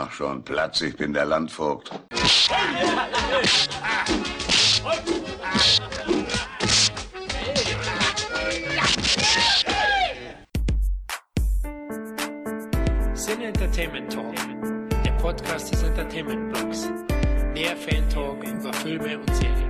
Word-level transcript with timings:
Mach 0.00 0.12
schon 0.12 0.42
Platz, 0.42 0.80
ich 0.80 0.96
bin 0.96 1.12
der 1.12 1.26
Landvogt. 1.26 1.90
Sin 13.12 13.42
Entertainment 13.42 14.10
Talk, 14.10 14.34
der 15.04 15.12
Podcast 15.20 15.70
des 15.70 15.82
Entertainment 15.82 16.50
Blogs. 16.50 16.88
Der 17.54 17.76
Fan 17.76 18.08
Talk 18.08 18.42
über 18.42 18.72
Filme 18.72 19.18
und 19.18 19.36
Serien. 19.36 19.69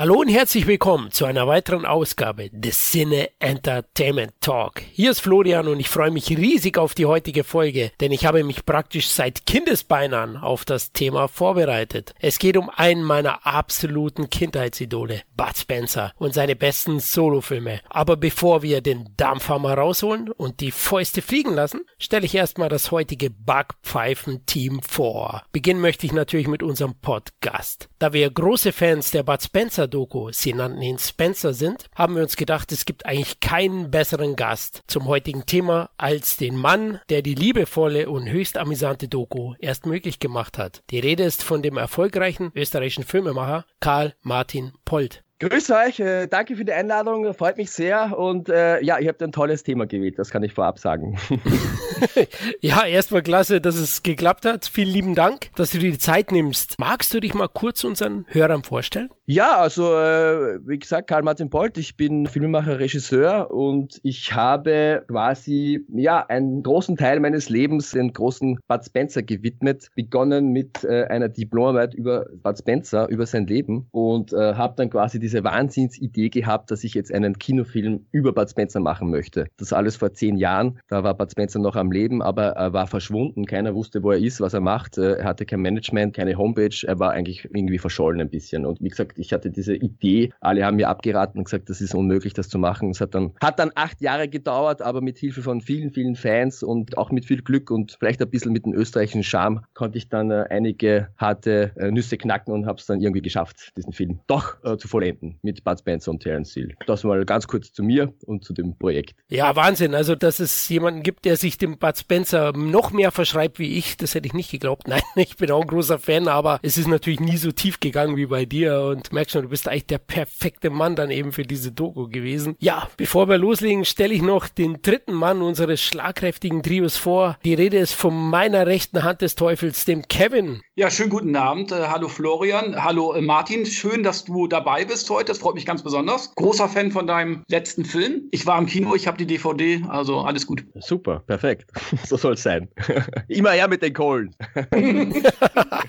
Hallo 0.00 0.20
und 0.20 0.28
herzlich 0.28 0.68
willkommen 0.68 1.10
zu 1.10 1.24
einer 1.24 1.48
weiteren 1.48 1.84
Ausgabe 1.84 2.50
des 2.52 2.92
Cine 2.92 3.30
Entertainment 3.40 4.30
Talk. 4.40 4.80
Hier 4.92 5.10
ist 5.10 5.18
Florian 5.18 5.66
und 5.66 5.80
ich 5.80 5.88
freue 5.88 6.12
mich 6.12 6.30
riesig 6.30 6.78
auf 6.78 6.94
die 6.94 7.06
heutige 7.06 7.42
Folge, 7.42 7.90
denn 7.98 8.12
ich 8.12 8.24
habe 8.24 8.44
mich 8.44 8.64
praktisch 8.64 9.08
seit 9.08 9.44
Kindesbeinen 9.44 10.14
an 10.14 10.36
auf 10.36 10.64
das 10.64 10.92
Thema 10.92 11.26
vorbereitet. 11.26 12.14
Es 12.20 12.38
geht 12.38 12.56
um 12.56 12.70
einen 12.70 13.02
meiner 13.02 13.44
absoluten 13.44 14.30
Kindheitsidole, 14.30 15.22
Bud 15.36 15.56
Spencer 15.56 16.12
und 16.16 16.32
seine 16.32 16.54
besten 16.54 17.00
Solofilme. 17.00 17.80
Aber 17.88 18.16
bevor 18.16 18.62
wir 18.62 18.82
den 18.82 19.08
Dampfhammer 19.16 19.74
rausholen 19.74 20.30
und 20.30 20.60
die 20.60 20.70
Fäuste 20.70 21.22
fliegen 21.22 21.54
lassen, 21.54 21.80
stelle 21.98 22.24
ich 22.24 22.36
erstmal 22.36 22.68
das 22.68 22.92
heutige 22.92 23.30
Backpfeifen-Team 23.30 24.80
vor. 24.80 25.42
Beginnen 25.50 25.80
möchte 25.80 26.06
ich 26.06 26.12
natürlich 26.12 26.46
mit 26.46 26.62
unserem 26.62 26.94
Podcast. 26.94 27.88
Da 27.98 28.12
wir 28.12 28.30
große 28.30 28.70
Fans 28.70 29.10
der 29.10 29.24
Bud 29.24 29.42
Spencer 29.42 29.87
Doku, 29.88 30.30
sie 30.32 30.52
nannten 30.52 30.82
ihn 30.82 30.98
Spencer, 30.98 31.52
sind, 31.52 31.86
haben 31.94 32.14
wir 32.14 32.22
uns 32.22 32.36
gedacht, 32.36 32.70
es 32.72 32.84
gibt 32.84 33.06
eigentlich 33.06 33.40
keinen 33.40 33.90
besseren 33.90 34.36
Gast 34.36 34.82
zum 34.86 35.06
heutigen 35.06 35.46
Thema 35.46 35.90
als 35.98 36.36
den 36.36 36.56
Mann, 36.56 37.00
der 37.08 37.22
die 37.22 37.34
liebevolle 37.34 38.08
und 38.08 38.28
höchst 38.28 38.56
amüsante 38.56 39.08
Doku 39.08 39.54
erst 39.58 39.86
möglich 39.86 40.20
gemacht 40.20 40.58
hat. 40.58 40.82
Die 40.90 41.00
Rede 41.00 41.24
ist 41.24 41.42
von 41.42 41.62
dem 41.62 41.76
erfolgreichen 41.76 42.52
österreichischen 42.54 43.04
Filmemacher 43.04 43.64
Karl 43.80 44.14
Martin 44.22 44.72
Polt. 44.84 45.24
Grüß 45.40 45.70
euch, 45.70 46.00
äh, 46.00 46.26
danke 46.26 46.56
für 46.56 46.64
die 46.64 46.72
Einladung, 46.72 47.32
freut 47.32 47.58
mich 47.58 47.70
sehr 47.70 48.18
und 48.18 48.48
äh, 48.48 48.82
ja, 48.82 48.98
ihr 48.98 49.08
habt 49.08 49.22
ein 49.22 49.30
tolles 49.30 49.62
Thema 49.62 49.86
gewählt, 49.86 50.18
das 50.18 50.30
kann 50.30 50.42
ich 50.42 50.52
vorab 50.52 50.80
sagen. 50.80 51.16
ja, 52.60 52.84
erstmal 52.84 53.22
klasse, 53.22 53.60
dass 53.60 53.76
es 53.76 54.02
geklappt 54.02 54.44
hat. 54.44 54.66
Vielen 54.66 54.88
lieben 54.88 55.14
Dank, 55.14 55.50
dass 55.56 55.70
du 55.70 55.78
dir 55.78 55.90
die 55.92 55.98
Zeit 55.98 56.32
nimmst. 56.32 56.74
Magst 56.78 57.12
du 57.14 57.20
dich 57.20 57.34
mal 57.34 57.48
kurz 57.48 57.84
unseren 57.84 58.24
Hörern 58.28 58.62
vorstellen? 58.62 59.10
Ja, 59.26 59.58
also 59.58 59.94
äh, 59.94 60.58
wie 60.66 60.78
gesagt, 60.78 61.08
Karl-Martin 61.08 61.50
Bolt, 61.50 61.76
ich 61.76 61.96
bin 61.96 62.26
Filmemacher, 62.26 62.78
Regisseur 62.78 63.50
und 63.50 64.00
ich 64.02 64.32
habe 64.34 65.04
quasi 65.06 65.84
ja 65.92 66.24
einen 66.26 66.62
großen 66.62 66.96
Teil 66.96 67.20
meines 67.20 67.48
Lebens 67.48 67.90
den 67.90 68.12
großen 68.12 68.58
Bud 68.66 68.84
Spencer 68.84 69.22
gewidmet. 69.22 69.88
Begonnen 69.94 70.52
mit 70.52 70.82
äh, 70.84 71.04
einer 71.04 71.28
Diplomarbeit 71.28 71.94
über 71.94 72.26
Bud 72.42 72.58
Spencer, 72.58 73.08
über 73.08 73.26
sein 73.26 73.46
Leben 73.46 73.86
und 73.90 74.32
äh, 74.32 74.54
habe 74.54 74.74
dann 74.76 74.90
quasi 74.90 75.18
diese 75.28 75.44
Wahnsinnsidee 75.44 76.30
gehabt, 76.30 76.70
dass 76.70 76.84
ich 76.84 76.94
jetzt 76.94 77.12
einen 77.12 77.38
Kinofilm 77.38 78.06
über 78.12 78.32
Bud 78.32 78.48
Spencer 78.48 78.80
machen 78.80 79.10
möchte. 79.10 79.46
Das 79.58 79.74
alles 79.74 79.96
vor 79.96 80.14
zehn 80.14 80.38
Jahren. 80.38 80.80
Da 80.88 81.04
war 81.04 81.12
Bud 81.14 81.30
Spencer 81.30 81.58
noch 81.58 81.76
am 81.76 81.92
Leben, 81.92 82.22
aber 82.22 82.52
er 82.52 82.72
war 82.72 82.86
verschwunden. 82.86 83.44
Keiner 83.44 83.74
wusste, 83.74 84.02
wo 84.02 84.12
er 84.12 84.18
ist, 84.18 84.40
was 84.40 84.54
er 84.54 84.62
macht. 84.62 84.96
Äh, 84.96 85.16
er 85.18 85.24
hatte 85.24 85.44
kein 85.44 85.60
Management, 85.60 86.16
keine 86.16 86.38
Homepage. 86.38 86.74
Er 86.86 86.98
war 86.98 87.10
eigentlich 87.10 87.44
irgendwie 87.44 87.76
verschollen 87.76 88.22
ein 88.22 88.30
bisschen. 88.30 88.64
Und 88.64 88.80
wie 88.80 88.88
gesagt, 88.88 89.18
ich 89.18 89.34
hatte 89.34 89.50
diese 89.50 89.74
Idee, 89.74 90.30
alle 90.40 90.64
haben 90.64 90.76
mir 90.76 90.88
abgeraten 90.88 91.38
und 91.38 91.44
gesagt, 91.44 91.68
das 91.68 91.82
ist 91.82 91.94
unmöglich, 91.94 92.32
das 92.32 92.48
zu 92.48 92.58
machen. 92.58 92.88
Es 92.88 93.02
hat 93.02 93.14
dann, 93.14 93.34
hat 93.42 93.58
dann 93.58 93.70
acht 93.74 94.00
Jahre 94.00 94.28
gedauert, 94.28 94.80
aber 94.80 95.02
mit 95.02 95.18
Hilfe 95.18 95.42
von 95.42 95.60
vielen, 95.60 95.90
vielen 95.90 96.16
Fans 96.16 96.62
und 96.62 96.96
auch 96.96 97.10
mit 97.10 97.26
viel 97.26 97.42
Glück 97.42 97.70
und 97.70 97.96
vielleicht 97.98 98.22
ein 98.22 98.30
bisschen 98.30 98.52
mit 98.52 98.64
dem 98.64 98.72
österreichischen 98.72 99.22
Charme 99.22 99.60
konnte 99.74 99.98
ich 99.98 100.08
dann 100.08 100.30
äh, 100.30 100.46
einige 100.48 101.08
harte 101.18 101.72
äh, 101.76 101.90
Nüsse 101.90 102.16
knacken 102.16 102.54
und 102.54 102.64
habe 102.64 102.78
es 102.78 102.86
dann 102.86 103.02
irgendwie 103.02 103.20
geschafft, 103.20 103.72
diesen 103.76 103.92
Film 103.92 104.20
doch 104.26 104.56
äh, 104.64 104.78
zu 104.78 104.88
vollenden 104.88 105.17
mit 105.42 105.64
Bud 105.64 105.78
Spencer 105.78 106.10
und 106.10 106.22
Terence 106.22 106.54
Hill. 106.54 106.74
Das 106.86 107.04
mal 107.04 107.24
ganz 107.24 107.46
kurz 107.46 107.72
zu 107.72 107.82
mir 107.82 108.12
und 108.26 108.44
zu 108.44 108.52
dem 108.52 108.76
Projekt. 108.78 109.14
Ja, 109.28 109.54
Wahnsinn. 109.56 109.94
Also, 109.94 110.14
dass 110.14 110.40
es 110.40 110.68
jemanden 110.68 111.02
gibt, 111.02 111.24
der 111.24 111.36
sich 111.36 111.58
dem 111.58 111.78
Bud 111.78 111.96
Spencer 111.96 112.52
noch 112.52 112.90
mehr 112.90 113.10
verschreibt 113.10 113.58
wie 113.58 113.76
ich, 113.76 113.96
das 113.96 114.14
hätte 114.14 114.26
ich 114.26 114.34
nicht 114.34 114.50
geglaubt. 114.50 114.86
Nein, 114.88 115.02
ich 115.16 115.36
bin 115.36 115.50
auch 115.50 115.62
ein 115.62 115.66
großer 115.66 115.98
Fan, 115.98 116.28
aber 116.28 116.60
es 116.62 116.78
ist 116.78 116.88
natürlich 116.88 117.20
nie 117.20 117.36
so 117.36 117.52
tief 117.52 117.80
gegangen 117.80 118.16
wie 118.16 118.26
bei 118.26 118.44
dir 118.44 118.82
und 118.82 119.12
merkst 119.12 119.32
schon, 119.32 119.42
du 119.42 119.48
bist 119.48 119.68
eigentlich 119.68 119.86
der 119.86 119.98
perfekte 119.98 120.70
Mann 120.70 120.96
dann 120.96 121.10
eben 121.10 121.32
für 121.32 121.42
diese 121.42 121.72
Doku 121.72 122.08
gewesen. 122.08 122.56
Ja, 122.58 122.88
bevor 122.96 123.28
wir 123.28 123.38
loslegen, 123.38 123.84
stelle 123.84 124.14
ich 124.14 124.22
noch 124.22 124.48
den 124.48 124.80
dritten 124.82 125.12
Mann 125.12 125.42
unseres 125.42 125.80
schlagkräftigen 125.82 126.62
Trios 126.62 126.96
vor. 126.96 127.38
Die 127.44 127.54
Rede 127.54 127.78
ist 127.78 127.94
von 127.94 128.14
meiner 128.14 128.66
rechten 128.66 129.02
Hand 129.02 129.22
des 129.22 129.34
Teufels, 129.34 129.84
dem 129.84 130.06
Kevin. 130.08 130.60
Ja, 130.74 130.90
schönen 130.90 131.10
guten 131.10 131.34
Abend. 131.36 131.72
Äh, 131.72 131.88
hallo 131.88 132.08
Florian, 132.08 132.82
hallo 132.82 133.14
äh, 133.14 133.20
Martin. 133.20 133.66
Schön, 133.66 134.02
dass 134.02 134.24
du 134.24 134.46
dabei 134.46 134.84
bist 134.84 135.07
heute. 135.10 135.26
Das 135.26 135.38
freut 135.38 135.54
mich 135.54 135.66
ganz 135.66 135.82
besonders. 135.82 136.34
Großer 136.34 136.68
Fan 136.68 136.90
von 136.90 137.06
deinem 137.06 137.44
letzten 137.48 137.84
Film. 137.84 138.28
Ich 138.30 138.46
war 138.46 138.58
im 138.58 138.66
Kino, 138.66 138.94
ich 138.94 139.06
habe 139.06 139.18
die 139.18 139.26
DVD, 139.26 139.82
also 139.88 140.20
alles 140.20 140.46
gut. 140.46 140.64
Super, 140.80 141.22
perfekt. 141.26 141.70
So 142.04 142.16
soll 142.16 142.34
es 142.34 142.42
sein. 142.42 142.68
Immer 143.28 143.50
her 143.50 143.68
mit 143.68 143.82
den 143.82 143.92
Kohlen. 143.92 144.34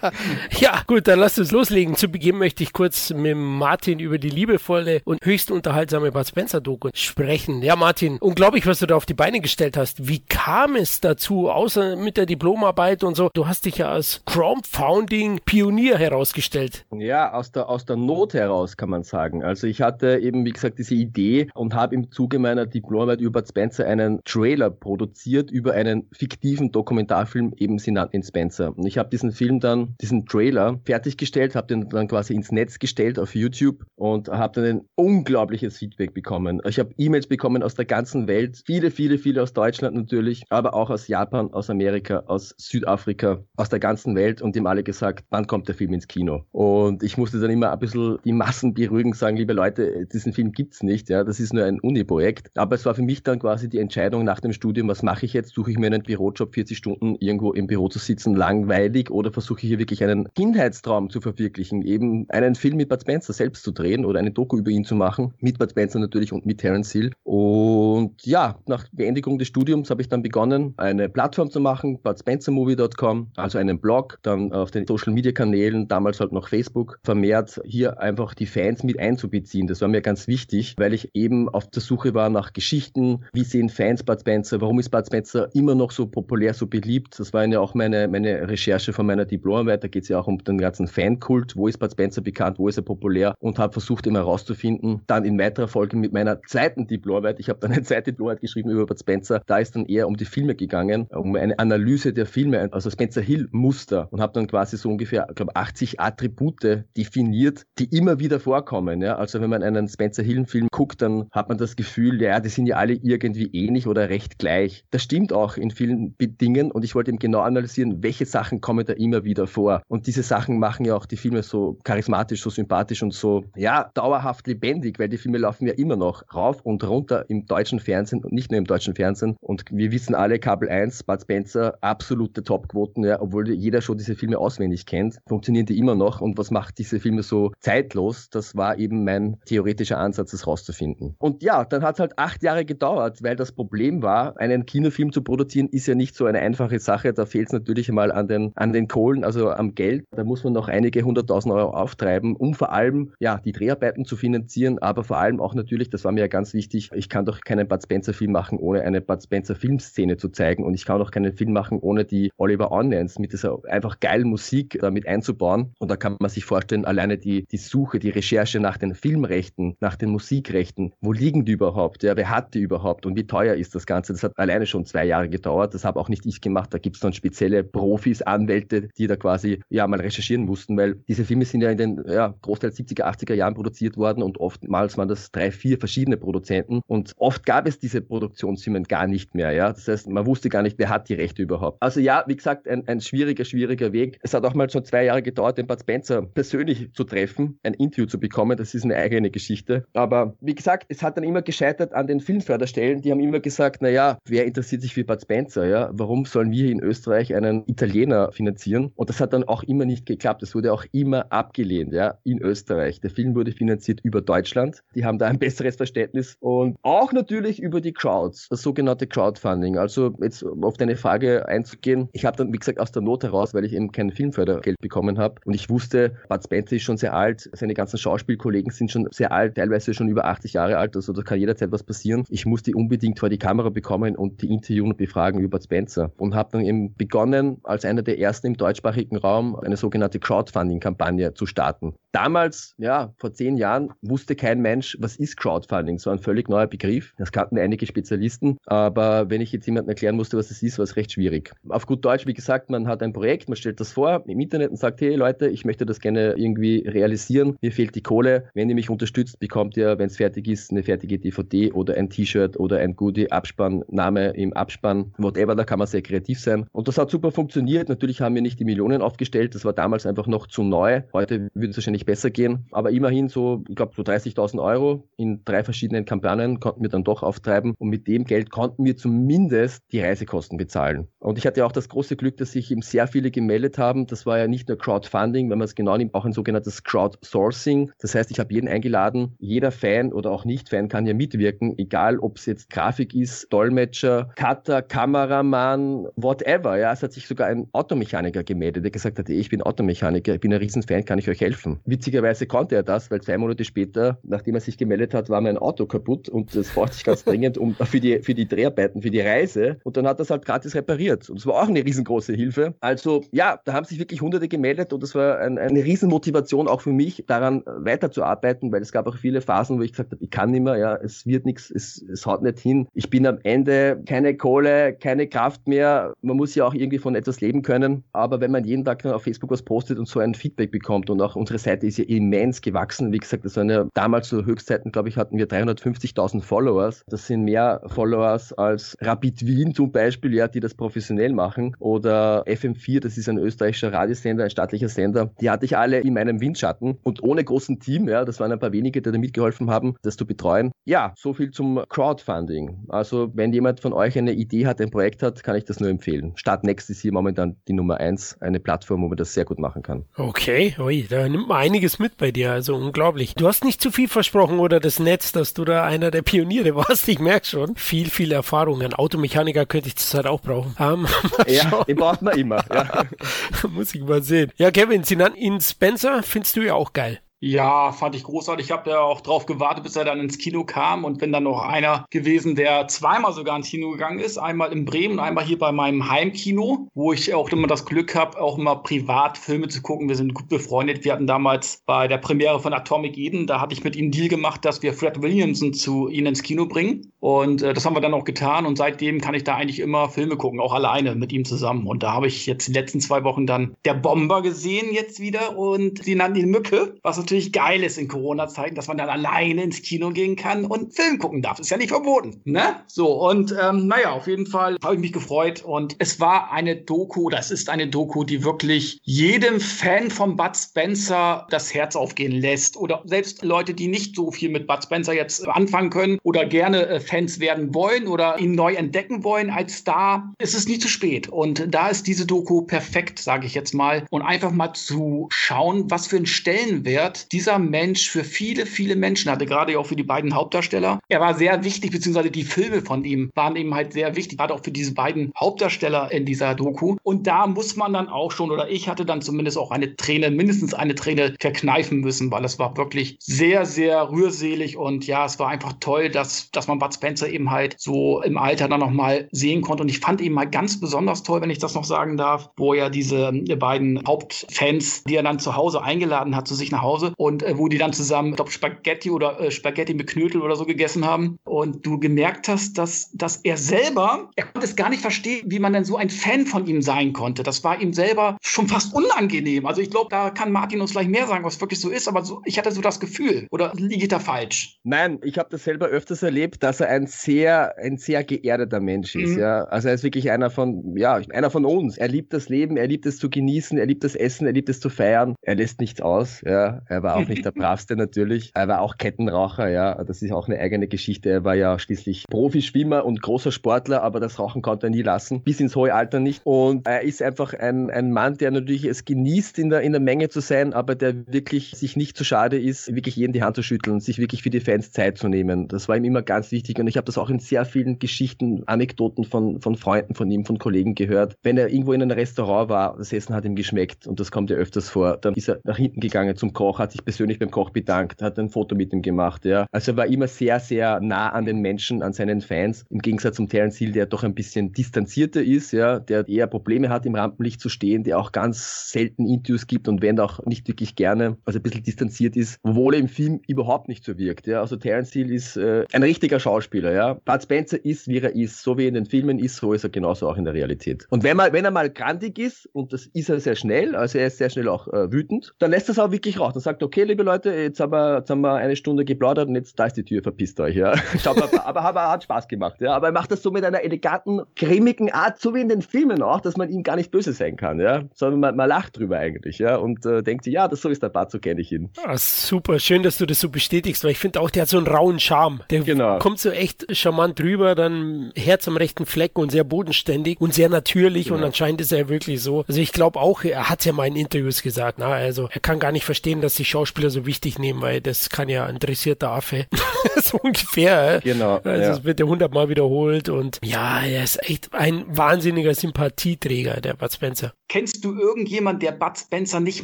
ja, 0.59 0.81
gut, 0.87 1.07
dann 1.07 1.19
lass 1.19 1.37
uns 1.37 1.51
loslegen. 1.51 1.95
Zu 1.95 2.09
Beginn 2.09 2.37
möchte 2.37 2.63
ich 2.63 2.73
kurz 2.73 3.11
mit 3.11 3.35
Martin 3.35 3.99
über 3.99 4.17
die 4.17 4.29
liebevolle 4.29 5.01
und 5.05 5.23
höchst 5.23 5.51
unterhaltsame 5.51 6.11
Bud 6.11 6.27
Spencer-Doku 6.27 6.89
sprechen. 6.93 7.61
Ja, 7.61 7.75
Martin, 7.75 8.17
unglaublich, 8.19 8.65
was 8.67 8.79
du 8.79 8.85
da 8.85 8.95
auf 8.95 9.05
die 9.05 9.13
Beine 9.13 9.41
gestellt 9.41 9.77
hast. 9.77 10.07
Wie 10.07 10.19
kam 10.19 10.75
es 10.75 11.01
dazu, 11.01 11.49
außer 11.49 11.95
mit 11.95 12.17
der 12.17 12.25
Diplomarbeit 12.25 13.03
und 13.03 13.15
so? 13.15 13.29
Du 13.33 13.47
hast 13.47 13.65
dich 13.65 13.77
ja 13.77 13.91
als 13.91 14.21
Crowdfunding-Pionier 14.25 15.97
herausgestellt. 15.97 16.85
Ja, 16.91 17.33
aus 17.33 17.51
der, 17.51 17.69
aus 17.69 17.85
der 17.85 17.95
Not 17.95 18.33
heraus 18.33 18.77
kann 18.77 18.89
man 18.89 19.03
sagen. 19.03 19.43
Also 19.43 19.67
ich 19.67 19.81
hatte 19.81 20.19
eben, 20.19 20.45
wie 20.45 20.51
gesagt, 20.51 20.79
diese 20.79 20.95
Idee 20.95 21.49
und 21.53 21.73
habe 21.73 21.95
im 21.95 22.11
Zuge 22.11 22.39
meiner 22.39 22.65
Diplomarbeit 22.65 23.21
über 23.21 23.41
Bud 23.41 23.49
Spencer 23.49 23.85
einen 23.85 24.23
Trailer 24.23 24.69
produziert 24.69 25.51
über 25.51 25.73
einen 25.73 26.07
fiktiven 26.11 26.71
Dokumentarfilm, 26.71 27.53
eben 27.57 27.77
ihn 27.77 28.23
Spencer. 28.23 28.77
Und 28.77 28.85
ich 28.85 28.97
habe 28.97 29.09
diesen 29.09 29.31
Film 29.31 29.59
dann, 29.59 29.88
diesen 30.01 30.25
Trailer 30.25 30.79
fertiggestellt, 30.85 31.55
habe 31.55 31.67
den 31.67 31.89
dann 31.89 32.07
quasi 32.07 32.33
ins 32.33 32.51
Netz 32.51 32.79
gestellt 32.79 33.19
auf 33.19 33.35
YouTube 33.35 33.85
und 33.95 34.29
habe 34.29 34.61
dann 34.61 34.77
ein 34.77 34.81
unglaubliches 34.95 35.77
Feedback 35.77 36.13
bekommen. 36.13 36.61
Ich 36.67 36.79
habe 36.79 36.93
E-Mails 36.97 37.27
bekommen 37.27 37.63
aus 37.63 37.75
der 37.75 37.85
ganzen 37.85 38.27
Welt, 38.27 38.61
viele, 38.65 38.91
viele, 38.91 39.17
viele 39.17 39.43
aus 39.43 39.53
Deutschland 39.53 39.95
natürlich, 39.95 40.43
aber 40.49 40.73
auch 40.73 40.89
aus 40.89 41.07
Japan, 41.07 41.53
aus 41.53 41.69
Amerika, 41.69 42.23
aus 42.27 42.53
Südafrika, 42.57 43.43
aus 43.55 43.69
der 43.69 43.79
ganzen 43.79 44.15
Welt 44.15 44.41
und 44.41 44.55
die 44.55 44.59
haben 44.59 44.67
alle 44.67 44.83
gesagt, 44.83 45.25
wann 45.29 45.47
kommt 45.47 45.67
der 45.67 45.75
Film 45.75 45.93
ins 45.93 46.07
Kino? 46.07 46.43
Und 46.51 47.03
ich 47.03 47.17
musste 47.17 47.39
dann 47.39 47.51
immer 47.51 47.71
ein 47.71 47.79
bisschen 47.79 48.17
die 48.23 48.33
Massen 48.33 48.73
beruhigen, 48.73 49.13
sagen, 49.13 49.37
liebe 49.37 49.53
Leute, 49.53 50.05
diesen 50.11 50.33
Film 50.33 50.51
gibt's 50.51 50.83
nicht, 50.83 51.09
ja, 51.09 51.23
das 51.23 51.39
ist 51.39 51.53
nur 51.53 51.65
ein 51.65 51.79
Uni-Projekt. 51.79 52.51
Aber 52.55 52.75
es 52.75 52.85
war 52.85 52.95
für 52.95 53.01
mich 53.01 53.23
dann 53.23 53.39
quasi 53.39 53.69
die 53.69 53.79
Entscheidung 53.79 54.23
nach 54.23 54.39
dem 54.39 54.53
Studium, 54.53 54.87
was 54.87 55.03
mache 55.03 55.25
ich 55.25 55.33
jetzt? 55.33 55.53
Suche 55.53 55.71
ich 55.71 55.77
mir 55.77 55.87
einen 55.87 56.03
Bürojob, 56.03 56.53
40 56.53 56.77
Stunden 56.77 57.15
irgendwo 57.19 57.53
im 57.53 57.67
Büro 57.67 57.89
zu 57.89 57.99
sitzen, 57.99 58.35
langweilig, 58.35 59.09
oder 59.09 59.31
versuche 59.31 59.61
ich 59.61 59.67
hier 59.67 59.78
wirklich 59.79 60.03
einen 60.03 60.31
Kindheitstraum 60.33 61.09
zu 61.09 61.21
verwirklichen, 61.21 61.81
eben 61.81 62.29
einen 62.29 62.55
Film 62.55 62.77
mit 62.77 62.89
Bud 62.89 63.01
Spencer 63.01 63.33
selbst 63.33 63.63
zu 63.63 63.71
drehen 63.71 64.05
oder 64.05 64.19
eine 64.19 64.31
Doku 64.31 64.57
über 64.57 64.71
ihn 64.71 64.83
zu 64.83 64.95
machen, 64.95 65.33
mit 65.39 65.57
Bud 65.57 65.71
Spencer 65.71 65.99
natürlich 65.99 66.31
und 66.31 66.45
mit 66.45 66.59
Terence 66.59 66.91
Hill. 66.91 67.11
Und 67.23 68.25
ja, 68.25 68.59
nach 68.67 68.87
Beendigung 68.91 69.39
des 69.39 69.47
Studiums 69.47 69.89
habe 69.89 70.01
ich 70.01 70.09
dann 70.09 70.21
begonnen, 70.21 70.73
eine 70.77 71.09
Plattform 71.09 71.49
zu 71.49 71.59
machen, 71.59 71.99
budspencermovie.com, 72.01 73.31
also 73.35 73.57
einen 73.57 73.79
Blog, 73.79 74.19
dann 74.21 74.51
auf 74.53 74.71
den 74.71 74.85
Social 74.87 75.13
Media 75.13 75.31
Kanälen, 75.31 75.87
damals 75.87 76.19
halt 76.19 76.31
noch 76.31 76.47
Facebook, 76.47 76.99
vermehrt 77.03 77.59
hier 77.65 77.99
einfach 77.99 78.33
die 78.33 78.45
Fans 78.45 78.83
mit 78.83 78.99
einzubeziehen. 78.99 79.67
Das 79.67 79.81
war 79.81 79.87
mir 79.87 80.01
ganz 80.01 80.27
wichtig, 80.27 80.75
weil 80.77 80.93
ich 80.93 81.09
eben 81.13 81.49
auf 81.49 81.69
der 81.69 81.81
Suche 81.81 82.13
war 82.13 82.29
nach 82.29 82.53
Geschichten, 82.53 83.25
wie 83.33 83.43
sehen 83.43 83.69
Fans 83.69 84.03
Bud 84.03 84.19
Spencer, 84.19 84.61
warum 84.61 84.79
ist 84.79 84.89
Bud 84.89 85.05
Spencer 85.05 85.49
immer 85.53 85.75
noch 85.75 85.91
so 85.91 86.07
populär, 86.07 86.53
so 86.53 86.67
beliebt. 86.67 87.19
Das 87.19 87.33
war 87.33 87.45
ja 87.45 87.59
auch 87.59 87.73
meine, 87.73 88.07
meine 88.07 88.47
Recherche 88.47 88.93
von 88.93 89.05
meiner 89.05 89.25
Diplomarbeit, 89.25 89.68
da 89.77 89.87
geht 89.87 90.03
es 90.03 90.09
ja 90.09 90.19
auch 90.19 90.27
um 90.27 90.37
den 90.39 90.57
ganzen 90.57 90.87
Fankult, 90.87 91.55
wo 91.55 91.67
ist 91.67 91.77
Bud 91.77 91.91
Spencer 91.91 92.21
bekannt, 92.21 92.59
wo 92.59 92.67
ist 92.67 92.77
er 92.77 92.83
populär 92.83 93.35
und 93.39 93.59
habe 93.59 93.73
versucht 93.73 94.07
immer 94.07 94.19
herauszufinden. 94.19 95.01
Dann 95.07 95.25
in 95.25 95.37
weiterer 95.39 95.67
Folge 95.67 95.97
mit 95.97 96.13
meiner 96.13 96.41
zweiten 96.41 96.87
Diplomarbeit, 96.87 97.39
ich 97.39 97.49
habe 97.49 97.59
dann 97.59 97.71
eine 97.71 97.83
zweite 97.83 98.11
Diplomarbeit 98.11 98.41
geschrieben 98.41 98.69
über 98.71 98.85
Bud 98.85 98.99
Spencer, 98.99 99.41
da 99.45 99.59
ist 99.59 99.75
dann 99.75 99.85
eher 99.85 100.07
um 100.07 100.17
die 100.17 100.25
Filme 100.25 100.55
gegangen, 100.55 101.07
um 101.11 101.35
eine 101.35 101.57
Analyse 101.59 102.13
der 102.13 102.25
Filme, 102.25 102.69
also 102.71 102.89
Spencer 102.89 103.21
Hill 103.21 103.47
Muster 103.51 104.07
und 104.11 104.21
habe 104.21 104.33
dann 104.33 104.47
quasi 104.47 104.77
so 104.77 104.89
ungefähr, 104.89 105.27
ich 105.29 105.35
glaube 105.35 105.55
80 105.55 105.99
Attribute 105.99 106.85
definiert, 106.97 107.65
die 107.77 107.85
immer 107.95 108.19
wieder 108.19 108.39
vorkommen. 108.39 109.01
Ja? 109.01 109.17
Also 109.17 109.39
wenn 109.41 109.49
man 109.49 109.63
einen 109.63 109.87
Spencer 109.87 110.23
Hill 110.23 110.45
Film 110.45 110.67
guckt, 110.71 111.01
dann 111.01 111.27
hat 111.31 111.49
man 111.49 111.57
das 111.57 111.75
Gefühl, 111.75 112.21
ja, 112.21 112.39
die 112.39 112.49
sind 112.49 112.65
ja 112.65 112.77
alle 112.77 112.93
irgendwie 112.93 113.49
ähnlich 113.53 113.87
oder 113.87 114.09
recht 114.09 114.39
gleich. 114.39 114.83
Das 114.91 115.03
stimmt 115.03 115.31
auch 115.31 115.57
in 115.57 115.71
vielen 115.71 116.15
Dingen 116.19 116.71
und 116.71 116.83
ich 116.83 116.95
wollte 116.95 117.11
eben 117.11 117.19
genau 117.19 117.41
analysieren, 117.41 118.03
welche 118.03 118.25
Sachen 118.25 118.61
kommen 118.61 118.85
da 118.85 118.93
immer 118.93 119.23
wieder 119.23 119.47
vor 119.47 119.58
vor. 119.59 119.81
Und 119.89 120.07
diese 120.07 120.23
Sachen 120.23 120.57
machen 120.57 120.85
ja 120.85 120.95
auch 120.95 121.05
die 121.05 121.17
Filme 121.17 121.43
so 121.43 121.77
charismatisch, 121.83 122.41
so 122.41 122.49
sympathisch 122.49 123.03
und 123.03 123.13
so, 123.13 123.43
ja, 123.57 123.91
dauerhaft 123.93 124.47
lebendig, 124.47 124.99
weil 124.99 125.09
die 125.09 125.17
Filme 125.17 125.37
laufen 125.37 125.67
ja 125.67 125.73
immer 125.73 125.97
noch 125.97 126.23
rauf 126.33 126.61
und 126.61 126.81
runter 126.87 127.25
im 127.27 127.45
deutschen 127.45 127.81
Fernsehen 127.81 128.23
und 128.23 128.31
nicht 128.31 128.51
nur 128.51 128.57
im 128.57 128.65
deutschen 128.65 128.95
Fernsehen. 128.95 129.35
Und 129.41 129.65
wir 129.69 129.91
wissen 129.91 130.15
alle, 130.15 130.39
Kabel 130.39 130.69
1, 130.69 131.03
Bud 131.03 131.21
Spencer, 131.21 131.77
absolute 131.81 132.41
Topquoten, 132.41 133.03
ja, 133.03 133.21
obwohl 133.21 133.49
jeder 133.49 133.81
schon 133.81 133.97
diese 133.97 134.15
Filme 134.15 134.37
auswendig 134.37 134.85
kennt, 134.85 135.17
funktionieren 135.27 135.65
die 135.65 135.77
immer 135.77 135.95
noch. 135.95 136.21
Und 136.21 136.37
was 136.37 136.51
macht 136.51 136.77
diese 136.77 137.01
Filme 137.01 137.23
so 137.23 137.51
zeitlos? 137.59 138.29
Das 138.29 138.55
war 138.55 138.77
eben 138.77 139.03
mein 139.03 139.37
theoretischer 139.45 139.97
Ansatz, 139.97 140.31
das 140.31 140.47
rauszufinden. 140.47 141.15
Und 141.19 141.43
ja, 141.43 141.65
dann 141.65 141.83
hat 141.83 141.95
es 141.95 141.99
halt 141.99 142.17
acht 142.17 142.43
Jahre 142.43 142.63
gedauert, 142.63 143.21
weil 143.23 143.35
das 143.35 143.51
Problem 143.51 144.01
war, 144.01 144.37
einen 144.39 144.65
Kinofilm 144.65 145.11
zu 145.11 145.21
produzieren, 145.21 145.67
ist 145.67 145.87
ja 145.87 145.95
nicht 145.95 146.15
so 146.15 146.25
eine 146.25 146.39
einfache 146.39 146.79
Sache. 146.79 147.11
Da 147.11 147.25
fehlt 147.25 147.47
es 147.47 147.53
natürlich 147.53 147.91
mal 147.91 148.11
an 148.13 148.29
den, 148.29 148.53
an 148.55 148.71
den 148.71 148.87
Kohlen, 148.87 149.25
also 149.25 149.48
am 149.57 149.75
Geld. 149.75 150.05
Da 150.11 150.23
muss 150.23 150.43
man 150.43 150.53
noch 150.53 150.67
einige 150.67 151.03
hunderttausend 151.03 151.53
Euro 151.53 151.71
auftreiben, 151.71 152.35
um 152.35 152.53
vor 152.53 152.71
allem 152.71 153.13
ja 153.19 153.39
die 153.43 153.51
Dreharbeiten 153.51 154.05
zu 154.05 154.15
finanzieren, 154.15 154.79
aber 154.79 155.03
vor 155.03 155.17
allem 155.17 155.39
auch 155.39 155.53
natürlich, 155.53 155.89
das 155.89 156.03
war 156.03 156.11
mir 156.11 156.21
ja 156.21 156.27
ganz 156.27 156.53
wichtig, 156.53 156.89
ich 156.93 157.09
kann 157.09 157.25
doch 157.25 157.41
keinen 157.41 157.67
Bud 157.67 157.83
Spencer 157.83 158.13
Film 158.13 158.31
machen, 158.31 158.59
ohne 158.59 158.81
eine 158.81 159.01
Bud 159.01 159.23
Spencer 159.23 159.55
Filmszene 159.55 160.17
zu 160.17 160.29
zeigen. 160.29 160.63
Und 160.63 160.73
ich 160.73 160.85
kann 160.85 161.01
auch 161.01 161.11
keinen 161.11 161.33
Film 161.33 161.53
machen, 161.53 161.79
ohne 161.79 162.05
die 162.05 162.31
Oliver 162.37 162.71
Onions 162.71 163.19
mit 163.19 163.33
dieser 163.33 163.57
einfach 163.65 163.99
geilen 163.99 164.27
Musik 164.27 164.77
damit 164.81 165.07
einzubauen. 165.07 165.73
Und 165.79 165.89
da 165.89 165.95
kann 165.95 166.17
man 166.19 166.29
sich 166.29 166.45
vorstellen, 166.45 166.85
alleine 166.85 167.17
die, 167.17 167.45
die 167.45 167.57
Suche, 167.57 167.99
die 167.99 168.09
Recherche 168.09 168.59
nach 168.59 168.77
den 168.77 168.95
Filmrechten, 168.95 169.75
nach 169.79 169.95
den 169.95 170.09
Musikrechten, 170.09 170.91
wo 171.01 171.13
liegen 171.13 171.45
die 171.45 171.53
überhaupt, 171.53 172.03
ja, 172.03 172.15
wer 172.15 172.29
hat 172.29 172.53
die 172.53 172.59
überhaupt? 172.59 173.05
Und 173.05 173.15
wie 173.15 173.25
teuer 173.25 173.55
ist 173.55 173.75
das 173.75 173.85
Ganze, 173.85 174.13
das 174.13 174.23
hat 174.23 174.33
alleine 174.37 174.65
schon 174.65 174.85
zwei 174.85 175.05
Jahre 175.05 175.29
gedauert, 175.29 175.73
das 175.73 175.85
habe 175.85 175.99
auch 175.99 176.09
nicht 176.09 176.25
ich 176.25 176.41
gemacht, 176.41 176.73
da 176.73 176.77
gibt 176.77 176.97
es 176.97 177.01
dann 177.01 177.13
spezielle 177.13 177.63
Profis, 177.63 178.21
Anwälte, 178.21 178.89
die 178.97 179.07
da 179.07 179.15
quasi 179.15 179.38
ja 179.69 179.87
mal 179.87 179.99
recherchieren 179.99 180.45
mussten, 180.45 180.77
weil 180.77 180.95
diese 181.07 181.25
Filme 181.25 181.45
sind 181.45 181.61
ja 181.61 181.69
in 181.69 181.77
den 181.77 182.03
ja, 182.07 182.33
Großteil 182.41 182.71
70er, 182.71 183.03
80er 183.03 183.33
Jahren 183.33 183.55
produziert 183.55 183.97
worden 183.97 184.23
und 184.23 184.39
oftmals 184.39 184.97
waren 184.97 185.07
das 185.07 185.31
drei, 185.31 185.51
vier 185.51 185.77
verschiedene 185.77 186.17
Produzenten 186.17 186.81
und 186.87 187.13
oft 187.17 187.45
gab 187.45 187.67
es 187.67 187.79
diese 187.79 188.01
Produktionsfirmen 188.01 188.83
gar 188.83 189.07
nicht 189.07 189.35
mehr. 189.35 189.51
Ja? 189.51 189.71
Das 189.71 189.87
heißt, 189.87 190.09
man 190.09 190.25
wusste 190.25 190.49
gar 190.49 190.61
nicht, 190.61 190.77
wer 190.77 190.89
hat 190.89 191.09
die 191.09 191.13
Rechte 191.13 191.41
überhaupt. 191.41 191.81
Also 191.81 191.99
ja, 191.99 192.23
wie 192.27 192.35
gesagt, 192.35 192.67
ein, 192.67 192.87
ein 192.87 193.01
schwieriger, 193.01 193.45
schwieriger 193.45 193.93
Weg. 193.93 194.19
Es 194.21 194.33
hat 194.33 194.45
auch 194.45 194.53
mal 194.53 194.69
schon 194.69 194.85
zwei 194.85 195.05
Jahre 195.05 195.21
gedauert, 195.21 195.57
den 195.57 195.67
Bud 195.67 195.79
Spencer 195.79 196.21
persönlich 196.21 196.93
zu 196.93 197.03
treffen, 197.03 197.59
ein 197.63 197.73
Interview 197.73 198.05
zu 198.05 198.19
bekommen. 198.19 198.57
Das 198.57 198.73
ist 198.73 198.83
eine 198.83 198.95
eigene 198.95 199.29
Geschichte. 199.31 199.85
Aber 199.93 200.35
wie 200.41 200.55
gesagt, 200.55 200.85
es 200.89 201.03
hat 201.03 201.17
dann 201.17 201.23
immer 201.23 201.41
gescheitert 201.41 201.93
an 201.93 202.07
den 202.07 202.19
Filmförderstellen. 202.19 203.01
Die 203.01 203.11
haben 203.11 203.19
immer 203.19 203.39
gesagt, 203.39 203.81
naja, 203.81 204.17
wer 204.25 204.45
interessiert 204.45 204.81
sich 204.81 204.93
für 204.93 205.03
Bud 205.03 205.21
Spencer? 205.21 205.65
Ja? 205.67 205.89
Warum 205.93 206.25
sollen 206.25 206.51
wir 206.51 206.69
in 206.69 206.79
Österreich 206.81 207.33
einen 207.35 207.63
Italiener 207.67 208.31
finanzieren? 208.31 208.91
Und 208.95 209.09
das 209.09 209.19
hat 209.21 209.28
dann 209.33 209.43
auch 209.43 209.63
immer 209.63 209.85
nicht 209.85 210.05
geklappt. 210.05 210.43
Es 210.43 210.55
wurde 210.55 210.73
auch 210.73 210.85
immer 210.91 211.31
abgelehnt, 211.31 211.93
ja, 211.93 212.17
in 212.23 212.41
Österreich. 212.41 213.01
Der 213.01 213.09
Film 213.09 213.35
wurde 213.35 213.51
finanziert 213.51 214.01
über 214.03 214.21
Deutschland. 214.21 214.83
Die 214.95 215.05
haben 215.05 215.17
da 215.17 215.27
ein 215.27 215.39
besseres 215.39 215.75
Verständnis 215.75 216.37
und 216.39 216.77
auch 216.81 217.13
natürlich 217.13 217.61
über 217.61 217.81
die 217.81 217.93
Crowds, 217.93 218.47
das 218.49 218.61
sogenannte 218.61 219.07
Crowdfunding. 219.07 219.77
Also 219.77 220.15
jetzt 220.21 220.43
auf 220.43 220.77
deine 220.77 220.95
Frage 220.95 221.47
einzugehen. 221.47 222.09
Ich 222.13 222.25
habe 222.25 222.37
dann, 222.37 222.53
wie 222.53 222.57
gesagt, 222.57 222.79
aus 222.79 222.91
der 222.91 223.01
Not 223.01 223.23
heraus, 223.23 223.53
weil 223.53 223.65
ich 223.65 223.73
eben 223.73 223.91
kein 223.91 224.11
Filmfördergeld 224.11 224.77
bekommen 224.81 225.17
habe 225.17 225.35
und 225.45 225.53
ich 225.53 225.69
wusste, 225.69 226.15
Bud 226.29 226.43
Spencer 226.43 226.75
ist 226.75 226.83
schon 226.83 226.97
sehr 226.97 227.13
alt, 227.13 227.49
seine 227.53 227.73
ganzen 227.73 227.97
Schauspielkollegen 227.97 228.71
sind 228.71 228.91
schon 228.91 229.07
sehr 229.11 229.31
alt, 229.31 229.55
teilweise 229.55 229.93
schon 229.93 230.07
über 230.07 230.25
80 230.25 230.53
Jahre 230.53 230.77
alt, 230.77 230.95
also 230.95 231.13
da 231.13 231.21
kann 231.21 231.39
jederzeit 231.39 231.71
was 231.71 231.83
passieren. 231.83 232.23
Ich 232.29 232.45
musste 232.45 232.71
unbedingt 232.73 233.19
vor 233.19 233.29
die 233.29 233.37
Kamera 233.37 233.69
bekommen 233.69 234.15
und 234.15 234.41
die 234.41 234.51
interviewen 234.51 234.95
befragen 234.95 235.39
über 235.39 235.57
Bud 235.57 235.63
Spencer 235.63 236.11
und 236.17 236.35
habe 236.35 236.49
dann 236.53 236.61
eben 236.61 236.95
begonnen, 236.95 237.57
als 237.63 237.85
einer 237.85 238.01
der 238.01 238.19
ersten 238.19 238.47
im 238.47 238.57
deutschsprachigen 238.57 239.17
Raum 239.19 239.55
eine 239.55 239.77
sogenannte 239.77 240.19
Crowdfunding-Kampagne 240.19 241.33
zu 241.33 241.45
starten. 241.45 241.93
Damals, 242.11 242.73
ja, 242.77 243.13
vor 243.17 243.33
zehn 243.33 243.57
Jahren 243.57 243.91
wusste 244.01 244.35
kein 244.35 244.61
Mensch, 244.61 244.97
was 244.99 245.15
ist 245.15 245.37
Crowdfunding, 245.37 245.99
so 245.99 246.09
ein 246.09 246.17
völlig 246.17 246.49
neuer 246.49 246.65
Begriff. 246.65 247.13
Das 247.17 247.31
kannten 247.31 247.59
einige 247.59 247.85
Spezialisten, 247.85 248.57
aber 248.65 249.29
wenn 249.29 249.41
ich 249.41 249.51
jetzt 249.51 249.67
jemandem 249.67 249.89
erklären 249.89 250.15
musste, 250.15 250.37
was 250.37 250.49
es 250.49 250.63
ist, 250.63 250.79
war 250.79 250.83
es 250.83 250.95
recht 250.95 251.11
schwierig. 251.11 251.51
Auf 251.69 251.85
gut 251.85 252.03
Deutsch, 252.03 252.25
wie 252.25 252.33
gesagt, 252.33 252.71
man 252.71 252.87
hat 252.87 253.03
ein 253.03 253.13
Projekt, 253.13 253.47
man 253.47 253.55
stellt 253.55 253.79
das 253.79 253.91
vor 253.91 254.23
im 254.27 254.39
Internet 254.39 254.71
und 254.71 254.77
sagt, 254.77 255.01
hey 255.01 255.15
Leute, 255.15 255.47
ich 255.49 255.65
möchte 255.65 255.85
das 255.85 255.99
gerne 255.99 256.33
irgendwie 256.35 256.79
realisieren, 256.87 257.57
mir 257.61 257.71
fehlt 257.71 257.93
die 257.93 258.01
Kohle. 258.01 258.49
Wenn 258.55 258.69
ihr 258.69 258.75
mich 258.75 258.89
unterstützt, 258.89 259.39
bekommt 259.39 259.77
ihr, 259.77 259.99
wenn 259.99 260.07
es 260.07 260.17
fertig 260.17 260.47
ist, 260.47 260.71
eine 260.71 260.81
fertige 260.81 261.19
DVD 261.19 261.71
oder 261.73 261.95
ein 261.95 262.09
T-Shirt 262.09 262.59
oder 262.59 262.79
ein 262.79 262.95
Goodie, 262.95 263.31
Abspann, 263.31 263.83
Name 263.89 264.29
im 264.31 264.53
Abspann, 264.53 265.13
whatever, 265.17 265.55
da 265.55 265.63
kann 265.63 265.79
man 265.79 265.87
sehr 265.87 266.01
kreativ 266.01 266.39
sein. 266.39 266.65
Und 266.71 266.87
das 266.87 266.97
hat 266.97 267.11
super 267.11 267.31
funktioniert. 267.31 267.89
Natürlich 267.89 268.21
haben 268.21 268.35
wir 268.35 268.41
nicht 268.41 268.59
die 268.59 268.65
Millionen 268.65 268.98
aufgestellt, 269.01 269.55
das 269.55 269.65
war 269.65 269.73
damals 269.73 270.05
einfach 270.05 270.27
noch 270.27 270.47
zu 270.47 270.63
neu. 270.63 271.01
Heute 271.13 271.49
würde 271.53 271.69
es 271.69 271.77
wahrscheinlich 271.77 272.05
besser 272.05 272.29
gehen, 272.29 272.67
aber 272.71 272.91
immerhin 272.91 273.29
so, 273.29 273.63
ich 273.67 273.75
glaube, 273.75 273.93
so 273.95 274.03
30.000 274.03 274.61
Euro 274.61 275.07
in 275.17 275.43
drei 275.45 275.63
verschiedenen 275.63 276.05
Kampagnen 276.05 276.59
konnten 276.59 276.81
wir 276.81 276.89
dann 276.89 277.03
doch 277.03 277.23
auftreiben 277.23 277.75
und 277.77 277.89
mit 277.89 278.07
dem 278.07 278.25
Geld 278.25 278.49
konnten 278.49 278.85
wir 278.85 278.95
zumindest 278.97 279.83
die 279.91 280.01
Reisekosten 280.01 280.57
bezahlen. 280.57 281.07
Und 281.19 281.37
ich 281.37 281.45
hatte 281.45 281.65
auch 281.65 281.71
das 281.71 281.89
große 281.89 282.15
Glück, 282.15 282.37
dass 282.37 282.53
sich 282.53 282.71
eben 282.71 282.81
sehr 282.81 283.07
viele 283.07 283.31
gemeldet 283.31 283.77
haben. 283.77 284.07
Das 284.07 284.25
war 284.25 284.37
ja 284.37 284.47
nicht 284.47 284.67
nur 284.67 284.77
Crowdfunding, 284.77 285.49
wenn 285.49 285.57
man 285.57 285.65
es 285.65 285.75
genau 285.75 285.97
nimmt, 285.97 286.13
auch 286.13 286.25
ein 286.25 286.33
sogenanntes 286.33 286.83
Crowdsourcing. 286.83 287.91
Das 287.99 288.15
heißt, 288.15 288.31
ich 288.31 288.39
habe 288.39 288.53
jeden 288.53 288.67
eingeladen, 288.67 289.35
jeder 289.39 289.71
Fan 289.71 290.13
oder 290.13 290.31
auch 290.31 290.45
Nicht-Fan 290.45 290.87
kann 290.89 291.05
ja 291.05 291.13
mitwirken, 291.13 291.77
egal 291.77 292.19
ob 292.19 292.37
es 292.37 292.45
jetzt 292.45 292.69
Grafik 292.69 293.13
ist, 293.13 293.51
Dolmetscher, 293.51 294.29
Cutter, 294.35 294.81
Kameramann, 294.81 296.07
whatever. 296.15 296.77
Ja, 296.77 296.93
es 296.93 297.03
hat 297.03 297.13
sich 297.13 297.27
sogar 297.27 297.47
ein 297.47 297.67
Automechaniker 297.73 298.43
gemeldet, 298.43 298.85
der 298.89 298.93
gesagt 298.93 299.19
hat, 299.19 299.29
ich 299.29 299.49
bin 299.49 299.61
Automechaniker, 299.61 300.33
ich 300.33 300.39
bin 300.39 300.51
ein 300.51 300.59
Riesenfan, 300.59 301.05
kann 301.05 301.19
ich 301.19 301.29
euch 301.29 301.41
helfen. 301.41 301.79
Witzigerweise 301.85 302.47
konnte 302.47 302.75
er 302.75 302.83
das, 302.83 303.11
weil 303.11 303.21
zwei 303.21 303.37
Monate 303.37 303.63
später, 303.63 304.17
nachdem 304.23 304.55
er 304.55 304.61
sich 304.61 304.77
gemeldet 304.77 305.13
hat, 305.13 305.29
war 305.29 305.41
mein 305.41 305.57
Auto 305.57 305.85
kaputt 305.85 306.27
und 306.27 306.55
das 306.55 306.69
brauchte 306.69 306.95
ich 306.97 307.03
ganz 307.03 307.23
dringend 307.25 307.57
um, 307.57 307.75
für, 307.75 307.99
die, 307.99 308.19
für 308.19 308.33
die 308.33 308.47
Dreharbeiten, 308.47 309.01
für 309.01 309.11
die 309.11 309.21
Reise. 309.21 309.77
Und 309.83 309.97
dann 309.97 310.07
hat 310.07 310.19
das 310.19 310.29
halt 310.29 310.45
gratis 310.45 310.75
repariert. 310.75 311.29
Und 311.29 311.37
es 311.37 311.45
war 311.45 311.55
auch 311.55 311.67
eine 311.67 311.85
riesengroße 311.85 312.33
Hilfe. 312.33 312.73
Also 312.79 313.23
ja, 313.31 313.59
da 313.63 313.73
haben 313.73 313.85
sich 313.85 313.99
wirklich 313.99 314.21
Hunderte 314.21 314.47
gemeldet 314.47 314.91
und 314.91 315.03
das 315.03 315.13
war 315.13 315.39
ein, 315.39 315.57
eine 315.57 315.83
Riesenmotivation 315.83 316.67
auch 316.67 316.81
für 316.81 316.91
mich, 316.91 317.25
daran 317.27 317.63
weiterzuarbeiten, 317.65 318.71
weil 318.71 318.81
es 318.81 318.91
gab 318.91 319.07
auch 319.07 319.17
viele 319.17 319.41
Phasen, 319.41 319.77
wo 319.77 319.83
ich 319.83 319.91
gesagt 319.91 320.11
habe, 320.11 320.23
ich 320.23 320.31
kann 320.31 320.51
nicht 320.51 320.63
mehr, 320.63 320.77
ja, 320.77 320.95
es 320.95 321.25
wird 321.27 321.45
nichts, 321.45 321.69
es, 321.69 322.03
es 322.11 322.25
haut 322.25 322.41
nicht 322.41 322.59
hin. 322.59 322.87
Ich 322.93 323.09
bin 323.09 323.27
am 323.27 323.39
Ende 323.43 324.01
keine 324.07 324.35
Kohle, 324.35 324.93
keine 324.93 325.27
Kraft 325.27 325.67
mehr. 325.67 326.13
Man 326.21 326.37
muss 326.37 326.55
ja 326.55 326.65
auch 326.65 326.73
irgendwie 326.73 326.97
von 326.97 327.15
etwas 327.15 327.41
leben 327.41 327.61
können. 327.61 328.03
Aber 328.13 328.41
wenn 328.41 328.51
man 328.51 328.65
jeden 328.65 328.78
Tag 328.85 329.05
auf 329.05 329.23
Facebook 329.23 329.51
was 329.51 329.61
postet 329.61 329.99
und 329.99 330.07
so 330.07 330.19
ein 330.19 330.33
Feedback 330.33 330.71
bekommt 330.71 331.09
und 331.09 331.21
auch 331.21 331.35
unsere 331.35 331.59
Seite 331.59 331.87
ist 331.87 331.97
ja 331.97 332.05
immens 332.05 332.61
gewachsen. 332.61 333.11
Wie 333.11 333.17
gesagt, 333.17 333.45
das 333.45 333.55
waren 333.57 333.69
ja 333.69 333.87
damals 333.93 334.29
zu 334.29 334.45
Höchstzeiten, 334.45 334.91
glaube 334.91 335.09
ich, 335.09 335.17
hatten 335.17 335.37
wir 335.37 335.47
350.000 335.47 336.41
Followers. 336.41 337.03
Das 337.07 337.27
sind 337.27 337.43
mehr 337.43 337.81
Followers 337.87 338.53
als 338.53 338.97
Rapid 339.01 339.45
Wien 339.45 339.73
zum 339.73 339.91
Beispiel, 339.91 340.33
ja, 340.33 340.47
die 340.47 340.59
das 340.59 340.75
professionell 340.75 341.33
machen. 341.33 341.75
Oder 341.79 342.43
FM4, 342.47 342.99
das 342.99 343.17
ist 343.17 343.29
ein 343.29 343.37
österreichischer 343.37 343.93
Radiosender, 343.93 344.43
ein 344.43 344.49
staatlicher 344.49 344.89
Sender. 344.89 345.31
Die 345.41 345.49
hatte 345.49 345.65
ich 345.65 345.77
alle 345.77 345.99
in 345.99 346.13
meinem 346.13 346.41
Windschatten 346.41 346.97
und 347.03 347.23
ohne 347.23 347.43
großen 347.43 347.79
Team, 347.79 348.07
ja, 348.07 348.25
das 348.25 348.39
waren 348.39 348.51
ein 348.51 348.59
paar 348.59 348.71
wenige, 348.71 349.01
die 349.01 349.11
da 349.11 349.17
mitgeholfen 349.17 349.69
haben, 349.69 349.95
das 350.01 350.17
zu 350.17 350.25
betreuen. 350.25 350.71
Ja, 350.85 351.13
so 351.17 351.33
viel 351.33 351.51
zum 351.51 351.83
Crowdfunding. 351.89 352.85
Also, 352.89 353.31
wenn 353.33 353.53
jemand 353.53 353.79
von 353.79 353.93
euch 353.93 354.17
eine 354.17 354.33
Idee 354.33 354.65
hat, 354.65 354.81
ein 354.81 354.91
Projekt 354.91 355.23
hat, 355.23 355.43
kann 355.43 355.55
ich 355.55 355.65
das 355.65 355.79
nur 355.79 355.89
empfehlen. 355.89 356.33
Startnext 356.35 356.89
ist 356.89 357.01
hier 357.01 357.13
momentan 357.13 357.57
die 357.67 357.73
Nummer 357.73 357.97
eins, 357.97 358.37
eine 358.41 358.59
Plattform, 358.69 359.01
wo 359.01 359.07
man 359.07 359.17
das 359.17 359.33
sehr 359.33 359.45
gut 359.45 359.57
machen 359.57 359.81
kann. 359.81 360.05
Okay, 360.15 360.75
ui, 360.77 361.07
da 361.09 361.27
nimmt 361.27 361.47
man 361.47 361.57
einiges 361.57 361.97
mit 361.97 362.17
bei 362.17 362.29
dir, 362.29 362.51
also 362.51 362.75
unglaublich. 362.75 363.33
Du 363.33 363.47
hast 363.47 363.65
nicht 363.65 363.81
zu 363.81 363.89
viel 363.89 364.07
versprochen 364.07 364.59
oder 364.59 364.79
das 364.79 364.99
Netz, 364.99 365.31
dass 365.31 365.55
du 365.55 365.65
da 365.65 365.85
einer 365.85 366.11
der 366.11 366.21
Pioniere 366.21 366.75
warst, 366.75 367.07
ich 367.07 367.17
merke 367.17 367.47
schon. 367.47 367.75
Viel, 367.77 368.11
viel 368.11 368.31
Erfahrung. 368.31 368.83
Ein 368.83 368.93
Automechaniker 368.93 369.65
könnte 369.65 369.87
ich 369.87 369.95
zurzeit 369.95 370.27
auch 370.27 370.41
brauchen. 370.41 370.75
Um, 370.89 371.07
ja, 371.47 371.83
den 371.83 371.97
braucht 371.97 372.21
man 372.21 372.37
immer. 372.37 372.63
Ja. 372.73 373.03
Muss 373.69 373.93
ich 373.93 374.01
mal 374.01 374.23
sehen. 374.23 374.51
Ja, 374.55 374.71
Kevin, 374.71 375.03
sie 375.03 375.15
nannten 375.15 375.37
ihn 375.37 375.59
Spencer, 375.61 376.23
findest 376.23 376.55
du 376.55 376.61
ja 376.61 376.73
auch 376.73 376.93
geil. 376.93 377.19
Ja, 377.41 377.93
fand 377.93 378.15
ich 378.15 378.23
großartig. 378.23 378.65
Ich 378.65 378.71
habe 378.71 378.89
ja 378.89 378.99
auch 378.99 379.21
drauf 379.21 379.45
gewartet, 379.45 379.85
bis 379.85 379.95
er 379.95 380.03
dann 380.03 380.19
ins 380.19 380.37
Kino 380.37 380.65
kam. 380.65 381.05
Und 381.05 381.21
wenn 381.21 381.31
dann 381.31 381.43
noch 381.43 381.61
einer 381.61 382.05
gewesen, 382.09 382.55
der 382.55 382.89
zweimal 382.89 383.31
sogar 383.31 383.55
ins 383.55 383.69
Kino 383.69 383.91
gegangen 383.91 384.19
ist, 384.19 384.37
einmal 384.37 384.73
in 384.73 384.83
Bremen 384.83 385.19
einmal 385.19 385.45
hier 385.45 385.57
bei 385.57 385.71
meinem 385.71 386.09
Heimkino, 386.09 386.89
wo 386.93 387.13
ich 387.13 387.33
auch 387.33 387.49
immer 387.49 387.67
das 387.67 387.85
Glück 387.85 388.13
habe, 388.13 388.41
auch 388.41 388.57
immer 388.57 388.75
privat 388.77 389.37
Filme 389.37 389.69
zu 389.69 389.81
gucken. 389.81 390.09
Wir 390.09 390.17
sind 390.17 390.33
gut 390.33 390.49
befreundet. 390.49 391.05
Wir 391.05 391.13
hatten 391.13 391.27
damals 391.27 391.81
bei 391.85 392.09
der 392.09 392.17
Premiere 392.17 392.59
von 392.59 392.73
Atomic 392.73 393.17
Eden, 393.17 393.47
da 393.47 393.61
hatte 393.61 393.73
ich 393.73 393.85
mit 393.85 393.95
ihm 393.95 394.05
einen 394.05 394.11
Deal 394.11 394.27
gemacht, 394.27 394.65
dass 394.65 394.81
wir 394.81 394.93
Fred 394.93 395.21
Williamson 395.21 395.73
zu 395.73 396.09
ihnen 396.09 396.27
ins 396.27 396.43
Kino 396.43 396.65
bringen. 396.65 397.11
Und 397.21 397.61
äh, 397.61 397.73
das 397.73 397.85
haben 397.85 397.95
wir 397.95 398.01
dann 398.01 398.13
auch 398.13 398.25
getan. 398.25 398.65
Und 398.65 398.77
seitdem 398.77 399.21
kann 399.21 399.33
ich 399.33 399.45
da 399.45 399.55
eigentlich 399.55 399.79
immer 399.79 400.09
Filme 400.09 400.35
gucken, 400.35 400.59
auch 400.59 400.73
alleine 400.73 401.15
mit 401.15 401.31
ihm 401.31 401.45
zusammen. 401.45 401.87
Und 401.87 402.03
da 402.03 402.11
habe 402.11 402.27
ich 402.27 402.45
jetzt 402.47 402.67
die 402.67 402.73
letzten 402.73 402.99
zwei 402.99 403.23
Wochen 403.23 403.47
dann 403.47 403.75
Der 403.85 403.93
Bomber 403.93 404.41
gesehen 404.41 404.93
jetzt 404.93 405.21
wieder 405.21 405.57
und 405.57 406.03
sie 406.03 406.15
nannten 406.15 406.39
ihn 406.39 406.49
Mücke, 406.49 406.95
was 407.01 407.17
natürlich 407.29 407.51
geil 407.51 407.83
ist 407.83 407.99
in 407.99 408.07
Corona-Zeiten, 408.07 408.73
dass 408.73 408.87
man 408.87 408.97
dann 408.97 409.07
alleine 409.07 409.61
ins 409.61 409.83
Kino 409.83 410.09
gehen 410.09 410.35
kann 410.35 410.65
und 410.65 410.95
Film 410.95 411.19
gucken 411.19 411.43
darf. 411.43 411.59
Ist 411.59 411.69
ja 411.69 411.77
nicht 411.77 411.89
verboten, 411.89 412.41
ne? 412.43 412.77
So, 412.87 413.23
und 413.29 413.53
ähm, 413.61 413.85
naja, 413.85 414.13
auf 414.13 414.25
jeden 414.25 414.47
Fall 414.47 414.77
habe 414.83 414.95
ich 414.95 414.99
mich 414.99 415.13
gefreut 415.13 415.63
und 415.63 415.95
es 415.99 416.19
war 416.19 416.51
eine 416.51 416.75
Doku, 416.75 417.29
es 417.29 417.51
ist 417.51 417.69
eine 417.69 417.87
Doku, 417.87 418.23
die 418.23 418.43
wirklich 418.43 418.99
jedem 419.03 419.59
Fan 419.59 420.09
von 420.09 420.37
Bud 420.37 420.57
Spencer 420.57 421.45
das 421.51 421.71
Herz 421.71 421.95
aufgehen 421.95 422.31
lässt 422.31 422.75
oder 422.75 423.03
selbst 423.05 423.43
Leute, 423.43 423.75
die 423.75 423.87
nicht 423.87 424.15
so 424.15 424.31
viel 424.31 424.49
mit 424.49 424.65
Bud 424.65 424.83
Spencer 424.83 425.13
jetzt 425.13 425.47
anfangen 425.47 425.91
können 425.91 426.17
oder 426.23 426.47
gerne 426.47 426.87
äh, 426.87 426.99
Fans 426.99 427.39
werden 427.39 427.75
wollen 427.75 428.07
oder 428.07 428.39
ihn 428.39 428.53
neu 428.53 428.73
entdecken 428.73 429.23
wollen 429.23 429.51
als 429.51 429.77
Star, 429.77 430.33
ist 430.39 430.55
es 430.55 430.67
nie 430.67 430.79
zu 430.79 430.87
spät. 430.87 431.29
Und 431.29 431.63
da 431.67 431.89
ist 431.89 432.07
diese 432.07 432.25
Doku 432.25 432.63
perfekt, 432.63 433.19
sage 433.19 433.45
ich 433.45 433.53
jetzt 433.53 433.75
mal. 433.75 434.05
Und 434.09 434.23
einfach 434.23 434.51
mal 434.51 434.73
zu 434.73 435.27
schauen, 435.29 435.91
was 435.91 436.07
für 436.07 436.17
einen 436.17 436.25
Stellenwert 436.25 437.18
dieser 437.27 437.59
Mensch 437.59 438.09
für 438.09 438.23
viele, 438.23 438.65
viele 438.65 438.95
Menschen 438.95 439.31
hatte, 439.31 439.45
gerade 439.45 439.77
auch 439.77 439.85
für 439.85 439.95
die 439.95 440.03
beiden 440.03 440.33
Hauptdarsteller. 440.33 440.99
Er 441.09 441.19
war 441.19 441.33
sehr 441.33 441.63
wichtig, 441.63 441.91
beziehungsweise 441.91 442.31
die 442.31 442.43
Filme 442.43 442.81
von 442.81 443.03
ihm 443.03 443.31
waren 443.35 443.55
eben 443.55 443.73
halt 443.73 443.93
sehr 443.93 444.15
wichtig, 444.15 444.37
gerade 444.37 444.53
auch 444.53 444.63
für 444.63 444.71
diese 444.71 444.93
beiden 444.93 445.31
Hauptdarsteller 445.37 446.11
in 446.11 446.25
dieser 446.25 446.55
Doku. 446.55 446.95
Und 447.03 447.27
da 447.27 447.47
muss 447.47 447.75
man 447.75 447.93
dann 447.93 448.07
auch 448.07 448.31
schon, 448.31 448.51
oder 448.51 448.69
ich 448.69 448.87
hatte 448.87 449.05
dann 449.05 449.21
zumindest 449.21 449.57
auch 449.57 449.71
eine 449.71 449.95
Träne, 449.95 450.31
mindestens 450.31 450.73
eine 450.73 450.95
Träne 450.95 451.35
verkneifen 451.39 451.99
müssen, 451.99 452.31
weil 452.31 452.45
es 452.45 452.59
war 452.59 452.77
wirklich 452.77 453.17
sehr, 453.19 453.65
sehr 453.65 454.09
rührselig 454.11 454.77
und 454.77 455.07
ja, 455.07 455.25
es 455.25 455.39
war 455.39 455.49
einfach 455.49 455.73
toll, 455.79 456.09
dass, 456.09 456.51
dass 456.51 456.67
man 456.67 456.79
Bud 456.79 456.93
Spencer 456.93 457.29
eben 457.29 457.51
halt 457.51 457.75
so 457.77 458.21
im 458.21 458.37
Alter 458.37 458.67
dann 458.67 458.79
nochmal 458.79 459.27
sehen 459.31 459.61
konnte. 459.61 459.83
Und 459.83 459.89
ich 459.89 459.99
fand 459.99 460.21
ihn 460.21 460.33
mal 460.33 460.49
ganz 460.49 460.79
besonders 460.79 461.23
toll, 461.23 461.41
wenn 461.41 461.49
ich 461.49 461.59
das 461.59 461.75
noch 461.75 461.83
sagen 461.83 462.17
darf, 462.17 462.49
wo 462.57 462.73
er 462.73 462.89
diese 462.89 463.31
beiden 463.31 464.03
Hauptfans, 464.07 465.03
die 465.03 465.15
er 465.15 465.23
dann 465.23 465.39
zu 465.39 465.55
Hause 465.55 465.81
eingeladen 465.81 466.35
hat, 466.35 466.47
zu 466.47 466.55
sich 466.55 466.71
nach 466.71 466.81
Hause 466.81 467.08
und 467.17 467.43
äh, 467.43 467.57
wo 467.57 467.67
die 467.67 467.77
dann 467.77 467.93
zusammen, 467.93 468.29
ich 468.29 468.35
glaube, 468.35 468.51
Spaghetti 468.51 469.09
oder 469.09 469.39
äh, 469.39 469.51
Spaghetti 469.51 469.93
mit 469.93 470.07
Knödel 470.07 470.41
oder 470.41 470.55
so 470.55 470.65
gegessen 470.65 471.05
haben. 471.05 471.37
Und 471.43 471.85
du 471.85 471.99
gemerkt 471.99 472.47
hast, 472.47 472.77
dass, 472.77 473.11
dass 473.11 473.37
er 473.37 473.57
selber, 473.57 474.29
er 474.35 474.45
konnte 474.45 474.67
es 474.67 474.75
gar 474.75 474.89
nicht 474.89 475.01
verstehen, 475.01 475.43
wie 475.45 475.59
man 475.59 475.73
denn 475.73 475.85
so 475.85 475.97
ein 475.97 476.09
Fan 476.09 476.45
von 476.45 476.65
ihm 476.67 476.81
sein 476.81 477.13
konnte. 477.13 477.43
Das 477.43 477.63
war 477.63 477.81
ihm 477.81 477.93
selber 477.93 478.37
schon 478.41 478.67
fast 478.67 478.93
unangenehm. 478.93 479.65
Also 479.65 479.81
ich 479.81 479.89
glaube, 479.89 480.09
da 480.09 480.29
kann 480.29 480.51
Martin 480.51 480.81
uns 480.81 480.91
vielleicht 480.91 481.09
mehr 481.09 481.27
sagen, 481.27 481.43
was 481.43 481.59
wirklich 481.61 481.79
so 481.79 481.89
ist, 481.89 482.07
aber 482.07 482.23
so, 482.23 482.41
ich 482.45 482.57
hatte 482.57 482.71
so 482.71 482.81
das 482.81 482.99
Gefühl. 482.99 483.47
Oder 483.51 483.73
liege 483.75 484.03
ich 484.03 484.07
da 484.07 484.19
falsch? 484.19 484.77
Nein, 484.83 485.19
ich 485.23 485.37
habe 485.37 485.49
das 485.49 485.63
selber 485.63 485.87
öfters 485.87 486.23
erlebt, 486.23 486.63
dass 486.63 486.79
er 486.79 486.89
ein 486.89 487.07
sehr, 487.07 487.77
ein 487.77 487.97
sehr 487.97 488.23
geerdeter 488.23 488.79
Mensch 488.79 489.15
ist. 489.15 489.35
Mhm. 489.35 489.39
Ja. 489.39 489.63
Also 489.65 489.87
er 489.87 489.93
ist 489.93 490.03
wirklich 490.03 490.31
einer 490.31 490.49
von, 490.49 490.95
ja, 490.97 491.19
einer 491.31 491.49
von 491.49 491.65
uns. 491.65 491.97
Er 491.97 492.07
liebt 492.07 492.33
das 492.33 492.49
Leben, 492.49 492.77
er 492.77 492.87
liebt 492.87 493.05
es 493.05 493.17
zu 493.17 493.29
genießen, 493.29 493.77
er 493.77 493.85
liebt 493.85 494.03
das 494.03 494.15
Essen, 494.15 494.45
er 494.45 494.53
liebt 494.53 494.69
es 494.69 494.79
zu 494.79 494.89
feiern. 494.89 495.35
Er 495.41 495.55
lässt 495.55 495.79
nichts 495.79 496.01
aus. 496.01 496.41
Ja. 496.45 496.81
Er 496.87 496.98
war 497.03 497.15
auch 497.15 497.27
nicht 497.27 497.45
der 497.45 497.51
bravste 497.59 497.95
natürlich. 497.95 498.51
Er 498.53 498.67
war 498.67 498.81
auch 498.81 498.97
Kettenraucher, 498.97 499.69
ja. 499.69 500.03
Das 500.03 500.21
ist 500.21 500.31
auch 500.31 500.47
eine 500.47 500.59
eigene 500.59 500.87
Geschichte. 500.87 501.29
Er 501.29 501.43
war 501.43 501.55
ja 501.55 501.77
schließlich 501.79 502.25
Profischwimmer 502.29 503.05
und 503.05 503.21
großer 503.21 503.51
Sportler, 503.51 504.03
aber 504.03 504.19
das 504.19 504.39
Rauchen 504.39 504.61
konnte 504.61 504.87
er 504.87 504.89
nie 504.89 505.01
lassen. 505.01 505.41
Bis 505.41 505.59
ins 505.59 505.75
hohe 505.75 505.93
Alter 505.93 506.19
nicht. 506.19 506.41
Und 506.45 506.87
er 506.87 507.01
ist 507.01 507.21
einfach 507.21 507.53
ein, 507.53 507.89
ein 507.89 508.11
Mann, 508.11 508.37
der 508.37 508.51
natürlich 508.51 508.85
es 508.85 509.05
genießt, 509.05 509.59
in 509.59 509.69
der, 509.69 509.81
in 509.81 509.91
der 509.91 510.01
Menge 510.01 510.29
zu 510.29 510.39
sein, 510.39 510.73
aber 510.73 510.95
der 510.95 511.27
wirklich 511.27 511.71
sich 511.71 511.95
nicht 511.95 512.17
zu 512.17 512.23
schade 512.23 512.59
ist, 512.59 512.93
wirklich 512.93 513.15
jeden 513.15 513.33
die 513.33 513.43
Hand 513.43 513.55
zu 513.55 513.63
schütteln, 513.63 513.99
sich 513.99 514.19
wirklich 514.19 514.43
für 514.43 514.49
die 514.49 514.59
Fans 514.59 514.91
Zeit 514.91 515.17
zu 515.17 515.27
nehmen. 515.27 515.67
Das 515.67 515.87
war 515.87 515.97
ihm 515.97 516.05
immer 516.05 516.21
ganz 516.21 516.51
wichtig 516.51 516.79
und 516.79 516.87
ich 516.87 516.97
habe 516.97 517.05
das 517.05 517.17
auch 517.17 517.29
in 517.29 517.39
sehr 517.39 517.65
vielen 517.65 517.99
Geschichten, 517.99 518.63
Anekdoten 518.65 519.23
von, 519.23 519.61
von 519.61 519.75
Freunden 519.75 520.15
von 520.15 520.29
ihm, 520.29 520.45
von 520.45 520.59
Kollegen 520.59 520.95
gehört. 520.95 521.35
Wenn 521.43 521.57
er 521.57 521.69
irgendwo 521.69 521.93
in 521.93 522.01
einem 522.01 522.11
Restaurant 522.11 522.69
war, 522.69 522.97
das 522.97 523.13
Essen 523.13 523.35
hat 523.35 523.45
ihm 523.45 523.55
geschmeckt 523.55 524.07
und 524.07 524.19
das 524.19 524.31
kommt 524.31 524.49
ja 524.49 524.57
öfters 524.57 524.89
vor, 524.89 525.17
dann 525.17 525.33
ist 525.35 525.49
er 525.49 525.59
nach 525.63 525.77
hinten 525.77 525.99
gegangen 525.99 526.35
zum 526.35 526.53
Koch, 526.53 526.79
hat 526.79 526.88
sich 526.91 527.03
persönlich 527.03 527.39
beim 527.39 527.51
Koch 527.51 527.69
bedankt, 527.69 528.21
hat 528.21 528.39
ein 528.39 528.49
Foto 528.49 528.75
mit 528.75 528.93
ihm 528.93 529.01
gemacht. 529.01 529.45
Ja. 529.45 529.65
Also 529.71 529.91
er 529.91 529.97
war 529.97 530.07
immer 530.07 530.27
sehr, 530.27 530.59
sehr 530.59 530.99
nah 530.99 531.29
an 531.29 531.45
den 531.45 531.59
Menschen, 531.59 532.01
an 532.01 532.13
seinen 532.13 532.41
Fans, 532.41 532.85
im 532.89 532.99
Gegensatz 532.99 533.35
zum 533.35 533.49
Terence 533.49 533.77
Hill, 533.77 533.91
der 533.91 534.05
doch 534.05 534.23
ein 534.23 534.35
bisschen 534.35 534.73
distanzierter 534.73 535.43
ist, 535.43 535.71
ja, 535.71 535.99
der 535.99 536.27
eher 536.27 536.47
Probleme 536.47 536.89
hat, 536.89 537.05
im 537.05 537.15
Rampenlicht 537.15 537.61
zu 537.61 537.69
stehen, 537.69 538.03
der 538.03 538.19
auch 538.19 538.31
ganz 538.31 538.89
selten 538.91 539.25
Interviews 539.25 539.67
gibt 539.67 539.87
und 539.87 540.01
wenn 540.01 540.19
auch 540.19 540.45
nicht 540.45 540.67
wirklich 540.67 540.95
gerne, 540.95 541.37
also 541.45 541.59
ein 541.59 541.63
bisschen 541.63 541.83
distanziert 541.83 542.35
ist, 542.35 542.59
obwohl 542.63 542.93
er 542.93 542.99
im 542.99 543.07
Film 543.07 543.41
überhaupt 543.47 543.87
nicht 543.87 544.03
so 544.03 544.17
wirkt. 544.17 544.47
Ja. 544.47 544.61
Also 544.61 544.75
Terence 544.75 545.11
Hill 545.11 545.31
ist 545.31 545.57
äh, 545.57 545.85
ein 545.91 546.03
richtiger 546.03 546.39
Schauspieler. 546.39 546.93
Ja. 546.93 547.13
Bud 547.13 547.43
Spencer 547.43 547.83
ist, 547.83 548.07
wie 548.07 548.19
er 548.19 548.35
ist, 548.35 548.61
so 548.61 548.77
wie 548.77 548.83
er 548.83 548.89
in 548.89 548.93
den 548.93 549.05
Filmen 549.05 549.39
ist, 549.39 549.57
so 549.57 549.73
ist 549.73 549.83
er 549.83 549.89
genauso 549.89 550.29
auch 550.29 550.37
in 550.37 550.45
der 550.45 550.53
Realität. 550.53 551.05
Und 551.09 551.23
wenn, 551.23 551.37
man, 551.37 551.53
wenn 551.53 551.65
er 551.65 551.71
mal 551.71 551.89
grandig 551.89 552.37
ist, 552.39 552.67
und 552.73 552.93
das 552.93 553.05
ist 553.07 553.29
er 553.29 553.39
sehr 553.39 553.55
schnell, 553.55 553.95
also 553.95 554.17
er 554.17 554.27
ist 554.27 554.37
sehr 554.37 554.49
schnell 554.49 554.67
auch 554.67 554.87
äh, 554.87 555.11
wütend, 555.11 555.53
dann 555.59 555.71
lässt 555.71 555.89
er 555.89 555.91
es 555.91 555.99
auch 555.99 556.11
wirklich 556.11 556.39
raus. 556.39 556.53
Dann 556.53 556.61
sagt, 556.61 556.78
okay, 556.83 557.03
liebe 557.03 557.23
Leute, 557.23 557.51
jetzt 557.51 557.79
haben, 557.79 557.91
wir, 557.91 558.17
jetzt 558.19 558.29
haben 558.29 558.41
wir 558.41 558.53
eine 558.53 558.75
Stunde 558.75 559.05
geplaudert 559.05 559.47
und 559.47 559.55
jetzt 559.55 559.79
da 559.79 559.85
ist 559.85 559.97
die 559.97 560.03
Tür, 560.03 560.21
verpisst 560.21 560.59
euch. 560.59 560.75
Ja. 560.75 560.93
aber, 561.25 561.65
aber, 561.65 561.81
aber 561.81 562.09
hat 562.09 562.23
Spaß 562.23 562.47
gemacht. 562.47 562.81
Ja. 562.81 562.95
Aber 562.95 563.07
er 563.07 563.13
macht 563.13 563.31
das 563.31 563.41
so 563.41 563.51
mit 563.51 563.63
einer 563.63 563.81
eleganten, 563.81 564.41
grimmigen 564.55 565.11
Art, 565.11 565.39
so 565.39 565.53
wie 565.55 565.61
in 565.61 565.69
den 565.69 565.81
Filmen 565.81 566.21
auch, 566.21 566.41
dass 566.41 566.57
man 566.57 566.69
ihm 566.69 566.83
gar 566.83 566.95
nicht 566.95 567.11
böse 567.11 567.33
sein 567.33 567.55
kann. 567.55 567.79
Ja. 567.79 568.03
Sondern 568.13 568.39
man, 568.39 568.55
man 568.55 568.69
lacht 568.69 568.97
drüber 568.97 569.17
eigentlich. 569.17 569.59
Ja. 569.59 569.77
Und 569.77 570.05
äh, 570.05 570.23
denkt 570.23 570.43
sich, 570.43 570.53
ja, 570.53 570.67
das 570.67 570.81
so 570.81 570.89
ist 570.89 571.03
der 571.03 571.09
Bart, 571.09 571.31
so 571.31 571.39
kenne 571.39 571.61
ich 571.61 571.71
ihn. 571.71 571.89
Ah, 572.03 572.17
super, 572.17 572.79
schön, 572.79 573.03
dass 573.03 573.17
du 573.17 573.25
das 573.25 573.39
so 573.39 573.49
bestätigst, 573.49 574.03
weil 574.03 574.11
ich 574.11 574.19
finde 574.19 574.39
auch, 574.39 574.49
der 574.49 574.63
hat 574.63 574.69
so 574.69 574.77
einen 574.77 574.87
rauen 574.87 575.19
Charme. 575.19 575.61
Der 575.69 575.81
genau. 575.81 576.19
kommt 576.19 576.39
so 576.39 576.49
echt 576.49 576.95
charmant 576.95 577.39
rüber, 577.41 577.75
dann 577.75 578.31
Herz 578.35 578.67
am 578.67 578.77
rechten 578.77 579.05
Fleck 579.05 579.37
und 579.37 579.51
sehr 579.51 579.63
bodenständig 579.63 580.39
und 580.41 580.53
sehr 580.53 580.69
natürlich 580.69 581.25
genau. 581.25 581.37
und 581.37 581.43
anscheinend 581.43 581.81
ist 581.81 581.91
er 581.91 582.09
wirklich 582.09 582.41
so. 582.41 582.63
Also 582.67 582.79
ich 582.79 582.91
glaube 582.91 583.19
auch, 583.19 583.43
er 583.43 583.69
hat 583.69 583.85
ja 583.85 583.93
mal 583.93 584.07
in 584.07 584.15
Interviews 584.15 584.61
gesagt, 584.61 584.99
na, 584.99 585.11
also 585.11 585.49
er 585.51 585.59
kann 585.59 585.79
gar 585.79 585.91
nicht 585.91 586.05
verstehen, 586.05 586.41
dass 586.41 586.58
die 586.59 586.65
Schauspieler 586.65 587.09
so 587.09 587.25
wichtig 587.25 587.57
nehmen, 587.59 587.81
weil 587.81 588.01
das 588.01 588.29
kann 588.29 588.49
ja 588.49 588.65
ein 588.65 588.75
interessierter 588.75 589.31
Affe. 589.31 589.67
so 590.21 590.37
ungefähr. 590.37 591.21
Genau. 591.23 591.57
Also 591.63 591.81
ja. 591.81 591.89
das 591.89 592.03
wird 592.03 592.19
ja 592.19 592.25
hundertmal 592.25 592.69
wiederholt 592.69 593.29
und 593.29 593.59
ja, 593.63 594.01
er 594.01 594.23
ist 594.23 594.41
echt 594.49 594.73
ein 594.73 595.05
wahnsinniger 595.07 595.73
Sympathieträger, 595.73 596.81
der 596.81 596.93
Bud 596.93 597.11
Spencer. 597.11 597.53
Kennst 597.69 598.03
du 598.03 598.15
irgendjemand, 598.15 598.81
der 598.81 598.93
Bud 598.93 599.15
Spencer 599.15 599.59
nicht 599.59 599.83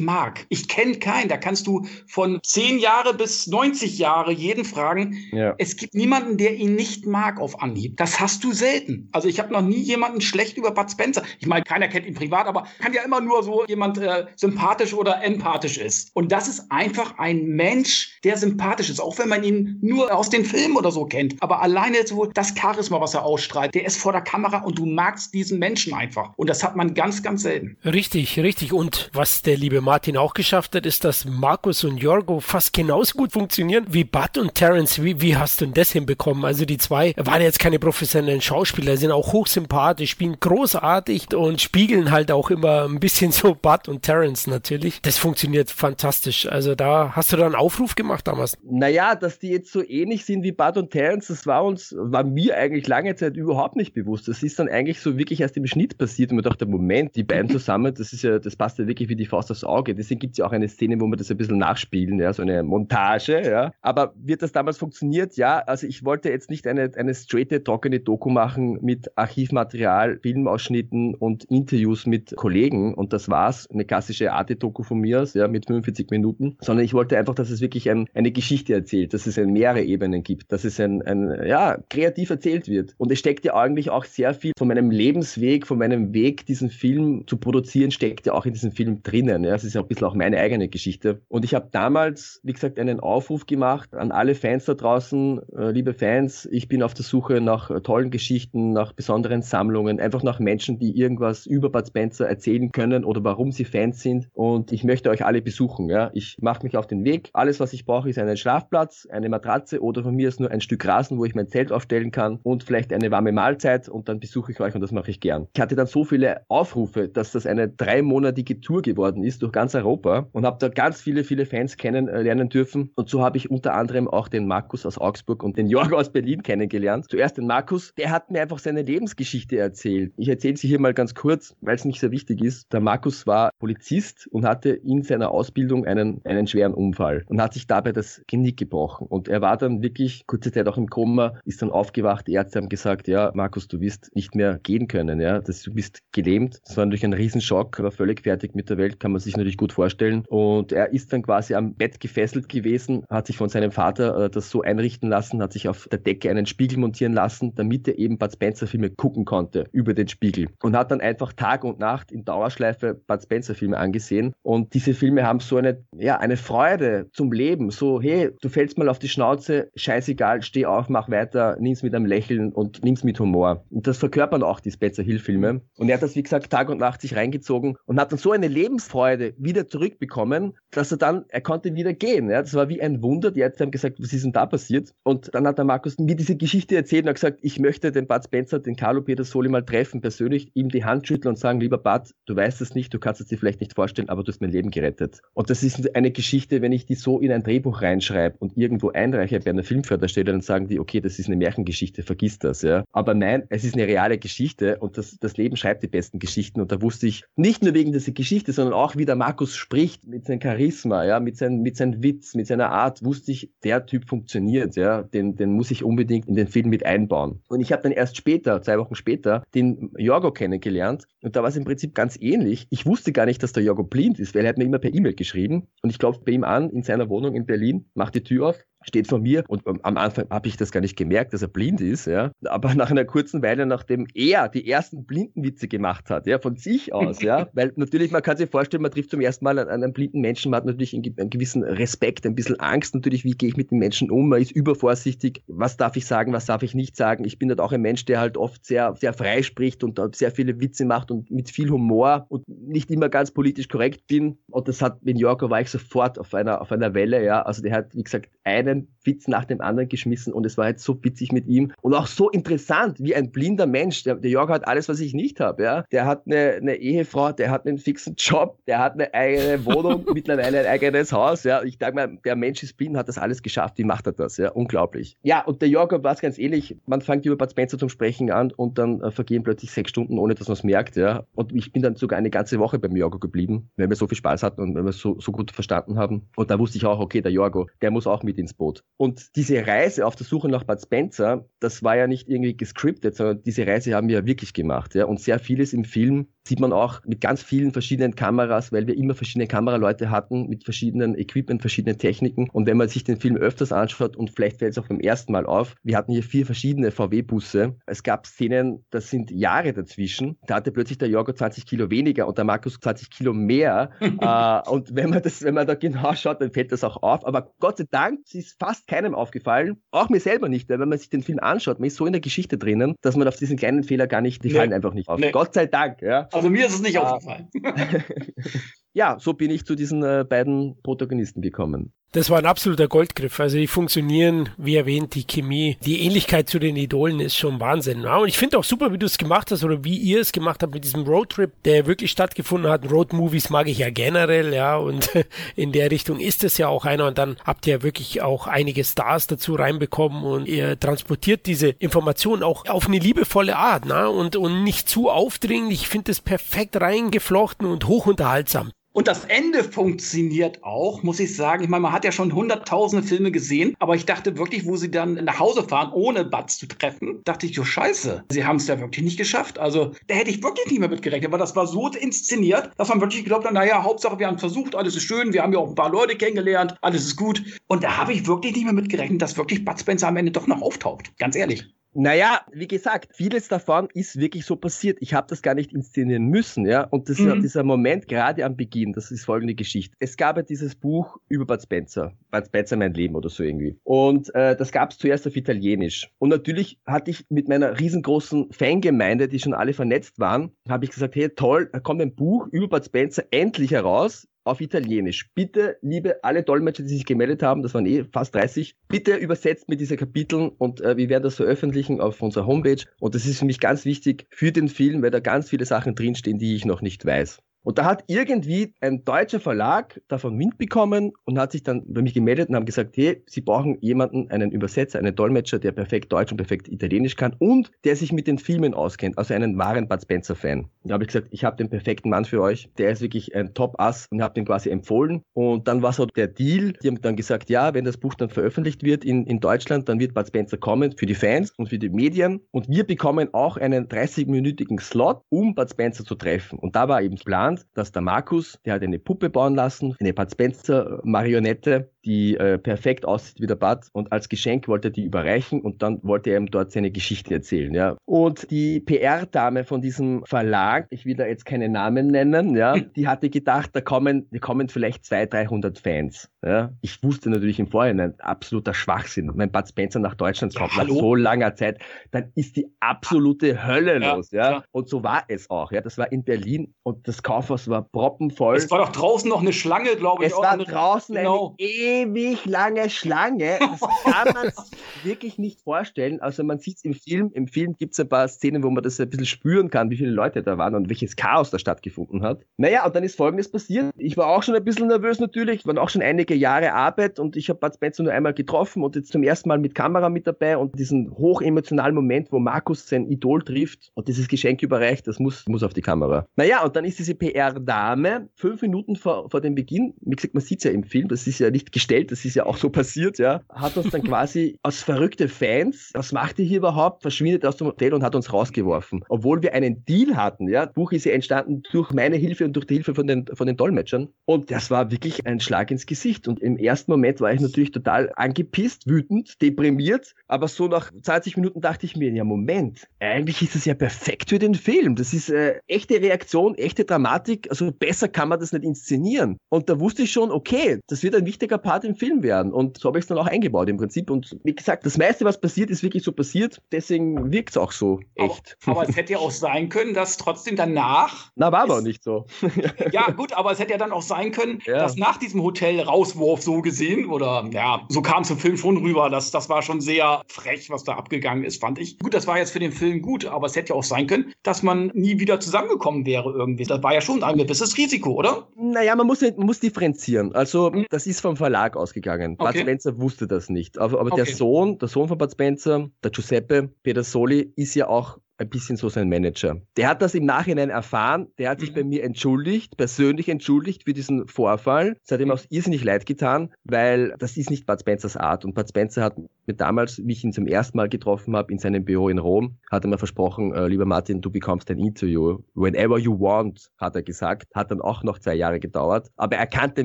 mag? 0.00 0.44
Ich 0.48 0.66
kenne 0.66 0.98
keinen. 0.98 1.28
Da 1.28 1.36
kannst 1.36 1.68
du 1.68 1.86
von 2.08 2.40
10 2.42 2.80
Jahre 2.80 3.14
bis 3.14 3.46
90 3.46 3.96
Jahre 3.96 4.32
jeden 4.32 4.64
fragen. 4.64 5.16
Ja. 5.30 5.54
Es 5.58 5.76
gibt 5.76 5.94
niemanden, 5.94 6.36
der 6.36 6.56
ihn 6.56 6.74
nicht 6.74 7.06
mag 7.06 7.38
auf 7.38 7.62
Anhieb. 7.62 7.96
Das 7.96 8.18
hast 8.18 8.42
du 8.42 8.52
selten. 8.52 9.08
Also 9.12 9.28
ich 9.28 9.38
habe 9.38 9.52
noch 9.52 9.62
nie 9.62 9.78
jemanden 9.78 10.20
schlecht 10.20 10.56
über 10.56 10.72
Bud 10.72 10.90
Spencer. 10.90 11.22
Ich 11.38 11.46
meine, 11.46 11.62
keiner 11.62 11.86
kennt 11.86 12.06
ihn 12.06 12.14
privat, 12.14 12.48
aber 12.48 12.66
kann 12.80 12.92
ja 12.92 13.02
immer 13.02 13.20
nur 13.20 13.44
so 13.44 13.64
jemand 13.66 13.98
äh, 13.98 14.26
sympathisch 14.34 14.92
oder 14.92 15.22
empathisch 15.22 15.78
ist. 15.78 16.10
Und 16.14 16.32
das 16.32 16.48
ist 16.48 16.72
einfach 16.72 17.16
ein 17.18 17.44
Mensch, 17.46 18.18
der 18.24 18.36
sympathisch 18.36 18.90
ist, 18.90 18.98
auch 18.98 19.16
wenn 19.18 19.28
man 19.28 19.44
ihn 19.44 19.78
nur 19.80 20.12
aus 20.12 20.28
den 20.28 20.44
Filmen 20.44 20.76
oder 20.76 20.90
so 20.90 21.04
kennt. 21.04 21.40
Aber 21.40 21.62
alleine 21.62 22.04
so 22.04 22.26
das 22.26 22.52
Charisma, 22.58 23.00
was 23.00 23.14
er 23.14 23.24
ausstrahlt, 23.24 23.76
der 23.76 23.86
ist 23.86 23.98
vor 23.98 24.10
der 24.10 24.22
Kamera 24.22 24.64
und 24.64 24.76
du 24.76 24.86
magst 24.86 25.32
diesen 25.32 25.60
Menschen 25.60 25.94
einfach. 25.94 26.32
Und 26.36 26.50
das 26.50 26.64
hat 26.64 26.74
man 26.74 26.92
ganz, 26.92 27.22
ganz 27.22 27.42
selten. 27.42 27.75
Richtig, 27.84 28.38
richtig. 28.40 28.72
Und 28.72 29.10
was 29.12 29.42
der 29.42 29.56
liebe 29.56 29.80
Martin 29.80 30.16
auch 30.16 30.34
geschafft 30.34 30.74
hat, 30.74 30.86
ist, 30.86 31.04
dass 31.04 31.24
Markus 31.24 31.84
und 31.84 31.98
Jorgo 31.98 32.40
fast 32.40 32.72
genauso 32.72 33.16
gut 33.16 33.32
funktionieren 33.32 33.86
wie 33.88 34.02
Bud 34.02 34.38
und 34.38 34.54
Terence. 34.54 35.02
Wie, 35.02 35.20
wie 35.20 35.36
hast 35.36 35.60
du 35.60 35.66
denn 35.66 35.74
das 35.74 35.92
hinbekommen? 35.92 36.44
Also 36.44 36.64
die 36.64 36.78
zwei 36.78 37.14
waren 37.16 37.42
jetzt 37.42 37.60
keine 37.60 37.78
professionellen 37.78 38.40
Schauspieler, 38.40 38.96
sind 38.96 39.12
auch 39.12 39.32
hochsympathisch, 39.32 40.10
spielen 40.10 40.38
großartig 40.40 41.34
und 41.34 41.60
spiegeln 41.60 42.10
halt 42.10 42.32
auch 42.32 42.50
immer 42.50 42.84
ein 42.84 42.98
bisschen 42.98 43.30
so 43.30 43.54
Bud 43.54 43.88
und 43.88 44.02
Terence 44.02 44.48
natürlich. 44.48 45.00
Das 45.02 45.18
funktioniert 45.18 45.70
fantastisch. 45.70 46.46
Also 46.46 46.74
da 46.74 47.12
hast 47.14 47.32
du 47.32 47.36
da 47.36 47.46
einen 47.46 47.54
Aufruf 47.54 47.94
gemacht 47.94 48.26
damals. 48.26 48.58
Naja, 48.64 49.14
dass 49.14 49.38
die 49.38 49.50
jetzt 49.50 49.70
so 49.70 49.86
ähnlich 49.86 50.24
sind 50.24 50.42
wie 50.42 50.52
Bud 50.52 50.76
und 50.76 50.90
Terence, 50.90 51.28
das 51.28 51.46
war 51.46 51.64
uns, 51.64 51.94
war 51.96 52.24
mir 52.24 52.56
eigentlich 52.56 52.88
lange 52.88 53.14
Zeit 53.14 53.36
überhaupt 53.36 53.76
nicht 53.76 53.94
bewusst. 53.94 54.26
Das 54.26 54.42
ist 54.42 54.58
dann 54.58 54.68
eigentlich 54.68 55.00
so 55.00 55.16
wirklich 55.16 55.40
erst 55.40 55.56
im 55.56 55.66
Schnitt 55.66 55.98
passiert 55.98 56.30
und 56.30 56.36
man 56.36 56.44
dachte, 56.44 56.66
Moment, 56.66 57.14
die 57.14 57.22
beiden 57.22 57.48
zusammen 57.48 57.65
zusammen. 57.66 57.92
Das 57.94 58.12
ist 58.12 58.22
ja, 58.22 58.38
das 58.38 58.56
passt 58.56 58.78
ja 58.78 58.86
wirklich 58.86 59.08
wie 59.08 59.16
die 59.16 59.26
Faust 59.26 59.50
aufs 59.50 59.64
Auge. 59.64 59.94
Deswegen 59.94 60.20
gibt 60.20 60.32
es 60.32 60.38
ja 60.38 60.46
auch 60.46 60.52
eine 60.52 60.68
Szene, 60.68 61.00
wo 61.00 61.06
wir 61.06 61.16
das 61.16 61.30
ein 61.30 61.36
bisschen 61.36 61.58
nachspielen, 61.58 62.18
ja, 62.18 62.32
so 62.32 62.42
eine 62.42 62.62
Montage, 62.62 63.42
ja. 63.44 63.72
Aber 63.82 64.14
wird 64.16 64.42
das 64.42 64.52
damals 64.52 64.78
funktioniert? 64.78 65.36
Ja, 65.36 65.58
also 65.58 65.86
ich 65.86 66.04
wollte 66.04 66.30
jetzt 66.30 66.48
nicht 66.48 66.66
eine, 66.66 66.90
eine 66.96 67.14
straighte, 67.14 67.62
trockene 67.62 68.00
Doku 68.00 68.30
machen 68.30 68.78
mit 68.80 69.10
Archivmaterial, 69.16 70.18
Filmausschnitten 70.22 71.14
und 71.14 71.44
Interviews 71.44 72.06
mit 72.06 72.34
Kollegen 72.36 72.94
und 72.94 73.12
das 73.12 73.28
war's. 73.28 73.68
Eine 73.70 73.84
klassische 73.84 74.32
Arte-Doku 74.32 74.82
von 74.82 74.98
mir 74.98 75.22
aus, 75.22 75.34
ja, 75.34 75.48
mit 75.48 75.66
45 75.66 76.10
Minuten, 76.10 76.56
sondern 76.60 76.84
ich 76.84 76.94
wollte 76.94 77.18
einfach, 77.18 77.34
dass 77.34 77.50
es 77.50 77.60
wirklich 77.60 77.90
ein, 77.90 78.08
eine 78.14 78.30
Geschichte 78.30 78.74
erzählt, 78.74 79.12
dass 79.12 79.26
es 79.26 79.36
mehrere 79.36 79.82
Ebenen 79.82 80.22
gibt, 80.22 80.52
dass 80.52 80.64
es 80.64 80.78
ein, 80.78 81.02
ein 81.02 81.46
ja, 81.46 81.78
kreativ 81.90 82.30
erzählt 82.30 82.68
wird. 82.68 82.94
Und 82.98 83.10
es 83.10 83.18
steckt 83.18 83.44
ja 83.44 83.54
eigentlich 83.54 83.90
auch 83.90 84.04
sehr 84.04 84.34
viel 84.34 84.52
von 84.56 84.68
meinem 84.68 84.90
Lebensweg, 84.90 85.66
von 85.66 85.78
meinem 85.78 86.14
Weg, 86.14 86.46
diesen 86.46 86.70
Film 86.70 87.24
zu 87.26 87.36
produzieren, 87.36 87.55
steckt 87.64 88.26
ja 88.26 88.32
auch 88.32 88.46
in 88.46 88.52
diesem 88.52 88.72
Film 88.72 89.02
drinnen. 89.02 89.44
Ja, 89.44 89.54
es 89.54 89.64
ist 89.64 89.74
ja 89.74 89.80
ein 89.80 89.88
bisschen 89.88 90.06
auch 90.06 90.14
meine 90.14 90.38
eigene 90.38 90.68
Geschichte. 90.68 91.20
Und 91.28 91.44
ich 91.44 91.54
habe 91.54 91.68
damals, 91.70 92.40
wie 92.42 92.52
gesagt, 92.52 92.78
einen 92.78 93.00
Aufruf 93.00 93.46
gemacht 93.46 93.94
an 93.94 94.12
alle 94.12 94.34
Fans 94.34 94.64
da 94.64 94.74
draußen, 94.74 95.40
äh, 95.56 95.70
liebe 95.70 95.94
Fans, 95.94 96.48
ich 96.50 96.68
bin 96.68 96.82
auf 96.82 96.94
der 96.94 97.04
Suche 97.04 97.40
nach 97.40 97.70
äh, 97.70 97.80
tollen 97.80 98.10
Geschichten, 98.10 98.72
nach 98.72 98.92
besonderen 98.92 99.42
Sammlungen, 99.42 100.00
einfach 100.00 100.22
nach 100.22 100.38
Menschen, 100.38 100.78
die 100.78 100.96
irgendwas 100.98 101.46
über 101.46 101.70
Bud 101.70 101.86
Spencer 101.88 102.28
erzählen 102.28 102.72
können 102.72 103.04
oder 103.04 103.24
warum 103.24 103.52
sie 103.52 103.64
Fans 103.64 104.00
sind. 104.00 104.28
Und 104.32 104.72
ich 104.72 104.84
möchte 104.84 105.10
euch 105.10 105.24
alle 105.24 105.42
besuchen. 105.42 105.88
Ja, 105.88 106.10
ich 106.14 106.36
mache 106.40 106.62
mich 106.64 106.76
auf 106.76 106.86
den 106.86 107.04
Weg. 107.04 107.30
Alles, 107.32 107.60
was 107.60 107.72
ich 107.72 107.84
brauche, 107.84 108.10
ist 108.10 108.18
einen 108.18 108.36
Schlafplatz, 108.36 109.06
eine 109.10 109.28
Matratze 109.28 109.80
oder 109.82 110.02
von 110.02 110.14
mir 110.14 110.28
ist 110.28 110.40
nur 110.40 110.50
ein 110.50 110.60
Stück 110.60 110.84
Rasen, 110.86 111.18
wo 111.18 111.24
ich 111.24 111.34
mein 111.34 111.48
Zelt 111.48 111.72
aufstellen 111.72 112.10
kann 112.10 112.40
und 112.42 112.64
vielleicht 112.64 112.92
eine 112.92 113.10
warme 113.10 113.32
Mahlzeit 113.32 113.88
und 113.88 114.08
dann 114.08 114.20
besuche 114.20 114.52
ich 114.52 114.60
euch 114.60 114.74
und 114.74 114.80
das 114.80 114.92
mache 114.92 115.10
ich 115.10 115.20
gern. 115.20 115.48
Ich 115.54 115.60
hatte 115.60 115.76
dann 115.76 115.86
so 115.86 116.04
viele 116.04 116.42
Aufrufe, 116.48 117.08
dass 117.08 117.32
das 117.32 117.45
eine 117.46 117.68
dreimonatige 117.68 118.60
Tour 118.60 118.82
geworden 118.82 119.24
ist 119.24 119.42
durch 119.42 119.52
ganz 119.52 119.74
Europa 119.74 120.28
und 120.32 120.44
habe 120.44 120.58
da 120.60 120.68
ganz 120.68 121.00
viele, 121.00 121.24
viele 121.24 121.46
Fans 121.46 121.76
kennenlernen 121.76 122.48
dürfen. 122.48 122.90
Und 122.94 123.08
so 123.08 123.22
habe 123.22 123.36
ich 123.36 123.50
unter 123.50 123.74
anderem 123.74 124.08
auch 124.08 124.28
den 124.28 124.46
Markus 124.46 124.86
aus 124.86 124.98
Augsburg 124.98 125.42
und 125.42 125.56
den 125.56 125.68
Jörg 125.68 125.92
aus 125.92 126.10
Berlin 126.10 126.42
kennengelernt. 126.42 127.06
Zuerst 127.08 127.36
den 127.36 127.46
Markus, 127.46 127.92
der 127.96 128.10
hat 128.10 128.30
mir 128.30 128.42
einfach 128.42 128.58
seine 128.58 128.82
Lebensgeschichte 128.82 129.58
erzählt. 129.58 130.12
Ich 130.16 130.28
erzähle 130.28 130.56
sie 130.56 130.68
hier 130.68 130.80
mal 130.80 130.94
ganz 130.94 131.14
kurz, 131.14 131.56
weil 131.60 131.74
es 131.74 131.84
nicht 131.84 132.00
sehr 132.00 132.10
wichtig 132.10 132.42
ist. 132.42 132.72
Der 132.72 132.80
Markus 132.80 133.26
war 133.26 133.50
Polizist 133.58 134.26
und 134.30 134.44
hatte 134.44 134.70
in 134.70 135.02
seiner 135.02 135.30
Ausbildung 135.30 135.86
einen, 135.86 136.20
einen 136.24 136.46
schweren 136.46 136.74
Unfall 136.74 137.24
und 137.26 137.40
hat 137.40 137.54
sich 137.54 137.66
dabei 137.66 137.92
das 137.92 138.22
Genick 138.26 138.56
gebrochen. 138.56 139.06
Und 139.06 139.28
er 139.28 139.40
war 139.40 139.56
dann 139.56 139.82
wirklich 139.82 140.26
kurze 140.26 140.52
Zeit 140.52 140.68
auch 140.68 140.76
im 140.76 140.88
Koma, 140.88 141.34
ist 141.44 141.62
dann 141.62 141.70
aufgewacht. 141.70 142.26
Die 142.26 142.32
Ärzte 142.32 142.58
haben 142.58 142.68
gesagt, 142.68 143.08
ja, 143.08 143.30
Markus, 143.34 143.68
du 143.68 143.80
wirst 143.80 144.10
nicht 144.14 144.34
mehr 144.34 144.58
gehen 144.62 144.88
können, 144.88 145.20
ja, 145.20 145.40
das, 145.40 145.62
du 145.62 145.72
bist 145.72 146.00
gelähmt. 146.12 146.60
Das 146.64 146.76
war 146.76 146.84
natürlich 146.84 147.04
ein 147.04 147.12
Riesenschock, 147.36 147.82
war 147.82 147.90
völlig 147.90 148.22
fertig 148.22 148.54
mit 148.54 148.70
der 148.70 148.78
Welt, 148.78 148.98
kann 149.00 149.12
man 149.12 149.20
sich 149.20 149.36
natürlich 149.36 149.56
gut 149.56 149.72
vorstellen. 149.72 150.24
Und 150.28 150.72
er 150.72 150.92
ist 150.92 151.12
dann 151.12 151.22
quasi 151.22 151.54
am 151.54 151.74
Bett 151.74 152.00
gefesselt 152.00 152.48
gewesen, 152.48 153.04
hat 153.10 153.26
sich 153.26 153.36
von 153.36 153.48
seinem 153.48 153.70
Vater 153.70 154.24
äh, 154.24 154.30
das 154.30 154.50
so 154.50 154.62
einrichten 154.62 155.08
lassen, 155.08 155.42
hat 155.42 155.52
sich 155.52 155.68
auf 155.68 155.88
der 155.90 155.98
Decke 155.98 156.30
einen 156.30 156.46
Spiegel 156.46 156.78
montieren 156.78 157.12
lassen, 157.12 157.54
damit 157.54 157.88
er 157.88 157.98
eben 157.98 158.18
Bud 158.18 158.32
Spencer 158.32 158.66
Filme 158.66 158.90
gucken 158.90 159.24
konnte 159.24 159.66
über 159.72 159.94
den 159.94 160.08
Spiegel 160.08 160.48
und 160.62 160.76
hat 160.76 160.90
dann 160.90 161.00
einfach 161.00 161.32
Tag 161.32 161.64
und 161.64 161.78
Nacht 161.78 162.10
in 162.10 162.24
Dauerschleife 162.24 162.94
Bud 162.94 163.22
Spencer 163.22 163.54
Filme 163.54 163.76
angesehen 163.76 164.34
und 164.42 164.74
diese 164.74 164.94
Filme 164.94 165.24
haben 165.24 165.40
so 165.40 165.56
eine 165.56 165.84
ja 165.96 166.18
eine 166.18 166.36
Freude 166.36 167.08
zum 167.12 167.32
Leben, 167.32 167.70
so 167.70 168.00
hey, 168.00 168.30
du 168.40 168.48
fällst 168.48 168.78
mal 168.78 168.88
auf 168.88 168.98
die 168.98 169.08
Schnauze, 169.08 169.70
scheißegal, 169.76 170.42
steh 170.42 170.66
auf, 170.66 170.88
mach 170.88 171.10
weiter, 171.10 171.56
nimm's 171.60 171.82
mit 171.82 171.94
einem 171.94 172.06
Lächeln 172.06 172.52
und 172.52 172.82
nimm's 172.84 173.04
mit 173.04 173.20
Humor. 173.20 173.64
Und 173.70 173.86
das 173.86 173.98
verkörpern 173.98 174.42
auch 174.42 174.60
die 174.60 174.70
Spencer 174.70 175.02
Hill 175.02 175.18
Filme 175.18 175.60
und 175.76 175.88
er 175.88 175.94
hat 175.94 176.02
das 176.02 176.16
wie 176.16 176.22
gesagt 176.22 176.50
Tag 176.50 176.68
und 176.70 176.78
Nacht 176.78 177.00
sich 177.00 177.15
reingezogen 177.16 177.76
und 177.86 177.98
hat 177.98 178.12
dann 178.12 178.18
so 178.18 178.32
eine 178.32 178.48
Lebensfreude 178.48 179.34
wieder 179.38 179.66
zurückbekommen, 179.66 180.56
dass 180.70 180.92
er 180.92 180.98
dann 180.98 181.24
er 181.28 181.40
konnte 181.40 181.74
wieder 181.74 181.92
gehen, 181.92 182.30
ja, 182.30 182.42
das 182.42 182.54
war 182.54 182.68
wie 182.68 182.80
ein 182.80 183.02
Wunder. 183.02 183.30
Die 183.30 183.40
Ärzte 183.40 183.64
haben 183.64 183.70
gesagt, 183.70 184.00
was 184.00 184.12
ist 184.12 184.24
denn 184.24 184.32
da 184.32 184.46
passiert? 184.46 184.94
Und 185.02 185.34
dann 185.34 185.46
hat 185.46 185.58
der 185.58 185.64
Markus 185.64 185.98
mir 185.98 186.16
diese 186.16 186.36
Geschichte 186.36 186.76
erzählt 186.76 187.04
und 187.04 187.10
hat 187.10 187.16
gesagt, 187.16 187.38
ich 187.42 187.58
möchte 187.58 187.92
den 187.92 188.06
Bud 188.06 188.24
Spencer, 188.24 188.58
den 188.58 188.76
Carlo 188.76 189.02
Pedersoli 189.02 189.48
mal 189.48 189.64
treffen, 189.64 190.00
persönlich 190.00 190.50
ihm 190.54 190.68
die 190.68 190.84
Hand 190.84 191.06
schütteln 191.06 191.30
und 191.30 191.38
sagen, 191.38 191.60
lieber 191.60 191.78
Bud, 191.78 192.14
du 192.26 192.36
weißt 192.36 192.60
es 192.60 192.74
nicht, 192.74 192.92
du 192.92 192.98
kannst 192.98 193.20
es 193.20 193.28
dir 193.28 193.38
vielleicht 193.38 193.60
nicht 193.60 193.74
vorstellen, 193.74 194.08
aber 194.08 194.22
du 194.22 194.32
hast 194.32 194.40
mein 194.40 194.50
Leben 194.50 194.70
gerettet. 194.70 195.20
Und 195.34 195.50
das 195.50 195.62
ist 195.62 195.94
eine 195.94 196.10
Geschichte, 196.10 196.62
wenn 196.62 196.72
ich 196.72 196.86
die 196.86 196.94
so 196.94 197.20
in 197.20 197.32
ein 197.32 197.42
Drehbuch 197.42 197.82
reinschreibe 197.82 198.36
und 198.38 198.56
irgendwo 198.56 198.90
einreiche 198.90 199.40
bei 199.40 199.50
einer 199.50 199.64
Filmförderstelle, 199.64 200.32
dann 200.32 200.40
sagen 200.40 200.68
die, 200.68 200.78
okay, 200.78 201.00
das 201.00 201.18
ist 201.18 201.26
eine 201.26 201.36
Märchengeschichte, 201.36 202.02
vergiss 202.02 202.38
das, 202.38 202.62
ja. 202.62 202.84
Aber 202.92 203.14
nein, 203.14 203.44
es 203.48 203.64
ist 203.64 203.74
eine 203.74 203.86
reale 203.86 204.18
Geschichte 204.18 204.78
und 204.78 204.98
das, 204.98 205.18
das 205.18 205.36
Leben 205.36 205.56
schreibt 205.56 205.82
die 205.82 205.88
besten 205.88 206.18
Geschichten 206.18 206.60
und 206.60 206.72
da 206.72 206.82
wusste 206.82 207.05
ich 207.08 207.24
nicht 207.36 207.62
nur 207.62 207.74
wegen 207.74 207.92
dieser 207.92 208.12
Geschichte, 208.12 208.52
sondern 208.52 208.74
auch 208.74 208.96
wie 208.96 209.04
der 209.04 209.16
Markus 209.16 209.56
spricht, 209.56 210.06
mit 210.06 210.26
seinem 210.26 210.40
Charisma, 210.40 211.04
ja, 211.04 211.20
mit 211.20 211.36
seinem, 211.36 211.62
mit 211.62 211.76
seinem 211.76 212.02
Witz, 212.02 212.34
mit 212.34 212.46
seiner 212.46 212.70
Art, 212.70 213.04
wusste 213.04 213.32
ich, 213.32 213.50
der 213.64 213.86
Typ 213.86 214.08
funktioniert, 214.08 214.76
ja, 214.76 215.02
den, 215.02 215.36
den 215.36 215.52
muss 215.52 215.70
ich 215.70 215.84
unbedingt 215.84 216.28
in 216.28 216.34
den 216.34 216.48
Film 216.48 216.68
mit 216.68 216.84
einbauen. 216.84 217.40
Und 217.48 217.60
ich 217.60 217.72
habe 217.72 217.82
dann 217.82 217.92
erst 217.92 218.16
später, 218.16 218.62
zwei 218.62 218.78
Wochen 218.78 218.94
später, 218.94 219.44
den 219.54 219.90
Jorgo 219.96 220.32
kennengelernt 220.32 221.04
und 221.22 221.36
da 221.36 221.42
war 221.42 221.48
es 221.48 221.56
im 221.56 221.64
Prinzip 221.64 221.94
ganz 221.94 222.16
ähnlich. 222.20 222.66
Ich 222.70 222.86
wusste 222.86 223.12
gar 223.12 223.26
nicht, 223.26 223.42
dass 223.42 223.52
der 223.52 223.62
Jorgo 223.62 223.82
blind 223.82 224.18
ist, 224.18 224.34
weil 224.34 224.44
er 224.44 224.50
hat 224.50 224.58
mir 224.58 224.64
immer 224.64 224.78
per 224.78 224.94
E-Mail 224.94 225.14
geschrieben 225.14 225.68
und 225.82 225.90
ich 225.90 225.98
klopfe 225.98 226.22
bei 226.24 226.32
ihm 226.32 226.44
an 226.44 226.70
in 226.70 226.82
seiner 226.82 227.08
Wohnung 227.08 227.34
in 227.34 227.46
Berlin, 227.46 227.86
macht 227.94 228.14
die 228.14 228.22
Tür 228.22 228.48
auf 228.48 228.64
steht 228.86 229.08
vor 229.08 229.18
mir 229.18 229.44
und 229.48 229.66
am 229.66 229.96
Anfang 229.96 230.26
habe 230.30 230.48
ich 230.48 230.56
das 230.56 230.70
gar 230.70 230.80
nicht 230.80 230.96
gemerkt, 230.96 231.32
dass 231.32 231.42
er 231.42 231.48
blind 231.48 231.80
ist, 231.80 232.06
ja. 232.06 232.30
Aber 232.44 232.74
nach 232.74 232.90
einer 232.90 233.04
kurzen 233.04 233.42
Weile, 233.42 233.66
nachdem 233.66 234.06
er 234.14 234.48
die 234.48 234.68
ersten 234.70 235.04
Blindenwitze 235.04 235.68
gemacht 235.68 236.10
hat, 236.10 236.26
ja, 236.26 236.38
von 236.38 236.56
sich 236.56 236.92
aus, 236.92 237.22
ja, 237.22 237.48
weil 237.52 237.72
natürlich, 237.76 238.10
man 238.10 238.22
kann 238.22 238.36
sich 238.36 238.50
vorstellen, 238.50 238.82
man 238.82 238.92
trifft 238.92 239.10
zum 239.10 239.20
ersten 239.20 239.44
Mal 239.44 239.58
einen, 239.58 239.68
einen 239.68 239.92
blinden 239.92 240.20
Menschen, 240.20 240.50
man 240.50 240.58
hat 240.58 240.66
natürlich 240.66 240.94
einen, 240.94 241.30
gewissen 241.30 241.62
Respekt, 241.62 242.26
ein 242.26 242.34
bisschen 242.34 242.60
Angst 242.60 242.94
natürlich, 242.94 243.24
wie 243.24 243.32
gehe 243.32 243.48
ich 243.48 243.56
mit 243.56 243.70
den 243.70 243.78
Menschen 243.78 244.10
um, 244.10 244.28
man 244.28 244.40
ist 244.40 244.52
übervorsichtig, 244.52 245.42
was 245.46 245.76
darf 245.76 245.96
ich 245.96 246.06
sagen, 246.06 246.32
was 246.32 246.46
darf 246.46 246.62
ich 246.62 246.74
nicht 246.74 246.96
sagen. 246.96 247.24
Ich 247.24 247.38
bin 247.38 247.48
halt 247.48 247.60
auch 247.60 247.72
ein 247.72 247.80
Mensch, 247.80 248.04
der 248.04 248.20
halt 248.20 248.36
oft 248.36 248.64
sehr, 248.64 248.94
sehr 248.94 249.12
frei 249.12 249.42
spricht 249.42 249.82
und 249.82 250.00
sehr 250.14 250.30
viele 250.30 250.60
Witze 250.60 250.84
macht 250.84 251.10
und 251.10 251.30
mit 251.30 251.50
viel 251.50 251.70
Humor 251.70 252.26
und 252.28 252.46
nicht 252.48 252.90
immer 252.90 253.08
ganz 253.08 253.30
politisch 253.30 253.68
korrekt 253.68 254.06
bin. 254.06 254.38
Und 254.50 254.68
das 254.68 254.82
hat, 254.82 254.98
in 255.04 255.16
Yorker 255.16 255.50
war 255.50 255.60
ich 255.60 255.70
sofort 255.70 256.18
auf 256.18 256.34
einer, 256.34 256.60
auf 256.60 256.72
einer 256.72 256.94
Welle, 256.94 257.24
ja. 257.24 257.42
Also 257.42 257.62
der 257.62 257.72
hat, 257.72 257.94
wie 257.94 258.02
gesagt, 258.02 258.30
einen 258.44 258.75
einen 258.76 258.88
Witz 259.06 259.28
nach 259.28 259.44
dem 259.44 259.60
anderen 259.60 259.88
geschmissen 259.88 260.32
und 260.32 260.44
es 260.44 260.58
war 260.58 260.68
jetzt 260.68 260.84
so 260.84 261.02
witzig 261.02 261.32
mit 261.32 261.46
ihm 261.46 261.72
und 261.80 261.94
auch 261.94 262.06
so 262.06 262.28
interessant, 262.30 262.98
wie 263.00 263.14
ein 263.14 263.30
blinder 263.30 263.66
Mensch. 263.66 264.02
Der, 264.02 264.16
der 264.16 264.30
Jörg 264.30 264.50
hat 264.50 264.66
alles, 264.66 264.88
was 264.88 265.00
ich 265.00 265.14
nicht 265.14 265.40
habe. 265.40 265.62
Ja? 265.62 265.84
Der 265.92 266.06
hat 266.06 266.24
eine, 266.26 266.54
eine 266.54 266.76
Ehefrau, 266.76 267.32
der 267.32 267.50
hat 267.50 267.66
einen 267.66 267.78
fixen 267.78 268.14
Job, 268.16 268.58
der 268.66 268.78
hat 268.78 268.94
eine 268.94 269.12
eigene 269.14 269.64
Wohnung, 269.64 270.04
mittlerweile 270.14 270.60
ein 270.60 270.66
eigenes 270.66 271.12
Haus. 271.12 271.44
Ja? 271.44 271.62
Ich 271.62 271.78
sage 271.78 271.94
mal, 271.94 272.18
der 272.24 272.36
Mensch 272.36 272.62
ist 272.62 272.76
blind, 272.76 272.96
hat 272.96 273.08
das 273.08 273.18
alles 273.18 273.42
geschafft. 273.42 273.78
Wie 273.78 273.84
macht 273.84 274.06
er 274.06 274.12
das? 274.12 274.36
Ja? 274.36 274.50
Unglaublich. 274.50 275.16
Ja, 275.22 275.44
und 275.44 275.62
der 275.62 275.68
Jörg 275.68 275.90
war 276.02 276.12
es 276.12 276.20
ganz 276.20 276.38
ähnlich. 276.38 276.76
Man 276.86 277.00
fängt 277.00 277.24
über 277.26 277.36
Bud 277.36 277.50
Spencer 277.50 277.78
zum 277.78 277.88
Sprechen 277.88 278.30
an 278.30 278.52
und 278.52 278.78
dann 278.78 279.00
äh, 279.00 279.10
vergehen 279.10 279.42
plötzlich 279.42 279.70
sechs 279.70 279.90
Stunden, 279.90 280.18
ohne 280.18 280.34
dass 280.34 280.48
man 280.48 280.56
es 280.56 280.64
merkt. 280.64 280.96
Ja? 280.96 281.24
Und 281.34 281.54
ich 281.54 281.72
bin 281.72 281.82
dann 281.82 281.96
sogar 281.96 282.18
eine 282.18 282.30
ganze 282.30 282.58
Woche 282.58 282.78
beim 282.78 282.96
Jorgo 282.96 283.18
geblieben, 283.18 283.70
weil 283.76 283.88
wir 283.88 283.96
so 283.96 284.06
viel 284.06 284.16
Spaß 284.16 284.42
hatten 284.42 284.60
und 284.60 284.74
weil 284.74 284.84
wir 284.84 284.90
es 284.90 284.98
so, 284.98 285.18
so 285.20 285.32
gut 285.32 285.50
verstanden 285.50 285.98
haben. 285.98 286.28
Und 286.36 286.50
da 286.50 286.58
wusste 286.58 286.78
ich 286.78 286.84
auch, 286.84 286.98
okay, 286.98 287.20
der 287.20 287.32
Jorgo, 287.32 287.68
der 287.82 287.90
muss 287.90 288.06
auch 288.06 288.22
mit 288.22 288.38
ins 288.38 288.54
Boot. 288.54 288.65
Und 288.96 289.36
diese 289.36 289.66
Reise 289.66 290.06
auf 290.06 290.16
der 290.16 290.26
Suche 290.26 290.48
nach 290.48 290.64
Bud 290.64 290.80
Spencer, 290.80 291.48
das 291.60 291.82
war 291.82 291.96
ja 291.96 292.06
nicht 292.06 292.28
irgendwie 292.28 292.56
gescriptet, 292.56 293.16
sondern 293.16 293.42
diese 293.42 293.66
Reise 293.66 293.94
haben 293.94 294.08
wir 294.08 294.20
ja 294.20 294.26
wirklich 294.26 294.52
gemacht. 294.52 294.94
Ja? 294.94 295.06
Und 295.06 295.20
sehr 295.20 295.38
vieles 295.38 295.72
im 295.72 295.84
Film 295.84 296.28
sieht 296.46 296.60
man 296.60 296.72
auch 296.72 297.00
mit 297.04 297.20
ganz 297.20 297.42
vielen 297.42 297.72
verschiedenen 297.72 298.14
Kameras, 298.14 298.72
weil 298.72 298.86
wir 298.86 298.96
immer 298.96 299.14
verschiedene 299.14 299.46
Kameraleute 299.46 300.10
hatten 300.10 300.48
mit 300.48 300.64
verschiedenen 300.64 301.16
Equipment, 301.16 301.60
verschiedenen 301.60 301.98
Techniken. 301.98 302.48
Und 302.50 302.66
wenn 302.66 302.76
man 302.76 302.88
sich 302.88 303.04
den 303.04 303.18
Film 303.18 303.36
öfters 303.36 303.72
anschaut 303.72 304.16
und 304.16 304.30
vielleicht 304.30 304.58
fällt 304.58 304.72
es 304.72 304.78
auch 304.78 304.88
beim 304.88 305.00
ersten 305.00 305.32
Mal 305.32 305.46
auf, 305.46 305.74
wir 305.82 305.96
hatten 305.96 306.12
hier 306.12 306.22
vier 306.22 306.46
verschiedene 306.46 306.90
VW-Busse. 306.90 307.76
Es 307.86 308.02
gab 308.02 308.26
Szenen, 308.26 308.84
das 308.90 309.10
sind 309.10 309.30
Jahre 309.30 309.72
dazwischen. 309.72 310.38
Da 310.46 310.56
hatte 310.56 310.72
plötzlich 310.72 310.98
der 310.98 311.08
Jorgo 311.08 311.32
20 311.32 311.66
Kilo 311.66 311.90
weniger 311.90 312.26
und 312.26 312.38
der 312.38 312.44
Markus 312.44 312.78
20 312.80 313.10
Kilo 313.10 313.32
mehr. 313.32 313.90
äh, 314.00 314.70
und 314.70 314.94
wenn 314.94 315.10
man 315.10 315.22
das, 315.22 315.42
wenn 315.42 315.54
man 315.54 315.66
da 315.66 315.74
genau 315.74 316.14
schaut, 316.14 316.40
dann 316.40 316.52
fällt 316.52 316.72
das 316.72 316.84
auch 316.84 317.02
auf. 317.02 317.26
Aber 317.26 317.52
Gott 317.58 317.78
sei 317.78 317.84
Dank 317.90 318.20
ist 318.32 318.56
fast 318.58 318.86
keinem 318.86 319.14
aufgefallen, 319.14 319.82
auch 319.90 320.08
mir 320.08 320.20
selber 320.20 320.48
nicht, 320.48 320.68
weil 320.68 320.78
wenn 320.78 320.88
man 320.88 320.98
sich 320.98 321.10
den 321.10 321.22
Film 321.22 321.38
anschaut, 321.40 321.80
man 321.80 321.88
ist 321.88 321.96
so 321.96 322.06
in 322.06 322.12
der 322.12 322.20
Geschichte 322.20 322.58
drinnen, 322.58 322.94
dass 323.02 323.16
man 323.16 323.26
auf 323.26 323.36
diesen 323.36 323.56
kleinen 323.56 323.82
Fehler 323.82 324.06
gar 324.06 324.20
nicht, 324.20 324.44
die 324.44 324.48
nee. 324.48 324.54
fallen 324.54 324.72
einfach 324.72 324.94
nicht 324.94 325.08
auf. 325.08 325.18
Nee. 325.18 325.32
Gott 325.32 325.54
sei 325.54 325.66
Dank, 325.66 326.02
ja. 326.02 326.28
Also 326.36 326.50
mir 326.50 326.66
ist 326.66 326.74
es 326.74 326.82
nicht 326.82 326.98
aufgefallen. 326.98 327.48
ja, 328.96 329.18
so 329.20 329.34
bin 329.34 329.50
ich 329.50 329.66
zu 329.66 329.74
diesen 329.74 330.02
äh, 330.02 330.24
beiden 330.26 330.80
Protagonisten 330.82 331.42
gekommen. 331.42 331.92
Das 332.12 332.30
war 332.30 332.38
ein 332.38 332.46
absoluter 332.46 332.88
Goldgriff. 332.88 333.38
Also 333.40 333.58
die 333.58 333.66
funktionieren, 333.66 334.48
wie 334.56 334.76
erwähnt, 334.76 335.14
die 335.14 335.26
Chemie, 335.26 335.76
die 335.84 336.00
Ähnlichkeit 336.00 336.48
zu 336.48 336.58
den 336.58 336.76
Idolen 336.76 337.20
ist 337.20 337.36
schon 337.36 337.60
Wahnsinn. 337.60 338.04
Ja, 338.04 338.16
und 338.16 338.28
ich 338.28 338.38
finde 338.38 338.58
auch 338.58 338.64
super, 338.64 338.94
wie 338.94 338.98
du 338.98 339.04
es 339.04 339.18
gemacht 339.18 339.50
hast 339.50 339.64
oder 339.64 339.84
wie 339.84 339.98
ihr 339.98 340.22
es 340.22 340.32
gemacht 340.32 340.62
habt 340.62 340.72
mit 340.72 340.84
diesem 340.84 341.02
Roadtrip, 341.02 341.52
der 341.64 341.86
wirklich 341.86 342.10
stattgefunden 342.10 342.70
hat. 342.70 342.90
Roadmovies 342.90 343.50
mag 343.50 343.68
ich 343.68 343.76
ja 343.76 343.90
generell, 343.90 344.54
ja, 344.54 344.78
und 344.78 345.10
in 345.56 345.72
der 345.72 345.90
Richtung 345.90 346.18
ist 346.18 346.42
es 346.42 346.56
ja 346.56 346.68
auch 346.68 346.86
einer. 346.86 347.06
Und 347.06 347.18
dann 347.18 347.36
habt 347.44 347.66
ihr 347.66 347.82
wirklich 347.82 348.22
auch 348.22 348.46
einige 348.46 348.82
Stars 348.82 349.26
dazu 349.26 349.56
reinbekommen 349.56 350.24
und 350.24 350.48
ihr 350.48 350.80
transportiert 350.80 351.44
diese 351.44 351.68
Informationen 351.68 352.42
auch 352.42 352.64
auf 352.66 352.88
eine 352.88 352.98
liebevolle 352.98 353.56
Art, 353.56 353.84
na, 353.86 354.06
und, 354.06 354.36
und 354.36 354.64
nicht 354.64 354.88
zu 354.88 355.10
aufdringlich. 355.10 355.82
Ich 355.82 355.88
finde 355.88 356.12
es 356.12 356.22
perfekt 356.22 356.80
reingeflochten 356.80 357.66
und 357.66 357.86
hochunterhaltsam. 357.86 358.72
Und 358.96 359.08
das 359.08 359.26
Ende 359.26 359.62
funktioniert 359.62 360.64
auch, 360.64 361.02
muss 361.02 361.20
ich 361.20 361.36
sagen. 361.36 361.62
Ich 361.62 361.68
meine, 361.68 361.82
man 361.82 361.92
hat 361.92 362.06
ja 362.06 362.12
schon 362.12 362.34
hunderttausende 362.34 363.06
Filme 363.06 363.30
gesehen, 363.30 363.76
aber 363.78 363.94
ich 363.94 364.06
dachte 364.06 364.38
wirklich, 364.38 364.64
wo 364.64 364.76
sie 364.76 364.90
dann 364.90 365.22
nach 365.22 365.38
Hause 365.38 365.64
fahren, 365.64 365.92
ohne 365.92 366.24
Butz 366.24 366.56
zu 366.56 366.66
treffen, 366.66 367.20
dachte 367.24 367.44
ich, 367.44 367.60
oh 367.60 367.64
scheiße, 367.64 368.24
sie 368.32 368.46
haben 368.46 368.56
es 368.56 368.68
ja 368.68 368.80
wirklich 368.80 369.04
nicht 369.04 369.18
geschafft. 369.18 369.58
Also 369.58 369.92
da 370.06 370.14
hätte 370.14 370.30
ich 370.30 370.42
wirklich 370.42 370.70
nicht 370.70 370.80
mehr 370.80 370.88
mit 370.88 371.02
gerechnet, 371.02 371.30
weil 371.30 371.38
das 371.38 371.54
war 371.54 371.66
so 371.66 371.88
inszeniert, 371.88 372.70
dass 372.78 372.88
man 372.88 373.02
wirklich 373.02 373.22
geglaubt 373.22 373.44
hat, 373.44 373.52
naja, 373.52 373.82
Hauptsache 373.82 374.18
wir 374.18 374.28
haben 374.28 374.38
versucht, 374.38 374.74
alles 374.74 374.96
ist 374.96 375.02
schön, 375.02 375.34
wir 375.34 375.42
haben 375.42 375.52
ja 375.52 375.58
auch 375.58 375.68
ein 375.68 375.74
paar 375.74 375.90
Leute 375.90 376.16
kennengelernt, 376.16 376.74
alles 376.80 377.04
ist 377.04 377.16
gut. 377.16 377.42
Und 377.66 377.84
da 377.84 377.98
habe 377.98 378.14
ich 378.14 378.26
wirklich 378.26 378.54
nicht 378.54 378.64
mehr 378.64 378.72
mit 378.72 378.88
gerechnet, 378.88 379.20
dass 379.20 379.36
wirklich 379.36 379.62
Bud 379.62 379.78
Spencer 379.78 380.08
am 380.08 380.16
Ende 380.16 380.32
doch 380.32 380.46
noch 380.46 380.62
auftaucht. 380.62 381.14
Ganz 381.18 381.36
ehrlich. 381.36 381.75
Naja, 381.98 382.42
wie 382.52 382.68
gesagt, 382.68 383.08
vieles 383.14 383.48
davon 383.48 383.88
ist 383.94 384.20
wirklich 384.20 384.44
so 384.44 384.56
passiert. 384.56 384.98
Ich 385.00 385.14
habe 385.14 385.26
das 385.30 385.40
gar 385.40 385.54
nicht 385.54 385.72
inszenieren 385.72 386.26
müssen, 386.26 386.66
ja. 386.66 386.82
Und 386.84 387.08
das, 387.08 387.18
mhm. 387.18 387.40
dieser 387.40 387.64
Moment 387.64 388.06
gerade 388.06 388.44
am 388.44 388.54
Beginn, 388.54 388.92
das 388.92 389.10
ist 389.10 389.24
folgende 389.24 389.54
Geschichte. 389.54 389.96
Es 389.98 390.18
gab 390.18 390.36
ja 390.36 390.42
dieses 390.42 390.74
Buch 390.74 391.16
über 391.28 391.46
Bud 391.46 391.62
Spencer, 391.62 392.12
Bud 392.30 392.46
Spencer 392.46 392.76
mein 392.76 392.92
Leben 392.92 393.14
oder 393.14 393.30
so 393.30 393.42
irgendwie. 393.42 393.78
Und 393.82 394.34
äh, 394.34 394.54
das 394.54 394.72
gab 394.72 394.90
es 394.90 394.98
zuerst 394.98 395.26
auf 395.26 395.36
Italienisch. 395.36 396.10
Und 396.18 396.28
natürlich 396.28 396.78
hatte 396.86 397.10
ich 397.10 397.24
mit 397.30 397.48
meiner 397.48 397.80
riesengroßen 397.80 398.52
Fangemeinde, 398.52 399.28
die 399.28 399.38
schon 399.38 399.54
alle 399.54 399.72
vernetzt 399.72 400.18
waren, 400.18 400.52
habe 400.68 400.84
ich 400.84 400.90
gesagt, 400.90 401.14
hey 401.14 401.30
toll, 401.30 401.70
da 401.72 401.80
kommt 401.80 402.02
ein 402.02 402.14
Buch 402.14 402.46
über 402.52 402.68
Bud 402.68 402.84
Spencer 402.84 403.24
endlich 403.30 403.70
heraus 403.70 404.28
auf 404.46 404.60
Italienisch. 404.60 405.30
Bitte, 405.34 405.76
liebe 405.82 406.22
alle 406.24 406.42
Dolmetscher, 406.42 406.82
die 406.82 406.88
sich 406.88 407.06
gemeldet 407.06 407.42
haben, 407.42 407.62
das 407.62 407.74
waren 407.74 407.86
eh 407.86 408.04
fast 408.04 408.34
30, 408.34 408.76
bitte 408.88 409.16
übersetzt 409.16 409.68
mir 409.68 409.76
diese 409.76 409.96
Kapiteln 409.96 410.50
und 410.50 410.80
äh, 410.80 410.96
wir 410.96 411.08
werden 411.08 411.24
das 411.24 411.36
veröffentlichen 411.36 412.00
auf 412.00 412.22
unserer 412.22 412.46
Homepage. 412.46 412.84
Und 413.00 413.14
das 413.14 413.26
ist 413.26 413.38
für 413.38 413.44
mich 413.44 413.60
ganz 413.60 413.84
wichtig 413.84 414.26
für 414.30 414.52
den 414.52 414.68
Film, 414.68 415.02
weil 415.02 415.10
da 415.10 415.20
ganz 415.20 415.50
viele 415.50 415.64
Sachen 415.64 415.94
drinstehen, 415.94 416.38
die 416.38 416.54
ich 416.54 416.64
noch 416.64 416.82
nicht 416.82 417.04
weiß. 417.04 417.42
Und 417.66 417.78
da 417.78 417.84
hat 417.84 418.04
irgendwie 418.06 418.74
ein 418.80 419.04
deutscher 419.04 419.40
Verlag 419.40 420.00
davon 420.06 420.38
Wind 420.38 420.56
bekommen 420.56 421.12
und 421.24 421.36
hat 421.36 421.50
sich 421.50 421.64
dann 421.64 421.82
bei 421.84 422.00
mir 422.00 422.12
gemeldet 422.12 422.48
und 422.48 422.54
haben 422.54 422.64
gesagt, 422.64 422.96
hey, 422.96 423.24
sie 423.26 423.40
brauchen 423.40 423.76
jemanden, 423.80 424.30
einen 424.30 424.52
Übersetzer, 424.52 425.00
einen 425.00 425.16
Dolmetscher, 425.16 425.58
der 425.58 425.72
perfekt 425.72 426.12
Deutsch 426.12 426.30
und 426.30 426.36
perfekt 426.36 426.68
Italienisch 426.68 427.16
kann 427.16 427.34
und 427.40 427.72
der 427.82 427.96
sich 427.96 428.12
mit 428.12 428.28
den 428.28 428.38
Filmen 428.38 428.72
auskennt, 428.72 429.18
also 429.18 429.34
einen 429.34 429.58
wahren 429.58 429.88
Bud 429.88 430.00
Spencer-Fan. 430.00 430.68
Da 430.84 430.94
habe 430.94 431.02
ich 431.02 431.08
gesagt, 431.08 431.26
ich 431.32 431.42
habe 431.42 431.56
den 431.56 431.68
perfekten 431.68 432.08
Mann 432.08 432.24
für 432.24 432.40
euch, 432.40 432.70
der 432.78 432.90
ist 432.90 433.02
wirklich 433.02 433.34
ein 433.34 433.52
Top-Ass 433.52 434.06
und 434.12 434.22
habe 434.22 434.34
den 434.34 434.44
quasi 434.44 434.70
empfohlen. 434.70 435.22
Und 435.32 435.66
dann 435.66 435.82
war 435.82 435.92
so 435.92 436.06
der 436.06 436.28
Deal, 436.28 436.72
die 436.84 436.86
haben 436.86 437.00
dann 437.00 437.16
gesagt, 437.16 437.50
ja, 437.50 437.74
wenn 437.74 437.84
das 437.84 437.96
Buch 437.96 438.14
dann 438.14 438.28
veröffentlicht 438.28 438.84
wird 438.84 439.04
in, 439.04 439.26
in 439.26 439.40
Deutschland, 439.40 439.88
dann 439.88 439.98
wird 439.98 440.14
Bud 440.14 440.28
Spencer 440.28 440.56
kommen 440.56 440.94
für 440.96 441.06
die 441.06 441.16
Fans 441.16 441.50
und 441.56 441.68
für 441.68 441.80
die 441.80 441.88
Medien 441.88 442.42
und 442.52 442.68
wir 442.68 442.86
bekommen 442.86 443.34
auch 443.34 443.56
einen 443.56 443.88
30-minütigen 443.88 444.80
Slot, 444.80 445.22
um 445.30 445.56
Bud 445.56 445.68
Spencer 445.68 446.04
zu 446.04 446.14
treffen. 446.14 446.60
Und 446.60 446.76
da 446.76 446.86
war 446.86 447.02
eben 447.02 447.16
Plan, 447.16 447.55
dass 447.74 447.92
der 447.92 448.02
Markus, 448.02 448.58
der 448.64 448.74
hat 448.74 448.82
eine 448.82 448.98
Puppe 448.98 449.30
bauen 449.30 449.54
lassen, 449.54 449.94
eine 450.00 450.12
Bud 450.12 450.30
Spencer 450.30 451.00
Marionette, 451.04 451.90
die 452.06 452.36
äh, 452.36 452.56
perfekt 452.56 453.04
aussieht 453.04 453.40
wie 453.40 453.46
der 453.46 453.56
Bud 453.56 453.80
und 453.92 454.12
als 454.12 454.28
Geschenk 454.28 454.68
wollte 454.68 454.88
er 454.88 454.90
die 454.92 455.04
überreichen 455.04 455.60
und 455.60 455.82
dann 455.82 455.98
wollte 456.02 456.30
er 456.30 456.38
ihm 456.38 456.50
dort 456.50 456.70
seine 456.70 456.92
Geschichte 456.92 457.34
erzählen, 457.34 457.74
ja. 457.74 457.96
Und 458.04 458.48
die 458.50 458.80
PR-Dame 458.80 459.64
von 459.64 459.82
diesem 459.82 460.24
Verlag, 460.24 460.86
ich 460.90 461.04
will 461.04 461.16
da 461.16 461.26
jetzt 461.26 461.44
keine 461.44 461.68
Namen 461.68 462.06
nennen, 462.06 462.56
ja, 462.56 462.76
die 462.96 463.08
hatte 463.08 463.28
gedacht, 463.28 463.70
da 463.72 463.80
kommen, 463.80 464.28
da 464.30 464.38
kommen 464.38 464.68
vielleicht 464.68 465.04
200, 465.04 465.32
300 465.32 465.78
Fans, 465.78 466.30
ja. 466.44 466.70
Ich 466.80 467.02
wusste 467.02 467.28
natürlich 467.28 467.58
im 467.58 467.66
Vorhinein, 467.66 468.14
absoluter 468.20 468.72
Schwachsinn. 468.72 469.32
Wenn 469.34 469.50
Bud 469.50 469.68
Spencer 469.68 469.98
nach 469.98 470.14
Deutschland 470.14 470.54
kommt, 470.54 470.74
ja, 470.76 470.84
nach 470.84 470.90
so 470.90 471.14
langer 471.16 471.56
Zeit, 471.56 471.80
dann 472.12 472.30
ist 472.36 472.56
die 472.56 472.68
absolute 472.78 473.66
Hölle 473.66 474.00
ja, 474.00 474.14
los, 474.14 474.30
ja. 474.30 474.62
Und 474.70 474.88
so 474.88 475.02
war 475.02 475.24
es 475.26 475.50
auch, 475.50 475.72
ja. 475.72 475.80
Das 475.80 475.98
war 475.98 476.12
in 476.12 476.22
Berlin 476.22 476.72
und 476.84 477.08
das 477.08 477.22
Kaufhaus 477.24 477.68
war 477.68 477.82
proppenvoll. 477.82 478.56
Es 478.56 478.70
war 478.70 478.78
doch 478.78 478.92
draußen 478.92 479.28
noch 479.28 479.40
eine 479.40 479.52
Schlange, 479.52 479.96
glaube 479.96 480.24
ich. 480.24 480.32
Es 480.32 480.38
war 480.38 480.56
draußen 480.56 481.16
genau. 481.16 481.56
eine 481.58 481.95
ewig 481.96 482.44
lange 482.46 482.90
Schlange. 482.90 483.58
Das 483.60 483.80
kann 484.04 484.34
man 484.34 484.50
sich 484.50 484.78
wirklich 485.04 485.38
nicht 485.38 485.60
vorstellen. 485.60 486.20
Also 486.20 486.44
man 486.44 486.58
sieht 486.58 486.78
es 486.78 486.84
im 486.84 486.94
Film. 486.94 487.30
Im 487.34 487.46
Film 487.46 487.76
gibt 487.76 487.94
es 487.94 488.00
ein 488.00 488.08
paar 488.08 488.28
Szenen, 488.28 488.62
wo 488.62 488.70
man 488.70 488.82
das 488.82 489.00
ein 489.00 489.08
bisschen 489.08 489.26
spüren 489.26 489.70
kann, 489.70 489.90
wie 489.90 489.96
viele 489.96 490.10
Leute 490.10 490.42
da 490.42 490.58
waren 490.58 490.74
und 490.74 490.88
welches 490.88 491.16
Chaos 491.16 491.50
da 491.50 491.58
stattgefunden 491.58 492.22
hat. 492.22 492.42
Naja, 492.56 492.86
und 492.86 492.94
dann 492.94 493.04
ist 493.04 493.16
Folgendes 493.16 493.50
passiert. 493.50 493.92
Ich 493.96 494.16
war 494.16 494.28
auch 494.28 494.42
schon 494.42 494.54
ein 494.54 494.64
bisschen 494.64 494.88
nervös 494.88 495.18
natürlich. 495.18 495.60
Es 495.60 495.66
waren 495.66 495.78
auch 495.78 495.88
schon 495.88 496.02
einige 496.02 496.34
Jahre 496.34 496.72
Arbeit 496.72 497.18
und 497.18 497.36
ich 497.36 497.48
habe 497.48 497.58
Bud 497.58 497.74
Spencer 497.74 498.02
nur 498.02 498.12
einmal 498.12 498.34
getroffen 498.34 498.82
und 498.82 498.96
jetzt 498.96 499.12
zum 499.12 499.22
ersten 499.22 499.48
Mal 499.48 499.58
mit 499.58 499.74
Kamera 499.74 500.08
mit 500.08 500.26
dabei 500.26 500.56
und 500.56 500.78
diesen 500.78 501.10
hochemotionalen 501.16 501.94
Moment, 501.94 502.32
wo 502.32 502.38
Markus 502.38 502.88
sein 502.88 503.06
Idol 503.10 503.42
trifft 503.42 503.90
und 503.94 504.08
dieses 504.08 504.28
Geschenk 504.28 504.62
überreicht, 504.62 505.06
das 505.06 505.18
muss, 505.18 505.46
muss 505.48 505.62
auf 505.62 505.72
die 505.72 505.82
Kamera. 505.82 506.26
Naja, 506.36 506.64
und 506.64 506.76
dann 506.76 506.84
ist 506.84 506.98
diese 506.98 507.14
PR-Dame 507.14 508.28
fünf 508.34 508.62
Minuten 508.62 508.96
vor, 508.96 509.30
vor 509.30 509.40
dem 509.40 509.54
Beginn, 509.54 509.94
wie 510.00 510.16
gesagt, 510.16 510.34
man 510.34 510.42
sieht 510.42 510.58
es 510.58 510.64
ja 510.64 510.70
im 510.70 510.84
Film, 510.84 511.08
das 511.08 511.26
ist 511.26 511.38
ja 511.38 511.50
nicht 511.50 511.72
gestellt 511.72 511.85
gestellt, 511.86 512.10
das 512.10 512.24
ist 512.24 512.34
ja 512.34 512.46
auch 512.46 512.56
so 512.56 512.70
passiert, 512.70 513.18
ja, 513.18 513.42
hat 513.52 513.76
uns 513.76 513.90
dann 513.90 514.02
quasi 514.04 514.58
als 514.62 514.82
verrückte 514.82 515.28
Fans, 515.28 515.90
was 515.94 516.12
macht 516.12 516.38
ihr 516.38 516.44
hier 516.44 516.58
überhaupt, 516.58 517.02
verschwindet 517.02 517.46
aus 517.46 517.56
dem 517.56 517.68
Hotel 517.68 517.94
und 517.94 518.02
hat 518.02 518.14
uns 518.14 518.32
rausgeworfen. 518.32 519.04
Obwohl 519.08 519.42
wir 519.42 519.54
einen 519.54 519.84
Deal 519.84 520.16
hatten, 520.16 520.48
ja. 520.48 520.66
Das 520.66 520.74
Buch 520.74 520.92
ist 520.92 521.04
ja 521.04 521.12
entstanden 521.12 521.62
durch 521.70 521.92
meine 521.92 522.16
Hilfe 522.16 522.44
und 522.44 522.54
durch 522.54 522.66
die 522.66 522.74
Hilfe 522.74 522.94
von 522.94 523.06
den, 523.06 523.26
von 523.32 523.46
den 523.46 523.56
Dolmetschern. 523.56 524.08
Und 524.24 524.50
das 524.50 524.70
war 524.70 524.90
wirklich 524.90 525.26
ein 525.26 525.40
Schlag 525.40 525.70
ins 525.70 525.86
Gesicht. 525.86 526.28
Und 526.28 526.40
im 526.40 526.56
ersten 526.56 526.90
Moment 526.90 527.20
war 527.20 527.32
ich 527.32 527.40
natürlich 527.40 527.70
total 527.70 528.12
angepisst, 528.16 528.86
wütend, 528.86 529.40
deprimiert. 529.40 530.14
Aber 530.26 530.48
so 530.48 530.66
nach 530.66 530.90
20 531.02 531.36
Minuten 531.36 531.60
dachte 531.60 531.86
ich 531.86 531.96
mir, 531.96 532.10
ja, 532.10 532.24
Moment, 532.24 532.86
eigentlich 533.00 533.42
ist 533.42 533.54
es 533.54 533.64
ja 533.64 533.74
perfekt 533.74 534.30
für 534.30 534.38
den 534.38 534.54
Film. 534.54 534.96
Das 534.96 535.14
ist 535.14 535.30
äh, 535.30 535.60
echte 535.66 536.00
Reaktion, 536.00 536.54
echte 536.56 536.84
Dramatik. 536.84 537.48
Also 537.50 537.70
besser 537.70 538.08
kann 538.08 538.28
man 538.28 538.40
das 538.40 538.52
nicht 538.52 538.64
inszenieren. 538.64 539.38
Und 539.48 539.68
da 539.68 539.78
wusste 539.78 540.02
ich 540.02 540.12
schon, 540.12 540.30
okay, 540.30 540.80
das 540.88 541.02
wird 541.02 541.14
ein 541.14 541.26
wichtiger 541.26 541.58
Part 541.58 541.75
im 541.84 541.96
Film 541.96 542.22
werden. 542.22 542.52
Und 542.52 542.78
so 542.78 542.88
habe 542.88 542.98
ich 542.98 543.04
es 543.04 543.08
dann 543.08 543.18
auch 543.18 543.26
eingebaut 543.26 543.68
im 543.68 543.76
Prinzip. 543.76 544.10
Und 544.10 544.36
wie 544.44 544.54
gesagt, 544.54 544.86
das 544.86 544.98
meiste, 544.98 545.24
was 545.24 545.40
passiert, 545.40 545.70
ist 545.70 545.82
wirklich 545.82 546.02
so 546.02 546.12
passiert. 546.12 546.60
Deswegen 546.72 547.32
wirkt 547.32 547.50
es 547.50 547.56
auch 547.56 547.72
so 547.72 548.00
echt. 548.14 548.56
Aber, 548.64 548.80
aber, 548.80 548.88
es 548.88 548.96
hätte 548.96 549.14
ja 549.14 549.18
auch 549.18 549.30
sein 549.30 549.68
können, 549.68 549.94
dass 549.94 550.16
trotzdem 550.16 550.56
danach. 550.56 551.30
Na, 551.36 551.52
war 551.52 551.62
aber 551.62 551.82
nicht 551.82 552.02
so. 552.02 552.26
ja, 552.92 553.10
gut, 553.10 553.32
aber 553.32 553.52
es 553.52 553.58
hätte 553.58 553.72
ja 553.72 553.78
dann 553.78 553.92
auch 553.92 554.02
sein 554.02 554.32
können, 554.32 554.60
ja. 554.64 554.78
dass 554.78 554.96
nach 554.96 555.16
diesem 555.16 555.42
Hotel 555.42 555.80
Rauswurf 555.80 556.42
so 556.42 556.62
gesehen, 556.62 557.06
oder 557.06 557.48
ja, 557.52 557.82
so 557.88 558.02
kam 558.02 558.22
es 558.22 558.30
im 558.30 558.38
Film 558.38 558.56
schon 558.56 558.76
rüber, 558.78 559.10
dass 559.10 559.30
das 559.30 559.48
war 559.48 559.62
schon 559.62 559.80
sehr 559.80 560.22
frech, 560.28 560.70
was 560.70 560.84
da 560.84 560.94
abgegangen 560.94 561.44
ist, 561.44 561.60
fand 561.60 561.78
ich. 561.78 561.98
Gut, 561.98 562.14
das 562.14 562.26
war 562.26 562.38
jetzt 562.38 562.52
für 562.52 562.60
den 562.60 562.72
Film 562.72 563.02
gut, 563.02 563.24
aber 563.24 563.46
es 563.46 563.56
hätte 563.56 563.70
ja 563.70 563.74
auch 563.76 563.84
sein 563.84 564.06
können, 564.06 564.32
dass 564.42 564.62
man 564.62 564.90
nie 564.94 565.18
wieder 565.18 565.40
zusammengekommen 565.40 566.06
wäre 566.06 566.30
irgendwie. 566.30 566.64
Das 566.64 566.82
war 566.82 566.94
ja 566.94 567.00
schon 567.00 567.22
ein 567.22 567.36
gewisses 567.36 567.76
Risiko, 567.76 568.12
oder? 568.12 568.48
Naja, 568.56 568.94
man 568.96 569.06
muss, 569.06 569.20
man 569.20 569.46
muss 569.46 569.60
differenzieren. 569.60 570.34
Also, 570.34 570.72
hm. 570.72 570.86
das 570.90 571.06
ist 571.06 571.20
vom 571.20 571.36
Verlag 571.36 571.55
Verlag 571.56 571.76
ausgegangen. 571.76 572.36
Okay. 572.38 572.52
Bud 572.52 572.60
Spencer 572.60 573.00
wusste 573.00 573.26
das 573.26 573.48
nicht. 573.48 573.78
Aber, 573.78 574.00
aber 574.00 574.12
okay. 574.12 574.24
der 574.24 574.34
Sohn, 574.34 574.78
der 574.78 574.88
Sohn 574.88 575.08
von 575.08 575.18
Bud 575.18 575.32
Spencer, 575.32 575.88
der 576.02 576.10
Giuseppe 576.10 576.68
Pedersoli, 576.82 577.52
ist 577.56 577.74
ja 577.74 577.88
auch 577.88 578.18
ein 578.38 578.48
bisschen 578.48 578.76
so 578.76 578.88
sein 578.88 579.08
Manager. 579.08 579.56
Der 579.76 579.88
hat 579.88 580.02
das 580.02 580.14
im 580.14 580.24
Nachhinein 580.24 580.70
erfahren, 580.70 581.28
der 581.38 581.50
hat 581.50 581.60
sich 581.60 581.70
mhm. 581.70 581.74
bei 581.74 581.84
mir 581.84 582.04
entschuldigt, 582.04 582.76
persönlich 582.76 583.28
entschuldigt 583.28 583.84
für 583.84 583.92
diesen 583.92 584.28
Vorfall. 584.28 584.96
Es 585.04 585.10
hat 585.10 585.20
ihm 585.20 585.30
auch 585.30 585.40
irrsinnig 585.50 585.84
leid 585.84 586.06
getan, 586.06 586.52
weil 586.64 587.14
das 587.18 587.36
ist 587.36 587.50
nicht 587.50 587.66
Bud 587.66 587.80
Spencers 587.80 588.16
Art. 588.16 588.44
Und 588.44 588.54
Bud 588.54 588.68
Spencer 588.68 589.02
hat 589.02 589.16
mir 589.18 589.54
damals, 589.54 590.00
wie 590.04 590.12
ich 590.12 590.24
ihn 590.24 590.32
zum 590.32 590.46
ersten 590.46 590.76
Mal 590.76 590.88
getroffen 590.88 591.36
habe, 591.36 591.52
in 591.52 591.58
seinem 591.58 591.84
Büro 591.84 592.08
in 592.08 592.18
Rom, 592.18 592.58
hat 592.70 592.84
er 592.84 592.88
mir 592.88 592.98
versprochen, 592.98 593.54
äh, 593.54 593.68
lieber 593.68 593.86
Martin, 593.86 594.20
du 594.20 594.30
bekommst 594.30 594.70
ein 594.70 594.78
Interview. 594.78 595.38
Whenever 595.54 595.98
you 595.98 596.18
want, 596.18 596.70
hat 596.78 596.96
er 596.96 597.02
gesagt. 597.02 597.48
Hat 597.54 597.70
dann 597.70 597.80
auch 597.80 598.02
noch 598.02 598.18
zwei 598.18 598.34
Jahre 598.34 598.60
gedauert. 598.60 599.08
Aber 599.16 599.36
er 599.36 599.46
kannte 599.46 599.84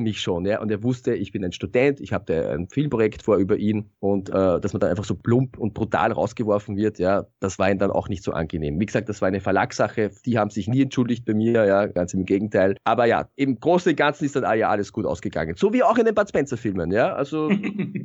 mich 0.00 0.20
schon, 0.20 0.44
ja, 0.44 0.60
und 0.60 0.70
er 0.70 0.82
wusste, 0.82 1.14
ich 1.14 1.32
bin 1.32 1.44
ein 1.44 1.52
Student, 1.52 2.00
ich 2.00 2.12
habe 2.12 2.50
ein 2.50 2.68
Filmprojekt 2.68 3.22
vor 3.22 3.36
über 3.36 3.56
ihn 3.56 3.90
und 4.00 4.28
äh, 4.28 4.60
dass 4.60 4.72
man 4.72 4.80
da 4.80 4.88
einfach 4.88 5.04
so 5.04 5.14
plump 5.14 5.58
und 5.58 5.74
brutal 5.74 6.12
rausgeworfen 6.12 6.76
wird, 6.76 6.98
ja, 6.98 7.26
das 7.40 7.58
war 7.58 7.70
ihm 7.70 7.78
dann 7.78 7.90
auch 7.90 8.08
nicht 8.08 8.22
so 8.22 8.32
angenehm. 8.32 8.41
Wie 8.50 8.86
gesagt, 8.86 9.08
das 9.08 9.20
war 9.20 9.28
eine 9.28 9.40
Verlagssache, 9.40 10.10
die 10.24 10.38
haben 10.38 10.50
sich 10.50 10.68
nie 10.68 10.82
entschuldigt 10.82 11.24
bei 11.24 11.34
mir, 11.34 11.64
ja, 11.64 11.86
ganz 11.86 12.14
im 12.14 12.24
Gegenteil. 12.24 12.76
Aber 12.84 13.06
ja, 13.06 13.28
im 13.36 13.58
Großen 13.58 13.90
und 13.90 13.96
Ganzen 13.96 14.24
ist 14.24 14.36
dann 14.36 14.58
ja 14.58 14.68
alles 14.68 14.92
gut 14.92 15.06
ausgegangen. 15.06 15.54
So 15.56 15.72
wie 15.72 15.82
auch 15.82 15.98
in 15.98 16.04
den 16.04 16.14
Bud 16.14 16.28
Spencer 16.28 16.56
Filmen, 16.56 16.90
ja. 16.90 17.14
Also 17.14 17.48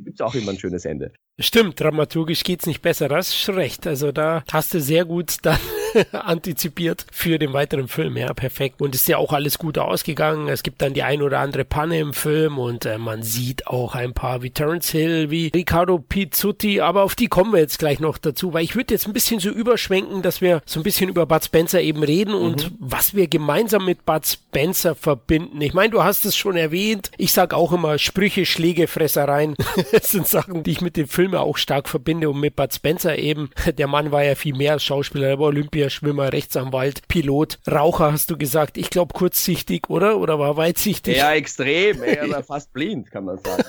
gibt's 0.08 0.20
auch 0.20 0.34
immer 0.34 0.52
ein 0.52 0.58
schönes 0.58 0.84
Ende. 0.84 1.12
Stimmt, 1.38 1.80
dramaturgisch 1.80 2.44
geht's 2.44 2.66
nicht 2.66 2.82
besser, 2.82 3.08
das 3.08 3.28
ist 3.28 3.48
recht. 3.50 3.86
Also 3.86 4.12
da 4.12 4.42
hast 4.50 4.74
du 4.74 4.80
sehr 4.80 5.04
gut 5.04 5.36
dann 5.42 5.58
antizipiert 6.12 7.06
für 7.12 7.38
den 7.38 7.52
weiteren 7.52 7.88
Film. 7.88 8.16
Ja, 8.16 8.32
perfekt. 8.34 8.80
Und 8.80 8.94
ist 8.94 9.08
ja 9.08 9.18
auch 9.18 9.32
alles 9.32 9.58
gut 9.58 9.78
ausgegangen. 9.78 10.48
Es 10.48 10.62
gibt 10.62 10.82
dann 10.82 10.94
die 10.94 11.02
ein 11.02 11.22
oder 11.22 11.40
andere 11.40 11.64
Panne 11.64 11.98
im 11.98 12.12
Film 12.12 12.58
und 12.58 12.86
äh, 12.86 12.98
man 12.98 13.22
sieht 13.22 13.66
auch 13.66 13.94
ein 13.94 14.12
paar 14.12 14.42
wie 14.42 14.50
Terence 14.50 14.90
Hill, 14.90 15.30
wie 15.30 15.50
Riccardo 15.54 15.98
Pizzuti, 15.98 16.80
aber 16.80 17.02
auf 17.02 17.14
die 17.14 17.28
kommen 17.28 17.52
wir 17.52 17.60
jetzt 17.60 17.78
gleich 17.78 18.00
noch 18.00 18.18
dazu, 18.18 18.52
weil 18.52 18.64
ich 18.64 18.74
würde 18.74 18.94
jetzt 18.94 19.06
ein 19.06 19.12
bisschen 19.12 19.40
so 19.40 19.50
überschwenken, 19.50 20.22
dass 20.22 20.40
wir 20.40 20.62
so 20.66 20.80
ein 20.80 20.82
bisschen 20.82 21.08
über 21.08 21.26
Bud 21.26 21.44
Spencer 21.44 21.80
eben 21.80 22.02
reden 22.02 22.34
mhm. 22.34 22.40
und 22.40 22.72
was 22.78 23.14
wir 23.14 23.28
gemeinsam 23.28 23.84
mit 23.84 24.04
Bud 24.04 24.26
Spencer 24.26 24.94
verbinden. 24.94 25.60
Ich 25.60 25.74
meine, 25.74 25.90
du 25.90 26.02
hast 26.02 26.24
es 26.24 26.36
schon 26.36 26.56
erwähnt. 26.56 27.10
Ich 27.18 27.32
sag 27.32 27.54
auch 27.54 27.72
immer 27.72 27.98
Sprüche, 27.98 28.46
Schläge, 28.46 28.86
Fressereien. 28.86 29.54
das 29.92 30.10
sind 30.10 30.26
Sachen, 30.26 30.62
die 30.62 30.72
ich 30.72 30.80
mit 30.80 30.96
den 30.96 31.06
Filmen 31.06 31.36
auch 31.36 31.56
stark 31.56 31.88
verbinde 31.88 32.30
und 32.30 32.40
mit 32.40 32.56
Bud 32.56 32.72
Spencer 32.72 33.18
eben. 33.18 33.50
Der 33.78 33.86
Mann 33.86 34.12
war 34.12 34.24
ja 34.24 34.34
viel 34.34 34.54
mehr 34.54 34.72
als 34.72 34.84
Schauspieler, 34.84 35.28
er 35.28 35.38
war 35.38 35.46
Olympia 35.46 35.87
Feuerschwimmer, 35.88 36.32
Rechtsanwalt, 36.34 37.08
Pilot, 37.08 37.58
Raucher 37.66 38.12
hast 38.12 38.30
du 38.30 38.36
gesagt. 38.36 38.76
Ich 38.76 38.90
glaube 38.90 39.14
kurzsichtig, 39.14 39.88
oder? 39.88 40.18
Oder 40.18 40.38
war 40.38 40.56
weitsichtig? 40.58 41.16
Ja, 41.16 41.32
extrem. 41.32 42.02
Er 42.08 42.28
war 42.30 42.42
fast 42.42 42.72
blind, 42.72 43.10
kann 43.10 43.24
man 43.24 43.38
sagen. 43.38 43.64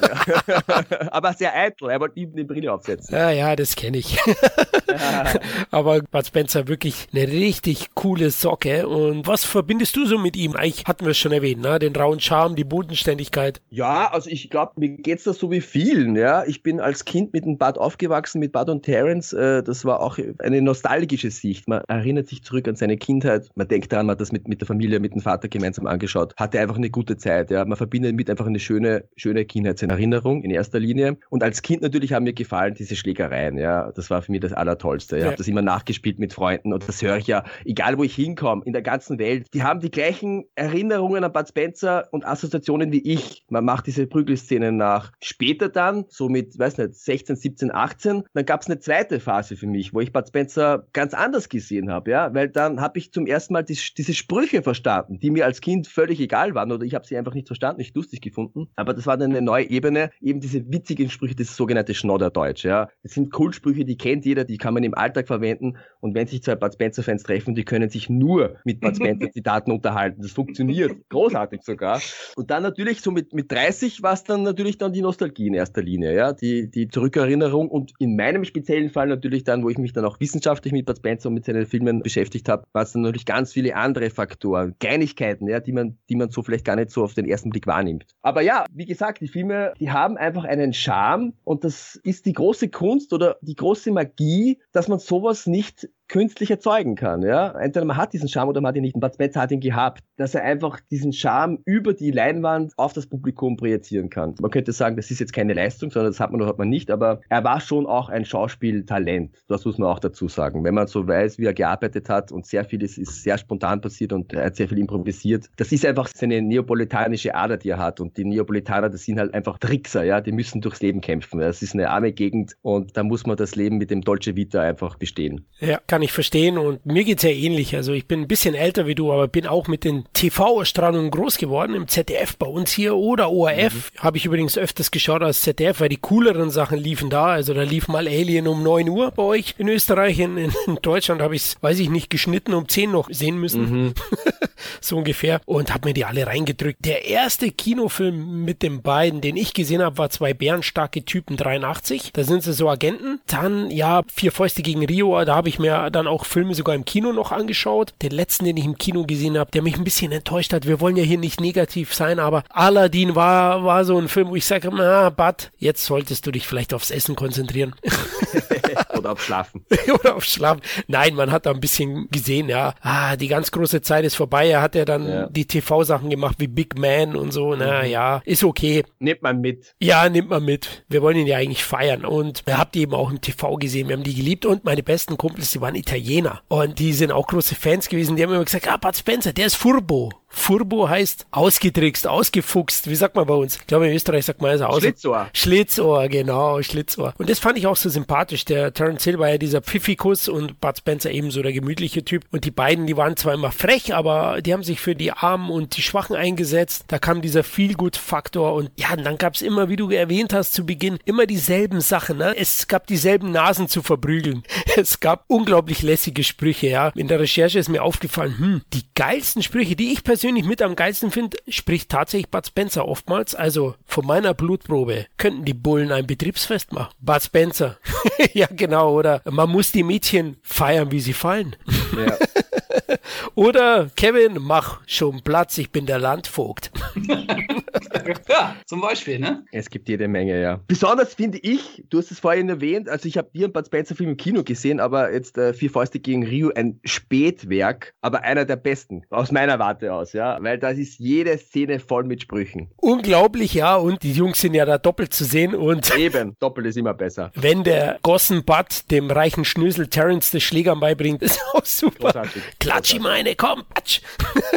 Ja. 0.47 0.83
Aber 1.11 1.33
sehr 1.33 1.55
eitel. 1.55 1.89
Er 1.89 1.99
wollte 1.99 2.19
nie 2.19 2.29
eine 2.31 2.45
Brille 2.45 2.73
aufsetzen. 2.73 3.15
Ja, 3.15 3.31
ja, 3.31 3.55
das 3.55 3.75
kenne 3.75 3.97
ich. 3.97 4.17
Aber 5.71 6.01
Bud 6.01 6.25
Spencer 6.25 6.67
wirklich 6.67 7.07
eine 7.13 7.27
richtig 7.27 7.89
coole 7.95 8.31
Socke. 8.31 8.87
Und 8.87 9.27
was 9.27 9.43
verbindest 9.45 9.95
du 9.95 10.05
so 10.05 10.17
mit 10.17 10.35
ihm? 10.35 10.55
Eigentlich 10.55 10.85
hatten 10.85 11.05
wir 11.05 11.11
es 11.11 11.17
schon 11.17 11.31
erwähnt, 11.31 11.61
ne? 11.61 11.79
Den 11.79 11.95
rauen 11.95 12.19
Charme, 12.19 12.55
die 12.55 12.63
Bodenständigkeit. 12.63 13.61
Ja, 13.69 14.11
also 14.11 14.29
ich 14.29 14.49
glaube, 14.49 14.73
mir 14.77 14.89
geht's 14.89 15.23
da 15.23 15.33
so 15.33 15.51
wie 15.51 15.61
vielen, 15.61 16.15
ja. 16.15 16.43
Ich 16.45 16.63
bin 16.63 16.79
als 16.79 17.05
Kind 17.05 17.33
mit 17.33 17.45
dem 17.45 17.57
Bud 17.57 17.77
aufgewachsen, 17.77 18.39
mit 18.39 18.51
Bud 18.51 18.69
und 18.69 18.83
Terence. 18.83 19.33
Äh, 19.33 19.63
das 19.63 19.85
war 19.85 20.01
auch 20.01 20.17
eine 20.39 20.61
nostalgische 20.61 21.31
Sicht. 21.31 21.67
Man 21.67 21.81
erinnert 21.87 22.27
sich 22.27 22.43
zurück 22.43 22.67
an 22.67 22.75
seine 22.75 22.97
Kindheit. 22.97 23.49
Man 23.55 23.67
denkt 23.67 23.91
daran, 23.91 24.07
man 24.07 24.13
hat 24.13 24.21
das 24.21 24.31
mit, 24.31 24.47
mit 24.47 24.61
der 24.61 24.67
Familie, 24.67 24.99
mit 24.99 25.13
dem 25.13 25.21
Vater 25.21 25.47
gemeinsam 25.47 25.87
angeschaut. 25.87 26.33
Hatte 26.37 26.59
einfach 26.59 26.77
eine 26.77 26.89
gute 26.89 27.17
Zeit, 27.17 27.51
ja. 27.51 27.65
Man 27.65 27.77
verbindet 27.77 28.15
mit 28.15 28.29
einfach 28.29 28.47
eine 28.47 28.59
schöne, 28.59 29.05
schöne 29.15 29.45
Kindheitserinnerung 29.45 30.43
in 30.43 30.51
erster 30.51 30.79
Linie. 30.79 31.17
Und 31.29 31.43
als 31.43 31.61
Kind 31.61 31.81
natürlich 31.81 32.13
haben 32.13 32.23
mir 32.23 32.33
gefallen 32.33 32.73
diese 32.73 32.95
Schlägereien, 32.95 33.57
ja. 33.57 33.91
Das 33.91 34.09
war 34.09 34.21
für 34.21 34.31
mich 34.31 34.41
das 34.41 34.53
Allertollste. 34.79 35.17
Ich 35.17 35.21
ja. 35.21 35.27
habe 35.27 35.37
das 35.37 35.47
immer 35.47 35.61
nachgespielt 35.61 36.19
mit 36.19 36.33
Freunden 36.33 36.73
und 36.73 36.87
das 36.87 37.01
höre 37.01 37.17
ich 37.17 37.27
ja, 37.27 37.43
egal 37.65 37.97
wo 37.97 38.03
ich 38.03 38.15
hinkomme, 38.15 38.63
in 38.65 38.73
der 38.73 38.81
ganzen 38.81 39.19
Welt. 39.19 39.47
Die 39.53 39.63
haben 39.63 39.79
die 39.79 39.91
gleichen 39.91 40.45
Erinnerungen 40.55 41.23
an 41.23 41.31
Bud 41.31 41.47
Spencer 41.47 42.07
und 42.11 42.25
Assoziationen 42.25 42.91
wie 42.91 43.01
ich. 43.01 43.45
Man 43.49 43.65
macht 43.65 43.87
diese 43.87 44.07
Prügelszenen 44.07 44.77
nach. 44.77 45.11
Später 45.21 45.69
dann, 45.69 46.05
so 46.09 46.29
mit, 46.29 46.57
weiß 46.57 46.77
nicht, 46.77 46.95
16, 46.95 47.35
17, 47.35 47.73
18, 47.73 48.23
dann 48.33 48.45
gab 48.45 48.61
es 48.61 48.67
eine 48.67 48.79
zweite 48.79 49.19
Phase 49.19 49.55
für 49.55 49.67
mich, 49.67 49.93
wo 49.93 49.99
ich 49.99 50.11
Bud 50.11 50.27
Spencer 50.27 50.87
ganz 50.93 51.13
anders 51.13 51.49
gesehen 51.49 51.91
habe, 51.91 52.11
ja, 52.11 52.33
weil 52.33 52.49
dann 52.49 52.81
habe 52.81 52.99
ich 52.99 53.11
zum 53.11 53.25
ersten 53.25 53.53
Mal 53.53 53.63
die, 53.63 53.77
diese 53.97 54.13
Sprüche 54.13 54.61
verstanden, 54.61 55.19
die 55.19 55.31
mir 55.31 55.45
als 55.45 55.61
Kind 55.61 55.87
völlig 55.87 56.19
egal 56.19 56.55
waren 56.55 56.71
oder 56.71 56.85
ich 56.85 56.95
habe 56.95 57.05
sie 57.05 57.17
einfach 57.17 57.33
nicht 57.33 57.47
verstanden, 57.47 57.79
nicht 57.79 57.95
lustig 57.95 58.21
gefunden. 58.21 58.67
Aber 58.75 58.93
das 58.93 59.05
war 59.05 59.17
dann 59.17 59.31
eine 59.31 59.41
neue 59.41 59.69
Ebene, 59.69 60.11
eben 60.21 60.39
diese 60.39 60.71
witzigen 60.71 61.09
Sprüche, 61.09 61.35
das 61.35 61.55
sogenannte 61.55 61.93
Schnodderdeutsch, 61.93 62.63
ja. 62.65 62.89
Das 63.03 63.13
sind 63.13 63.31
Kultsprüche, 63.31 63.85
die 63.85 63.97
kennt 63.97 64.25
jeder, 64.25 64.45
die 64.45 64.57
kann 64.57 64.68
man 64.73 64.83
im 64.83 64.93
Alltag 64.93 65.27
verwenden 65.27 65.77
und 65.99 66.15
wenn 66.15 66.27
sich 66.27 66.43
zwei 66.43 66.55
Bud 66.55 66.73
Spencer-Fans 66.73 67.23
treffen, 67.23 67.55
die 67.55 67.65
können 67.65 67.89
sich 67.89 68.09
nur 68.09 68.57
mit 68.63 68.79
Bud 68.81 68.95
Spencer-Zitaten 68.95 69.71
unterhalten. 69.71 70.21
Das 70.21 70.31
funktioniert 70.31 70.93
großartig 71.09 71.61
sogar. 71.63 72.01
Und 72.35 72.51
dann 72.51 72.63
natürlich 72.63 73.01
so 73.01 73.11
mit, 73.11 73.33
mit 73.33 73.51
30 73.51 74.01
war 74.03 74.13
es 74.13 74.23
dann 74.23 74.43
natürlich 74.43 74.77
dann 74.77 74.93
die 74.93 75.01
Nostalgie 75.01 75.47
in 75.47 75.53
erster 75.53 75.81
Linie, 75.81 76.15
ja, 76.15 76.33
die, 76.33 76.69
die 76.69 76.87
Zurückerinnerung 76.87 77.69
und 77.69 77.93
in 77.99 78.15
meinem 78.15 78.45
speziellen 78.45 78.89
Fall 78.89 79.07
natürlich 79.07 79.43
dann, 79.43 79.63
wo 79.63 79.69
ich 79.69 79.77
mich 79.77 79.93
dann 79.93 80.05
auch 80.05 80.19
wissenschaftlich 80.19 80.73
mit 80.73 80.85
Bud 80.85 80.97
Spencer 80.97 81.29
und 81.29 81.35
mit 81.35 81.45
seinen 81.45 81.65
Filmen 81.65 82.01
beschäftigt 82.01 82.49
habe, 82.49 82.63
war 82.73 82.83
es 82.83 82.91
dann 82.91 83.01
natürlich 83.01 83.25
ganz 83.25 83.53
viele 83.53 83.75
andere 83.75 84.09
Faktoren, 84.09 84.75
Kleinigkeiten, 84.79 85.47
ja, 85.47 85.59
die 85.59 85.71
man, 85.71 85.97
die 86.09 86.15
man 86.15 86.29
so 86.29 86.41
vielleicht 86.41 86.65
gar 86.65 86.75
nicht 86.75 86.91
so 86.91 87.03
auf 87.03 87.13
den 87.13 87.27
ersten 87.27 87.49
Blick 87.49 87.67
wahrnimmt. 87.67 88.05
Aber 88.21 88.41
ja, 88.41 88.65
wie 88.71 88.85
gesagt, 88.85 89.21
die 89.21 89.27
Filme, 89.27 89.73
die 89.79 89.91
haben 89.91 90.17
einfach 90.17 90.43
einen 90.43 90.73
Charme 90.73 91.33
und 91.43 91.63
das 91.63 91.99
ist 92.03 92.25
die 92.25 92.33
große 92.33 92.69
Kunst 92.69 93.13
oder 93.13 93.37
die 93.41 93.55
große 93.55 93.91
Magie, 93.91 94.58
dass 94.71 94.87
man 94.87 94.99
sowas 94.99 95.47
nicht 95.47 95.89
künstlich 96.09 96.51
erzeugen 96.51 96.95
kann. 96.95 97.21
Ja? 97.21 97.51
Entweder 97.51 97.85
man 97.85 97.95
hat 97.95 98.13
diesen 98.13 98.27
Charme 98.27 98.49
oder 98.49 98.61
man 98.61 98.69
hat 98.69 98.75
ihn 98.75 98.81
nicht. 98.81 98.95
Und 98.95 99.01
Bud 99.01 99.13
Spencer 99.13 99.41
hat 99.41 99.51
ihn 99.51 99.61
gehabt, 99.61 100.03
dass 100.17 100.35
er 100.35 100.43
einfach 100.43 100.79
diesen 100.91 101.13
Charme 101.13 101.59
über 101.65 101.93
die 101.93 102.11
Leinwand 102.11 102.73
auf 102.77 102.93
das 102.93 103.07
Publikum 103.07 103.55
projizieren 103.55 104.09
kann. 104.09 104.35
Man 104.41 104.51
könnte 104.51 104.73
sagen, 104.73 104.97
das 104.97 105.09
ist 105.11 105.19
jetzt 105.19 105.33
keine 105.33 105.53
Leistung, 105.53 105.91
sondern 105.91 106.11
das 106.11 106.19
hat 106.19 106.31
man 106.31 106.41
oder 106.41 106.49
hat 106.49 106.57
man 106.57 106.69
nicht, 106.69 106.91
aber 106.91 107.21
er 107.29 107.43
war 107.43 107.61
schon 107.61 107.85
auch 107.85 108.09
ein 108.09 108.25
Schauspieltalent. 108.25 109.37
Das 109.47 109.63
muss 109.65 109.77
man 109.77 109.89
auch 109.89 109.99
dazu 109.99 110.27
sagen. 110.27 110.63
Wenn 110.63 110.73
man 110.73 110.87
so 110.87 111.07
weiß, 111.07 111.37
wie 111.37 111.45
er 111.45 111.53
gearbeitet 111.53 112.09
hat 112.09 112.31
und 112.31 112.45
sehr 112.45 112.65
vieles 112.65 112.97
ist 112.97 113.23
sehr 113.23 113.37
spontan 113.37 113.79
passiert 113.79 114.11
und 114.11 114.33
er 114.33 114.45
hat 114.45 114.55
sehr 114.55 114.67
viel 114.67 114.79
improvisiert. 114.79 115.49
Das 115.57 115.71
ist 115.71 115.85
einfach 115.85 116.09
seine 116.13 116.41
neapolitanische 116.41 117.35
Ader, 117.35 117.57
die 117.57 117.69
er 117.69 117.77
hat. 117.77 117.99
Und 117.99 118.17
die 118.17 118.25
Neapolitaner, 118.25 118.89
das 118.89 119.03
sind 119.03 119.19
halt 119.19 119.33
einfach 119.33 119.59
Trickser, 119.59 120.03
ja, 120.03 120.21
die 120.21 120.31
müssen 120.31 120.61
durchs 120.61 120.81
Leben 120.81 121.01
kämpfen. 121.01 121.39
Das 121.39 121.61
ist 121.61 121.73
eine 121.73 121.89
arme 121.89 122.11
Gegend 122.11 122.55
und 122.61 122.97
da 122.97 123.03
muss 123.03 123.25
man 123.25 123.37
das 123.37 123.55
Leben 123.55 123.77
mit 123.77 123.91
dem 123.91 124.01
Dolce 124.01 124.35
Vita 124.35 124.61
einfach 124.61 124.97
bestehen. 124.97 125.45
Ja, 125.59 125.79
kann 125.87 125.98
kann 125.99 126.05
ich 126.05 126.13
verstehen 126.13 126.57
und 126.57 126.85
mir 126.85 127.03
geht's 127.03 127.23
ja 127.23 127.29
ähnlich. 127.29 127.75
Also 127.75 127.91
ich 127.91 128.05
bin 128.05 128.21
ein 128.21 128.27
bisschen 128.29 128.55
älter 128.55 128.87
wie 128.87 128.95
du, 128.95 129.11
aber 129.11 129.27
bin 129.27 129.45
auch 129.45 129.67
mit 129.67 129.83
den 129.83 130.05
TV-Ausstrahlungen 130.13 131.11
groß 131.11 131.37
geworden, 131.37 131.75
im 131.75 131.89
ZDF 131.89 132.37
bei 132.37 132.47
uns 132.47 132.71
hier 132.71 132.95
oder 132.95 133.29
ORF. 133.29 133.73
Mhm. 133.73 133.99
Habe 133.99 134.15
ich 134.15 134.23
übrigens 134.23 134.57
öfters 134.57 134.91
geschaut 134.91 135.23
als 135.23 135.41
ZDF, 135.41 135.81
weil 135.81 135.89
die 135.89 135.97
cooleren 135.97 136.51
Sachen 136.51 136.77
liefen 136.77 137.09
da. 137.09 137.25
Also 137.25 137.53
da 137.53 137.63
lief 137.63 137.89
mal 137.89 138.07
Alien 138.07 138.47
um 138.47 138.63
9 138.63 138.87
Uhr 138.87 139.11
bei 139.11 139.23
euch 139.23 139.55
in 139.57 139.67
Österreich. 139.67 140.19
In, 140.19 140.37
in 140.37 140.53
Deutschland 140.81 141.21
habe 141.21 141.35
ich 141.35 141.41
es, 141.41 141.57
weiß 141.59 141.79
ich 141.79 141.89
nicht, 141.89 142.09
geschnitten 142.09 142.53
um 142.53 142.69
10 142.69 142.91
noch 142.91 143.09
sehen 143.11 143.37
müssen. 143.37 143.87
Mhm. 143.87 143.93
so 144.79 144.95
ungefähr. 144.95 145.41
Und 145.45 145.73
habe 145.73 145.89
mir 145.89 145.93
die 145.93 146.05
alle 146.05 146.27
reingedrückt. 146.27 146.85
Der 146.85 147.09
erste 147.09 147.51
Kinofilm 147.51 148.45
mit 148.45 148.63
den 148.63 148.81
beiden, 148.81 149.19
den 149.19 149.35
ich 149.35 149.53
gesehen 149.53 149.81
habe, 149.81 149.97
war 149.97 150.09
zwei 150.09 150.33
bärenstarke 150.33 151.03
Typen 151.03 151.35
83. 151.35 152.11
Da 152.13 152.23
sind 152.23 152.43
sie 152.43 152.53
so 152.53 152.69
Agenten. 152.69 153.19
Dann, 153.27 153.69
ja, 153.69 154.03
Vier 154.13 154.31
Fäuste 154.31 154.61
gegen 154.61 154.85
Rio, 154.85 155.25
da 155.25 155.35
habe 155.35 155.49
ich 155.49 155.59
mir 155.59 155.88
dann 155.91 156.07
auch 156.07 156.25
Filme 156.25 156.55
sogar 156.55 156.75
im 156.75 156.85
Kino 156.85 157.11
noch 157.11 157.31
angeschaut. 157.31 157.93
Den 158.01 158.11
letzten, 158.11 158.45
den 158.45 158.57
ich 158.57 158.65
im 158.65 158.77
Kino 158.77 159.05
gesehen 159.05 159.37
habe, 159.37 159.51
der 159.51 159.61
mich 159.61 159.77
ein 159.77 159.83
bisschen 159.83 160.11
enttäuscht 160.11 160.53
hat. 160.53 160.67
Wir 160.67 160.79
wollen 160.79 160.95
ja 160.95 161.03
hier 161.03 161.17
nicht 161.17 161.41
negativ 161.41 161.93
sein, 161.93 162.19
aber 162.19 162.43
Aladdin 162.49 163.15
war, 163.15 163.63
war 163.63 163.85
so 163.85 163.97
ein 163.97 164.07
Film, 164.07 164.29
wo 164.29 164.35
ich 164.35 164.45
sage, 164.45 164.69
na, 164.71 165.09
Bud, 165.09 165.51
jetzt 165.57 165.85
solltest 165.85 166.25
du 166.25 166.31
dich 166.31 166.47
vielleicht 166.47 166.73
aufs 166.73 166.91
Essen 166.91 167.15
konzentrieren. 167.15 167.75
Oder 168.97 169.11
auf 169.11 169.23
Schlafen. 169.23 169.65
Oder 169.99 170.15
auf 170.15 170.23
Schlafen. 170.23 170.61
Nein, 170.87 171.15
man 171.15 171.31
hat 171.31 171.45
da 171.45 171.51
ein 171.51 171.59
bisschen 171.59 172.07
gesehen, 172.09 172.49
ja, 172.49 172.75
ah, 172.81 173.15
die 173.15 173.27
ganz 173.27 173.51
große 173.51 173.81
Zeit 173.81 174.05
ist 174.05 174.15
vorbei. 174.15 174.49
Er 174.49 174.61
hat 174.61 174.75
ja 174.75 174.85
dann 174.85 175.07
ja. 175.07 175.25
die 175.27 175.45
TV-Sachen 175.45 176.09
gemacht 176.09 176.35
wie 176.39 176.47
Big 176.47 176.77
Man 176.77 177.15
und 177.15 177.31
so. 177.31 177.55
Na 177.55 177.83
mhm. 177.83 177.89
ja, 177.89 178.21
ist 178.25 178.43
okay. 178.43 178.83
Nimmt 178.99 179.21
man 179.21 179.41
mit. 179.41 179.75
Ja, 179.79 180.07
nimmt 180.09 180.29
man 180.29 180.43
mit. 180.43 180.85
Wir 180.89 181.01
wollen 181.01 181.17
ihn 181.17 181.27
ja 181.27 181.37
eigentlich 181.37 181.63
feiern. 181.63 182.05
Und 182.05 182.43
ihr 182.47 182.57
habt 182.57 182.75
die 182.75 182.81
eben 182.81 182.93
auch 182.93 183.11
im 183.11 183.21
TV 183.21 183.55
gesehen. 183.55 183.87
Wir 183.87 183.95
haben 183.95 184.03
die 184.03 184.15
geliebt. 184.15 184.45
Und 184.45 184.63
meine 184.63 184.83
besten 184.83 185.17
Kumpels, 185.17 185.51
die 185.51 185.61
waren 185.61 185.75
Italiener. 185.75 186.41
Und 186.47 186.79
die 186.79 186.93
sind 186.93 187.11
auch 187.11 187.27
große 187.27 187.55
Fans 187.55 187.89
gewesen. 187.89 188.15
Die 188.15 188.23
haben 188.23 188.33
immer 188.33 188.45
gesagt, 188.45 188.67
ah, 188.67 188.77
Bud 188.77 188.95
Spencer, 188.95 189.33
der 189.33 189.47
ist 189.47 189.55
Furbo. 189.55 190.11
Furbo 190.29 190.87
heißt 190.87 191.25
ausgetrickst, 191.31 192.07
ausgefuchst. 192.07 192.89
Wie 192.89 192.95
sagt 192.95 193.15
man 193.15 193.25
bei 193.25 193.33
uns? 193.33 193.57
Ich 193.57 193.67
glaube, 193.67 193.87
in 193.87 193.95
Österreich 193.95 194.25
sagt 194.25 194.41
man 194.41 194.51
also 194.51 194.65
aus. 194.65 194.79
Schlitzohr. 194.79 195.29
Schlitzohr, 195.33 196.07
genau, 196.07 196.61
Schlitzohr. 196.61 197.13
Und 197.17 197.29
das 197.29 197.39
fand 197.39 197.57
ich 197.57 197.65
auch 197.65 197.75
so 197.75 197.89
sympathisch. 197.89 198.45
Der 198.45 198.71
Terence 198.71 199.03
Hill 199.03 199.17
war 199.17 199.29
ja 199.29 199.37
dieser 199.39 199.61
Pfiffikus 199.61 200.27
und 200.27 200.61
Bud 200.61 200.77
Spencer 200.77 201.09
ebenso 201.11 201.41
der 201.41 201.51
gemütliche 201.51 202.05
Typ. 202.05 202.25
Und 202.31 202.45
die 202.45 202.51
beiden, 202.51 202.85
die 202.85 202.95
waren 202.95 203.17
zwar 203.17 203.33
immer 203.33 203.51
frech, 203.51 203.93
aber 203.95 204.41
die 204.41 204.53
haben 204.53 204.63
sich 204.63 204.79
für 204.79 204.95
die 204.95 205.11
Armen 205.11 205.49
und 205.49 205.75
die 205.75 205.81
Schwachen 205.81 206.15
eingesetzt. 206.15 206.85
Da 206.87 206.99
kam 206.99 207.21
dieser 207.21 207.43
Feelgood-Faktor 207.43 208.53
und 208.53 208.69
ja, 208.75 208.93
und 208.93 209.03
dann 209.03 209.17
gab 209.17 209.33
es 209.33 209.41
immer, 209.41 209.67
wie 209.67 209.75
du 209.75 209.89
erwähnt 209.89 210.33
hast 210.33 210.53
zu 210.53 210.65
Beginn, 210.65 210.99
immer 211.05 211.25
dieselben 211.25 211.81
Sachen. 211.81 212.17
Ne? 212.17 212.37
Es 212.37 212.67
gab 212.67 212.85
dieselben 212.85 213.31
Nasen 213.31 213.67
zu 213.67 213.81
verprügeln. 213.81 214.43
Es 214.75 215.01
gab 215.01 215.25
unglaublich 215.27 215.81
lässige 215.81 216.23
Sprüche, 216.23 216.67
ja. 216.67 216.89
In 216.95 217.09
der 217.09 217.19
Recherche 217.19 217.59
ist 217.59 217.67
mir 217.67 217.83
aufgefallen, 217.83 218.37
hm, 218.37 218.61
die 218.71 218.83
geilsten 218.95 219.43
Sprüche, 219.43 219.75
die 219.75 219.91
ich 219.91 220.03
persönlich 220.03 220.18
persönlich 220.19 220.43
mit 220.43 220.61
am 220.61 220.75
geilsten 220.75 221.11
finde, 221.11 221.37
spricht 221.47 221.89
tatsächlich 221.89 222.29
Bud 222.29 222.45
Spencer 222.45 222.85
oftmals. 222.85 223.35
Also 223.35 223.75
von 223.85 224.05
meiner 224.05 224.33
Blutprobe 224.33 225.05
könnten 225.15 225.45
die 225.45 225.53
Bullen 225.53 225.93
ein 225.93 226.07
Betriebsfest 226.07 226.73
machen. 226.73 226.93
Bud 226.99 227.23
Spencer. 227.23 227.77
ja, 228.33 228.47
genau. 228.51 228.97
Oder 228.97 229.21
man 229.23 229.49
muss 229.49 229.71
die 229.71 229.83
Mädchen 229.83 230.35
feiern, 230.43 230.91
wie 230.91 230.99
sie 230.99 231.13
fallen. 231.13 231.55
Ja. 231.97 232.17
Oder 233.35 233.89
Kevin, 233.95 234.37
mach 234.39 234.81
schon 234.85 235.21
Platz, 235.21 235.57
ich 235.57 235.71
bin 235.71 235.85
der 235.85 235.99
Landvogt. 235.99 236.71
ja, 238.27 238.55
zum 238.65 238.81
Beispiel, 238.81 239.19
ne? 239.19 239.45
Es 239.51 239.69
gibt 239.69 239.89
jede 239.89 240.07
Menge, 240.07 240.41
ja. 240.41 240.59
Besonders 240.67 241.13
finde 241.13 241.39
ich, 241.39 241.83
du 241.89 241.99
hast 241.99 242.11
es 242.11 242.19
vorhin 242.19 242.49
erwähnt, 242.49 242.89
also 242.89 243.07
ich 243.07 243.17
habe 243.17 243.29
hier 243.33 243.47
ein 243.47 243.53
Bud 243.53 243.65
Spencer 243.65 243.95
Film 243.95 244.11
im 244.11 244.17
Kino 244.17 244.43
gesehen, 244.43 244.79
aber 244.79 245.11
jetzt 245.11 245.37
äh, 245.37 245.53
Vier 245.53 245.69
Fäuste 245.69 245.99
gegen 245.99 246.25
Rio, 246.25 246.51
ein 246.55 246.79
Spätwerk, 246.83 247.93
aber 248.01 248.21
einer 248.23 248.45
der 248.45 248.55
besten, 248.55 249.03
aus 249.09 249.31
meiner 249.31 249.59
Warte 249.59 249.93
aus, 249.93 250.13
ja, 250.13 250.37
weil 250.41 250.57
da 250.59 250.69
ist 250.69 250.99
jede 250.99 251.37
Szene 251.37 251.79
voll 251.79 252.03
mit 252.03 252.21
Sprüchen. 252.21 252.69
Unglaublich, 252.77 253.53
ja, 253.53 253.75
und 253.75 254.03
die 254.03 254.13
Jungs 254.13 254.41
sind 254.41 254.53
ja 254.53 254.65
da 254.65 254.77
doppelt 254.77 255.13
zu 255.13 255.23
sehen 255.23 255.55
und... 255.55 255.95
Eben, 255.97 256.35
doppelt 256.39 256.67
ist 256.67 256.77
immer 256.77 256.93
besser. 256.93 257.31
Wenn 257.35 257.63
der 257.63 257.99
Gossen 258.01 258.43
Bud 258.43 258.91
dem 258.91 259.11
reichen 259.11 259.45
Schnösel 259.45 259.87
Terrence 259.87 260.31
das 260.31 260.43
Schlägern 260.43 260.79
beibringt, 260.79 261.21
ist 261.21 261.41
auch 261.53 261.65
super. 261.79 262.11
Großartig. 262.11 262.43
Klatsch 262.59 262.93
ihm 262.93 263.05
eine, 263.05 263.35
komm, 263.35 263.63
patsch. 263.73 264.01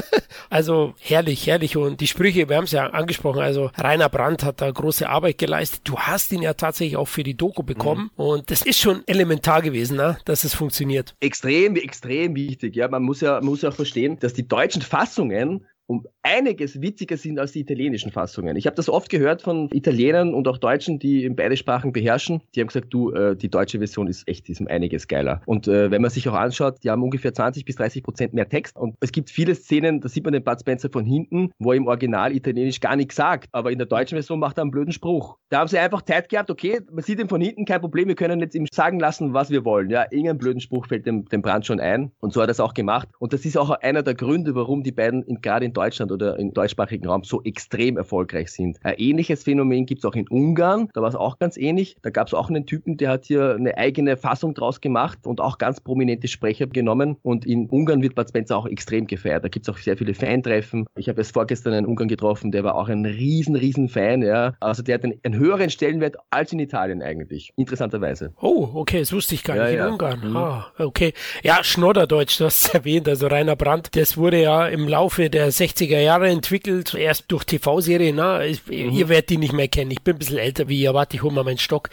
also 0.50 0.94
herrlich, 1.00 1.46
herrlich 1.46 1.76
und 1.76 2.00
die 2.00 2.06
Sprüche, 2.06 2.48
wir 2.48 2.56
haben 2.56 2.64
es 2.64 2.72
ja 2.72 2.86
angesprochen, 2.88 3.40
also 3.40 3.70
Rainer 3.76 4.08
Brandt 4.08 4.44
hat 4.44 4.60
da 4.60 4.70
große 4.70 5.08
Arbeit 5.08 5.38
geleistet. 5.38 5.82
Du 5.84 5.98
hast 5.98 6.32
ihn 6.32 6.42
ja 6.42 6.54
tatsächlich 6.54 6.96
auch 6.96 7.08
für 7.08 7.22
die 7.22 7.36
Doku 7.36 7.62
bekommen 7.62 8.10
mhm. 8.16 8.24
und 8.24 8.50
das 8.50 8.62
ist 8.62 8.78
schon 8.78 9.02
elementar 9.06 9.62
gewesen, 9.62 9.96
ne? 9.96 10.18
dass 10.24 10.44
es 10.44 10.54
funktioniert. 10.54 11.14
Extrem, 11.20 11.76
extrem 11.76 12.34
wichtig. 12.34 12.76
Ja, 12.76 12.88
man 12.88 13.02
muss 13.02 13.20
ja, 13.20 13.40
muss 13.40 13.62
ja 13.62 13.70
auch 13.70 13.74
verstehen, 13.74 14.18
dass 14.18 14.34
die 14.34 14.46
deutschen 14.46 14.82
Fassungen 14.82 15.66
um 15.92 16.06
einiges 16.22 16.80
witziger 16.80 17.18
sind 17.18 17.38
als 17.38 17.52
die 17.52 17.60
italienischen 17.60 18.10
Fassungen. 18.10 18.56
Ich 18.56 18.66
habe 18.66 18.76
das 18.76 18.88
oft 18.88 19.10
gehört 19.10 19.42
von 19.42 19.68
Italienern 19.72 20.32
und 20.32 20.48
auch 20.48 20.56
Deutschen, 20.56 20.98
die 20.98 21.28
beide 21.28 21.56
Sprachen 21.56 21.92
beherrschen. 21.92 22.40
Die 22.54 22.60
haben 22.60 22.68
gesagt, 22.68 22.86
du, 22.90 23.10
äh, 23.12 23.36
die 23.36 23.50
deutsche 23.50 23.78
Version 23.78 24.06
ist 24.06 24.26
echt 24.26 24.48
diesem 24.48 24.68
einiges 24.68 25.06
geiler. 25.06 25.42
Und 25.44 25.68
äh, 25.68 25.90
wenn 25.90 26.00
man 26.00 26.10
sich 26.10 26.26
auch 26.28 26.34
anschaut, 26.34 26.82
die 26.82 26.90
haben 26.90 27.02
ungefähr 27.02 27.34
20 27.34 27.66
bis 27.66 27.76
30 27.76 28.02
Prozent 28.02 28.32
mehr 28.32 28.48
Text. 28.48 28.76
Und 28.76 28.96
es 29.00 29.12
gibt 29.12 29.28
viele 29.30 29.54
Szenen, 29.54 30.00
da 30.00 30.08
sieht 30.08 30.24
man 30.24 30.32
den 30.32 30.44
Bud 30.44 30.60
Spencer 30.60 30.88
von 30.90 31.04
hinten, 31.04 31.50
wo 31.58 31.72
er 31.72 31.76
im 31.76 31.86
Original 31.86 32.34
Italienisch 32.34 32.80
gar 32.80 32.96
nichts 32.96 33.16
sagt. 33.16 33.48
Aber 33.52 33.70
in 33.70 33.78
der 33.78 33.86
deutschen 33.86 34.16
Version 34.16 34.38
macht 34.38 34.58
er 34.58 34.62
einen 34.62 34.70
blöden 34.70 34.92
Spruch. 34.92 35.36
Da 35.50 35.58
haben 35.58 35.68
sie 35.68 35.78
einfach 35.78 36.00
Zeit 36.02 36.30
gehabt, 36.30 36.50
okay, 36.50 36.80
man 36.90 37.04
sieht 37.04 37.20
ihn 37.20 37.28
von 37.28 37.42
hinten, 37.42 37.66
kein 37.66 37.80
Problem, 37.80 38.08
wir 38.08 38.14
können 38.14 38.40
jetzt 38.40 38.54
ihm 38.54 38.66
sagen 38.72 38.98
lassen, 38.98 39.34
was 39.34 39.50
wir 39.50 39.66
wollen. 39.66 39.90
Ja, 39.90 40.06
irgendein 40.10 40.38
blöden 40.38 40.60
Spruch 40.60 40.86
fällt 40.86 41.04
dem, 41.04 41.26
dem 41.26 41.42
Brand 41.42 41.66
schon 41.66 41.80
ein. 41.80 42.12
Und 42.20 42.32
so 42.32 42.40
hat 42.40 42.48
er 42.48 42.52
es 42.52 42.60
auch 42.60 42.72
gemacht. 42.72 43.08
Und 43.18 43.34
das 43.34 43.44
ist 43.44 43.58
auch 43.58 43.70
einer 43.70 44.02
der 44.02 44.14
Gründe, 44.14 44.54
warum 44.54 44.82
die 44.82 44.92
beiden 44.92 45.22
in, 45.24 45.42
gerade 45.42 45.66
in 45.66 45.72
Deutschland 45.72 45.81
oder 45.90 46.38
im 46.38 46.52
deutschsprachigen 46.54 47.06
Raum 47.06 47.24
so 47.24 47.42
extrem 47.42 47.96
erfolgreich 47.96 48.50
sind. 48.52 48.78
Ein 48.82 48.94
ähnliches 48.98 49.44
Phänomen 49.44 49.86
gibt 49.86 50.00
es 50.00 50.04
auch 50.04 50.14
in 50.14 50.28
Ungarn. 50.28 50.88
Da 50.94 51.02
war 51.02 51.08
es 51.08 51.14
auch 51.14 51.38
ganz 51.38 51.56
ähnlich. 51.56 51.96
Da 52.02 52.10
gab 52.10 52.26
es 52.28 52.34
auch 52.34 52.48
einen 52.48 52.66
Typen, 52.66 52.96
der 52.96 53.10
hat 53.10 53.24
hier 53.24 53.54
eine 53.54 53.76
eigene 53.76 54.16
Fassung 54.16 54.54
draus 54.54 54.80
gemacht 54.80 55.18
und 55.26 55.40
auch 55.40 55.58
ganz 55.58 55.80
prominente 55.80 56.28
Sprecher 56.28 56.66
genommen. 56.66 57.16
Und 57.22 57.44
in 57.46 57.68
Ungarn 57.68 58.02
wird 58.02 58.14
Bud 58.14 58.28
Spencer 58.28 58.56
auch 58.56 58.66
extrem 58.66 59.06
gefeiert. 59.06 59.44
Da 59.44 59.48
gibt 59.48 59.68
es 59.68 59.74
auch 59.74 59.78
sehr 59.78 59.96
viele 59.96 60.14
Fantreffen. 60.14 60.86
Ich 60.96 61.08
habe 61.08 61.18
erst 61.20 61.32
vorgestern 61.34 61.72
einen 61.74 61.86
Ungarn 61.86 62.08
getroffen, 62.08 62.52
der 62.52 62.64
war 62.64 62.74
auch 62.74 62.88
ein 62.88 63.04
riesen, 63.04 63.56
riesen 63.56 63.88
Fan. 63.88 64.22
Ja. 64.22 64.54
Also 64.60 64.82
der 64.82 64.94
hat 64.94 65.04
einen, 65.04 65.18
einen 65.22 65.36
höheren 65.38 65.70
Stellenwert 65.70 66.16
als 66.30 66.52
in 66.52 66.58
Italien 66.58 67.02
eigentlich. 67.02 67.52
Interessanterweise. 67.56 68.32
Oh, 68.40 68.68
okay, 68.74 69.00
das 69.00 69.12
wusste 69.12 69.34
ich 69.34 69.44
gar 69.44 69.56
Ja, 69.56 69.64
nicht. 69.66 69.74
ja. 69.76 69.86
In 69.86 69.92
Ungarn. 69.92 70.20
Mhm. 70.30 70.36
Ah, 70.36 70.66
okay. 70.78 71.12
Ja, 71.42 71.62
Schnodderdeutsch, 71.64 72.38
du 72.40 72.44
hast 72.44 72.66
es 72.66 72.74
erwähnt, 72.74 73.08
also 73.08 73.26
Rainer 73.26 73.56
Brandt, 73.56 73.96
das 73.96 74.16
wurde 74.16 74.40
ja 74.42 74.66
im 74.66 74.86
Laufe 74.88 75.30
der 75.30 75.50
60er 75.62 76.00
Jahre 76.00 76.28
entwickelt, 76.28 76.94
erst 76.94 77.24
durch 77.28 77.44
TV-Serien, 77.44 78.20
ich, 78.42 78.66
Mhm. 78.66 78.90
ihr 78.92 79.08
werdet 79.08 79.30
die 79.30 79.36
nicht 79.38 79.52
mehr 79.52 79.68
kennen. 79.68 79.90
Ich 79.90 80.02
bin 80.02 80.16
ein 80.16 80.18
bisschen 80.18 80.38
älter 80.38 80.68
wie 80.68 80.80
ihr, 80.80 80.94
warte, 80.94 81.16
ich 81.16 81.22
hol 81.22 81.32
mal 81.32 81.44
meinen 81.44 81.58
Stock. 81.58 81.90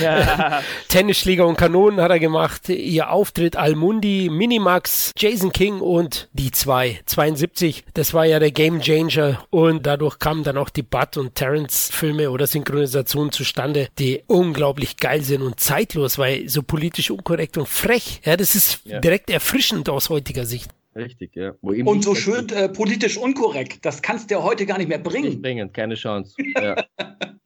Ja. 0.00 0.62
Tennisschläger 0.88 1.46
und 1.46 1.56
Kanonen 1.56 2.00
hat 2.00 2.10
er 2.10 2.18
gemacht, 2.18 2.68
ihr 2.68 3.10
Auftritt 3.10 3.56
Almundi, 3.56 4.28
Minimax, 4.30 5.12
Jason 5.16 5.52
King 5.52 5.80
und 5.80 6.28
die 6.32 6.50
zwei, 6.50 7.00
72, 7.06 7.84
das 7.94 8.14
war 8.14 8.24
ja 8.24 8.38
der 8.38 8.50
Game 8.50 8.80
Changer 8.80 9.44
und 9.50 9.86
dadurch 9.86 10.18
kamen 10.18 10.42
dann 10.44 10.56
auch 10.58 10.70
die 10.70 10.82
Bud 10.82 11.16
und 11.16 11.34
Terrence 11.34 11.90
Filme 11.92 12.30
oder 12.30 12.46
Synchronisationen 12.46 13.32
zustande, 13.32 13.88
die 13.98 14.22
unglaublich 14.26 14.96
geil 14.96 15.22
sind 15.22 15.42
und 15.42 15.60
zeitlos, 15.60 16.18
weil 16.18 16.48
so 16.48 16.62
politisch 16.62 17.10
unkorrekt 17.10 17.56
und 17.58 17.68
frech, 17.68 18.20
ja, 18.24 18.36
das 18.36 18.54
ist 18.54 18.80
Ja. 18.84 19.00
direkt 19.00 19.30
erfrischend 19.30 19.88
aus 19.88 20.08
heutiger 20.08 20.44
Sicht. 20.46 20.70
Richtig, 20.94 21.34
ja. 21.34 21.54
Und 21.62 21.76
nicht 21.76 22.02
so 22.04 22.14
schön 22.14 22.48
äh, 22.50 22.68
politisch 22.68 23.16
unkorrekt. 23.16 23.84
Das 23.84 24.02
kannst 24.02 24.30
du 24.30 24.34
ja 24.34 24.42
heute 24.42 24.66
gar 24.66 24.78
nicht 24.78 24.88
mehr 24.88 24.98
Nicht 24.98 25.08
bringen. 25.08 25.42
bringen, 25.42 25.72
keine 25.72 25.94
Chance. 25.94 26.34
Ja. 26.62 26.76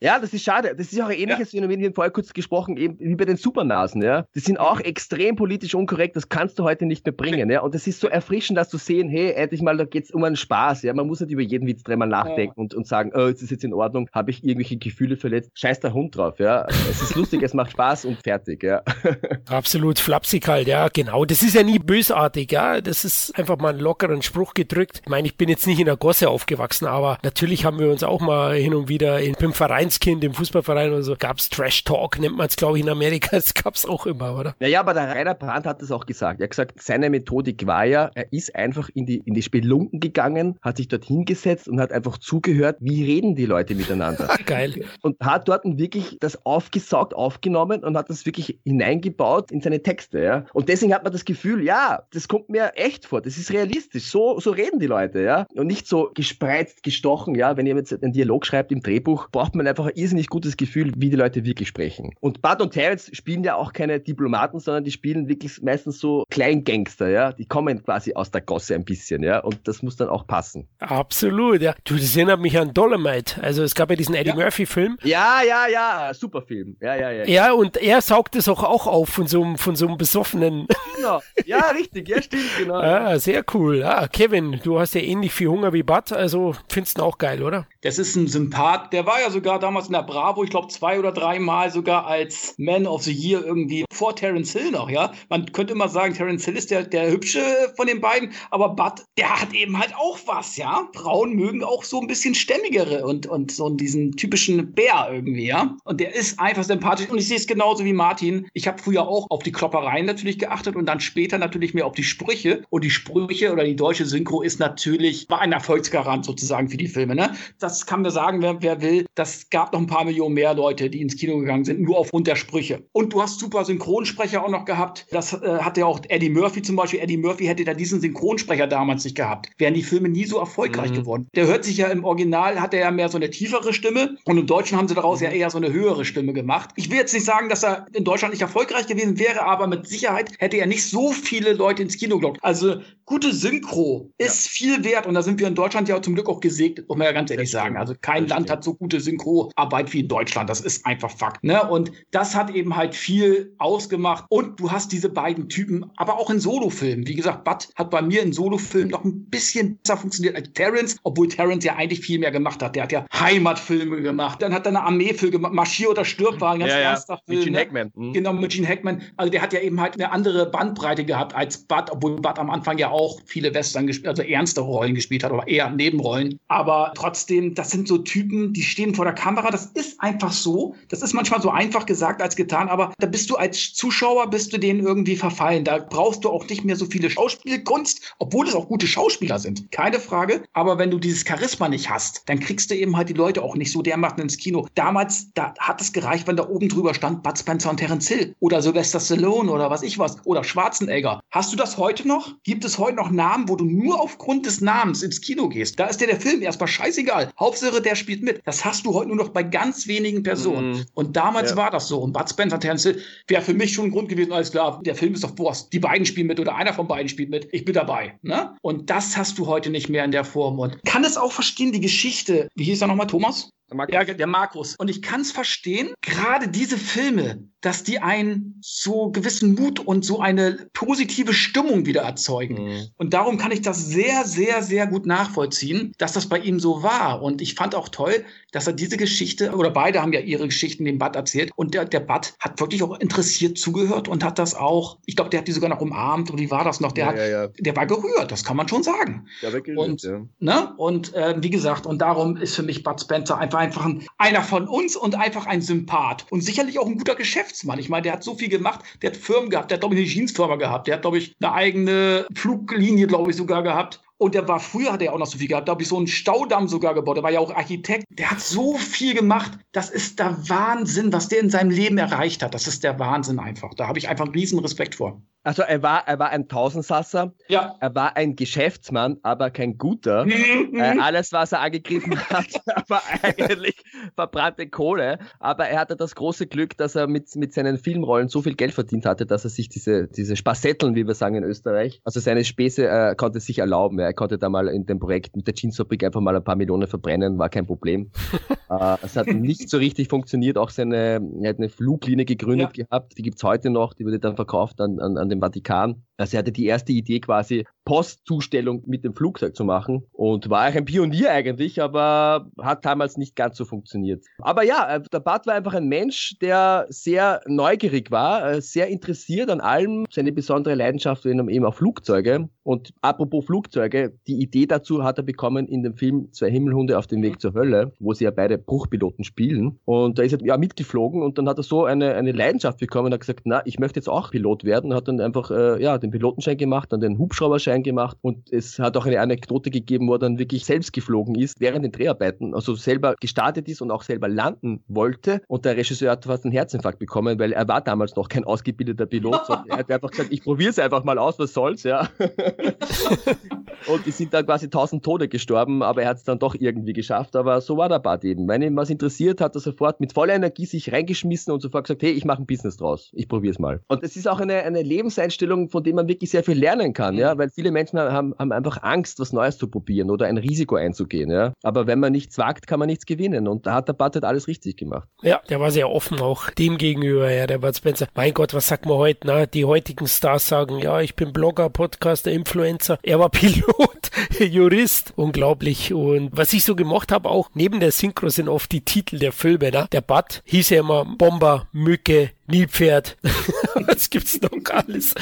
Ja, 0.01 0.19
das 0.19 0.35
ist 0.35 0.45
schade. 0.45 0.75
Das 0.77 0.93
ist 0.93 1.01
auch 1.01 1.09
ein 1.09 1.17
ähnliches 1.17 1.51
Phänomen, 1.51 1.81
wir 1.81 1.87
haben 1.87 1.95
vorher 1.95 2.11
kurz 2.11 2.33
gesprochen, 2.35 2.77
eben 2.77 2.99
wie 2.99 3.15
bei 3.15 3.25
den 3.25 3.37
Supernasen, 3.37 4.03
ja. 4.03 4.27
Die 4.35 4.41
sind 4.41 4.61
auch 4.61 4.81
extrem 4.81 5.37
politisch 5.37 5.75
unkorrekt, 5.75 6.17
das 6.17 6.29
kannst 6.29 6.59
du 6.59 6.65
heute 6.65 6.85
nicht 6.85 7.07
mehr 7.07 7.15
bringen, 7.15 7.51
ja. 7.51 7.61
Und 7.61 7.75
es 7.75 7.87
ist 7.87 8.01
so 8.01 8.09
erfrischend, 8.09 8.59
dass 8.59 8.69
du 8.69 8.77
sehen, 8.77 9.09
hey, 9.09 9.33
endlich 9.33 9.63
mal, 9.63 9.77
da 9.77 9.85
geht's 9.85 10.11
um 10.11 10.23
einen 10.25 10.37
Spaß, 10.37 10.83
ja. 10.83 10.93
Man 10.93 11.07
muss 11.07 11.21
nicht 11.21 11.31
über 11.31 11.41
jeden 11.41 11.67
Witz 11.67 11.83
dreimal 11.83 12.09
nachdenken 12.09 12.61
und, 12.61 12.75
und 12.75 12.87
sagen, 12.87 13.13
oh, 13.15 13.27
ist 13.27 13.43
das 13.43 13.49
jetzt 13.51 13.65
in 13.65 13.73
Ordnung, 13.73 14.09
habe 14.13 14.31
ich 14.31 14.45
irgendwelche 14.45 14.77
Gefühle 14.77 15.17
verletzt, 15.17 15.51
scheiß 15.55 15.81
der 15.81 15.95
Hund 15.95 16.15
drauf, 16.15 16.39
ja. 16.41 16.67
Es 16.91 17.01
ist 17.01 17.15
lustig, 17.15 17.43
es 17.43 17.55
macht 17.55 17.71
Spaß 17.71 18.05
und 18.05 18.23
fertig, 18.23 18.63
ja. 18.63 18.83
Absolut 19.49 19.99
flapsig 19.99 20.47
halt, 20.47 20.69
ja, 20.69 20.89
genau. 20.89 21.25
Das 21.25 21.43
ist 21.43 21.55
ja 21.55 21.63
nie 21.63 21.79
bösartig, 21.79 22.53
ja. 22.53 22.83
Das 22.83 23.07
ist 23.07 23.37
einfach 23.39 23.57
mal 23.57 23.71
einen 23.71 23.81
lockeren 23.81 24.21
Spruch 24.21 24.53
gedrückt. 24.53 25.01
Ich 25.05 25.09
meine, 25.09 25.27
ich 25.27 25.39
bin 25.39 25.49
jetzt 25.49 25.67
nicht 25.67 25.81
in 25.81 25.87
der 25.87 25.97
Gosse 25.97 26.29
aufgewachsen, 26.29 26.87
aber 26.87 27.19
natürlich 27.23 27.65
haben 27.65 27.79
wir 27.79 27.91
uns 27.91 28.03
auch 28.03 28.21
mal 28.21 28.55
hin 28.55 28.75
und 28.75 28.91
wieder 28.91 29.21
in, 29.21 29.35
beim 29.41 29.55
Vereinskind, 29.87 30.25
im 30.25 30.35
Fußballverein 30.35 30.91
oder 30.91 31.03
so, 31.03 31.15
gab's 31.17 31.49
Trash 31.49 31.85
Talk, 31.85 32.19
nennt 32.19 32.37
man 32.37 32.49
es, 32.49 32.57
glaube 32.57 32.77
ich, 32.77 32.85
in 32.85 32.91
Amerika. 32.91 33.37
Das 33.47 33.55
gab's 33.55 33.87
auch 33.87 34.07
immer, 34.07 34.37
oder? 34.37 34.57
Naja, 34.59 34.81
aber 34.81 34.95
der 34.95 35.09
Rainer 35.09 35.35
Brandt 35.35 35.67
hat 35.67 35.81
das 35.81 35.93
auch 35.93 36.07
gesagt. 36.07 36.41
Er 36.41 36.45
hat 36.45 36.51
gesagt, 36.51 36.83
seine 36.83 37.11
Methodik 37.11 37.67
war 37.67 37.85
ja, 37.85 38.11
er 38.15 38.33
ist 38.33 38.57
einfach 38.57 38.89
in 38.95 39.07
die, 39.07 39.19
in 39.19 39.35
die 39.35 39.43
Spelunken 39.43 40.01
gegangen, 40.01 40.59
hat 40.63 40.79
sich 40.79 40.89
dort 40.89 41.05
hingesetzt 41.05 41.69
und 41.69 41.81
hat 41.81 41.93
einfach 41.93 42.19
zugehört, 42.19 42.79
wie 42.81 43.05
reden 43.05 43.37
die 43.37 43.47
Leute 43.47 43.75
miteinander. 43.75 44.29
Geil. 44.47 44.85
und 45.03 45.21
hat 45.21 45.49
dort 45.49 45.65
wirklich 45.65 46.17
das 46.21 46.45
aufgesaugt, 46.45 47.15
aufgenommen 47.15 47.85
und 47.85 47.97
hat 47.97 48.11
das 48.11 48.27
wirklich 48.27 48.59
hineingebaut 48.65 49.53
in 49.53 49.61
seine 49.61 49.83
Texte. 49.83 50.21
Ja? 50.21 50.47
Und 50.53 50.69
deswegen 50.69 50.95
hat 50.95 51.05
man 51.05 51.13
das 51.13 51.25
Gefühl, 51.25 51.63
ja, 51.63 52.03
das 52.13 52.27
kommt 52.27 52.49
mir 52.49 52.73
echt 52.75 53.07
vor, 53.07 53.21
das 53.21 53.37
ist 53.37 53.53
realistisch. 53.53 54.07
So, 54.11 54.41
so 54.41 54.51
reden 54.51 54.81
die 54.81 54.87
Leute, 54.87 55.21
ja. 55.21 55.47
Und 55.55 55.67
nicht 55.67 55.87
so 55.87 56.11
gespreizt, 56.15 56.83
gestochen, 56.83 57.35
ja. 57.35 57.57
Wenn 57.57 57.67
ihr 57.67 57.77
jetzt 57.77 57.93
einen 57.93 58.13
Dialog 58.13 58.47
schreibt 58.47 58.73
im 58.73 58.81
Drehbuch, 58.81 59.29
braucht 59.31 59.55
man 59.55 59.67
einfach 59.67 59.76
ein 59.85 59.93
irrsinnig 59.95 60.29
gutes 60.29 60.57
Gefühl, 60.57 60.93
wie 60.97 61.11
die 61.11 61.17
Leute 61.17 61.45
wirklich 61.45 61.69
sprechen. 61.69 62.15
Und 62.21 62.41
Bud 62.41 62.63
und 62.63 62.73
Terrence 62.73 63.11
spielen 63.13 63.45
ja 63.45 63.57
auch 63.57 63.75
keine 63.75 64.01
Diplomaten, 64.01 64.59
sondern 64.59 64.85
die 64.85 64.91
spielen 64.91 65.29
wirklich 65.29 65.61
meistens 65.63 66.01
so 66.01 66.25
Kleingangster, 66.31 67.09
ja. 67.09 67.33
Die 67.33 67.47
kommen 67.47 67.85
quasi 67.85 68.15
aus 68.15 68.31
der 68.31 68.41
Gosse 68.41 68.75
ein 68.75 68.85
bisschen, 68.85 69.23
ja. 69.23 69.41
Und 69.41 69.69
das 69.69 69.83
muss 69.83 69.97
dann 69.97 70.09
auch 70.09 70.27
passen. 70.27 70.67
Absolut, 70.79 71.61
ja. 71.61 71.75
Du, 71.85 71.95
das 71.95 72.17
erinnert 72.17 72.41
mich 72.41 72.59
an 72.59 72.73
Dolomite. 72.73 73.43
Also 73.43 73.63
es 73.63 73.75
gab 73.75 73.91
ja 73.91 73.97
diesen 73.97 74.15
Eddie 74.15 74.31
Ja. 74.31 74.35
Murphy-Film. 74.37 74.97
Ja, 75.03 75.41
ja, 75.47 75.67
ja, 75.69 76.15
super 76.15 76.43
Film. 76.43 76.77
Ja, 76.81 76.95
ja, 76.95 77.11
ja. 77.11 77.25
Ja, 77.27 77.53
und 77.53 77.77
er 77.77 78.01
saugt 78.01 78.37
es 78.37 78.49
auch, 78.49 78.63
auch 78.63 78.87
auf 78.87 79.09
von 79.09 79.27
so 79.27 79.43
einem, 79.43 79.59
von 79.59 79.77
so 79.77 79.87
einem 79.87 79.99
besoffenen. 79.99 80.67
Genau. 80.97 81.21
Ja, 81.45 81.71
richtig, 81.71 82.09
ja, 82.09 82.23
stimmt, 82.23 82.45
genau. 82.59 82.75
ah, 82.81 83.19
sehr 83.19 83.45
cool. 83.55 83.83
Ah, 83.83 84.09
Kevin, 84.09 84.61
du 84.63 84.79
hast 84.79 84.95
ja 84.95 85.01
ähnlich 85.01 85.33
viel 85.33 85.49
Hunger 85.49 85.73
wie 85.73 85.83
Bud, 85.83 86.13
also 86.13 86.55
findest 86.69 86.99
du 86.99 87.03
ihn 87.03 87.05
auch 87.07 87.19
geil, 87.19 87.43
oder? 87.43 87.67
Das 87.87 88.01
ist 88.01 88.17
ein 88.17 88.27
Sympath. 88.27 88.93
Der 88.93 89.07
war 89.07 89.21
ja 89.21 89.31
sogar 89.31 89.61
damals 89.61 89.87
in 89.87 89.93
der 89.93 90.03
Bravo, 90.03 90.43
ich 90.43 90.51
glaube 90.51 90.67
zwei 90.67 90.99
oder 90.99 91.13
dreimal 91.13 91.71
sogar 91.71 92.05
als 92.05 92.53
Man 92.59 92.85
of 92.85 93.05
the 93.05 93.13
Year 93.13 93.45
irgendwie 93.45 93.85
vor 93.93 94.17
Terence 94.17 94.53
Hill 94.53 94.73
noch, 94.73 94.91
ja. 94.91 95.13
Man 95.29 95.53
könnte 95.53 95.73
immer 95.73 95.89
sagen, 95.89 96.13
Terence 96.13 96.45
Hill 96.45 96.57
ist 96.57 96.73
der, 96.73 96.83
der 96.83 97.13
hübsche 97.13 97.41
von 97.77 97.87
den 97.87 98.01
beiden, 98.01 98.33
aber 98.51 98.71
Bud, 98.71 99.05
der 99.17 99.41
hat 99.41 99.55
eben 99.55 99.79
halt 99.79 99.95
auch 99.97 100.19
was, 100.27 100.57
ja. 100.57 100.89
Frauen 100.95 101.35
mögen 101.35 101.63
auch 101.63 101.85
so 101.85 102.01
ein 102.01 102.09
bisschen 102.09 102.35
stämmigere 102.35 103.07
und, 103.07 103.27
und 103.29 103.53
so 103.53 103.71
diesen 103.71 104.17
typischen 104.17 104.73
Bär 104.73 105.09
irgendwie, 105.13 105.47
ja. 105.47 105.77
Und 105.85 106.01
der 106.01 106.13
ist 106.13 106.41
einfach 106.41 106.65
sympathisch 106.65 107.09
und 107.09 107.19
ich 107.19 107.29
sehe 107.29 107.37
es 107.37 107.47
genauso 107.47 107.85
wie 107.85 107.93
Martin. 107.93 108.49
Ich 108.53 108.67
habe 108.67 108.83
früher 108.83 109.07
auch 109.07 109.27
auf 109.31 109.45
die 109.45 109.53
Kloppereien 109.53 110.07
natürlich 110.07 110.41
geachtet 110.41 110.75
und 110.75 110.87
dann 110.87 110.99
später 110.99 111.39
natürlich 111.39 111.73
mehr 111.73 111.87
auf 111.87 111.95
die 111.95 112.03
Sprüche. 112.03 112.65
Und 112.69 112.83
die 112.83 112.91
Sprüche 112.91 113.53
oder 113.53 113.63
die 113.63 113.77
deutsche 113.77 114.07
Synchro 114.07 114.43
ist 114.43 114.59
natürlich, 114.59 115.27
war 115.29 115.41
ein 115.41 115.53
Erfolgsgarant 115.53 116.25
sozusagen 116.25 116.69
für 116.69 116.77
die 116.77 116.89
Filme, 116.89 117.15
ne? 117.15 117.37
Das 117.61 117.76
kann 117.85 118.03
mir 118.03 118.11
sagen, 118.11 118.41
wer, 118.41 118.63
wer 118.63 118.81
will. 118.81 119.05
Das 119.15 119.51
gab 119.51 119.73
noch 119.73 119.81
ein 119.81 119.87
paar 119.87 120.05
Millionen 120.05 120.35
mehr 120.35 120.55
Leute, 120.55 120.89
die 120.89 121.03
ins 121.03 121.17
Kino 121.17 121.37
gegangen 121.39 121.65
sind, 121.65 121.81
nur 121.81 121.99
aufgrund 121.99 122.27
der 122.27 122.37
Sprüche. 122.37 122.85
Und 122.93 123.13
du 123.13 123.21
hast 123.21 123.39
super 123.41 123.65
Synchronsprecher 123.65 124.43
auch 124.45 124.49
noch 124.49 124.65
gehabt. 124.65 125.07
Das 125.11 125.33
äh, 125.35 125.59
hatte 125.61 125.81
ja 125.81 125.87
auch 125.87 126.01
Eddie 126.09 126.31
Murphy 126.31 126.63
zum 126.63 126.77
Beispiel. 126.77 127.01
Eddie 127.01 127.17
Murphy 127.19 127.45
hätte 127.47 127.65
da 127.65 127.75
diesen 127.75 128.01
Synchronsprecher 128.01 128.67
damals 128.67 129.05
nicht 129.05 129.17
gehabt. 129.17 129.51
Wären 129.59 129.75
die 129.75 129.83
Filme 129.83 130.09
nie 130.09 130.25
so 130.25 130.39
erfolgreich 130.39 130.91
Mhm. 130.91 130.95
geworden. 130.95 131.29
Der 131.35 131.47
hört 131.47 131.65
sich 131.65 131.77
ja 131.79 131.89
im 131.89 132.05
Original, 132.05 132.61
hat 132.61 132.73
er 132.73 132.81
ja 132.81 132.91
mehr 132.91 133.09
so 133.09 133.17
eine 133.19 133.29
tiefere 133.31 133.73
Stimme. 133.73 134.17
Und 134.25 134.39
im 134.39 134.47
Deutschen 134.47 134.79
haben 134.79 134.89
sie 134.89 134.95
daraus 134.95 135.21
ja 135.21 135.31
eher 135.31 135.51
so 135.51 135.59
eine 135.59 135.73
höhere 135.73 136.05
Stimme 136.05 136.33
gemacht. 136.33 136.71
Ich 136.77 136.91
will 136.91 136.97
jetzt 136.99 137.13
nicht 137.13 137.25
sagen, 137.25 137.49
dass 137.49 137.65
er 137.65 137.87
in 137.93 138.05
Deutschland 138.05 138.33
nicht 138.33 138.43
erfolgreich 138.43 138.87
gewesen 138.87 139.19
wäre, 139.19 139.43
aber 139.43 139.67
mit 139.67 139.87
Sicherheit 139.89 140.31
hätte 140.39 140.57
er 140.59 140.67
nicht 140.67 140.85
so 140.85 141.11
viele 141.11 141.53
Leute 141.55 141.83
ins 141.83 141.97
Kino 141.97 142.19
gelockt. 142.19 142.39
Also 142.43 142.77
gute 143.05 143.33
Synchro 143.35 144.11
ist 144.19 144.49
viel 144.49 144.85
wert 144.85 145.07
und 145.07 145.15
da 145.15 145.23
sind 145.23 145.41
wir 145.41 145.49
in 145.49 145.55
Deutschland 145.55 145.89
ja 145.89 146.01
zum 146.01 146.15
Glück 146.15 146.29
auch 146.29 146.41
gesegnet, 146.41 146.89
muss 146.89 146.99
man 146.99 147.07
ja 147.07 147.13
ganz 147.13 147.31
ehrlich 147.31 147.51
Das 147.51 147.61
stimmt. 147.61 147.66
Sagen. 147.67 147.77
Also 147.77 147.95
kein 148.01 148.25
Das 148.25 148.31
Land 148.31 148.47
stimmt. 148.47 148.51
hat 148.59 148.65
so 148.65 148.75
gute 148.75 149.01
Synchroarbeit 149.01 149.93
wie 149.93 150.01
in 150.01 150.09
Deutschland. 150.09 150.49
Das 150.51 150.61
ist 150.61 150.87
einfach 150.87 151.11
Fakt. 151.11 151.45
Ne? 151.45 151.63
Und 151.69 151.93
das 152.11 152.35
hat 152.35 152.51
eben 152.51 152.77
halt 152.77 152.95
viel 152.95 153.55
ausgemacht. 153.59 154.25
Und 154.29 154.61
du 154.61 154.71
hast 154.71 154.93
diese 154.93 155.09
beiden 155.09 155.49
Typen, 155.49 155.91
aber 155.97 156.19
auch 156.19 156.31
in 156.31 156.41
Solofilmen. 156.41 157.07
Wie 157.07 157.15
gesagt, 157.15 157.45
Bud 157.45 157.69
hat 157.75 157.91
bei 157.91 158.03
mir 158.03 158.23
in 158.23 158.33
Solofilmen 158.33 158.91
noch 158.91 159.05
ein 159.05 159.27
bisschen 159.27 159.79
besser 159.79 159.97
funktioniert 159.97 160.37
als 160.37 160.53
Terrence, 160.53 160.97
obwohl 161.03 161.29
Terrence 161.29 161.65
ja 161.65 161.77
eigentlich 161.77 162.01
viel 162.01 162.19
mehr 162.19 162.31
gemacht 162.31 162.63
hat. 162.63 162.77
Der 162.77 162.85
hat 162.85 162.93
ja 162.93 163.07
Heimatfilme 163.13 164.03
gemacht. 164.03 164.43
Dann 164.43 164.53
hat 164.53 164.67
er 164.67 164.71
eine 164.71 164.83
Armeefilm 164.83 165.33
gemacht. 165.33 165.53
Marschier 165.53 165.91
oder 165.91 166.05
stirb 166.05 166.41
war 166.41 166.55
ein 166.55 166.61
ganz 166.61 166.73
ja, 166.73 166.81
ja. 166.81 166.91
ernster 166.91 167.21
Mit 167.27 167.39
Film. 167.39 167.45
Gene 167.45 167.57
ne? 167.57 167.61
Hackman. 167.63 167.93
Mhm. 167.95 168.13
Genau, 168.13 168.33
mit 168.33 168.53
Gene 168.53 168.69
Hackman. 168.69 169.03
Also 169.17 169.31
der 169.31 169.43
hat 169.43 169.53
ja 169.53 169.61
eben 169.61 169.81
halt 169.81 169.95
eine 169.95 170.11
andere 170.13 170.47
Bandbreite 170.51 171.05
gehabt 171.05 171.35
als 171.35 171.59
Bud, 171.59 171.91
obwohl 171.91 172.17
Bud 172.17 172.39
am 172.39 172.51
Anfang 172.51 172.79
ja 172.79 172.91
auch 172.91 173.21
viele 173.25 173.53
Western 173.55 173.87
gespielt, 173.87 174.09
also 174.09 174.23
ernste 174.23 174.61
Rollen 174.61 174.95
gespielt 174.95 175.25
hat, 175.25 175.33
aber 175.33 175.49
eher 175.49 175.71
Nebenrollen. 175.71 176.39
Aber 176.49 176.93
trotzdem 176.95 177.46
ähm, 177.47 177.55
das 177.55 177.71
sind 177.71 177.89
so 177.89 177.99
Typen, 177.99 178.53
die 178.53 178.63
stehen 178.63 178.95
vor 178.95 179.05
der 179.05 179.15
Kamera. 179.15 179.51
Das 179.51 179.67
ist 179.67 180.01
einfach 180.01 180.33
so. 180.33 180.75
Das 180.89 181.03
ist 181.03 181.13
manchmal 181.15 181.41
so 181.41 181.51
einfach 181.51 181.87
gesagt 181.87 182.23
als 182.23 182.37
getan, 182.37 182.69
aber 182.69 182.93
da 182.99 183.07
bist 183.07 183.31
du 183.31 183.37
als 183.37 183.75
Zuschauer, 183.75 184.31
bist 184.31 184.53
du 184.53 184.59
denen 184.59 184.81
irgendwie 184.81 185.17
verfallen. 185.17 185.65
Da 185.65 185.79
brauchst 185.79 186.25
du 186.25 186.31
auch 186.31 186.47
nicht 186.49 186.65
mehr 186.65 186.77
so 186.77 186.87
viele 186.87 187.11
Schauspielkunst, 187.11 188.15
obwohl 188.19 188.47
es 188.47 188.55
auch 188.55 188.69
gute 188.69 188.87
Schauspieler 188.87 189.39
sind. 189.39 189.71
Keine 189.71 190.01
Frage. 190.01 190.43
Aber 190.53 190.79
wenn 190.79 190.91
du 190.91 190.99
dieses 190.99 191.25
Charisma 191.27 191.69
nicht 191.69 191.91
hast, 191.91 192.23
dann 192.27 192.41
kriegst 192.41 192.71
du 192.71 192.75
eben 192.75 192.97
halt 192.97 193.09
die 193.09 193.15
Leute 193.15 193.43
auch 193.43 193.57
nicht 193.57 193.73
so 193.73 193.83
dermaßen 193.83 194.19
ins 194.19 194.37
Kino. 194.37 194.67
Damals, 194.75 195.33
da 195.35 195.55
hat 195.59 195.81
es 195.81 195.93
gereicht, 195.93 196.27
wenn 196.27 196.37
da 196.37 196.49
oben 196.49 196.69
drüber 196.69 196.95
stand 196.95 197.23
Bud 197.23 197.39
Spencer 197.39 197.71
und 197.71 197.79
Terence 197.79 198.09
Hill 198.09 198.35
oder 198.41 198.63
Sylvester 198.63 199.01
Stallone 199.01 199.51
oder 199.51 199.71
was 199.71 199.83
ich 199.83 199.99
was 199.99 200.25
oder 200.25 200.45
Schwarzenegger. 200.45 201.21
Hast 201.31 201.53
du 201.53 201.57
das 201.57 201.77
heute 201.77 202.07
noch? 202.07 202.35
Gibt 202.43 202.65
es 202.65 202.79
heute 202.79 202.97
noch 202.97 203.11
Namen, 203.11 203.49
wo 203.49 203.57
du 203.57 203.65
nur 203.65 204.01
aufgrund 204.01 204.47
des 204.47 204.61
Namens 204.61 205.03
ins 205.03 205.21
Kino 205.21 205.49
gehst? 205.49 205.79
Da 205.79 205.87
ist 205.87 206.01
dir 206.01 206.07
der 206.07 206.21
Film 206.21 206.43
erstmal 206.43 206.69
scheißegal. 206.69 207.31
Hauptsache, 207.39 207.83
der 207.83 207.95
spielt 207.95 208.23
mit. 208.23 208.41
Das 208.45 208.65
hast 208.65 208.87
du 208.87 208.95
heute 208.95 209.09
nur 209.09 209.17
noch 209.17 209.29
bei 209.29 209.43
ganz 209.43 209.87
wenigen 209.87 210.23
Personen. 210.23 210.73
Mhm. 210.73 210.85
Und 210.95 211.17
damals 211.17 211.51
ja. 211.51 211.57
war 211.57 211.71
das 211.71 211.89
so. 211.89 212.01
Und 212.01 212.13
Bud 212.13 212.29
Spencer, 212.29 212.59
Terence 212.59 212.85
Hill 212.85 213.03
wäre 213.29 213.43
für 213.43 213.55
mich 213.55 213.73
schon 213.73 213.87
ein 213.87 213.91
Grund 213.91 214.09
gewesen, 214.09 214.33
alles 214.33 214.51
klar, 214.51 214.81
der 214.85 214.95
Film 214.95 215.15
ist 215.15 215.25
doch 215.25 215.37
Wurst. 215.39 215.73
Die 215.73 215.79
beiden 215.79 216.07
spielen 216.07 216.27
mit 216.27 216.41
oder 216.41 216.55
einer 216.55 216.73
von 216.73 216.89
beiden 216.89 217.09
spielt 217.09 217.31
mit. 217.31 217.49
Ich 217.53 217.65
bin 217.65 217.75
dabei. 217.75 218.19
Ne? 218.23 218.55
Und 218.63 218.91
das 218.91 219.17
hast 219.17 219.39
du 219.39 219.47
heute 219.47 219.71
nicht 219.71 219.89
mehr 219.89 220.05
in 220.05 220.13
der 220.13 220.25
Form. 220.25 220.59
Und 220.59 220.83
kann 220.85 221.05
es 221.05 221.17
auch 221.17 221.33
verstehen, 221.33 221.73
die 221.73 221.81
Geschichte. 221.81 222.49
Wie 222.55 222.65
hieß 222.65 222.81
er 222.81 222.89
nochmal, 222.89 223.07
Thomas? 223.07 223.51
Der 223.69 223.89
ja, 223.89 224.05
der 224.05 224.27
Markus. 224.27 224.77
Und 224.77 224.89
ich 224.89 225.03
kann 225.03 225.23
es 225.23 225.33
verstehen, 225.33 225.95
gerade 226.01 226.49
diese 226.49 226.79
Filme, 226.79 227.49
dass 227.61 227.83
die 227.83 227.99
einen 227.99 228.61
so 228.63 229.11
gewissen 229.11 229.57
Mut 229.57 229.81
und 229.81 230.05
so 230.05 230.21
eine 230.21 230.69
positive 230.73 231.33
Stimmung 231.33 231.85
wieder 231.85 232.03
erzeugen. 232.03 232.65
Mhm. 232.65 232.87
Und 232.97 233.13
darum 233.13 233.39
kann 233.39 233.51
ich 233.51 233.61
das 233.61 233.87
sehr, 233.87 234.25
sehr, 234.25 234.63
sehr 234.63 234.87
gut 234.87 235.05
nachvollziehen, 235.05 235.93
dass 235.99 236.13
das 236.13 236.29
bei 236.29 236.39
ihm 236.39 236.61
so 236.61 236.85
war. 236.85 237.23
Und 237.23 237.43
ich 237.43 237.55
fand 237.55 237.75
auch 237.75 237.89
toll, 237.89 238.25
dass 238.53 238.69
er 238.69 238.73
diese 238.73 238.97
Geschichte, 238.97 239.51
oder 239.53 239.71
beide 239.71 240.01
haben 240.01 240.13
ja 240.13 240.21
ihre 240.21 240.47
Geschichten 240.47 240.85
dem 240.85 240.99
Bud 240.99 241.17
erzählt. 241.17 241.51
Und 241.57 241.75
der, 241.75 241.87
der 241.87 242.01
Bud 242.01 242.35
hat 242.39 242.61
wirklich 242.61 242.85
auch 242.85 243.01
interessiert 243.01 243.59
zugehört 243.59 244.07
und 244.07 244.23
hat 244.23 244.39
das 244.39 244.55
auch, 244.55 244.99
ich 245.05 245.17
glaube, 245.17 245.31
der 245.31 245.41
hat 245.41 245.49
die 245.49 245.53
sogar 245.53 245.71
noch 245.71 245.81
umarmt. 245.81 246.31
Und 246.31 246.39
wie 246.39 246.53
war 246.53 246.63
das 246.63 246.79
noch? 246.79 246.93
Der, 246.93 247.07
ja, 247.07 247.11
hat, 247.11 247.19
ja, 247.19 247.27
ja. 247.27 247.49
der 247.59 247.75
war 247.75 247.87
gerührt, 247.87 248.31
das 248.31 248.45
kann 248.45 248.57
man 248.57 248.69
schon 248.69 248.85
sagen. 248.85 249.27
Ja, 249.43 249.51
gerührt, 249.51 249.77
und. 249.77 250.03
Ne? 250.39 250.73
und 250.77 251.15
äh, 251.15 251.35
wie 251.39 251.51
gesagt, 251.51 251.85
und 251.85 252.01
darum 252.01 252.37
ist 252.37 252.55
für 252.55 252.63
mich 252.63 252.85
Bud 252.85 253.01
Spencer 253.01 253.39
einfach, 253.39 253.56
einfach 253.57 253.85
ein, 253.85 254.07
einer 254.19 254.43
von 254.43 254.69
uns 254.69 254.97
und 254.97 255.15
einfach 255.15 255.47
ein 255.47 255.63
Sympath. 255.63 256.27
Und 256.31 256.43
sicherlich 256.43 256.79
auch 256.79 256.87
ein 256.87 256.99
guter 256.99 257.15
Geschäftsmann. 257.15 257.79
Ich 257.79 257.89
meine, 257.89 258.03
der 258.03 258.13
hat 258.15 258.25
so 258.25 258.35
viel 258.35 258.49
gemacht. 258.49 258.81
Der 259.03 259.11
hat 259.11 259.17
Firmen 259.17 259.51
gehabt. 259.51 259.71
Der 259.71 259.77
hat, 259.77 259.81
glaube 259.81 259.95
ich, 259.95 260.01
eine 260.01 260.11
Jeansfirma 260.11 260.57
gehabt. 260.57 260.87
Der 260.87 260.95
hat, 260.95 261.03
glaube 261.03 261.19
ich, 261.19 261.35
eine 261.41 261.53
eigene 261.53 262.27
Fluglinie, 262.35 263.07
glaube 263.07 263.31
ich, 263.31 263.37
sogar 263.37 263.63
gehabt. 263.63 264.01
Und 264.19 264.35
der 264.35 264.49
war 264.49 264.61
früher, 264.61 264.93
hat 264.93 265.03
er 265.03 265.13
auch 265.13 265.19
noch 265.19 265.27
so 265.27 265.39
viel 265.39 265.49
gehabt, 265.49 265.69
da 265.69 265.73
habe 265.73 265.83
ich 265.83 265.89
so 265.89 265.99
einen 265.99 266.07
Staudamm 266.07 266.69
sogar 266.69 266.95
gebaut. 266.95 267.17
Der 267.17 267.23
war 267.23 267.31
ja 267.31 267.41
auch 267.41 267.55
Architekt. 267.55 268.05
Der 268.09 268.31
hat 268.31 268.41
so 268.41 268.79
viel 268.79 269.15
gemacht. 269.15 269.59
Das 269.73 269.91
ist 269.91 270.19
der 270.19 270.49
Wahnsinn, 270.49 271.13
was 271.13 271.29
der 271.29 271.41
in 271.41 271.51
seinem 271.51 271.71
Leben 271.71 271.99
erreicht 271.99 272.43
hat. 272.43 272.55
Das 272.55 272.67
ist 272.67 272.83
der 272.83 272.99
Wahnsinn 272.99 273.39
einfach. 273.39 273.75
Da 273.75 273.89
habe 273.89 273.99
ich 273.99 274.09
einfach 274.09 274.25
einen 274.25 274.35
riesen 274.35 274.59
Respekt 274.59 274.95
vor. 274.95 275.21
Also 275.47 275.63
er 275.63 275.81
war, 275.81 276.09
er 276.09 276.19
war 276.19 276.31
ein 276.31 276.49
Tausendsasser. 276.49 277.33
Ja. 277.47 277.77
Er 277.79 277.95
war 277.95 278.17
ein 278.17 278.35
Geschäftsmann, 278.35 279.19
aber 279.23 279.51
kein 279.51 279.79
guter. 279.79 280.25
Mhm. 280.25 280.75
äh, 280.75 280.99
alles, 281.01 281.33
was 281.33 281.53
er 281.53 281.61
angegriffen 281.61 282.19
hat, 282.31 282.49
war 282.89 283.01
eigentlich 283.23 283.77
verbrannte 284.17 284.69
Kohle. 284.69 285.21
Aber 285.39 285.69
er 285.69 285.79
hatte 285.79 285.95
das 285.95 286.17
große 286.17 286.49
Glück, 286.49 286.77
dass 286.77 286.97
er 286.97 287.07
mit, 287.07 287.37
mit 287.37 287.55
seinen 287.55 287.79
Filmrollen 287.79 288.29
so 288.29 288.43
viel 288.43 288.57
Geld 288.57 288.75
verdient 288.75 289.07
hatte, 289.07 289.25
dass 289.25 289.45
er 289.45 289.51
sich 289.51 289.69
diese, 289.69 290.09
diese 290.09 290.35
Spassetteln, 290.35 290.97
wie 290.97 291.07
wir 291.07 291.15
sagen 291.15 291.37
in 291.37 291.45
Österreich, 291.45 292.01
also 292.03 292.19
seine 292.19 292.45
Späße 292.45 292.89
äh, 292.89 293.15
konnte 293.15 293.39
sich 293.39 293.61
erlauben. 293.61 294.01
Er 294.01 294.15
konnte 294.15 294.39
da 294.39 294.49
mal 294.49 294.67
in 294.67 294.85
dem 294.87 294.99
Projekt 294.99 295.37
mit 295.37 295.47
der 295.47 295.55
Jeansfabrik 295.55 296.03
einfach 296.03 296.21
mal 296.21 296.35
ein 296.35 296.43
paar 296.43 296.57
Millionen 296.57 296.89
verbrennen, 296.89 297.39
war 297.39 297.51
kein 297.51 297.67
Problem. 297.67 298.11
äh, 298.69 298.97
es 299.01 299.17
hat 299.17 299.29
nicht 299.29 299.71
so 299.71 299.79
richtig 299.79 300.09
funktioniert. 300.09 300.59
Auch 300.59 300.71
seine, 300.71 301.21
er 301.41 301.49
hat 301.49 301.59
eine 301.59 301.69
Fluglinie 301.69 302.25
gegründet 302.25 302.77
ja. 302.77 302.85
gehabt, 302.85 303.17
die 303.17 303.23
gibt's 303.23 303.45
heute 303.45 303.71
noch, 303.71 303.95
die 303.95 304.05
wurde 304.05 304.19
dann 304.19 304.35
verkauft 304.35 304.81
an, 304.81 304.99
an, 304.99 305.17
an 305.17 305.36
den 305.37 305.41
Vatikan. 305.41 306.05
Also 306.17 306.37
er 306.37 306.41
hatte 306.41 306.53
die 306.53 306.67
erste 306.67 306.93
Idee 306.93 307.21
quasi, 307.21 307.67
Postzustellung 307.87 308.83
mit 308.87 309.05
dem 309.05 309.15
Flugzeug 309.15 309.57
zu 309.57 309.65
machen 309.65 310.03
und 310.13 310.51
war 310.51 310.69
auch 310.69 310.75
ein 310.75 310.85
Pionier 310.85 311.31
eigentlich, 311.31 311.81
aber 311.81 312.51
hat 312.61 312.85
damals 312.85 313.17
nicht 313.17 313.37
ganz 313.37 313.57
so 313.57 313.65
funktioniert. 313.65 314.25
Aber 314.39 314.65
ja, 314.65 314.97
äh, 314.97 315.01
der 315.11 315.21
Bart 315.21 315.47
war 315.47 315.55
einfach 315.55 315.73
ein 315.73 315.87
Mensch, 315.87 316.37
der 316.41 316.87
sehr 316.91 317.41
neugierig 317.47 318.11
war, 318.11 318.51
äh, 318.51 318.61
sehr 318.61 318.89
interessiert 318.89 319.49
an 319.51 319.61
allem. 319.61 320.05
Seine 320.11 320.33
besondere 320.33 320.75
Leidenschaft 320.75 321.25
waren 321.25 321.49
eben 321.49 321.65
auch 321.65 321.75
Flugzeuge. 321.75 322.49
Und 322.65 322.93
apropos 323.01 323.45
Flugzeuge, 323.45 324.19
die 324.27 324.43
Idee 324.43 324.67
dazu 324.67 325.05
hat 325.05 325.19
er 325.19 325.23
bekommen 325.23 325.69
in 325.69 325.85
dem 325.85 325.95
Film 325.95 326.33
Zwei 326.33 326.51
Himmelhunde 326.51 326.99
auf 326.99 327.07
dem 327.07 327.23
Weg 327.23 327.41
zur 327.41 327.55
Hölle, 327.55 327.93
wo 328.01 328.13
sie 328.13 328.25
ja 328.25 328.33
beide 328.33 328.59
Bruchpiloten 328.59 329.23
spielen. 329.23 329.79
Und 329.85 330.19
da 330.19 330.25
ist 330.25 330.33
er 330.33 330.45
ja 330.45 330.57
mitgeflogen 330.57 331.23
und 331.23 331.39
dann 331.39 331.49
hat 331.49 331.59
er 331.59 331.63
so 331.63 331.85
eine, 331.85 332.15
eine 332.15 332.33
Leidenschaft 332.33 332.79
bekommen 332.79 333.07
und 333.07 333.13
hat 333.13 333.21
gesagt, 333.21 333.43
na, 333.45 333.63
ich 333.65 333.79
möchte 333.79 334.01
jetzt 334.01 334.09
auch 334.09 334.33
Pilot 334.33 334.65
werden. 334.65 334.93
Hat 334.93 335.07
dann 335.07 335.21
einfach 335.21 335.53
äh, 335.53 335.81
ja, 335.81 335.99
den 335.99 336.11
Pilotenschein 336.11 336.57
gemacht, 336.57 336.93
dann 336.93 337.01
den 337.01 337.19
Hubschrauberschein 337.19 337.76
gemacht 337.83 338.17
und 338.23 338.53
es 338.53 338.79
hat 338.79 338.97
auch 338.97 339.07
eine 339.07 339.21
Anekdote 339.21 339.71
gegeben, 339.71 340.09
wo 340.09 340.15
er 340.15 340.19
dann 340.19 340.39
wirklich 340.39 340.65
selbst 340.65 340.93
geflogen 340.93 341.35
ist 341.35 341.61
während 341.61 341.85
den 341.85 341.93
Dreharbeiten, 341.93 342.55
also 342.55 342.75
selber 342.75 343.15
gestartet 343.21 343.69
ist 343.69 343.81
und 343.83 343.91
auch 343.91 344.03
selber 344.03 344.29
landen 344.29 344.83
wollte. 344.89 345.43
Und 345.49 345.65
der 345.65 345.77
Regisseur 345.77 346.13
hat 346.13 346.25
fast 346.25 346.45
einen 346.45 346.53
Herzinfarkt 346.53 346.99
bekommen, 346.99 347.39
weil 347.39 347.53
er 347.53 347.67
war 347.69 347.81
damals 347.81 348.17
noch 348.17 348.29
kein 348.29 348.45
ausgebildeter 348.45 349.07
Pilot. 349.07 349.41
er 349.69 349.79
hat 349.79 349.91
einfach 349.91 350.11
gesagt, 350.11 350.33
ich 350.33 350.43
probiere 350.43 350.71
es 350.71 350.79
einfach 350.79 351.05
mal 351.05 351.19
aus, 351.19 351.39
was 351.39 351.53
soll's, 351.53 351.83
ja. 351.83 352.09
und 353.89 354.07
die 354.07 354.11
sind 354.11 354.33
dann 354.35 354.47
quasi 354.47 354.71
tausend 354.71 355.05
Tode 355.05 355.29
gestorben, 355.29 355.83
aber 355.83 356.03
er 356.03 356.09
hat 356.11 356.19
es 356.19 356.25
dann 356.25 356.39
doch 356.39 356.55
irgendwie 356.59 356.93
geschafft. 356.93 357.37
Aber 357.37 357.61
so 357.61 357.77
war 357.77 357.89
der 357.89 357.99
Bart 357.99 358.25
eben. 358.25 358.49
Wenn 358.49 358.63
ihm 358.63 358.77
was 358.77 358.91
interessiert, 358.91 359.41
hat 359.41 359.55
er 359.55 359.61
sofort 359.61 360.01
mit 360.01 360.13
voller 360.13 360.35
Energie 360.35 360.67
sich 360.67 360.93
reingeschmissen 360.93 361.53
und 361.53 361.61
sofort 361.61 361.85
gesagt, 361.85 362.03
hey, 362.03 362.13
ich 362.13 362.25
mache 362.25 362.43
ein 362.43 362.47
Business 362.47 362.77
draus. 362.77 363.11
Ich 363.15 363.29
probiere 363.29 363.53
es 363.53 363.59
mal. 363.59 363.81
Und 363.89 364.03
es 364.03 364.17
ist 364.17 364.29
auch 364.29 364.41
eine, 364.41 364.63
eine 364.63 364.83
Lebenseinstellung, 364.83 365.69
von 365.69 365.83
der 365.83 365.95
man 365.95 366.09
wirklich 366.09 366.31
sehr 366.31 366.43
viel 366.43 366.59
lernen 366.59 366.93
kann, 366.93 367.17
ja, 367.17 367.37
weil 367.39 367.51
viele 367.51 367.66
Menschen 367.71 367.99
haben, 367.99 368.35
haben 368.39 368.53
einfach 368.53 368.83
Angst, 368.83 369.21
was 369.21 369.33
Neues 369.33 369.59
zu 369.59 369.69
probieren 369.69 370.11
oder 370.11 370.27
ein 370.27 370.39
Risiko 370.39 370.77
einzugehen, 370.77 371.31
ja. 371.31 371.53
Aber 371.63 371.87
wenn 371.87 372.01
man 372.01 372.13
nichts 372.13 372.39
wagt, 372.39 372.67
kann 372.67 372.79
man 372.79 372.89
nichts 372.89 373.07
gewinnen. 373.07 373.49
Und 373.49 373.67
da 373.67 373.75
hat 373.75 373.89
der 373.89 373.93
Bart 373.93 374.15
halt 374.15 374.25
alles 374.25 374.49
richtig 374.49 374.77
gemacht. 374.77 375.09
Ja, 375.23 375.41
der 375.49 375.61
war 375.61 375.71
sehr 375.71 375.91
offen 375.91 376.21
auch 376.21 376.51
dem 376.51 376.79
gegenüber, 376.79 377.31
ja, 377.31 377.47
der 377.47 377.59
Bud 377.59 377.77
Spencer. 377.77 378.07
Mein 378.15 378.35
Gott, 378.35 378.55
was 378.55 378.69
sagt 378.69 378.87
man 378.87 378.97
heute? 378.97 379.27
Na, 379.27 379.47
die 379.47 379.65
heutigen 379.65 380.07
Stars 380.07 380.49
sagen, 380.49 380.79
ja, 380.79 381.01
ich 381.01 381.17
bin 381.17 381.33
Blogger, 381.33 381.71
Podcaster, 381.71 382.31
Influencer. 382.31 382.99
Er 383.03 383.19
war 383.19 383.31
Pilot, 383.37 384.11
Jurist, 384.39 385.13
unglaublich. 385.17 385.93
Und 385.93 386.31
was 386.37 386.53
ich 386.53 386.65
so 386.65 386.77
gemocht 386.77 387.13
habe, 387.13 387.29
auch 387.29 387.51
neben 387.55 387.81
der 387.81 387.93
Synchro 387.93 388.29
sind 388.29 388.49
oft 388.49 388.71
die 388.73 388.85
Titel 388.85 389.19
der 389.19 389.33
Filme. 389.33 389.71
Ne? 389.71 389.87
Der 389.93 390.01
Bud 390.01 390.43
hieß 390.45 390.71
ja 390.71 390.81
immer 390.81 391.05
Bomber, 391.05 391.67
Mücke, 391.73 392.31
Nilpferd. 392.49 393.17
Was 393.87 394.11
gibt's 394.11 394.41
noch 394.41 394.51
alles? 394.73 395.15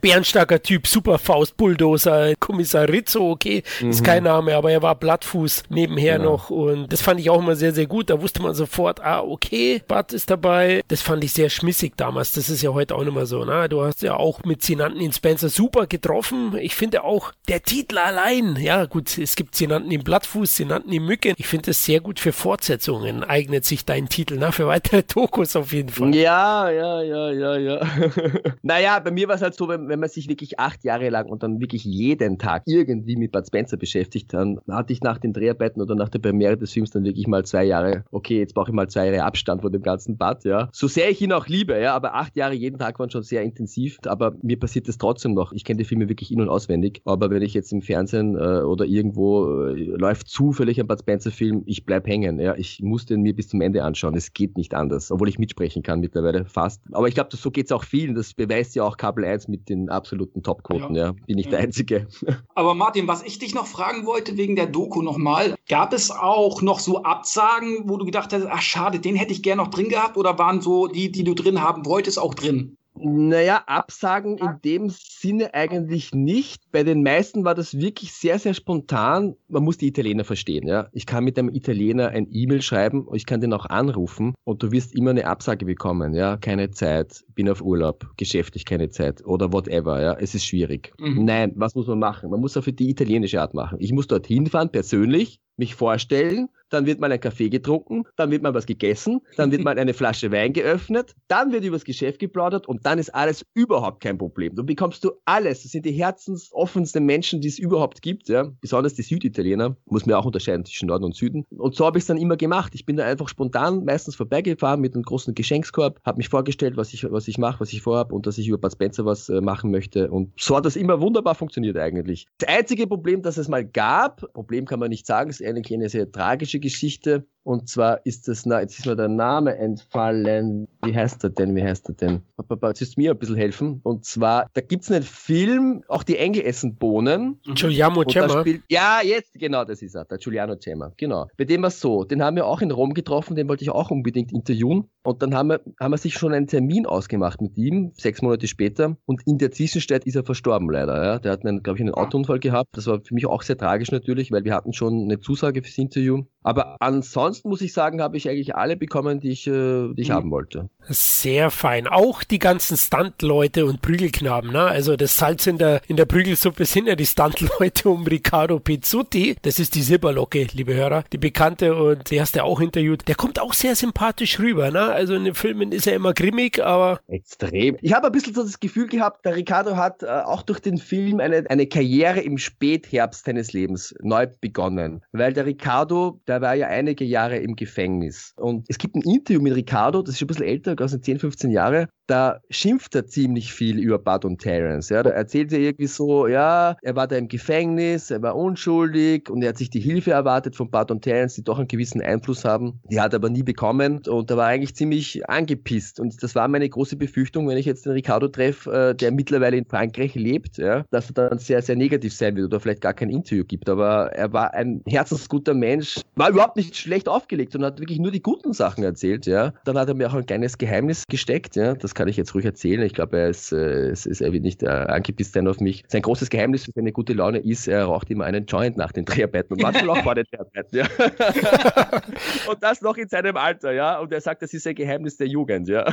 Bärenstarker 0.00 0.62
Typ, 0.62 0.86
Superfaust, 0.86 1.56
Bulldozer, 1.56 2.34
Kommissar 2.38 2.88
Rizzo, 2.88 3.30
okay, 3.30 3.62
mhm. 3.80 3.90
ist 3.90 4.04
kein 4.04 4.24
Name, 4.24 4.54
aber 4.54 4.70
er 4.70 4.82
war 4.82 4.94
Blattfuß 4.94 5.64
nebenher 5.68 6.18
genau. 6.18 6.32
noch 6.32 6.50
und 6.50 6.92
das 6.92 7.02
fand 7.02 7.20
ich 7.20 7.30
auch 7.30 7.38
immer 7.38 7.56
sehr, 7.56 7.72
sehr 7.72 7.86
gut. 7.86 8.10
Da 8.10 8.20
wusste 8.20 8.42
man 8.42 8.54
sofort, 8.54 9.00
ah, 9.00 9.22
okay, 9.22 9.82
Bart 9.86 10.12
ist 10.12 10.30
dabei. 10.30 10.82
Das 10.88 11.02
fand 11.02 11.24
ich 11.24 11.32
sehr 11.32 11.50
schmissig 11.50 11.94
damals. 11.96 12.32
Das 12.32 12.48
ist 12.48 12.62
ja 12.62 12.72
heute 12.72 12.94
auch 12.94 13.04
nicht 13.04 13.14
mehr 13.14 13.26
so, 13.26 13.44
ne? 13.44 13.68
Du 13.68 13.82
hast 13.82 14.02
ja 14.02 14.16
auch 14.16 14.42
mit 14.44 14.62
Sinanten 14.62 15.00
in 15.00 15.12
Spencer 15.12 15.48
super 15.48 15.86
getroffen. 15.86 16.56
Ich 16.60 16.74
finde 16.74 17.04
auch 17.04 17.32
der 17.48 17.62
Titel 17.62 17.98
allein, 17.98 18.56
ja 18.56 18.84
gut, 18.86 19.18
es 19.18 19.36
gibt 19.36 19.54
Sinanten 19.54 19.90
im 19.90 20.02
Blattfuß, 20.02 20.56
Sinanten 20.56 20.92
im 20.92 21.06
Mücke. 21.06 21.34
Ich 21.36 21.46
finde 21.46 21.70
es 21.70 21.84
sehr 21.84 22.00
gut 22.00 22.20
für 22.20 22.32
Fortsetzungen, 22.32 23.24
eignet 23.24 23.64
sich 23.64 23.84
dein 23.84 24.08
Titel, 24.08 24.38
ne? 24.38 24.52
Für 24.52 24.66
weitere 24.66 25.02
Dokus 25.02 25.56
auf 25.56 25.72
jeden 25.72 25.90
Fall. 25.90 26.14
Ja, 26.14 26.70
ja, 26.72 27.02
ja, 27.02 27.30
ja, 27.30 27.56
ja. 27.56 27.80
naja, 28.62 28.98
bei 28.98 29.10
mir 29.10 29.28
war 29.28 29.36
es 29.36 29.42
halt 29.42 29.54
so, 29.54 29.68
wenn, 29.68 29.88
wenn 29.88 30.00
man 30.00 30.08
sich 30.08 30.28
wirklich 30.28 30.58
acht 30.58 30.84
Jahre 30.84 31.08
lang 31.10 31.28
und 31.28 31.42
dann 31.42 31.60
wirklich 31.60 31.84
jeden 31.84 32.38
Tag 32.38 32.64
irgendwie 32.66 33.16
mit 33.16 33.32
Bud 33.32 33.46
Spencer 33.46 33.76
beschäftigt, 33.76 34.32
dann 34.32 34.60
hatte 34.68 34.92
ich 34.92 35.00
nach 35.02 35.18
den 35.18 35.32
Dreharbeiten 35.32 35.80
oder 35.80 35.94
nach 35.94 36.08
der 36.08 36.18
Premiere 36.18 36.56
des 36.56 36.72
Films 36.72 36.90
dann 36.90 37.04
wirklich 37.04 37.26
mal 37.26 37.44
zwei 37.44 37.64
Jahre, 37.64 38.04
okay, 38.10 38.38
jetzt 38.38 38.54
brauche 38.54 38.70
ich 38.70 38.74
mal 38.74 38.88
zwei 38.88 39.06
Jahre 39.06 39.24
Abstand 39.24 39.62
von 39.62 39.72
dem 39.72 39.82
ganzen 39.82 40.16
Bud, 40.16 40.44
ja. 40.44 40.68
So 40.72 40.88
sehr 40.88 41.10
ich 41.10 41.20
ihn 41.20 41.32
auch 41.32 41.46
liebe, 41.46 41.80
ja, 41.80 41.94
aber 41.94 42.14
acht 42.14 42.36
Jahre 42.36 42.54
jeden 42.54 42.78
Tag 42.78 42.98
waren 42.98 43.10
schon 43.10 43.22
sehr 43.22 43.42
intensiv, 43.42 43.98
aber 44.06 44.34
mir 44.42 44.58
passiert 44.58 44.88
das 44.88 44.98
trotzdem 44.98 45.34
noch. 45.34 45.52
Ich 45.52 45.64
kenne 45.64 45.78
die 45.78 45.84
Filme 45.84 46.08
wirklich 46.08 46.32
in- 46.32 46.40
und 46.40 46.48
auswendig, 46.48 47.02
aber 47.04 47.30
wenn 47.30 47.42
ich 47.42 47.54
jetzt 47.54 47.72
im 47.72 47.82
Fernsehen 47.82 48.36
äh, 48.36 48.62
oder 48.62 48.84
irgendwo 48.84 49.66
äh, 49.66 49.74
läuft 49.74 50.28
zufällig 50.28 50.80
ein 50.80 50.86
Bud 50.86 51.00
Spencer 51.00 51.30
Film, 51.30 51.62
ich 51.66 51.84
bleib 51.84 52.06
hängen, 52.06 52.38
ja. 52.38 52.54
Ich 52.56 52.80
muss 52.82 53.06
den 53.06 53.22
mir 53.22 53.34
bis 53.34 53.48
zum 53.48 53.60
Ende 53.60 53.84
anschauen. 53.84 54.14
Es 54.14 54.32
geht 54.32 54.56
nicht 54.56 54.74
anders, 54.74 55.10
obwohl 55.10 55.28
ich 55.28 55.38
mitsprechen 55.38 55.82
kann 55.82 56.00
mittlerweile 56.00 56.44
fast. 56.62 56.80
Aber 56.92 57.08
ich 57.08 57.14
glaube, 57.14 57.36
so 57.36 57.50
geht 57.50 57.66
es 57.66 57.72
auch 57.72 57.84
vielen. 57.84 58.14
Das 58.14 58.34
beweist 58.34 58.74
ja 58.74 58.84
auch 58.84 58.96
Kabel 58.96 59.24
1 59.24 59.48
mit 59.48 59.68
den 59.68 59.88
absoluten 59.88 60.42
Topquoten. 60.42 60.94
Ja. 60.94 61.06
ja. 61.06 61.12
Bin 61.26 61.38
ich 61.38 61.46
ja. 61.46 61.52
der 61.52 61.60
Einzige. 61.60 62.06
Aber 62.54 62.74
Martin, 62.74 63.08
was 63.08 63.22
ich 63.22 63.38
dich 63.38 63.54
noch 63.54 63.66
fragen 63.66 64.06
wollte 64.06 64.36
wegen 64.36 64.56
der 64.56 64.66
Doku 64.66 65.02
nochmal, 65.02 65.54
gab 65.68 65.92
es 65.92 66.10
auch 66.10 66.62
noch 66.62 66.78
so 66.78 67.02
Absagen, 67.02 67.88
wo 67.88 67.96
du 67.96 68.04
gedacht 68.04 68.32
hast, 68.32 68.46
ach 68.46 68.62
schade, 68.62 69.00
den 69.00 69.16
hätte 69.16 69.32
ich 69.32 69.42
gerne 69.42 69.62
noch 69.62 69.70
drin 69.70 69.88
gehabt 69.88 70.16
oder 70.16 70.38
waren 70.38 70.60
so 70.60 70.86
die, 70.86 71.10
die 71.10 71.24
du 71.24 71.34
drin 71.34 71.62
haben 71.62 71.84
wolltest, 71.86 72.18
auch 72.18 72.34
drin? 72.34 72.76
Naja, 72.94 73.62
Absagen 73.66 74.36
in 74.36 74.60
dem 74.64 74.90
Sinne 74.90 75.54
eigentlich 75.54 76.12
nicht. 76.14 76.70
Bei 76.72 76.82
den 76.82 77.02
meisten 77.02 77.44
war 77.44 77.54
das 77.54 77.78
wirklich 77.78 78.12
sehr, 78.12 78.38
sehr 78.38 78.54
spontan. 78.54 79.34
Man 79.48 79.64
muss 79.64 79.78
die 79.78 79.88
Italiener 79.88 80.24
verstehen, 80.24 80.66
ja. 80.66 80.88
Ich 80.92 81.06
kann 81.06 81.24
mit 81.24 81.38
einem 81.38 81.48
Italiener 81.48 82.08
ein 82.08 82.28
E-Mail 82.30 82.60
schreiben, 82.60 83.06
ich 83.14 83.24
kann 83.24 83.40
den 83.40 83.52
auch 83.54 83.66
anrufen 83.66 84.34
und 84.44 84.62
du 84.62 84.72
wirst 84.72 84.94
immer 84.94 85.10
eine 85.10 85.26
Absage 85.26 85.64
bekommen, 85.64 86.14
ja. 86.14 86.36
Keine 86.36 86.70
Zeit, 86.70 87.24
bin 87.34 87.48
auf 87.48 87.62
Urlaub, 87.62 88.06
geschäftlich 88.16 88.64
keine 88.64 88.90
Zeit 88.90 89.24
oder 89.24 89.52
whatever, 89.52 90.00
ja. 90.00 90.14
Es 90.14 90.34
ist 90.34 90.44
schwierig. 90.44 90.92
Mhm. 90.98 91.24
Nein, 91.24 91.52
was 91.56 91.74
muss 91.74 91.86
man 91.86 91.98
machen? 91.98 92.30
Man 92.30 92.40
muss 92.40 92.56
auf 92.56 92.66
die 92.66 92.90
italienische 92.90 93.40
Art 93.40 93.54
machen. 93.54 93.78
Ich 93.80 93.92
muss 93.92 94.06
dorthin 94.06 94.46
fahren, 94.46 94.70
persönlich, 94.70 95.40
mich 95.62 95.76
vorstellen, 95.76 96.48
dann 96.70 96.86
wird 96.86 97.00
mal 97.00 97.12
ein 97.12 97.20
Kaffee 97.20 97.50
getrunken, 97.50 98.04
dann 98.16 98.30
wird 98.30 98.42
mal 98.42 98.54
was 98.54 98.66
gegessen, 98.66 99.20
dann 99.36 99.52
wird 99.52 99.62
mal 99.62 99.78
eine 99.78 99.94
Flasche 99.94 100.32
Wein 100.32 100.52
geöffnet, 100.52 101.14
dann 101.28 101.52
wird 101.52 101.64
übers 101.64 101.84
Geschäft 101.84 102.18
geplaudert 102.18 102.66
und 102.66 102.84
dann 102.84 102.98
ist 102.98 103.14
alles 103.14 103.44
überhaupt 103.54 104.02
kein 104.02 104.18
Problem. 104.18 104.56
Du 104.56 104.64
bekommst 104.64 105.04
du 105.04 105.12
alles. 105.24 105.62
Das 105.62 105.72
sind 105.72 105.84
die 105.84 105.92
herzensoffensten 105.92 107.04
Menschen, 107.04 107.40
die 107.40 107.48
es 107.48 107.58
überhaupt 107.58 108.02
gibt, 108.02 108.28
ja. 108.28 108.50
Besonders 108.60 108.94
die 108.94 109.02
Süditaliener, 109.02 109.76
muss 109.84 110.06
man 110.06 110.16
auch 110.16 110.24
unterscheiden 110.24 110.64
zwischen 110.64 110.86
Norden 110.86 111.04
und 111.04 111.14
Süden. 111.14 111.44
Und 111.50 111.76
so 111.76 111.84
habe 111.84 111.98
ich 111.98 112.02
es 112.02 112.06
dann 112.08 112.16
immer 112.16 112.36
gemacht. 112.36 112.74
Ich 112.74 112.86
bin 112.86 112.96
da 112.96 113.04
einfach 113.04 113.28
spontan 113.28 113.84
meistens 113.84 114.16
vorbeigefahren 114.16 114.80
mit 114.80 114.94
einem 114.94 115.04
großen 115.04 115.34
Geschenkskorb, 115.34 116.00
habe 116.04 116.18
mich 116.18 116.28
vorgestellt, 116.28 116.76
was 116.76 116.92
ich, 116.92 117.04
was 117.10 117.28
ich 117.28 117.38
mache, 117.38 117.60
was 117.60 117.72
ich 117.72 117.82
vorhabe 117.82 118.14
und 118.14 118.26
dass 118.26 118.38
ich 118.38 118.48
über 118.48 118.58
Bud 118.58 118.72
Spencer 118.72 119.04
was 119.04 119.28
äh, 119.28 119.40
machen 119.40 119.70
möchte. 119.70 120.10
Und 120.10 120.32
so 120.38 120.56
hat 120.56 120.64
das 120.64 120.76
immer 120.76 121.00
wunderbar 121.00 121.34
funktioniert 121.34 121.76
eigentlich. 121.76 122.26
Das 122.38 122.48
einzige 122.48 122.86
Problem, 122.86 123.22
das 123.22 123.36
es 123.36 123.48
mal 123.48 123.64
gab, 123.64 124.32
Problem 124.32 124.64
kann 124.64 124.80
man 124.80 124.88
nicht 124.88 125.06
sagen, 125.06 125.28
ist 125.28 125.42
eine 125.74 125.88
sehr 125.88 126.10
tragische 126.10 126.60
Geschichte. 126.60 127.26
Und 127.44 127.68
zwar 127.68 128.04
ist 128.06 128.28
das, 128.28 128.46
na, 128.46 128.60
jetzt 128.60 128.78
ist 128.78 128.86
mir 128.86 128.96
der 128.96 129.08
Name 129.08 129.56
entfallen. 129.56 130.68
Wie 130.84 130.94
heißt 130.94 131.24
er 131.24 131.30
denn? 131.30 131.56
Wie 131.56 131.62
heißt 131.62 131.88
er 131.88 131.94
denn? 131.94 132.22
Jetzt 132.38 132.80
müsst 132.80 132.98
mir 132.98 133.10
ein 133.12 133.18
bisschen 133.18 133.36
helfen. 133.36 133.80
Und 133.82 134.04
zwar, 134.04 134.46
da 134.54 134.60
gibt 134.60 134.84
es 134.84 134.90
einen 134.90 135.02
Film, 135.02 135.82
auch 135.88 136.02
die 136.02 136.18
Engel 136.18 136.44
essen 136.44 136.76
Bohnen. 136.76 137.40
Giuliano 137.54 138.04
Cema. 138.04 138.44
Ja, 138.68 139.00
jetzt, 139.02 139.34
genau, 139.34 139.64
das 139.64 139.82
ist 139.82 139.94
er, 139.94 140.04
der 140.04 140.18
Giuliano 140.18 140.56
Cema. 140.56 140.92
Genau. 140.96 141.26
Bei 141.36 141.44
dem 141.44 141.62
war 141.62 141.68
es 141.68 141.80
so, 141.80 142.04
den 142.04 142.22
haben 142.22 142.36
wir 142.36 142.46
auch 142.46 142.60
in 142.60 142.70
Rom 142.70 142.94
getroffen, 142.94 143.34
den 143.34 143.48
wollte 143.48 143.64
ich 143.64 143.70
auch 143.70 143.90
unbedingt 143.90 144.32
interviewen. 144.32 144.88
Und 145.02 145.22
dann 145.22 145.34
haben 145.34 145.48
wir, 145.48 145.60
haben 145.80 145.90
wir 145.92 145.98
sich 145.98 146.14
schon 146.14 146.32
einen 146.32 146.46
Termin 146.46 146.86
ausgemacht 146.86 147.40
mit 147.40 147.56
ihm, 147.58 147.92
sechs 147.96 148.22
Monate 148.22 148.46
später. 148.46 148.96
Und 149.04 149.22
in 149.26 149.38
der 149.38 149.50
Zwischenzeit 149.50 150.06
ist 150.06 150.14
er 150.14 150.24
verstorben 150.24 150.70
leider. 150.70 151.04
Ja. 151.04 151.18
Der 151.18 151.32
hat, 151.32 151.40
glaube 151.42 151.76
ich, 151.76 151.80
einen 151.80 151.94
Autounfall 151.94 152.38
gehabt. 152.38 152.68
Das 152.72 152.86
war 152.86 153.00
für 153.00 153.14
mich 153.14 153.26
auch 153.26 153.42
sehr 153.42 153.56
tragisch 153.56 153.90
natürlich, 153.90 154.30
weil 154.30 154.44
wir 154.44 154.54
hatten 154.54 154.72
schon 154.72 155.02
eine 155.02 155.18
Zusage 155.18 155.62
fürs 155.62 155.78
Interview. 155.78 156.22
Aber 156.44 156.76
ansonsten 156.80 157.31
muss 157.44 157.60
ich 157.60 157.72
sagen, 157.72 158.02
habe 158.02 158.16
ich 158.16 158.28
eigentlich 158.28 158.54
alle 158.54 158.76
bekommen, 158.76 159.20
die 159.20 159.30
ich, 159.30 159.46
äh, 159.46 159.92
die 159.94 160.02
ich 160.02 160.08
mhm. 160.08 160.14
haben 160.14 160.30
wollte. 160.30 160.68
Sehr 160.88 161.50
fein. 161.50 161.86
Auch 161.86 162.22
die 162.24 162.38
ganzen 162.38 162.76
Stunt-Leute 162.76 163.66
und 163.66 163.82
Prügelknaben, 163.82 164.52
ne? 164.52 164.62
Also 164.62 164.96
das 164.96 165.16
Salz 165.16 165.46
in 165.46 165.58
der, 165.58 165.80
in 165.86 165.96
der 165.96 166.06
Prügelsuppe 166.06 166.64
sind 166.64 166.86
ja 166.86 166.96
die 166.96 167.06
Stunt-Leute 167.06 167.88
um 167.88 168.04
Riccardo 168.04 168.58
Pizzuti. 168.58 169.36
Das 169.42 169.58
ist 169.58 169.74
die 169.74 169.82
Silberlocke, 169.82 170.46
liebe 170.52 170.74
Hörer. 170.74 171.04
Die 171.12 171.18
bekannte 171.18 171.74
und 171.74 172.10
die 172.10 172.20
hast 172.20 172.36
du 172.36 172.42
auch 172.42 172.60
interviewt. 172.60 173.06
Der 173.08 173.14
kommt 173.14 173.40
auch 173.40 173.52
sehr 173.52 173.76
sympathisch 173.76 174.38
rüber, 174.38 174.70
ne? 174.70 174.80
Also 174.92 175.14
in 175.14 175.24
den 175.24 175.34
Filmen 175.34 175.72
ist 175.72 175.86
er 175.86 175.94
immer 175.94 176.12
grimmig, 176.12 176.62
aber. 176.62 177.00
Extrem. 177.08 177.76
Ich 177.80 177.92
habe 177.92 178.06
ein 178.06 178.12
bisschen 178.12 178.34
so 178.34 178.42
das 178.42 178.60
Gefühl 178.60 178.88
gehabt, 178.88 179.24
der 179.24 179.36
Riccardo 179.36 179.76
hat 179.76 180.02
äh, 180.02 180.06
auch 180.06 180.42
durch 180.42 180.60
den 180.60 180.78
Film 180.78 181.20
eine, 181.20 181.44
eine 181.48 181.66
Karriere 181.66 182.20
im 182.20 182.38
Spätherbst 182.38 183.24
seines 183.24 183.52
Lebens 183.52 183.94
neu 184.02 184.26
begonnen. 184.40 185.02
Weil 185.12 185.32
der 185.32 185.46
Riccardo, 185.46 186.20
der 186.26 186.40
war 186.40 186.54
ja 186.54 186.66
einige 186.66 187.04
Jahre 187.04 187.21
im 187.30 187.56
Gefängnis. 187.56 188.32
Und 188.36 188.66
es 188.68 188.78
gibt 188.78 188.96
ein 188.96 189.02
Interview 189.02 189.40
mit 189.40 189.54
Ricardo, 189.54 190.02
das 190.02 190.14
ist 190.14 190.18
schon 190.18 190.26
ein 190.26 190.34
bisschen 190.34 190.46
älter, 190.46 190.74
also 190.78 190.98
10, 190.98 191.18
15 191.18 191.50
Jahre, 191.50 191.88
da 192.06 192.40
schimpft 192.50 192.94
er 192.94 193.06
ziemlich 193.06 193.52
viel 193.52 193.78
über 193.78 193.98
Bud 193.98 194.24
und 194.24 194.38
Terence. 194.38 194.88
Ja, 194.90 195.02
da 195.02 195.10
erzählt 195.10 195.52
er 195.52 195.60
irgendwie 195.60 195.86
so, 195.86 196.26
ja, 196.26 196.76
er 196.82 196.96
war 196.96 197.06
da 197.06 197.16
im 197.16 197.28
Gefängnis, 197.28 198.10
er 198.10 198.20
war 198.22 198.36
unschuldig 198.36 199.30
und 199.30 199.42
er 199.42 199.50
hat 199.50 199.56
sich 199.56 199.70
die 199.70 199.80
Hilfe 199.80 200.10
erwartet 200.10 200.56
von 200.56 200.70
Bud 200.70 200.90
und 200.90 201.02
Terence, 201.02 201.34
die 201.34 201.44
doch 201.44 201.58
einen 201.58 201.68
gewissen 201.68 202.02
Einfluss 202.02 202.44
haben. 202.44 202.80
Die 202.90 203.00
hat 203.00 203.14
er 203.14 203.16
aber 203.16 203.30
nie 203.30 203.42
bekommen 203.42 204.02
und 204.06 204.30
da 204.30 204.36
war 204.36 204.46
eigentlich 204.46 204.74
ziemlich 204.74 205.28
angepisst. 205.28 206.00
Und 206.00 206.22
das 206.22 206.34
war 206.34 206.48
meine 206.48 206.68
große 206.68 206.96
Befürchtung, 206.96 207.48
wenn 207.48 207.56
ich 207.56 207.66
jetzt 207.66 207.86
den 207.86 207.92
Ricardo 207.92 208.28
treffe, 208.28 208.90
äh, 208.90 208.94
der 208.94 209.12
mittlerweile 209.12 209.56
in 209.56 209.64
Frankreich 209.64 210.14
lebt, 210.14 210.58
ja, 210.58 210.84
dass 210.90 211.08
er 211.10 211.14
dann 211.14 211.38
sehr, 211.38 211.62
sehr 211.62 211.76
negativ 211.76 212.14
sein 212.14 212.36
wird 212.36 212.46
oder 212.46 212.60
vielleicht 212.60 212.82
gar 212.82 212.94
kein 212.94 213.10
Interview 213.10 213.44
gibt. 213.44 213.68
Aber 213.68 214.12
er 214.12 214.32
war 214.32 214.52
ein 214.54 214.82
herzensguter 214.86 215.54
Mensch, 215.54 216.00
war 216.16 216.30
überhaupt 216.30 216.56
nicht 216.56 216.76
schlecht 216.76 217.08
aufgelegt 217.14 217.54
und 217.54 217.64
hat 217.64 217.78
wirklich 217.78 217.98
nur 217.98 218.10
die 218.10 218.22
guten 218.22 218.52
Sachen 218.52 218.84
erzählt. 218.84 219.26
Ja. 219.26 219.52
Dann 219.64 219.78
hat 219.78 219.88
er 219.88 219.94
mir 219.94 220.08
auch 220.08 220.14
ein 220.14 220.26
kleines 220.26 220.58
Geheimnis 220.58 221.04
gesteckt. 221.08 221.56
Ja. 221.56 221.74
Das 221.74 221.94
kann 221.94 222.08
ich 222.08 222.16
jetzt 222.16 222.34
ruhig 222.34 222.44
erzählen. 222.44 222.82
Ich 222.82 222.94
glaube, 222.94 223.18
er 223.18 223.28
ist, 223.28 223.52
äh, 223.52 223.90
ist, 223.90 224.06
ist 224.06 224.20
er 224.20 224.32
wird 224.32 224.42
nicht 224.42 224.62
äh, 224.62 224.68
angepisst 224.68 225.34
sein 225.34 225.46
auf 225.48 225.60
mich. 225.60 225.84
Sein 225.88 226.02
großes 226.02 226.30
Geheimnis 226.30 226.64
für 226.64 226.72
seine 226.72 226.92
gute 226.92 227.12
Laune 227.12 227.38
ist, 227.38 227.68
er 227.68 227.84
raucht 227.84 228.10
immer 228.10 228.24
einen 228.24 228.46
Joint 228.46 228.76
nach 228.76 228.92
den 228.92 229.04
Dreharbeiten 229.04 229.54
und 229.54 229.62
manchmal 229.62 229.90
auch 229.90 230.02
vor 230.02 230.14
den 230.14 230.24
Dreharbeiten. 230.30 230.78
Ja. 230.78 230.86
und 232.50 232.62
das 232.62 232.80
noch 232.82 232.96
in 232.96 233.08
seinem 233.08 233.36
Alter, 233.36 233.72
ja. 233.72 233.98
Und 233.98 234.12
er 234.12 234.20
sagt, 234.20 234.42
das 234.42 234.52
ist 234.52 234.66
ein 234.66 234.74
Geheimnis 234.74 235.16
der 235.16 235.28
Jugend, 235.28 235.68
ja. 235.68 235.92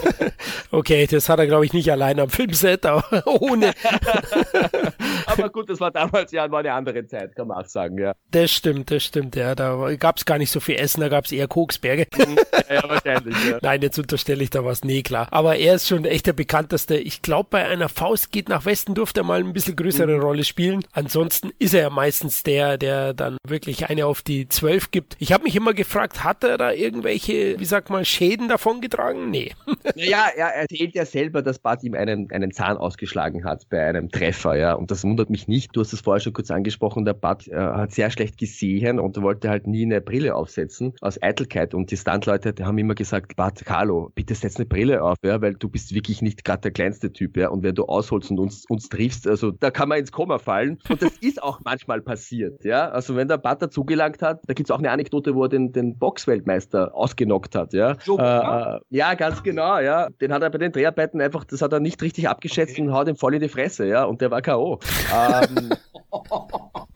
okay, 0.70 1.06
das 1.06 1.28
hat 1.28 1.38
er, 1.38 1.46
glaube 1.46 1.64
ich, 1.64 1.72
nicht 1.72 1.90
allein 1.90 2.18
am 2.20 2.30
Filmset, 2.30 2.86
aber 2.86 3.04
ohne. 3.26 3.72
aber 5.26 5.50
gut, 5.50 5.68
das 5.68 5.80
war 5.80 5.90
damals 5.90 6.32
ja 6.32 6.50
war 6.50 6.60
eine 6.60 6.72
andere 6.72 7.06
Zeit, 7.06 7.34
kann 7.34 7.48
man 7.48 7.58
auch 7.58 7.68
sagen, 7.68 7.98
ja. 7.98 8.12
Das 8.30 8.50
stimmt, 8.50 8.90
das 8.90 9.04
stimmt, 9.04 9.36
ja. 9.36 9.54
Da 9.54 9.94
gab 9.96 10.18
es 10.18 10.24
gar 10.24 10.35
nicht 10.38 10.50
so 10.50 10.60
viel 10.60 10.76
Essen, 10.76 11.00
da 11.00 11.08
gab 11.08 11.24
es 11.24 11.32
eher 11.32 11.48
Koksberge. 11.48 12.06
Mhm. 12.16 12.38
ja, 12.70 12.88
wahrscheinlich, 12.88 13.36
ja. 13.48 13.58
Nein, 13.62 13.82
jetzt 13.82 13.98
unterstelle 13.98 14.42
ich 14.42 14.50
da 14.50 14.64
was. 14.64 14.84
Nee, 14.84 15.02
klar. 15.02 15.28
Aber 15.30 15.56
er 15.56 15.74
ist 15.74 15.88
schon 15.88 16.04
echt 16.04 16.26
der 16.26 16.32
bekannteste. 16.32 16.96
Ich 16.96 17.22
glaube, 17.22 17.48
bei 17.50 17.64
einer 17.66 17.88
Faust 17.88 18.32
geht 18.32 18.48
nach 18.48 18.64
Westen 18.64 18.94
durfte 18.94 19.20
er 19.20 19.24
mal 19.24 19.40
ein 19.40 19.52
bisschen 19.52 19.76
größere 19.76 20.16
mhm. 20.16 20.22
Rolle 20.22 20.44
spielen. 20.44 20.84
Ansonsten 20.92 21.52
ist 21.58 21.74
er 21.74 21.82
ja 21.82 21.90
meistens 21.90 22.42
der, 22.42 22.78
der 22.78 23.14
dann 23.14 23.36
wirklich 23.46 23.88
eine 23.88 24.06
auf 24.06 24.22
die 24.22 24.48
Zwölf 24.48 24.90
gibt. 24.90 25.16
Ich 25.18 25.32
habe 25.32 25.44
mich 25.44 25.56
immer 25.56 25.74
gefragt, 25.74 26.24
hat 26.24 26.44
er 26.44 26.58
da 26.58 26.72
irgendwelche, 26.72 27.58
wie 27.58 27.64
sag 27.64 27.90
mal, 27.90 28.04
Schäden 28.04 28.48
davon 28.48 28.80
getragen? 28.80 29.30
Nee. 29.30 29.52
naja, 29.96 30.26
er 30.36 30.54
erzählt 30.54 30.94
ja 30.94 31.04
selber, 31.04 31.42
dass 31.42 31.58
Bart 31.58 31.82
ihm 31.84 31.94
einen, 31.94 32.30
einen 32.30 32.52
Zahn 32.52 32.76
ausgeschlagen 32.76 33.44
hat 33.44 33.68
bei 33.68 33.84
einem 33.84 34.10
Treffer, 34.10 34.56
ja. 34.56 34.74
Und 34.74 34.90
das 34.90 35.04
wundert 35.04 35.30
mich 35.30 35.48
nicht. 35.48 35.74
Du 35.74 35.80
hast 35.80 35.92
es 35.92 36.00
vorher 36.00 36.20
schon 36.20 36.32
kurz 36.32 36.50
angesprochen, 36.50 37.04
der 37.04 37.14
Bart 37.14 37.46
äh, 37.48 37.54
hat 37.56 37.92
sehr 37.92 38.10
schlecht 38.10 38.38
gesehen 38.38 38.98
und 38.98 39.20
wollte 39.22 39.48
halt 39.48 39.66
nie 39.66 39.84
eine 39.84 40.00
Brille 40.00 40.25
aufsetzen 40.34 40.94
aus 41.00 41.22
Eitelkeit. 41.22 41.74
Und 41.74 41.90
die 41.90 41.96
Stuntleute 41.96 42.52
die 42.52 42.64
haben 42.64 42.78
immer 42.78 42.94
gesagt, 42.94 43.36
Bart, 43.36 43.64
Carlo, 43.64 44.10
bitte 44.14 44.34
setz 44.34 44.56
eine 44.56 44.66
Brille 44.66 45.02
auf, 45.02 45.18
ja, 45.24 45.40
weil 45.40 45.54
du 45.54 45.68
bist 45.68 45.94
wirklich 45.94 46.22
nicht 46.22 46.44
gerade 46.44 46.62
der 46.62 46.70
kleinste 46.70 47.12
Typ, 47.12 47.36
ja. 47.36 47.48
Und 47.48 47.62
wenn 47.62 47.74
du 47.74 47.84
ausholst 47.84 48.30
und 48.30 48.38
uns, 48.38 48.64
uns 48.68 48.88
triffst, 48.88 49.26
also 49.26 49.50
da 49.50 49.70
kann 49.70 49.88
man 49.88 49.98
ins 49.98 50.12
Koma 50.12 50.38
fallen. 50.38 50.78
Und 50.88 51.02
das 51.02 51.12
ist 51.20 51.42
auch 51.42 51.60
manchmal 51.64 52.00
Passiert, 52.06 52.64
ja. 52.64 52.88
Also 52.88 53.16
wenn 53.16 53.26
der 53.28 53.38
Bart 53.38 53.62
dazugelangt 53.62 54.22
hat, 54.22 54.40
da 54.46 54.54
gibt 54.54 54.68
es 54.68 54.70
auch 54.70 54.78
eine 54.78 54.90
Anekdote, 54.90 55.34
wo 55.34 55.44
er 55.44 55.48
den, 55.48 55.72
den 55.72 55.98
Boxweltmeister 55.98 56.94
ausgenockt 56.94 57.54
hat, 57.54 57.72
ja. 57.72 57.96
So, 58.04 58.18
äh, 58.18 58.78
ja, 58.90 59.14
ganz 59.14 59.42
genau, 59.42 59.78
ja. 59.78 60.08
Den 60.20 60.32
hat 60.32 60.42
er 60.42 60.50
bei 60.50 60.58
den 60.58 60.72
Dreharbeiten 60.72 61.20
einfach, 61.20 61.44
das 61.44 61.62
hat 61.62 61.72
er 61.72 61.80
nicht 61.80 62.00
richtig 62.02 62.28
abgeschätzt 62.28 62.74
okay. 62.74 62.82
und 62.82 62.92
haut 62.92 63.08
ihm 63.08 63.16
voll 63.16 63.34
in 63.34 63.40
die 63.40 63.48
Fresse, 63.48 63.86
ja. 63.86 64.04
Und 64.04 64.20
der 64.20 64.30
war 64.30 64.42
K.O. 64.42 64.78
ähm, 65.12 65.70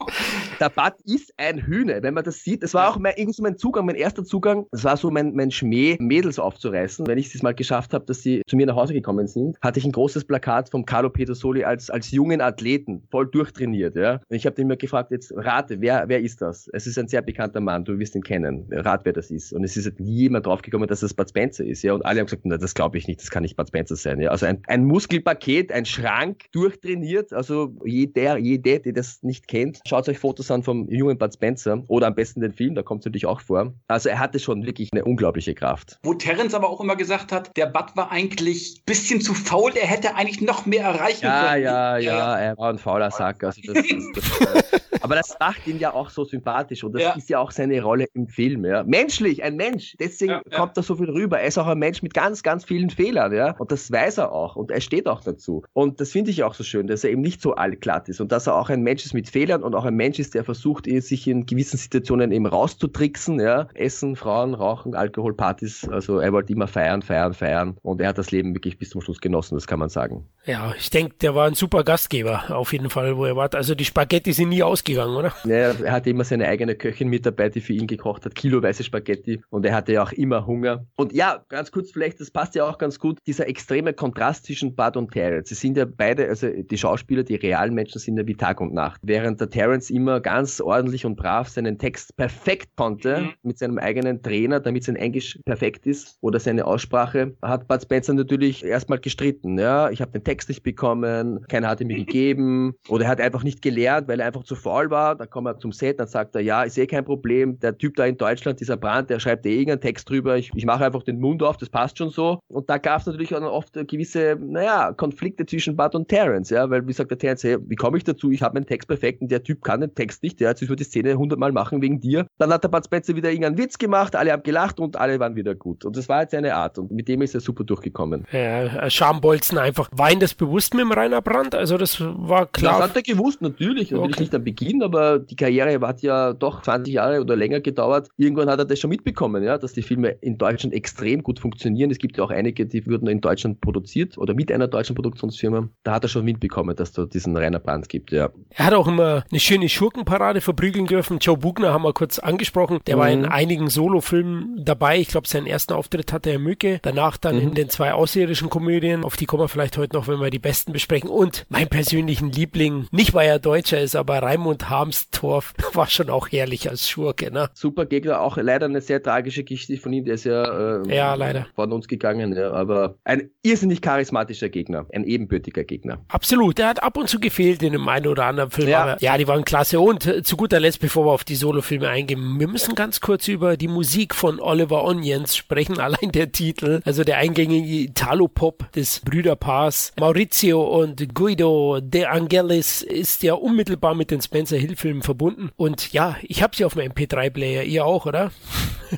der 0.60 0.68
Bad 0.68 1.00
ist 1.04 1.32
ein 1.36 1.58
Hühner, 1.58 2.02
wenn 2.02 2.14
man 2.14 2.24
das 2.24 2.44
sieht. 2.44 2.62
Das 2.62 2.74
war 2.74 2.90
auch 2.90 2.98
mein, 2.98 3.14
irgendwie 3.16 3.32
so 3.32 3.42
mein 3.42 3.56
Zugang, 3.56 3.86
mein 3.86 3.96
erster 3.96 4.24
Zugang. 4.24 4.66
Das 4.72 4.84
war 4.84 4.96
so 4.96 5.10
mein, 5.10 5.34
mein 5.34 5.50
Schmäh, 5.50 5.96
Mädels 5.98 6.38
aufzureißen. 6.38 7.06
Wenn 7.06 7.18
ich 7.18 7.34
es 7.34 7.42
mal 7.42 7.54
geschafft 7.54 7.94
habe, 7.94 8.04
dass 8.04 8.22
sie 8.22 8.42
zu 8.46 8.56
mir 8.56 8.66
nach 8.66 8.76
Hause 8.76 8.92
gekommen 8.92 9.26
sind, 9.26 9.58
hatte 9.60 9.78
ich 9.78 9.86
ein 9.86 9.92
großes 9.92 10.24
Plakat 10.24 10.70
vom 10.70 10.84
Carlo 10.84 11.08
Petersoli 11.08 11.64
als, 11.64 11.88
als 11.90 12.10
jungen 12.10 12.40
Athleten, 12.40 13.02
voll 13.10 13.26
durchtrainiert. 13.26 13.96
Ja? 13.96 14.20
Und 14.28 14.36
ich 14.36 14.44
habe 14.46 14.54
den 14.56 14.66
mir 14.66 14.76
gefragt, 14.76 15.10
jetzt 15.10 15.32
rate, 15.34 15.80
wer, 15.80 16.04
wer 16.08 16.20
ist 16.20 16.42
das? 16.42 16.68
Es 16.72 16.86
ist 16.86 16.98
ein 16.98 17.08
sehr 17.08 17.22
bekannter 17.22 17.60
Mann, 17.60 17.84
du 17.84 17.98
wirst 17.98 18.14
ihn 18.14 18.22
kennen. 18.22 18.66
Rat, 18.70 19.04
wer 19.04 19.12
das 19.12 19.30
ist. 19.30 19.52
Und 19.52 19.64
es 19.64 19.76
ist 19.76 19.86
halt 19.86 20.00
nie 20.00 20.22
jemand 20.22 20.46
draufgekommen, 20.46 20.88
dass 20.88 21.00
das 21.00 21.14
Bud 21.14 21.28
Spencer 21.30 21.64
ist. 21.64 21.82
Ja? 21.82 21.94
Und 21.94 22.04
alle 22.04 22.20
haben 22.20 22.26
gesagt, 22.26 22.42
na, 22.44 22.58
das 22.58 22.74
glaube 22.74 22.98
ich 22.98 23.08
nicht, 23.08 23.20
das 23.20 23.30
kann 23.30 23.42
nicht 23.42 23.56
Bud 23.56 23.68
Spencer 23.68 23.96
sein. 23.96 24.20
Ja? 24.20 24.30
Also 24.30 24.46
ein, 24.46 24.62
ein 24.66 24.84
Muskelpaket, 24.84 25.72
ein 25.72 25.86
Schrank, 25.86 26.44
durchtrainiert. 26.52 27.32
Also 27.32 27.74
jeder, 27.84 28.36
jede, 28.36 28.80
die 28.80 28.92
das 28.92 29.22
nicht 29.22 29.48
kennt, 29.48 29.80
schaut 29.86 29.99
euch 30.08 30.18
Fotos 30.18 30.50
an 30.50 30.62
vom 30.62 30.88
jungen 30.88 31.18
Bud 31.18 31.34
Spencer 31.34 31.82
oder 31.88 32.06
am 32.06 32.14
besten 32.14 32.40
den 32.40 32.52
Film, 32.52 32.74
da 32.74 32.82
kommt 32.82 33.00
es 33.00 33.06
natürlich 33.06 33.26
auch 33.26 33.40
vor. 33.40 33.72
Also 33.88 34.08
er 34.08 34.18
hatte 34.18 34.38
schon 34.38 34.66
wirklich 34.66 34.90
eine 34.92 35.04
unglaubliche 35.04 35.54
Kraft. 35.54 35.98
Wo 36.02 36.14
Terence 36.14 36.54
aber 36.54 36.68
auch 36.68 36.80
immer 36.80 36.96
gesagt 36.96 37.32
hat, 37.32 37.56
der 37.56 37.66
Bud 37.66 37.96
war 37.96 38.10
eigentlich 38.10 38.78
ein 38.80 38.84
bisschen 38.86 39.20
zu 39.20 39.34
faul, 39.34 39.72
er 39.74 39.86
hätte 39.86 40.14
eigentlich 40.14 40.40
noch 40.40 40.66
mehr 40.66 40.84
erreichen 40.84 41.24
ja, 41.24 41.50
können. 41.50 41.64
Ja, 41.64 41.98
ja, 41.98 41.98
ja, 41.98 42.38
er 42.38 42.58
war 42.58 42.70
ein 42.70 42.78
fauler 42.78 43.10
Sack. 43.10 43.44
Also 43.44 43.60
das, 43.64 43.84
das, 43.86 44.04
das, 44.14 44.80
aber 45.02 45.16
das 45.16 45.36
macht 45.40 45.66
ihn 45.66 45.78
ja 45.78 45.92
auch 45.92 46.10
so 46.10 46.24
sympathisch 46.24 46.84
und 46.84 46.92
das 46.92 47.02
ja. 47.02 47.12
ist 47.12 47.28
ja 47.28 47.38
auch 47.38 47.50
seine 47.50 47.82
Rolle 47.82 48.06
im 48.14 48.28
Film. 48.28 48.64
Ja. 48.64 48.84
Menschlich, 48.84 49.42
ein 49.42 49.56
Mensch, 49.56 49.96
deswegen 49.98 50.32
ja, 50.32 50.42
kommt 50.56 50.76
da 50.76 50.82
so 50.82 50.96
viel 50.96 51.10
rüber. 51.10 51.40
Er 51.40 51.48
ist 51.48 51.58
auch 51.58 51.66
ein 51.66 51.78
Mensch 51.78 52.02
mit 52.02 52.14
ganz, 52.14 52.42
ganz 52.42 52.64
vielen 52.64 52.90
Fehlern, 52.90 53.32
ja. 53.32 53.56
Und 53.58 53.72
das 53.72 53.90
weiß 53.90 54.18
er 54.18 54.32
auch 54.32 54.56
und 54.56 54.70
er 54.70 54.80
steht 54.80 55.08
auch 55.08 55.22
dazu. 55.22 55.62
Und 55.72 56.00
das 56.00 56.12
finde 56.12 56.30
ich 56.30 56.42
auch 56.42 56.54
so 56.54 56.64
schön, 56.64 56.86
dass 56.86 57.04
er 57.04 57.10
eben 57.10 57.22
nicht 57.22 57.40
so 57.40 57.54
allglatt 57.54 58.08
ist 58.08 58.20
und 58.20 58.32
dass 58.32 58.46
er 58.46 58.56
auch 58.56 58.70
ein 58.70 58.82
Mensch 58.82 59.04
ist 59.04 59.14
mit 59.14 59.28
Fehlern 59.28 59.62
und 59.62 59.74
auch 59.74 59.84
ein 59.84 59.89
Mensch 59.92 60.18
ist, 60.18 60.34
der 60.34 60.40
der 60.40 60.44
versucht, 60.46 60.86
eh, 60.86 61.00
sich 61.00 61.28
in 61.28 61.44
gewissen 61.44 61.76
Situationen 61.76 62.32
eben 62.32 62.46
rauszutricksen, 62.46 63.40
ja. 63.40 63.68
Essen, 63.74 64.16
Frauen, 64.16 64.54
Rauchen, 64.54 64.94
Alkohol, 64.94 65.34
Partys. 65.34 65.86
Also 65.86 66.18
er 66.18 66.32
wollte 66.32 66.54
immer 66.54 66.66
feiern, 66.66 67.02
feiern, 67.02 67.34
feiern. 67.34 67.76
Und 67.82 68.00
er 68.00 68.08
hat 68.08 68.16
das 68.16 68.30
Leben 68.30 68.54
wirklich 68.54 68.78
bis 68.78 68.88
zum 68.88 69.02
Schluss 69.02 69.20
genossen, 69.20 69.56
das 69.56 69.66
kann 69.66 69.78
man 69.78 69.90
sagen. 69.90 70.24
Ja, 70.46 70.72
ich 70.78 70.88
denke, 70.88 71.16
der 71.20 71.34
war 71.34 71.46
ein 71.46 71.54
super 71.54 71.84
Gastgeber, 71.84 72.56
auf 72.56 72.72
jeden 72.72 72.88
Fall, 72.88 73.18
wo 73.18 73.26
er 73.26 73.36
war. 73.36 73.52
Also 73.54 73.74
die 73.74 73.84
Spaghetti 73.84 74.32
sind 74.32 74.48
nie 74.48 74.62
ausgegangen, 74.62 75.14
oder? 75.14 75.34
Ja, 75.44 75.72
er 75.72 75.92
hatte 75.92 76.08
immer 76.08 76.24
seine 76.24 76.48
eigene 76.48 76.74
Köchin 76.74 77.08
mit 77.08 77.26
dabei, 77.26 77.50
die 77.50 77.60
für 77.60 77.74
ihn 77.74 77.86
gekocht 77.86 78.24
hat, 78.24 78.34
kiloweise 78.34 78.82
Spaghetti. 78.82 79.42
Und 79.50 79.66
er 79.66 79.74
hatte 79.74 79.92
ja 79.92 80.02
auch 80.02 80.12
immer 80.12 80.46
Hunger. 80.46 80.86
Und 80.96 81.12
ja, 81.12 81.44
ganz 81.50 81.70
kurz 81.70 81.90
vielleicht, 81.90 82.20
das 82.20 82.30
passt 82.30 82.54
ja 82.54 82.66
auch 82.66 82.78
ganz 82.78 82.98
gut, 82.98 83.18
dieser 83.26 83.46
extreme 83.48 83.92
Kontrast 83.92 84.46
zwischen 84.46 84.74
Bud 84.74 84.96
und 84.96 85.12
Terrence. 85.12 85.50
Sie 85.50 85.54
sind 85.54 85.76
ja 85.76 85.84
beide, 85.84 86.28
also 86.28 86.48
die 86.48 86.78
Schauspieler, 86.78 87.22
die 87.22 87.34
realen 87.34 87.74
Menschen 87.74 87.98
sind 87.98 88.16
ja 88.16 88.26
wie 88.26 88.34
Tag 88.34 88.62
und 88.62 88.72
Nacht. 88.72 89.00
Während 89.04 89.38
der 89.40 89.50
Terrence 89.50 89.79
immer 89.88 90.20
ganz 90.20 90.60
ordentlich 90.60 91.06
und 91.06 91.16
brav 91.16 91.48
seinen 91.48 91.78
Text 91.78 92.16
perfekt 92.16 92.76
konnte, 92.76 93.20
mhm. 93.20 93.30
mit 93.42 93.58
seinem 93.58 93.78
eigenen 93.78 94.22
Trainer, 94.22 94.60
damit 94.60 94.84
sein 94.84 94.96
Englisch 94.96 95.38
perfekt 95.44 95.86
ist 95.86 96.18
oder 96.20 96.40
seine 96.40 96.66
Aussprache, 96.66 97.34
hat 97.40 97.68
Bud 97.68 97.82
Spencer 97.82 98.12
natürlich 98.12 98.64
erstmal 98.64 98.98
gestritten. 98.98 99.58
Ja, 99.58 99.90
ich 99.90 100.02
habe 100.02 100.12
den 100.12 100.24
Text 100.24 100.48
nicht 100.48 100.62
bekommen, 100.62 101.46
keiner 101.48 101.68
hat 101.68 101.80
ihn 101.80 101.86
mir 101.86 101.96
gegeben 102.04 102.74
oder 102.88 103.04
er 103.04 103.10
hat 103.10 103.20
einfach 103.20 103.44
nicht 103.44 103.62
gelernt, 103.62 104.08
weil 104.08 104.20
er 104.20 104.26
einfach 104.26 104.42
zu 104.42 104.56
faul 104.56 104.90
war. 104.90 105.14
Dann 105.14 105.30
kommt 105.30 105.46
er 105.46 105.58
zum 105.58 105.72
Set, 105.72 106.00
dann 106.00 106.08
sagt 106.08 106.34
er, 106.34 106.40
ja, 106.40 106.64
ich 106.64 106.72
sehe 106.72 106.86
kein 106.86 107.04
Problem. 107.04 107.58
Der 107.60 107.78
Typ 107.78 107.94
da 107.96 108.04
in 108.06 108.16
Deutschland, 108.16 108.60
dieser 108.60 108.76
Brand, 108.76 109.08
der 109.10 109.20
schreibt 109.20 109.46
eh 109.46 109.52
irgendeinen 109.52 109.80
Text 109.80 110.10
drüber. 110.10 110.36
Ich, 110.36 110.50
ich 110.54 110.66
mache 110.66 110.84
einfach 110.84 111.02
den 111.02 111.20
Mund 111.20 111.42
auf, 111.42 111.56
das 111.56 111.68
passt 111.68 111.98
schon 111.98 112.10
so. 112.10 112.40
Und 112.48 112.68
da 112.68 112.78
gab 112.78 113.00
es 113.00 113.06
natürlich 113.06 113.34
auch 113.34 113.42
oft 113.42 113.74
gewisse, 113.86 114.36
naja, 114.40 114.92
Konflikte 114.92 115.46
zwischen 115.46 115.76
Bud 115.76 115.94
und 115.94 116.08
Terrence, 116.08 116.50
ja, 116.50 116.68
weil 116.68 116.86
wie 116.86 116.92
sagt 116.92 117.10
der 117.10 117.18
Terrence, 117.18 117.44
hey, 117.44 117.58
wie 117.66 117.76
komme 117.76 117.98
ich 117.98 118.04
dazu? 118.04 118.30
Ich 118.30 118.42
habe 118.42 118.54
meinen 118.54 118.66
Text 118.66 118.88
perfekt 118.88 119.20
und 119.20 119.30
der 119.30 119.42
Typ 119.42 119.62
kann 119.62 119.69
den 119.78 119.94
Text 119.94 120.22
nicht, 120.22 120.40
der 120.40 120.50
hat 120.50 120.58
sich 120.58 120.68
nur 120.68 120.76
die 120.76 120.84
Szene 120.84 121.14
hundertmal 121.16 121.52
machen 121.52 121.82
wegen 121.82 122.00
dir. 122.00 122.26
Dann 122.38 122.52
hat 122.52 122.64
der 122.64 122.68
Bud 122.68 122.84
Spencer 122.84 123.16
wieder 123.16 123.30
irgendeinen 123.30 123.58
Witz 123.58 123.78
gemacht, 123.78 124.16
alle 124.16 124.32
haben 124.32 124.42
gelacht 124.42 124.80
und 124.80 124.96
alle 124.96 125.20
waren 125.20 125.36
wieder 125.36 125.54
gut. 125.54 125.84
Und 125.84 125.96
das 125.96 126.08
war 126.08 126.22
jetzt 126.22 126.32
seine 126.32 126.54
Art 126.54 126.78
und 126.78 126.90
mit 126.90 127.08
dem 127.08 127.22
ist 127.22 127.34
er 127.34 127.40
super 127.40 127.64
durchgekommen. 127.64 128.24
Ja, 128.32 128.90
Schambolzen 128.90 129.58
einfach. 129.58 129.88
War 129.92 130.10
ihm 130.10 130.20
das 130.20 130.34
bewusst 130.34 130.74
mit 130.74 130.82
dem 130.82 130.92
Rainer 130.92 131.22
Brand? 131.22 131.54
Also 131.54 131.76
das 131.76 132.00
war 132.00 132.46
klar. 132.46 132.80
Das 132.80 132.90
hat 132.90 132.96
er 132.96 133.02
gewusst, 133.02 133.42
natürlich. 133.42 133.90
Natürlich 133.90 134.14
okay. 134.14 134.22
nicht 134.22 134.34
am 134.34 134.44
Beginn, 134.44 134.82
aber 134.82 135.18
die 135.18 135.36
Karriere 135.36 135.86
hat 135.86 136.02
ja 136.02 136.32
doch 136.32 136.62
20 136.62 136.94
Jahre 136.94 137.20
oder 137.20 137.36
länger 137.36 137.60
gedauert. 137.60 138.08
Irgendwann 138.16 138.48
hat 138.48 138.58
er 138.58 138.64
das 138.64 138.78
schon 138.78 138.90
mitbekommen, 138.90 139.42
ja, 139.42 139.58
dass 139.58 139.72
die 139.72 139.82
Filme 139.82 140.10
in 140.20 140.38
Deutschland 140.38 140.74
extrem 140.74 141.22
gut 141.22 141.38
funktionieren. 141.38 141.90
Es 141.90 141.98
gibt 141.98 142.16
ja 142.16 142.24
auch 142.24 142.30
einige, 142.30 142.66
die 142.66 142.86
wurden 142.86 143.08
in 143.08 143.20
Deutschland 143.20 143.60
produziert 143.60 144.18
oder 144.18 144.34
mit 144.34 144.50
einer 144.50 144.68
deutschen 144.68 144.94
Produktionsfirma. 144.94 145.68
Da 145.82 145.92
hat 145.92 146.04
er 146.04 146.08
schon 146.08 146.24
mitbekommen, 146.24 146.76
dass 146.76 146.92
da 146.92 147.04
diesen 147.04 147.36
Rainer 147.36 147.58
Brand 147.58 147.88
gibt, 147.88 148.12
ja. 148.12 148.30
Er 148.50 148.66
hat 148.66 148.74
auch 148.74 148.88
immer 148.88 149.24
eine 149.30 149.40
schöne 149.50 149.68
Schurkenparade 149.68 150.40
verprügeln 150.40 150.86
dürfen. 150.86 151.18
Joe 151.18 151.36
Bugner 151.36 151.72
haben 151.72 151.82
wir 151.82 151.92
kurz 151.92 152.20
angesprochen. 152.20 152.78
Der 152.86 152.94
mhm. 152.94 153.00
war 153.00 153.10
in 153.10 153.20
mhm. 153.22 153.32
einigen 153.32 153.68
Solofilmen 153.68 154.64
dabei. 154.64 155.00
Ich 155.00 155.08
glaube, 155.08 155.26
seinen 155.26 155.46
ersten 155.46 155.72
Auftritt 155.72 156.12
hatte 156.12 156.30
er 156.30 156.38
Mücke. 156.38 156.78
Danach 156.82 157.16
dann 157.16 157.34
mhm. 157.34 157.42
in 157.42 157.54
den 157.54 157.68
zwei 157.68 157.92
außerirdischen 157.92 158.48
Komödien. 158.48 159.02
Auf 159.02 159.16
die 159.16 159.26
kommen 159.26 159.42
wir 159.42 159.48
vielleicht 159.48 159.76
heute 159.76 159.96
noch, 159.96 160.06
wenn 160.06 160.20
wir 160.20 160.30
die 160.30 160.38
besten 160.38 160.72
besprechen. 160.72 161.10
Und 161.10 161.46
mein 161.48 161.66
persönlichen 161.66 162.30
Liebling, 162.30 162.86
nicht 162.92 163.12
weil 163.12 163.28
er 163.28 163.40
Deutscher 163.40 163.80
ist, 163.80 163.96
aber 163.96 164.22
Raimund 164.22 164.70
Harmstorff 164.70 165.52
war 165.72 165.88
schon 165.88 166.10
auch 166.10 166.28
herrlich 166.30 166.70
als 166.70 166.88
Schurke. 166.88 167.32
Ne? 167.32 167.50
Super 167.54 167.86
Gegner, 167.86 168.20
auch 168.20 168.36
leider 168.36 168.66
eine 168.66 168.80
sehr 168.80 169.02
tragische 169.02 169.42
Geschichte 169.42 169.82
von 169.82 169.92
ihm. 169.92 170.04
Der 170.04 170.14
ist 170.14 170.26
ja, 170.26 170.82
äh, 170.84 170.94
ja 170.94 171.14
leider. 171.14 171.48
von 171.56 171.72
uns 171.72 171.88
gegangen. 171.88 172.36
Ja, 172.36 172.52
aber 172.52 172.98
ein 173.02 173.30
irrsinnig 173.42 173.82
charismatischer 173.82 174.48
Gegner, 174.48 174.86
ein 174.94 175.02
ebenbürtiger 175.02 175.64
Gegner. 175.64 176.04
Absolut. 176.06 176.58
Der 176.58 176.68
hat 176.68 176.84
ab 176.84 176.96
und 176.96 177.08
zu 177.08 177.18
gefehlt 177.18 177.64
in 177.64 177.72
dem 177.72 177.88
einen 177.88 178.06
oder 178.06 178.26
anderen 178.26 178.52
Film. 178.52 178.68
Ja, 178.68 178.96
ja 179.00 179.18
die 179.18 179.26
waren 179.26 179.39
klasse. 179.44 179.80
Und 179.80 180.06
äh, 180.06 180.22
zu 180.22 180.36
guter 180.36 180.60
Letzt, 180.60 180.80
bevor 180.80 181.06
wir 181.06 181.12
auf 181.12 181.24
die 181.24 181.36
Solofilme 181.36 181.88
eingehen, 181.88 182.38
wir 182.38 182.48
müssen 182.48 182.74
ganz 182.74 183.00
kurz 183.00 183.28
über 183.28 183.56
die 183.56 183.68
Musik 183.68 184.14
von 184.14 184.40
Oliver 184.40 184.84
Onions 184.84 185.36
sprechen. 185.36 185.78
Allein 185.80 186.12
der 186.12 186.32
Titel, 186.32 186.80
also 186.84 187.04
der 187.04 187.18
eingängige 187.18 187.90
Italo-Pop 187.90 188.72
des 188.72 189.00
Brüderpaars 189.00 189.92
Maurizio 189.98 190.62
und 190.62 191.14
Guido 191.14 191.80
De 191.80 192.04
Angelis 192.04 192.82
ist 192.82 193.22
ja 193.22 193.34
unmittelbar 193.34 193.94
mit 193.94 194.10
den 194.10 194.20
Spencer 194.20 194.56
Hill-Filmen 194.56 195.02
verbunden. 195.02 195.50
Und 195.56 195.92
ja, 195.92 196.16
ich 196.22 196.42
habe 196.42 196.56
sie 196.56 196.64
auf 196.64 196.76
meinem 196.76 196.92
MP3-Player. 196.92 197.64
Ihr 197.64 197.84
auch, 197.84 198.06
oder? 198.06 198.30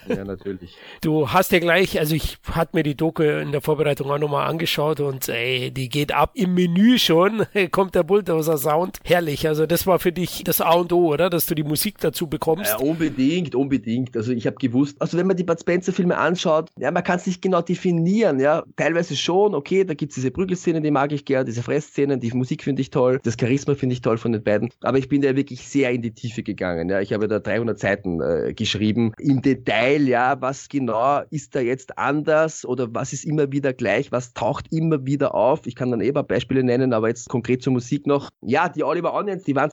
Ja, 0.09 0.25
natürlich. 0.25 0.75
Du 1.01 1.31
hast 1.31 1.53
ja 1.53 1.59
gleich, 1.59 1.99
also 1.99 2.15
ich 2.15 2.39
hatte 2.51 2.77
mir 2.77 2.83
die 2.83 2.95
Doku 2.95 3.23
in 3.23 3.53
der 3.53 3.61
Vorbereitung 3.61 4.11
auch 4.11 4.19
nochmal 4.19 4.49
angeschaut 4.49 5.01
und 5.01 5.29
ey, 5.29 5.71
die 5.71 5.89
geht 5.89 6.13
ab 6.13 6.33
im 6.35 6.55
Menü 6.55 6.99
schon, 6.99 7.47
kommt 7.71 7.95
der 7.95 8.03
Bulldozer-Sound. 8.03 8.99
Herrlich, 9.05 9.47
also 9.47 9.67
das 9.67 9.87
war 9.87 9.99
für 9.99 10.13
dich 10.13 10.32
das 10.45 10.61
A 10.61 10.73
und 10.73 10.93
O, 10.93 11.13
oder? 11.13 11.31
Dass 11.31 11.47
du 11.47 11.55
die 11.55 11.63
Musik 11.63 11.99
dazu 11.99 12.27
bekommst. 12.27 12.71
Ja, 12.71 12.79
unbedingt, 12.79 13.55
unbedingt. 13.55 14.17
Also 14.17 14.33
ich 14.33 14.47
habe 14.47 14.57
gewusst, 14.57 14.97
also 15.01 15.19
wenn 15.19 15.27
man 15.27 15.37
die 15.37 15.45
Bud 15.45 15.61
Spencer-Filme 15.61 16.17
anschaut, 16.17 16.71
ja, 16.79 16.91
man 16.91 17.05
kann 17.05 17.17
es 17.17 17.27
nicht 17.27 17.43
genau 17.43 17.63
definieren, 17.63 18.41
ja. 18.41 18.65
Teilweise 18.77 19.17
schon, 19.17 19.55
okay, 19.55 19.85
da 19.85 19.95
gibt 19.95 20.13
es 20.13 20.17
diese 20.17 20.31
Prügelszenen, 20.31 20.83
die 20.83 20.91
mag 20.91 21.13
ich 21.13 21.25
gerne, 21.25 21.45
diese 21.45 21.63
Fressszenen, 21.63 22.21
die 22.21 22.33
Musik 22.33 22.63
finde 22.63 22.83
ich 22.83 22.91
toll, 22.91 23.21
das 23.23 23.37
Charisma 23.39 23.75
finde 23.75 23.95
ich 23.95 24.01
toll 24.01 24.19
von 24.19 24.33
den 24.33 24.43
beiden. 24.43 24.71
Aber 24.81 24.99
ich 24.99 25.09
bin 25.09 25.23
da 25.23 25.37
wirklich 25.37 25.67
sehr 25.67 25.91
in 25.91 26.03
die 26.03 26.13
Tiefe 26.13 26.43
gegangen, 26.43 26.89
ja. 26.89 27.01
Ich 27.01 27.13
habe 27.13 27.29
da 27.29 27.39
300 27.39 27.79
Seiten 27.79 28.21
äh, 28.21 28.55
geschrieben, 28.55 29.13
im 29.19 29.43
Detail, 29.43 30.09
ja, 30.09 30.41
was 30.41 30.69
genau 30.69 31.23
ist 31.31 31.55
da 31.55 31.61
jetzt 31.61 31.99
anders 31.99 32.65
oder 32.65 32.89
was 32.93 33.13
ist 33.13 33.25
immer 33.25 33.53
wieder 33.53 33.73
gleich, 33.73 34.13
was 34.13 34.33
taucht 34.35 34.73
immer 34.73 35.07
wieder 35.07 35.35
auf. 35.35 35.67
Ich 35.67 35.75
kann 35.75 35.91
dann 35.91 36.01
eh 36.01 36.09
ein 36.09 36.15
paar 36.15 36.23
Beispiele 36.23 36.63
nennen, 36.63 36.93
aber 36.93 37.09
jetzt 37.09 37.29
konkret 37.29 37.63
zur 37.63 37.73
Musik 37.73 38.07
noch. 38.07 38.31
Ja, 38.41 38.69
die 38.69 38.85
Oliver 38.85 39.15
Onions, 39.15 39.45
die 39.45 39.55
waren 39.55 39.71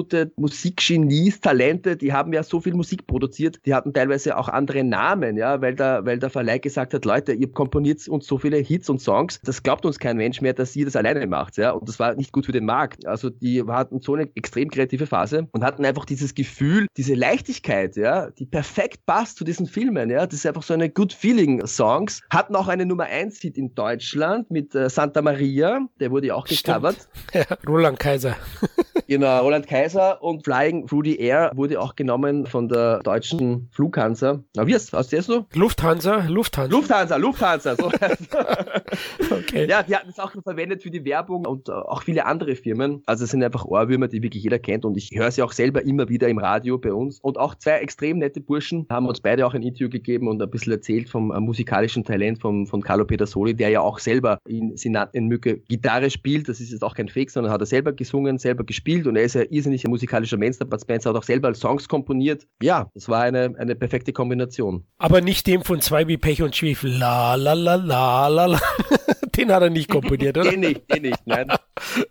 absolute 0.00 0.32
Musikgenies, 0.36 1.40
Talente, 1.40 1.96
die 1.96 2.12
haben 2.12 2.32
ja 2.32 2.42
so 2.42 2.60
viel 2.60 2.74
Musik 2.74 3.06
produziert, 3.06 3.60
die 3.66 3.74
hatten 3.74 3.92
teilweise 3.92 4.36
auch 4.36 4.48
andere 4.48 4.82
Namen, 4.82 5.36
ja, 5.36 5.60
weil 5.60 5.74
der, 5.74 6.04
weil 6.06 6.18
der 6.18 6.30
Verleih 6.30 6.58
gesagt 6.58 6.94
hat, 6.94 7.04
Leute, 7.04 7.32
ihr 7.32 7.50
komponiert 7.50 8.08
uns 8.08 8.26
so 8.26 8.38
viele 8.38 8.56
Hits 8.58 8.88
und 8.88 9.00
Songs, 9.00 9.40
das 9.42 9.62
glaubt 9.62 9.84
uns 9.84 9.98
kein 9.98 10.16
Mensch 10.16 10.40
mehr, 10.40 10.54
dass 10.54 10.74
ihr 10.74 10.86
das 10.86 10.96
alleine 10.96 11.26
macht, 11.26 11.58
ja, 11.58 11.72
und 11.72 11.88
das 11.88 11.98
war 11.98 12.14
nicht 12.14 12.32
gut 12.32 12.46
für 12.46 12.52
den 12.52 12.64
Markt. 12.64 13.06
Also 13.06 13.30
die 13.30 13.62
hatten 13.62 14.00
so 14.00 14.14
eine 14.14 14.28
extrem 14.34 14.70
kreative 14.70 15.06
Phase 15.06 15.48
und 15.52 15.64
hatten 15.64 15.84
einfach 15.84 16.04
dieses 16.04 16.34
Gefühl, 16.34 16.86
diese 16.96 17.14
Leichtigkeit, 17.14 17.96
ja, 17.96 18.30
die 18.30 18.46
perfekt 18.46 19.04
passt 19.06 19.36
zu 19.36 19.44
diesen 19.44 19.66
Filmen, 19.66 20.10
ja, 20.10 20.26
das 20.26 20.36
ist 20.36 20.46
einfach 20.46 20.62
so 20.62 20.74
eine 20.74 20.88
Good 20.88 21.12
Feeling 21.12 21.66
Songs, 21.66 22.22
hatten 22.30 22.56
auch 22.56 22.68
eine 22.68 22.86
Nummer 22.86 23.04
1 23.04 23.40
Hit 23.40 23.58
in 23.58 23.74
Deutschland 23.74 24.50
mit 24.50 24.74
äh, 24.74 24.88
Santa 24.88 25.20
Maria, 25.20 25.80
der 25.98 26.10
wurde 26.10 26.28
ja 26.28 26.34
auch 26.34 26.46
gecovert. 26.46 27.08
Ja, 27.32 27.44
Roland 27.66 27.98
Kaiser. 27.98 28.36
genau, 29.06 29.42
Roland 29.42 29.66
Kaiser 29.66 29.89
und 29.94 30.44
Flying 30.44 30.86
Through 30.86 31.04
the 31.04 31.18
Air 31.18 31.52
wurde 31.54 31.80
auch 31.80 31.96
genommen 31.96 32.46
von 32.46 32.68
der 32.68 33.00
deutschen 33.00 33.68
Flughansa. 33.72 34.42
Na, 34.54 34.66
wie 34.66 34.74
ist, 34.74 34.92
hast 34.92 35.12
du 35.12 35.16
das 35.16 35.26
so? 35.26 35.46
Lufthansa, 35.54 36.26
Lufthansa. 36.28 36.76
Lufthansa, 36.76 37.16
Lufthansa, 37.16 37.76
so. 37.76 37.86
okay. 39.30 39.66
Ja, 39.68 39.82
die 39.82 39.94
hatten 39.94 40.10
es 40.10 40.18
auch 40.18 40.32
verwendet 40.42 40.82
für 40.82 40.90
die 40.90 41.04
Werbung 41.04 41.46
und 41.46 41.68
äh, 41.68 41.72
auch 41.72 42.02
viele 42.02 42.26
andere 42.26 42.56
Firmen. 42.56 43.02
Also 43.06 43.24
es 43.24 43.30
sind 43.30 43.42
einfach 43.42 43.64
Ohrwürmer, 43.64 44.08
die 44.08 44.22
wirklich 44.22 44.42
jeder 44.42 44.58
kennt 44.58 44.84
und 44.84 44.96
ich 44.96 45.10
höre 45.14 45.30
sie 45.30 45.42
auch 45.42 45.52
selber 45.52 45.84
immer 45.84 46.08
wieder 46.08 46.28
im 46.28 46.38
Radio 46.38 46.78
bei 46.78 46.92
uns. 46.92 47.20
Und 47.20 47.38
auch 47.38 47.54
zwei 47.54 47.78
extrem 47.78 48.18
nette 48.18 48.40
Burschen 48.40 48.86
haben 48.90 49.06
uns 49.06 49.20
beide 49.20 49.46
auch 49.46 49.54
ein 49.54 49.62
Interview 49.62 49.88
gegeben 49.88 50.28
und 50.28 50.42
ein 50.42 50.50
bisschen 50.50 50.72
erzählt 50.72 51.08
vom 51.08 51.30
äh, 51.32 51.40
musikalischen 51.40 52.04
Talent 52.04 52.40
von, 52.40 52.66
von 52.66 52.82
Carlo 52.82 53.04
Pedersoli, 53.04 53.54
der 53.54 53.70
ja 53.70 53.80
auch 53.80 53.98
selber 53.98 54.38
in 54.46 54.76
Sinaten 54.76 55.26
Mücke 55.26 55.58
Gitarre 55.68 56.10
spielt. 56.10 56.48
Das 56.48 56.60
ist 56.60 56.72
jetzt 56.72 56.82
auch 56.82 56.94
kein 56.94 57.08
Fake, 57.08 57.30
sondern 57.30 57.52
hat 57.52 57.60
er 57.60 57.66
selber 57.66 57.92
gesungen, 57.92 58.38
selber 58.38 58.64
gespielt 58.64 59.06
und 59.06 59.16
er 59.16 59.24
ist 59.24 59.34
ja 59.34 59.42
irrsinnig 59.48 59.79
ein 59.84 59.90
musikalischer. 59.90 60.36
Der 60.36 60.64
Bud 60.64 60.80
Spencer 60.80 61.10
hat 61.10 61.16
auch 61.16 61.22
selber 61.22 61.54
Songs 61.54 61.88
komponiert. 61.88 62.46
Ja, 62.62 62.90
das 62.94 63.08
war 63.08 63.22
eine, 63.22 63.54
eine 63.58 63.74
perfekte 63.74 64.12
Kombination. 64.12 64.84
Aber 64.98 65.20
nicht 65.20 65.46
dem 65.46 65.62
von 65.62 65.80
zwei 65.80 66.08
wie 66.08 66.16
Pech 66.16 66.42
und 66.42 66.56
Schwefel. 66.56 66.90
La 66.96 67.34
la 67.34 67.52
la 67.52 67.74
la 67.74 68.28
la 68.28 68.46
la. 68.46 68.60
Den 69.36 69.52
hat 69.52 69.62
er 69.62 69.70
nicht 69.70 69.88
komponiert, 69.88 70.36
oder? 70.36 70.50
den 70.50 70.60
nicht, 70.60 70.92
den 70.92 71.02
nicht, 71.02 71.26
nein. 71.26 71.48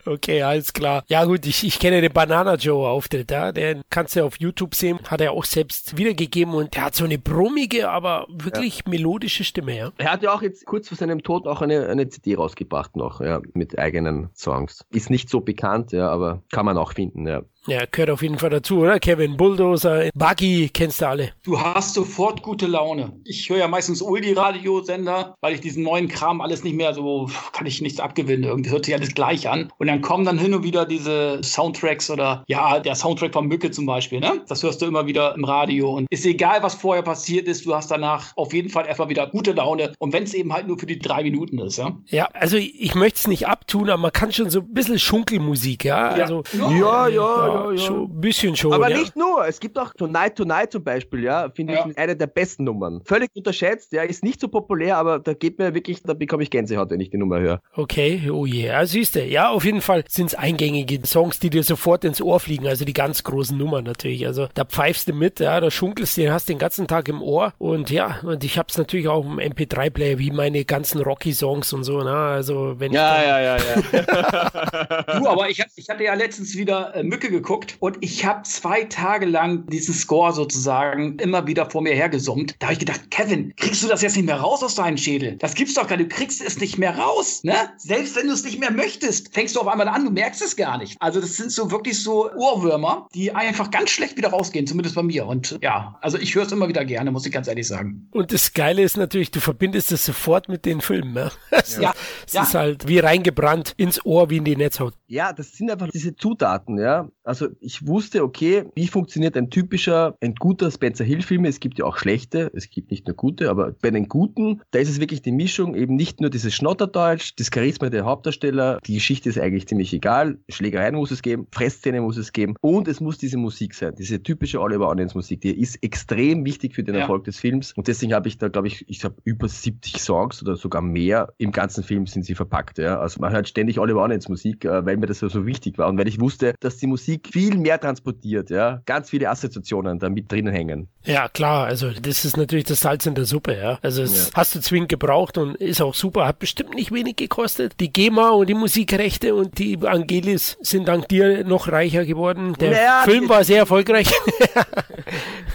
Okay, 0.05 0.41
alles 0.41 0.74
klar. 0.74 1.03
Ja 1.07 1.26
gut, 1.26 1.45
ich, 1.45 1.63
ich 1.63 1.80
kenne 1.80 2.01
den 2.01 2.11
Banana 2.11 2.55
Joe 2.55 2.88
Auftritt, 2.88 3.30
ja? 3.30 3.51
den 3.51 3.84
kannst 3.91 4.15
du 4.15 4.26
auf 4.26 4.39
YouTube 4.39 4.74
sehen, 4.74 4.99
hat 5.07 5.22
er 5.22 5.34
auch 5.34 5.43
selbst 5.43 5.95
wiedergegeben 5.95 6.55
und 6.55 6.76
der 6.76 6.86
hat 6.86 6.95
so 6.95 7.05
eine 7.05 7.20
brummige, 7.20 7.89
aber 7.89 8.26
wirklich 8.30 8.78
ja. 8.80 8.89
melodische 8.89 9.43
Stimme, 9.43 9.78
ja. 9.78 9.91
Er 9.97 10.11
hat 10.11 10.24
ja 10.24 10.34
auch 10.34 10.41
jetzt 10.41 10.65
kurz 10.65 10.88
vor 10.88 10.97
seinem 10.97 11.22
Tod 11.22 11.45
auch 11.45 11.61
eine, 11.61 11.88
eine 11.88 12.09
CD 12.09 12.36
rausgebracht 12.36 12.95
noch, 12.95 13.22
ja, 13.22 13.41
mit 13.53 13.78
eigenen 13.78 14.30
Songs. 14.34 14.86
Ist 14.91 15.11
nicht 15.11 15.30
so 15.30 15.41
bekannt, 15.41 15.91
ja, 15.91 16.09
aber 16.09 16.41
kann 16.51 16.65
man 16.65 16.78
auch 16.78 16.93
finden, 16.93 17.28
ja. 17.28 17.43
Ja, 17.70 17.84
gehört 17.89 18.09
auf 18.09 18.22
jeden 18.22 18.39
Fall 18.39 18.49
dazu, 18.49 18.80
oder? 18.80 18.99
Kevin 18.99 19.38
Bulldozer, 19.38 20.09
Buggy, 20.15 20.70
kennst 20.74 21.01
du 21.01 21.07
alle. 21.07 21.32
Du 21.43 21.59
hast 21.59 21.93
sofort 21.93 22.41
gute 22.41 22.65
Laune. 22.65 23.13
Ich 23.26 23.49
höre 23.49 23.57
ja 23.57 23.67
meistens 23.67 24.01
Uldi-Radiosender, 24.01 25.36
weil 25.41 25.53
ich 25.53 25.61
diesen 25.61 25.84
neuen 25.84 26.07
Kram 26.07 26.41
alles 26.41 26.63
nicht 26.63 26.76
mehr 26.76 26.93
so, 26.93 27.30
kann 27.53 27.67
ich 27.67 27.82
nichts 27.82 27.99
abgewinnen. 27.99 28.45
Irgendwie 28.45 28.72
hört 28.72 28.86
sich 28.86 28.95
alles 28.95 29.13
gleich 29.13 29.47
an. 29.47 29.49
an. 29.49 29.72
Und 29.78 29.88
dann 29.88 30.01
kommen 30.01 30.26
dann 30.26 30.38
hin 30.38 30.53
und 30.53 30.63
wieder 30.63 30.86
diese 30.86 31.41
Soundtracks 31.43 32.09
oder 32.09 32.43
ja, 32.47 32.80
der 32.80 32.95
Soundtrack 32.95 33.34
von 33.34 33.47
Mücke 33.47 33.72
zum 33.72 33.86
Beispiel, 33.86 34.20
ne? 34.20 34.41
Das 34.47 34.63
hörst 34.63 34.82
du 34.82 34.86
immer 34.86 35.05
wieder 35.05 35.36
im 35.36 35.43
Radio. 35.43 35.91
Und 35.91 36.07
ist 36.09 36.26
egal, 36.26 36.63
was 36.63 36.76
vorher 36.76 37.03
passiert 37.03 37.47
ist, 37.47 37.65
du 37.65 37.76
hast 37.76 37.91
danach 37.91 38.32
auf 38.36 38.53
jeden 38.53 38.70
Fall 38.70 38.86
erstmal 38.86 39.09
wieder 39.09 39.28
gute 39.28 39.51
Laune. 39.51 39.93
Und 39.99 40.13
wenn 40.13 40.24
es 40.24 40.34
eben 40.34 40.53
halt 40.53 40.67
nur 40.67 40.78
für 40.80 40.86
die 40.86 40.99
drei 40.99 41.24
Minuten 41.24 41.59
ist, 41.59 41.78
ja. 41.78 41.97
Ja, 42.07 42.30
also 42.34 42.57
ich 42.57 42.95
möchte 42.95 43.20
es 43.20 43.28
nicht 43.28 43.47
abtun, 43.47 43.89
aber 43.89 44.01
man 44.01 44.13
kann 44.13 44.32
schon 44.32 44.49
so 44.49 44.59
ein 44.59 44.74
bisschen 44.74 44.99
Schunkelmusik, 44.99 45.86
ja. 45.86 46.15
Ja. 46.17 46.24
Also 46.24 46.43
Ja, 46.53 46.70
ja, 46.70 47.07
ja, 47.07 47.47
ja. 47.47 47.59
Schon 47.78 48.03
ein 48.03 48.22
bisschen 48.22 48.55
schon. 48.55 48.74
Aber 48.74 48.89
ja. 48.89 48.97
nicht 48.97 49.16
nur, 49.16 49.45
es 49.47 49.60
gibt 49.60 49.78
auch 49.78 49.93
Tonight 49.93 50.36
Tonight 50.36 50.72
zum 50.72 50.84
Beispiel, 50.84 51.24
ja, 51.24 51.49
finde 51.55 51.74
Ja. 51.74 51.86
ich 51.88 51.97
eine 51.97 52.16
der 52.16 52.28
besten 52.28 52.64
Nummern. 52.64 53.01
Völlig 53.05 53.30
unterschätzt, 53.36 53.91
ja, 53.91 54.03
ist 54.03 54.24
nicht 54.24 54.39
so 54.41 54.47
populär, 54.47 54.97
aber 54.97 55.20
da 55.20 55.34
geht 55.34 55.60
mir 55.60 55.74
wirklich, 55.74 56.01
da 56.03 56.14
bekomme 56.14 56.43
ich 56.43 56.49
Gänsehaut, 56.49 56.89
wenn 56.89 56.99
ich 56.99 57.10
die 57.10 57.18
Nummer 57.18 57.39
höre. 57.39 57.62
Okay, 57.74 58.30
oh 58.32 58.45
je. 58.45 58.68
Ja, 58.68 58.86
siehst 58.86 59.16
du. 59.16 59.24
Ja, 59.24 59.49
auf 59.49 59.66
jeden 59.66 59.82
Fall 59.82 60.03
sind 60.07 60.28
es 60.28 60.36
eingängige 60.36 60.99
Songs, 61.05 61.39
die 61.39 61.49
dir 61.49 61.64
sofort 61.64 62.03
ins 62.03 62.22
Ohr 62.22 62.39
fliegen. 62.39 62.68
Also 62.68 62.86
die 62.86 62.93
ganz 62.93 63.24
großen 63.24 63.57
Nummern 63.57 63.84
natürlich. 63.84 64.26
Also 64.28 64.47
da 64.53 64.66
pfeifst 64.66 65.07
du 65.10 65.14
mit, 65.14 65.39
ja, 65.39 65.60
da 65.60 65.72
schunkelst 65.72 66.18
du, 66.18 66.32
hast 66.32 66.49
den 66.49 66.57
ganzen 66.60 66.88
Tag 66.88 67.07
im 67.10 67.22
Ohr. 67.22 67.53
Und 67.57 67.89
ja, 67.89 68.20
und 68.24 68.43
ich 68.43 68.57
hab's 68.57 68.78
natürlich 68.78 69.07
auch 69.07 69.26
im 69.26 69.39
MP3-Player, 69.39 70.20
wie 70.20 70.32
meine 70.32 70.66
ganzen 70.66 71.01
Rocky-Songs 71.01 71.74
und 71.74 71.84
so. 71.84 71.99
Ne? 72.03 72.12
Also 72.12 72.76
wenn 72.80 72.91
ich 72.91 72.97
dann- 72.97 73.24
ja, 73.24 73.41
ja, 73.41 73.57
ja. 73.57 75.20
Du, 75.20 75.28
aber 75.28 75.49
ich, 75.49 75.62
ich 75.76 75.89
hatte 75.89 76.03
ja 76.03 76.14
letztens 76.14 76.55
wieder 76.57 76.95
äh, 76.95 77.03
Mücke 77.03 77.30
geguckt 77.42 77.78
und 77.80 77.98
ich 78.02 78.26
habe 78.26 78.44
zwei 78.44 78.84
Tage 78.84 79.26
lang 79.26 79.66
diesen 79.68 79.94
Score 79.94 80.34
sozusagen 80.34 81.18
immer 81.20 81.48
wieder 81.48 81.70
vor 81.70 81.82
mir 81.82 81.94
hergesummt. 81.94 82.56
Da 82.60 82.68
habe 82.68 82.74
ich 82.74 82.80
gedacht, 82.80 83.10
Kevin, 83.12 83.54
kriegst 83.56 83.84
du 83.84 83.88
das 83.88 84.02
jetzt 84.02 84.16
nicht 84.16 84.26
mehr 84.26 84.40
raus 84.40 84.64
aus 84.64 84.76
deinem 84.76 84.98
Schädel? 84.98 85.38
Das 85.38 85.56
gibt's 85.56 85.74
doch 85.74 85.88
gar 85.88 85.98
nicht. 85.98 86.12
Du 86.12 86.16
kriegst 86.16 86.42
es 86.42 86.60
nicht 86.60 86.78
mehr 86.78 86.98
raus, 86.98 87.44
ne? 87.44 87.56
Selbst 87.78 88.16
wenn 88.16 88.28
du 88.28 88.34
es 88.34 88.44
nicht 88.44 88.60
mehr 88.60 88.72
möchtest, 88.72 89.34
fängst 89.34 89.56
du 89.56 89.62
auf 89.62 89.68
einmal 89.68 89.88
an, 89.88 90.06
du 90.06 90.12
merkst 90.12 90.42
es 90.42 90.56
gar 90.56 90.78
nicht. 90.78 90.98
Also 91.00 91.22
das 91.22 91.38
sind 91.38 91.52
so 91.52 91.72
wirklich 91.72 92.02
so 92.02 92.32
Ohrwürmer, 92.34 93.08
die 93.14 93.32
einfach 93.32 93.72
ganz 93.72 93.90
schlecht 93.90 94.18
wieder 94.18 94.30
rausgehen, 94.30 94.68
zumindest 94.68 94.96
bei 94.96 95.04
mir. 95.04 95.26
Und 95.26 95.58
ja, 95.62 95.98
also 96.02 96.18
ich 96.18 96.36
höre 96.36 96.46
es 96.46 96.52
immer 96.52 96.68
wieder 96.68 96.86
gerne, 96.86 97.12
muss 97.12 97.26
ich 97.26 97.32
ganz 97.32 97.48
ehrlich 97.48 97.68
sagen. 97.68 98.08
Und 98.12 98.34
das 98.34 98.54
Geile 98.54 98.82
ist 98.82 98.98
natürlich, 98.98 99.32
du 99.32 99.40
verbindest 99.40 99.92
es 99.92 100.06
sofort 100.06 100.50
mit 100.50 100.66
den 100.66 100.82
Filmen. 100.82 101.14
Ne? 101.14 101.32
Es, 101.52 101.78
Ja, 101.80 101.94
es 102.28 102.34
ja. 102.34 102.44
ist 102.44 102.54
halt 102.56 102.88
wie 102.88 103.00
reingebrannt 103.00 103.74
ins 103.78 104.06
Ohr, 104.06 104.30
wie 104.30 104.38
in 104.38 104.44
die 104.44 104.56
Netzhaut. 104.56 104.94
Ja, 105.10 105.34
das 105.34 105.53
sind 105.53 105.72
einfach 105.72 105.89
diese 105.89 106.16
Zutaten, 106.16 106.78
ja. 106.78 107.10
Also 107.24 107.47
ich 107.60 107.88
wusste, 107.88 108.24
okay, 108.24 108.66
wie 108.76 108.88
funktioniert 108.88 109.36
ein 109.36 109.49
typischer, 109.49 110.16
ein 110.22 110.36
guter 110.36 110.70
Spencer 110.70 111.03
Hill-Film? 111.03 111.45
Es 111.45 111.60
gibt 111.60 111.80
ja 111.80 111.86
auch 111.86 111.97
schlechte, 111.97 112.51
es 112.53 112.70
gibt 112.70 112.91
nicht 112.91 113.07
nur 113.07 113.16
gute, 113.16 113.49
aber 113.49 113.72
bei 113.72 113.89
den 113.89 114.07
guten, 114.07 114.62
da 114.70 114.78
ist 114.78 114.89
es 114.89 114.99
wirklich 114.99 115.24
die 115.24 115.32
Mischung, 115.32 115.74
eben 115.74 115.95
nicht 115.95 116.22
nur 116.22 116.30
dieses 116.30 116.53
Schnotterdeutsch, 116.53 117.34
das 117.38 117.49
Charisma 117.51 117.89
der 117.89 118.05
Hauptdarsteller, 118.05 118.80
die 118.86 118.93
Geschichte 118.93 119.30
ist 119.30 119.39
eigentlich 119.39 119.68
ziemlich 119.68 119.93
egal, 119.93 120.38
Schlägereien 120.47 120.93
muss 120.93 121.10
es 121.10 121.24
geben, 121.24 121.47
Fressszene 121.51 122.01
muss 122.01 122.18
es 122.18 122.32
geben 122.32 122.53
und 122.62 122.88
es 122.88 122.99
muss 122.99 123.18
diese 123.18 123.38
Musik 123.38 123.74
sein, 123.74 123.95
diese 123.97 124.22
typische 124.22 124.62
Oliver 124.62 124.89
Onions 124.89 125.16
Musik, 125.16 125.41
die 125.41 125.60
ist 125.60 125.82
extrem 125.84 126.45
wichtig 126.45 126.76
für 126.76 126.84
den 126.84 126.93
Ja. 126.93 127.01
Erfolg 127.01 127.24
des 127.24 127.39
Films 127.39 127.74
und 127.76 127.88
deswegen 127.88 128.14
habe 128.14 128.28
ich 128.28 128.38
da, 128.38 128.47
glaube 128.47 128.68
ich, 128.68 128.86
ich 128.88 129.03
habe 129.03 129.16
über 129.24 129.47
70 129.47 129.99
Songs 129.99 130.43
oder 130.43 130.55
sogar 130.55 130.84
mehr 130.84 131.34
im 131.39 131.51
ganzen 131.51 131.84
Film 131.84 132.05
sind 132.05 132.26
sie 132.26 132.36
verpackt, 132.36 132.78
ja. 132.78 132.99
Also 132.99 133.20
man 133.20 133.34
hört 133.34 133.47
ständig 133.47 133.80
Oliver 133.80 134.03
Onions 134.03 134.30
Musik, 134.30 134.66
äh, 134.66 134.86
weil 134.86 134.99
mir 135.00 135.08
das 135.08 135.20
so, 135.20 135.45
wichtig 135.45 135.78
war 135.78 135.88
und 135.88 135.97
weil 135.97 136.08
ich 136.08 136.20
wusste, 136.20 136.54
dass 136.60 136.78
die 136.78 136.88
Musik 136.88 137.30
viel 137.32 137.58
mehr 137.58 137.80
transportiert, 137.80 138.50
ja. 138.50 138.82
Ganz 138.86 139.10
viele 139.10 139.30
Assoziationen 139.30 140.00
da 140.00 140.10
mit 140.10 140.32
drinnen 140.32 140.54
hängen. 140.54 140.88
Ja, 141.04 141.28
klar, 141.30 141.66
also 141.66 141.91
das 141.91 142.26
ist 142.26 142.38
natürlich 142.38 142.66
das 142.66 142.82
Salz 142.82 143.06
in 143.06 143.16
der 143.16 143.26
Suppe, 143.26 143.56
ja. 143.58 143.80
Also 143.82 144.02
es 144.04 144.28
Ja. 144.28 144.34
hast 144.36 144.56
du 144.56 144.60
zwingend 144.62 144.89
gebraucht 144.89 145.38
und 145.38 145.56
ist 145.56 145.82
auch 145.82 145.93
super, 145.95 146.28
hat 146.28 146.39
bestimmt 146.39 146.74
nicht 146.76 146.91
wenig 146.91 147.16
gekostet. 147.16 147.80
Die 147.80 147.91
GEMA 147.91 148.30
und 148.32 148.47
die 148.50 148.54
Musikrechte 148.54 149.36
und 149.36 149.58
die 149.58 149.78
Angelis 149.86 150.58
sind 150.62 150.88
dank 150.88 151.08
dir 151.08 151.43
noch 151.43 151.72
reicher 151.72 152.06
geworden. 152.06 152.54
Der 152.60 152.72
Naja, 152.72 153.02
Film 153.06 153.30
war 153.30 153.43
sehr 153.43 153.60
erfolgreich. 153.60 154.12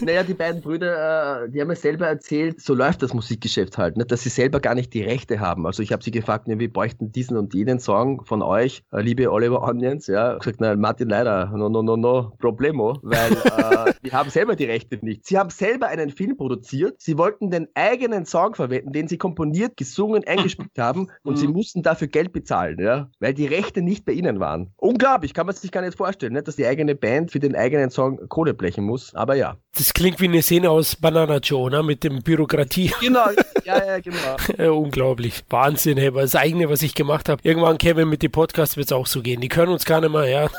Naja, 0.00 0.22
die 0.24 0.34
beiden 0.34 0.60
Brüder, 0.60 1.44
äh, 1.44 1.50
die 1.50 1.60
haben 1.60 1.68
mir 1.68 1.76
selber 1.76 2.06
erzählt, 2.08 2.60
so 2.60 2.74
läuft 2.74 3.02
das 3.02 3.14
Musikgeschäft 3.14 3.78
halt, 3.78 3.96
ne? 3.96 4.04
dass 4.04 4.22
sie 4.22 4.28
selber 4.28 4.60
gar 4.60 4.74
nicht 4.74 4.92
die 4.92 5.02
Rechte 5.02 5.38
haben. 5.40 5.66
Also 5.66 5.82
ich 5.82 5.92
habe 5.92 6.02
sie 6.02 6.10
gefragt, 6.10 6.48
ne, 6.48 6.58
wir 6.58 6.72
bräuchten 6.72 7.12
diesen 7.12 7.36
und 7.36 7.54
jenen 7.54 7.78
Song 7.78 8.24
von 8.24 8.42
euch, 8.42 8.82
äh, 8.92 9.00
liebe 9.00 9.30
Oliver 9.34 9.62
Onions, 9.62 10.06
ja. 10.06 10.38
Gesagt, 10.38 10.60
nein, 10.60 10.80
Martin, 10.80 11.08
leider, 11.08 11.46
no, 11.46 11.68
no, 11.68 11.82
no, 11.82 11.96
no, 11.96 12.32
problemo, 12.38 12.98
weil 13.02 13.32
äh, 13.32 13.92
wir 14.02 14.12
haben 14.12 14.30
selber 14.30 14.54
die 14.56 14.64
Rechte 14.64 14.98
nicht. 15.02 15.26
Sie 15.26 15.36
haben 15.36 15.50
selber 15.50 15.88
einen 15.88 16.10
Film 16.10 16.36
produziert, 16.36 17.00
sie 17.00 17.18
wollten 17.18 17.50
den 17.50 17.68
eigenen 17.74 18.26
Song 18.26 18.54
verwenden, 18.54 18.92
den 18.92 19.08
sie 19.08 19.18
komponiert, 19.18 19.76
gesungen, 19.76 20.24
eingespielt 20.26 20.78
haben 20.78 21.08
und 21.24 21.38
sie 21.38 21.48
mussten 21.48 21.82
dafür 21.82 22.08
Geld 22.08 22.32
bezahlen, 22.32 22.78
ja, 22.80 23.10
weil 23.18 23.34
die 23.34 23.46
Rechte 23.46 23.82
nicht 23.82 24.04
bei 24.04 24.12
ihnen 24.12 24.40
waren. 24.40 24.72
Unglaublich, 24.76 25.34
kann 25.34 25.46
man 25.46 25.54
sich 25.54 25.72
gar 25.72 25.82
nicht 25.82 25.96
vorstellen, 25.96 26.32
ne? 26.32 26.42
dass 26.42 26.56
die 26.56 26.66
eigene 26.66 26.94
Band 26.94 27.32
für 27.32 27.40
den 27.40 27.56
eigenen 27.56 27.90
Song 27.90 28.28
Kohle 28.28 28.54
blechen 28.54 28.84
muss, 28.84 29.14
aber 29.14 29.34
ja. 29.34 29.56
Das 29.76 29.92
klingt 29.92 30.20
wie 30.20 30.28
eine 30.28 30.42
Szene 30.42 30.70
aus 30.70 30.94
Banana 30.94 31.38
Joe, 31.38 31.70
ne? 31.70 31.82
mit 31.82 32.04
dem 32.04 32.22
Bürokratie. 32.22 32.92
Genau, 33.04 33.26
ja, 33.64 33.84
ja, 33.84 33.98
genau. 34.00 34.36
Äh, 34.56 34.68
unglaublich. 34.68 35.44
Wahnsinn, 35.50 35.98
hey, 35.98 36.08
aber 36.08 36.22
das 36.22 36.34
eigene, 36.36 36.70
was 36.70 36.82
ich 36.82 36.94
gemacht 36.94 37.28
habe. 37.28 37.40
Irgendwann, 37.44 37.76
Kevin, 37.76 38.08
mit 38.08 38.22
dem 38.22 38.32
Podcast 38.32 38.76
wird 38.76 38.86
es 38.86 38.92
auch 38.92 39.06
so 39.06 39.20
gehen. 39.24 39.40
Die 39.40 39.48
können 39.48 39.72
uns 39.72 39.84
gar 39.84 40.00
nicht 40.00 40.12
mehr, 40.12 40.28
ja. 40.28 40.48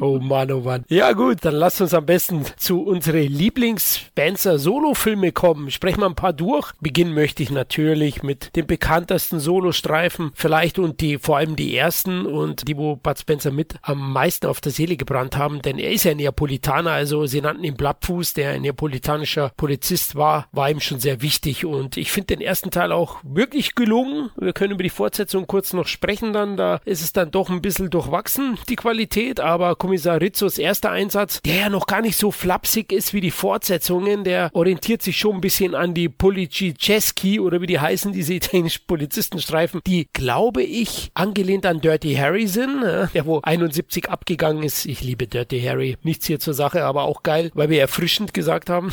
Oh 0.00 0.18
Mann, 0.18 0.50
oh 0.52 0.60
Mann. 0.60 0.84
Ja 0.88 1.12
gut, 1.12 1.44
dann 1.44 1.54
lasst 1.54 1.80
uns 1.80 1.94
am 1.94 2.06
besten 2.06 2.44
zu 2.56 2.82
unsere 2.82 3.20
Lieblings-Spencer-Solo-Filme 3.20 5.30
kommen. 5.32 5.70
Sprechen 5.70 6.00
wir 6.00 6.06
ein 6.06 6.14
paar 6.14 6.32
durch. 6.32 6.72
Beginnen 6.80 7.12
möchte 7.12 7.42
ich 7.42 7.50
natürlich 7.50 8.22
mit 8.22 8.54
den 8.56 8.66
bekanntesten 8.66 9.40
Solo-Streifen, 9.40 10.30
vielleicht 10.34 10.78
und 10.78 11.00
die, 11.00 11.18
vor 11.18 11.36
allem 11.36 11.56
die 11.56 11.76
ersten 11.76 12.24
und 12.26 12.68
die, 12.68 12.76
wo 12.76 12.94
Bud 12.96 13.18
Spencer 13.18 13.50
mit 13.50 13.74
am 13.82 14.12
meisten 14.12 14.46
auf 14.46 14.60
der 14.60 14.70
Seele 14.72 14.96
gebrannt 14.96 15.36
haben, 15.36 15.62
denn 15.62 15.78
er 15.78 15.90
ist 15.90 16.04
ja 16.04 16.14
Neapolitaner, 16.14 16.92
also 16.92 17.26
sie 17.26 17.40
nannten 17.40 17.64
ihn 17.64 17.76
Blattfuß, 17.76 18.34
der 18.34 18.52
ein 18.52 18.62
neapolitanischer 18.62 19.50
Polizist 19.56 20.14
war, 20.14 20.46
war 20.52 20.70
ihm 20.70 20.78
schon 20.80 21.00
sehr 21.00 21.22
wichtig 21.22 21.66
und 21.66 21.96
ich 21.96 22.12
finde 22.12 22.36
den 22.36 22.40
ersten 22.40 22.70
Teil 22.70 22.92
auch 22.92 23.16
wirklich 23.24 23.74
gelungen. 23.74 24.30
Wir 24.36 24.52
können 24.52 24.74
über 24.74 24.84
die 24.84 24.90
Fortsetzung 24.90 25.46
kurz 25.46 25.72
noch 25.72 25.86
sprechen 25.86 26.03
dann, 26.32 26.56
da 26.56 26.80
ist 26.84 27.02
es 27.02 27.12
dann 27.12 27.30
doch 27.30 27.48
ein 27.48 27.62
bisschen 27.62 27.90
durchwachsen, 27.90 28.58
die 28.68 28.76
Qualität, 28.76 29.40
aber 29.40 29.74
Kommissar 29.76 30.20
Rizzos 30.20 30.58
erster 30.58 30.90
Einsatz, 30.90 31.40
der 31.42 31.54
ja 31.54 31.68
noch 31.68 31.86
gar 31.86 32.02
nicht 32.02 32.16
so 32.16 32.30
flapsig 32.30 32.92
ist 32.92 33.14
wie 33.14 33.20
die 33.20 33.30
Fortsetzungen, 33.30 34.22
der 34.22 34.50
orientiert 34.52 35.02
sich 35.02 35.18
schon 35.18 35.36
ein 35.36 35.40
bisschen 35.40 35.74
an 35.74 35.94
die 35.94 36.08
Policijewski 36.08 37.40
oder 37.40 37.60
wie 37.60 37.66
die 37.66 37.80
heißen, 37.80 38.12
diese 38.12 38.34
italienischen 38.44 38.86
Polizistenstreifen, 38.86 39.80
die, 39.86 40.08
glaube 40.12 40.62
ich, 40.62 41.10
angelehnt 41.14 41.64
an 41.64 41.80
Dirty 41.80 42.14
Harry 42.14 42.46
sind, 42.46 42.82
der 42.82 43.26
wo 43.26 43.40
71 43.42 44.10
abgegangen 44.10 44.62
ist. 44.62 44.84
Ich 44.86 45.02
liebe 45.02 45.26
Dirty 45.26 45.62
Harry. 45.62 45.96
Nichts 46.02 46.26
hier 46.26 46.38
zur 46.38 46.54
Sache, 46.54 46.84
aber 46.84 47.04
auch 47.04 47.22
geil, 47.22 47.50
weil 47.54 47.70
wir 47.70 47.80
erfrischend 47.80 48.34
gesagt 48.34 48.68
haben, 48.68 48.92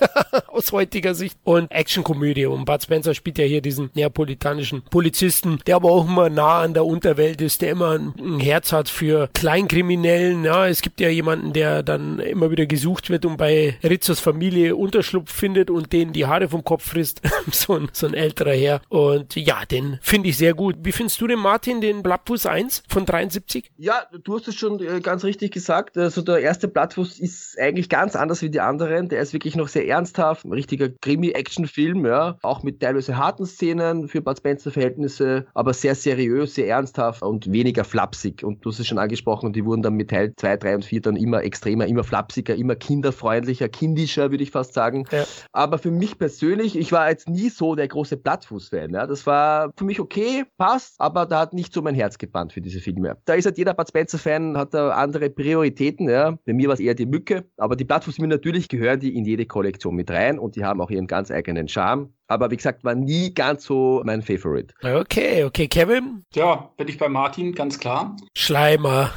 aus 0.46 0.72
heutiger 0.72 1.14
Sicht. 1.14 1.36
Und 1.44 1.70
Actionkomödie. 1.70 2.46
Und 2.46 2.64
Bud 2.64 2.82
Spencer 2.82 3.14
spielt 3.14 3.38
ja 3.38 3.44
hier 3.44 3.62
diesen 3.62 3.90
neapolitanischen 3.94 4.82
Polizisten, 4.82 5.58
der 5.66 5.76
aber 5.76 5.90
auch 5.90 6.06
immer 6.06 6.28
nah 6.28 6.51
an 6.60 6.74
der 6.74 6.84
Unterwelt 6.84 7.40
ist, 7.40 7.62
der 7.62 7.70
immer 7.70 7.98
ein, 7.98 8.40
Herz 8.40 8.72
hat 8.72 8.88
für 8.88 9.28
Kleinkriminellen. 9.34 10.44
Ja, 10.44 10.66
es 10.66 10.82
gibt 10.82 11.00
ja 11.00 11.08
jemanden, 11.08 11.52
der 11.52 11.82
dann 11.82 12.18
immer 12.18 12.50
wieder 12.50 12.66
gesucht 12.66 13.10
wird 13.10 13.24
und 13.24 13.36
bei 13.36 13.78
Rizzos 13.82 14.20
Familie 14.20 14.76
Unterschlupf 14.76 15.32
findet 15.32 15.70
und 15.70 15.92
denen 15.92 16.12
die 16.12 16.26
Haare 16.26 16.48
vom 16.48 16.64
Kopf 16.64 16.88
frisst. 16.88 17.22
so, 17.50 17.74
ein, 17.74 17.88
so 17.92 18.06
ein 18.06 18.14
älterer 18.14 18.52
Herr. 18.52 18.80
Und 18.88 19.36
ja, 19.36 19.64
den 19.64 19.98
finde 20.02 20.28
ich 20.28 20.36
sehr 20.36 20.54
gut. 20.54 20.76
Wie 20.82 20.92
findest 20.92 21.20
du 21.20 21.26
den 21.26 21.38
Martin, 21.38 21.80
den 21.80 22.02
Blattfuß 22.02 22.46
1 22.46 22.82
von 22.88 23.06
73? 23.06 23.70
Ja, 23.76 24.06
du 24.22 24.36
hast 24.36 24.48
es 24.48 24.54
schon 24.54 24.80
äh, 24.80 25.00
ganz 25.00 25.24
richtig 25.24 25.52
gesagt. 25.52 25.96
Also 25.96 26.22
der 26.22 26.38
erste 26.38 26.68
Plattfuß 26.68 27.20
ist 27.20 27.58
eigentlich 27.58 27.88
ganz 27.88 28.16
anders 28.16 28.42
wie 28.42 28.50
die 28.50 28.60
anderen. 28.60 29.08
Der 29.08 29.20
ist 29.20 29.32
wirklich 29.32 29.56
noch 29.56 29.68
sehr 29.68 29.86
ernsthaft, 29.86 30.44
ein 30.44 30.52
richtiger 30.52 30.88
Krimi-Action-Film, 30.88 32.06
ja. 32.06 32.38
Auch 32.42 32.62
mit 32.62 32.80
teilweise 32.80 33.16
harten 33.16 33.46
Szenen 33.46 34.08
für 34.08 34.20
Bud 34.20 34.38
Spencer-Verhältnisse, 34.38 35.46
aber 35.54 35.72
sehr 35.74 35.94
seriös, 35.94 36.31
sehr 36.46 36.68
ernsthaft 36.68 37.22
und 37.22 37.50
weniger 37.52 37.84
flapsig. 37.84 38.42
Und 38.44 38.64
du 38.64 38.70
hast 38.70 38.80
es 38.80 38.86
schon 38.86 38.98
angesprochen, 38.98 39.52
die 39.52 39.64
wurden 39.64 39.82
dann 39.82 39.94
mit 39.94 40.10
Teil 40.10 40.32
2, 40.36 40.56
3 40.56 40.74
und 40.76 40.84
4 40.84 41.00
dann 41.02 41.16
immer 41.16 41.42
extremer, 41.42 41.86
immer 41.86 42.04
flapsiger, 42.04 42.54
immer 42.54 42.74
kinderfreundlicher, 42.74 43.68
kindischer, 43.68 44.30
würde 44.30 44.42
ich 44.42 44.50
fast 44.50 44.74
sagen. 44.74 45.04
Ja. 45.10 45.24
Aber 45.52 45.78
für 45.78 45.90
mich 45.90 46.18
persönlich, 46.18 46.76
ich 46.76 46.92
war 46.92 47.08
jetzt 47.08 47.28
nie 47.28 47.48
so 47.48 47.74
der 47.74 47.88
große 47.88 48.16
Plattfuß-Fan. 48.16 48.94
Ja. 48.94 49.06
Das 49.06 49.26
war 49.26 49.70
für 49.76 49.84
mich 49.84 50.00
okay, 50.00 50.44
passt, 50.58 50.94
aber 50.98 51.26
da 51.26 51.40
hat 51.40 51.52
nicht 51.52 51.72
so 51.72 51.82
mein 51.82 51.94
Herz 51.94 52.18
gebrannt 52.18 52.52
für 52.52 52.60
diese 52.60 52.80
Filme. 52.80 53.16
Da 53.24 53.34
ist 53.34 53.46
halt 53.46 53.58
jeder 53.58 53.74
Bud 53.74 53.88
Spencer-Fan, 53.88 54.56
hat 54.56 54.74
da 54.74 54.90
andere 54.90 55.30
Prioritäten. 55.30 56.08
Ja. 56.08 56.38
Bei 56.44 56.52
mir 56.52 56.68
war 56.68 56.74
es 56.74 56.80
eher 56.80 56.94
die 56.94 57.06
Mücke, 57.06 57.44
aber 57.56 57.76
die 57.76 57.84
Plattfußfilme 57.84 58.28
natürlich 58.28 58.68
gehören 58.68 59.00
die 59.00 59.16
in 59.16 59.24
jede 59.24 59.46
Kollektion 59.46 59.94
mit 59.94 60.10
rein 60.10 60.38
und 60.38 60.56
die 60.56 60.64
haben 60.64 60.80
auch 60.80 60.90
ihren 60.90 61.06
ganz 61.06 61.30
eigenen 61.30 61.68
Charme. 61.68 62.12
Aber 62.32 62.50
wie 62.50 62.56
gesagt, 62.56 62.84
war 62.84 62.94
nie 62.94 63.32
ganz 63.34 63.64
so 63.64 64.02
mein 64.04 64.22
Favorite. 64.22 64.74
Okay, 64.82 65.44
okay, 65.44 65.68
Kevin? 65.68 66.24
Ja, 66.34 66.70
bin 66.76 66.88
ich 66.88 66.98
bei 66.98 67.08
Martin, 67.08 67.54
ganz 67.54 67.78
klar. 67.78 68.16
Schleimer. 68.34 69.10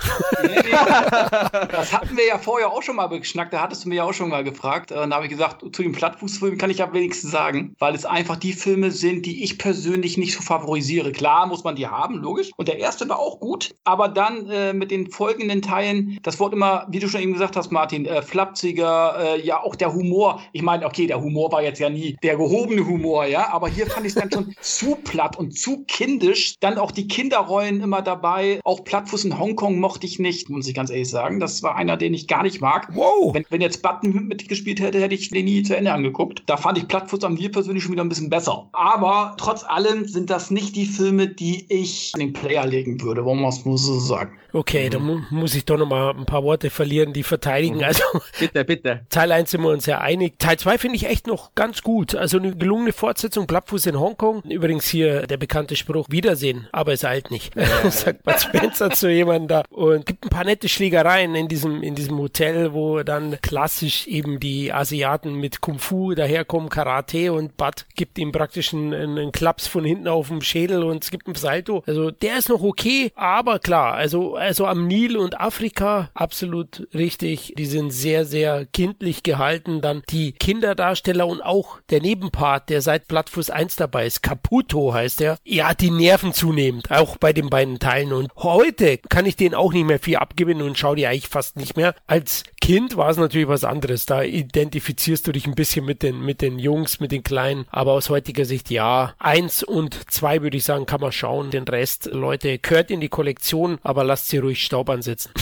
Nee, 0.43 0.49
nee, 0.49 0.71
das 1.71 1.93
hatten 1.93 2.17
wir 2.17 2.27
ja 2.27 2.37
vorher 2.37 2.71
auch 2.71 2.83
schon 2.83 2.97
mal 2.97 3.07
geschnackt, 3.07 3.53
da 3.53 3.61
hattest 3.61 3.85
du 3.85 3.89
mir 3.89 3.95
ja 3.95 4.03
auch 4.03 4.13
schon 4.13 4.29
mal 4.29 4.43
gefragt. 4.43 4.91
Und 4.91 5.09
da 5.09 5.15
habe 5.15 5.25
ich 5.25 5.31
gesagt, 5.31 5.61
zu 5.61 5.81
den 5.81 5.93
Plattfußfilmen 5.93 6.57
kann 6.57 6.69
ich 6.69 6.79
ja 6.79 6.91
wenigstens 6.93 7.31
sagen, 7.31 7.75
weil 7.79 7.95
es 7.95 8.05
einfach 8.05 8.35
die 8.35 8.53
Filme 8.53 8.91
sind, 8.91 9.25
die 9.25 9.43
ich 9.43 9.57
persönlich 9.57 10.17
nicht 10.17 10.33
so 10.33 10.41
favorisiere. 10.41 11.11
Klar 11.11 11.47
muss 11.47 11.63
man 11.63 11.75
die 11.75 11.87
haben, 11.87 12.15
logisch. 12.15 12.51
Und 12.57 12.67
der 12.67 12.79
erste 12.79 13.07
war 13.09 13.19
auch 13.19 13.39
gut, 13.39 13.75
aber 13.83 14.09
dann 14.09 14.49
äh, 14.49 14.73
mit 14.73 14.91
den 14.91 15.09
folgenden 15.09 15.61
Teilen, 15.61 16.19
das 16.23 16.39
wurde 16.39 16.55
immer, 16.55 16.85
wie 16.89 16.99
du 16.99 17.07
schon 17.07 17.21
eben 17.21 17.33
gesagt 17.33 17.55
hast, 17.55 17.71
Martin, 17.71 18.05
äh, 18.05 18.21
flapsiger, 18.21 19.15
äh, 19.19 19.41
ja 19.41 19.61
auch 19.61 19.75
der 19.75 19.93
Humor. 19.93 20.41
Ich 20.51 20.61
meine, 20.61 20.85
okay, 20.85 21.07
der 21.07 21.21
Humor 21.21 21.51
war 21.51 21.61
jetzt 21.61 21.79
ja 21.79 21.89
nie 21.89 22.17
der 22.23 22.37
gehobene 22.37 22.85
Humor, 22.85 23.04
ja, 23.05 23.51
aber 23.51 23.67
hier 23.67 23.87
fand 23.87 24.05
ich 24.05 24.15
es 24.15 24.19
dann 24.19 24.31
schon 24.31 24.55
zu 24.61 24.95
platt 24.95 25.37
und 25.37 25.57
zu 25.57 25.83
kindisch. 25.87 26.55
Dann 26.59 26.77
auch 26.77 26.91
die 26.91 27.07
Kinderrollen 27.07 27.81
immer 27.81 28.01
dabei. 28.01 28.59
Auch 28.63 28.83
Plattfuß 28.83 29.25
in 29.25 29.39
Hongkong 29.39 29.79
mochte 29.79 30.05
ich 30.05 30.19
nicht, 30.19 30.49
muss 30.49 30.67
ich 30.67 30.73
ganz 30.73 30.89
ehrlich 30.89 31.09
sagen. 31.09 31.39
Das 31.39 31.63
war 31.63 31.75
einer, 31.75 31.97
den 31.97 32.13
ich 32.13 32.27
gar 32.27 32.43
nicht 32.43 32.61
mag. 32.61 32.89
Wow. 32.93 33.33
Wenn, 33.33 33.45
wenn 33.49 33.61
jetzt 33.61 33.81
Button 33.81 34.27
mitgespielt 34.27 34.79
hätte, 34.79 34.99
hätte 34.99 35.15
ich 35.15 35.29
den 35.29 35.45
nie 35.45 35.63
zu 35.63 35.75
Ende 35.75 35.93
angeguckt. 35.93 36.43
Da 36.45 36.57
fand 36.57 36.77
ich 36.77 36.87
Plattfuß 36.87 37.23
am 37.23 37.35
Nil 37.35 37.49
persönlich 37.49 37.83
schon 37.83 37.93
wieder 37.93 38.03
ein 38.03 38.09
bisschen 38.09 38.29
besser. 38.29 38.67
Aber 38.73 39.35
trotz 39.37 39.63
allem 39.63 40.07
sind 40.07 40.29
das 40.29 40.51
nicht 40.51 40.75
die 40.75 40.85
Filme, 40.85 41.27
die 41.27 41.65
ich 41.69 42.11
an 42.13 42.19
den 42.19 42.33
Player 42.33 42.65
legen 42.65 43.01
würde, 43.01 43.25
wollen 43.25 43.41
wir 43.41 43.49
es 43.49 43.65
nur 43.65 43.77
so 43.77 43.99
sagen. 43.99 44.37
Okay, 44.55 44.89
da 44.89 44.99
mu 44.99 45.19
muss 45.31 45.53
ich 45.53 45.65
doch 45.65 45.77
noch 45.77 45.85
mal 45.85 46.11
ein 46.11 46.25
paar 46.25 46.43
Worte 46.43 46.69
verlieren, 46.69 47.11
die 47.11 47.23
verteidigen. 47.23 47.83
Also 47.83 48.03
Bitte, 48.39 48.63
bitte. 48.63 49.01
Teil 49.09 49.33
1 49.33 49.51
sind 49.51 49.61
wir 49.61 49.69
uns 49.69 49.85
ja 49.85 49.99
einig. 49.99 50.39
Teil 50.39 50.57
2 50.57 50.77
finde 50.77 50.95
ich 50.95 51.07
echt 51.07 51.27
noch 51.27 51.53
ganz 51.55 51.81
gut. 51.81 52.15
Also 52.15 52.37
eine 52.37 52.55
gelungene 52.55 52.93
Fortsetzung, 52.93 53.47
Plattfuß 53.47 53.85
in 53.87 53.99
Hongkong. 53.99 54.43
Übrigens 54.43 54.87
hier 54.87 55.27
der 55.27 55.35
bekannte 55.35 55.75
Spruch, 55.75 56.07
Wiedersehen, 56.09 56.69
aber 56.71 56.93
es 56.93 57.03
eilt 57.03 57.31
nicht. 57.31 57.53
Sagt 57.89 58.23
Bud 58.23 58.39
Spencer 58.39 58.91
zu 58.91 59.11
jemandem 59.11 59.49
da. 59.49 59.63
Und 59.69 60.05
gibt 60.05 60.23
ein 60.23 60.29
paar 60.29 60.45
nette 60.45 60.69
Schlägereien 60.69 61.35
in 61.35 61.49
diesem, 61.49 61.83
in 61.83 61.95
diesem 61.95 62.17
Hotel, 62.17 62.71
wo 62.71 63.03
dann 63.03 63.37
klassisch 63.41 64.07
eben 64.07 64.39
die 64.39 64.71
Asiaten 64.71 65.35
mit 65.35 65.59
Kung 65.59 65.79
Fu 65.79 66.13
daherkommen, 66.13 66.69
Karate 66.69 67.33
und 67.33 67.57
Bud 67.57 67.85
gibt 67.95 68.17
ihm 68.17 68.31
praktisch 68.31 68.73
einen, 68.73 68.93
einen 68.93 69.33
Klaps 69.33 69.67
von 69.67 69.83
hinten 69.83 70.07
auf 70.07 70.29
dem 70.29 70.39
Schädel 70.39 70.81
und 70.83 71.03
es 71.03 71.11
gibt 71.11 71.27
ein 71.27 71.35
Salto. 71.35 71.83
Also 71.85 72.11
der 72.11 72.37
ist 72.37 72.47
noch 72.47 72.63
okay, 72.63 73.11
aber 73.15 73.59
klar, 73.59 73.95
also, 73.95 74.35
also 74.45 74.67
am 74.67 74.87
Nil 74.87 75.17
und 75.17 75.39
Afrika 75.41 76.09
absolut 76.13 76.87
richtig. 76.93 77.53
Die 77.57 77.65
sind 77.65 77.91
sehr, 77.91 78.25
sehr 78.25 78.65
kindlich 78.67 79.23
gehalten. 79.23 79.81
Dann 79.81 80.03
die 80.09 80.33
Kinderdarsteller 80.33 81.25
und 81.25 81.41
auch 81.41 81.79
der 81.89 82.01
Nebenpart, 82.01 82.69
der 82.69 82.81
seit 82.81 83.07
Plattfuß 83.07 83.49
1 83.49 83.75
dabei 83.75 84.05
ist, 84.05 84.21
Caputo 84.21 84.93
heißt 84.93 85.21
er. 85.21 85.37
Ja, 85.43 85.73
die 85.73 85.89
nerven 85.89 86.33
zunehmend, 86.33 86.91
auch 86.91 87.17
bei 87.17 87.33
den 87.33 87.49
beiden 87.49 87.79
Teilen. 87.79 88.13
Und 88.13 88.31
heute 88.35 88.99
kann 89.09 89.25
ich 89.25 89.35
denen 89.35 89.55
auch 89.55 89.73
nicht 89.73 89.85
mehr 89.85 89.99
viel 89.99 90.17
abgewinnen 90.17 90.65
und 90.65 90.77
schau 90.77 90.95
die 90.95 91.07
eigentlich 91.07 91.27
fast 91.27 91.57
nicht 91.57 91.75
mehr. 91.75 91.95
Als 92.05 92.43
Kind 92.61 92.97
war 92.97 93.09
es 93.11 93.17
natürlich 93.17 93.47
was 93.47 93.63
anderes. 93.63 94.07
Da 94.07 94.23
identifizierst 94.23 95.27
du 95.27 95.31
dich 95.31 95.45
ein 95.45 95.53
bisschen 95.53 95.85
mit 95.85 96.01
den, 96.01 96.21
mit 96.21 96.41
den 96.41 96.57
Jungs, 96.57 96.99
mit 96.99 97.11
den 97.11 97.21
Kleinen. 97.21 97.65
Aber 97.69 97.91
aus 97.93 98.09
heutiger 98.09 98.45
Sicht, 98.45 98.71
ja, 98.71 99.13
eins 99.19 99.63
und 99.63 100.11
zwei 100.11 100.41
würde 100.41 100.57
ich 100.57 100.63
sagen, 100.63 100.85
kann 100.85 101.01
man 101.01 101.11
schauen. 101.11 101.51
Den 101.51 101.65
Rest, 101.65 102.09
Leute, 102.11 102.57
gehört 102.57 102.89
in 102.89 103.01
die 103.01 103.09
Kollektion, 103.09 103.77
aber 103.83 104.03
lasst 104.03 104.29
sie 104.29 104.34
ruhig 104.39 104.63
Staub 104.63 104.89
ansetzen. 104.89 105.31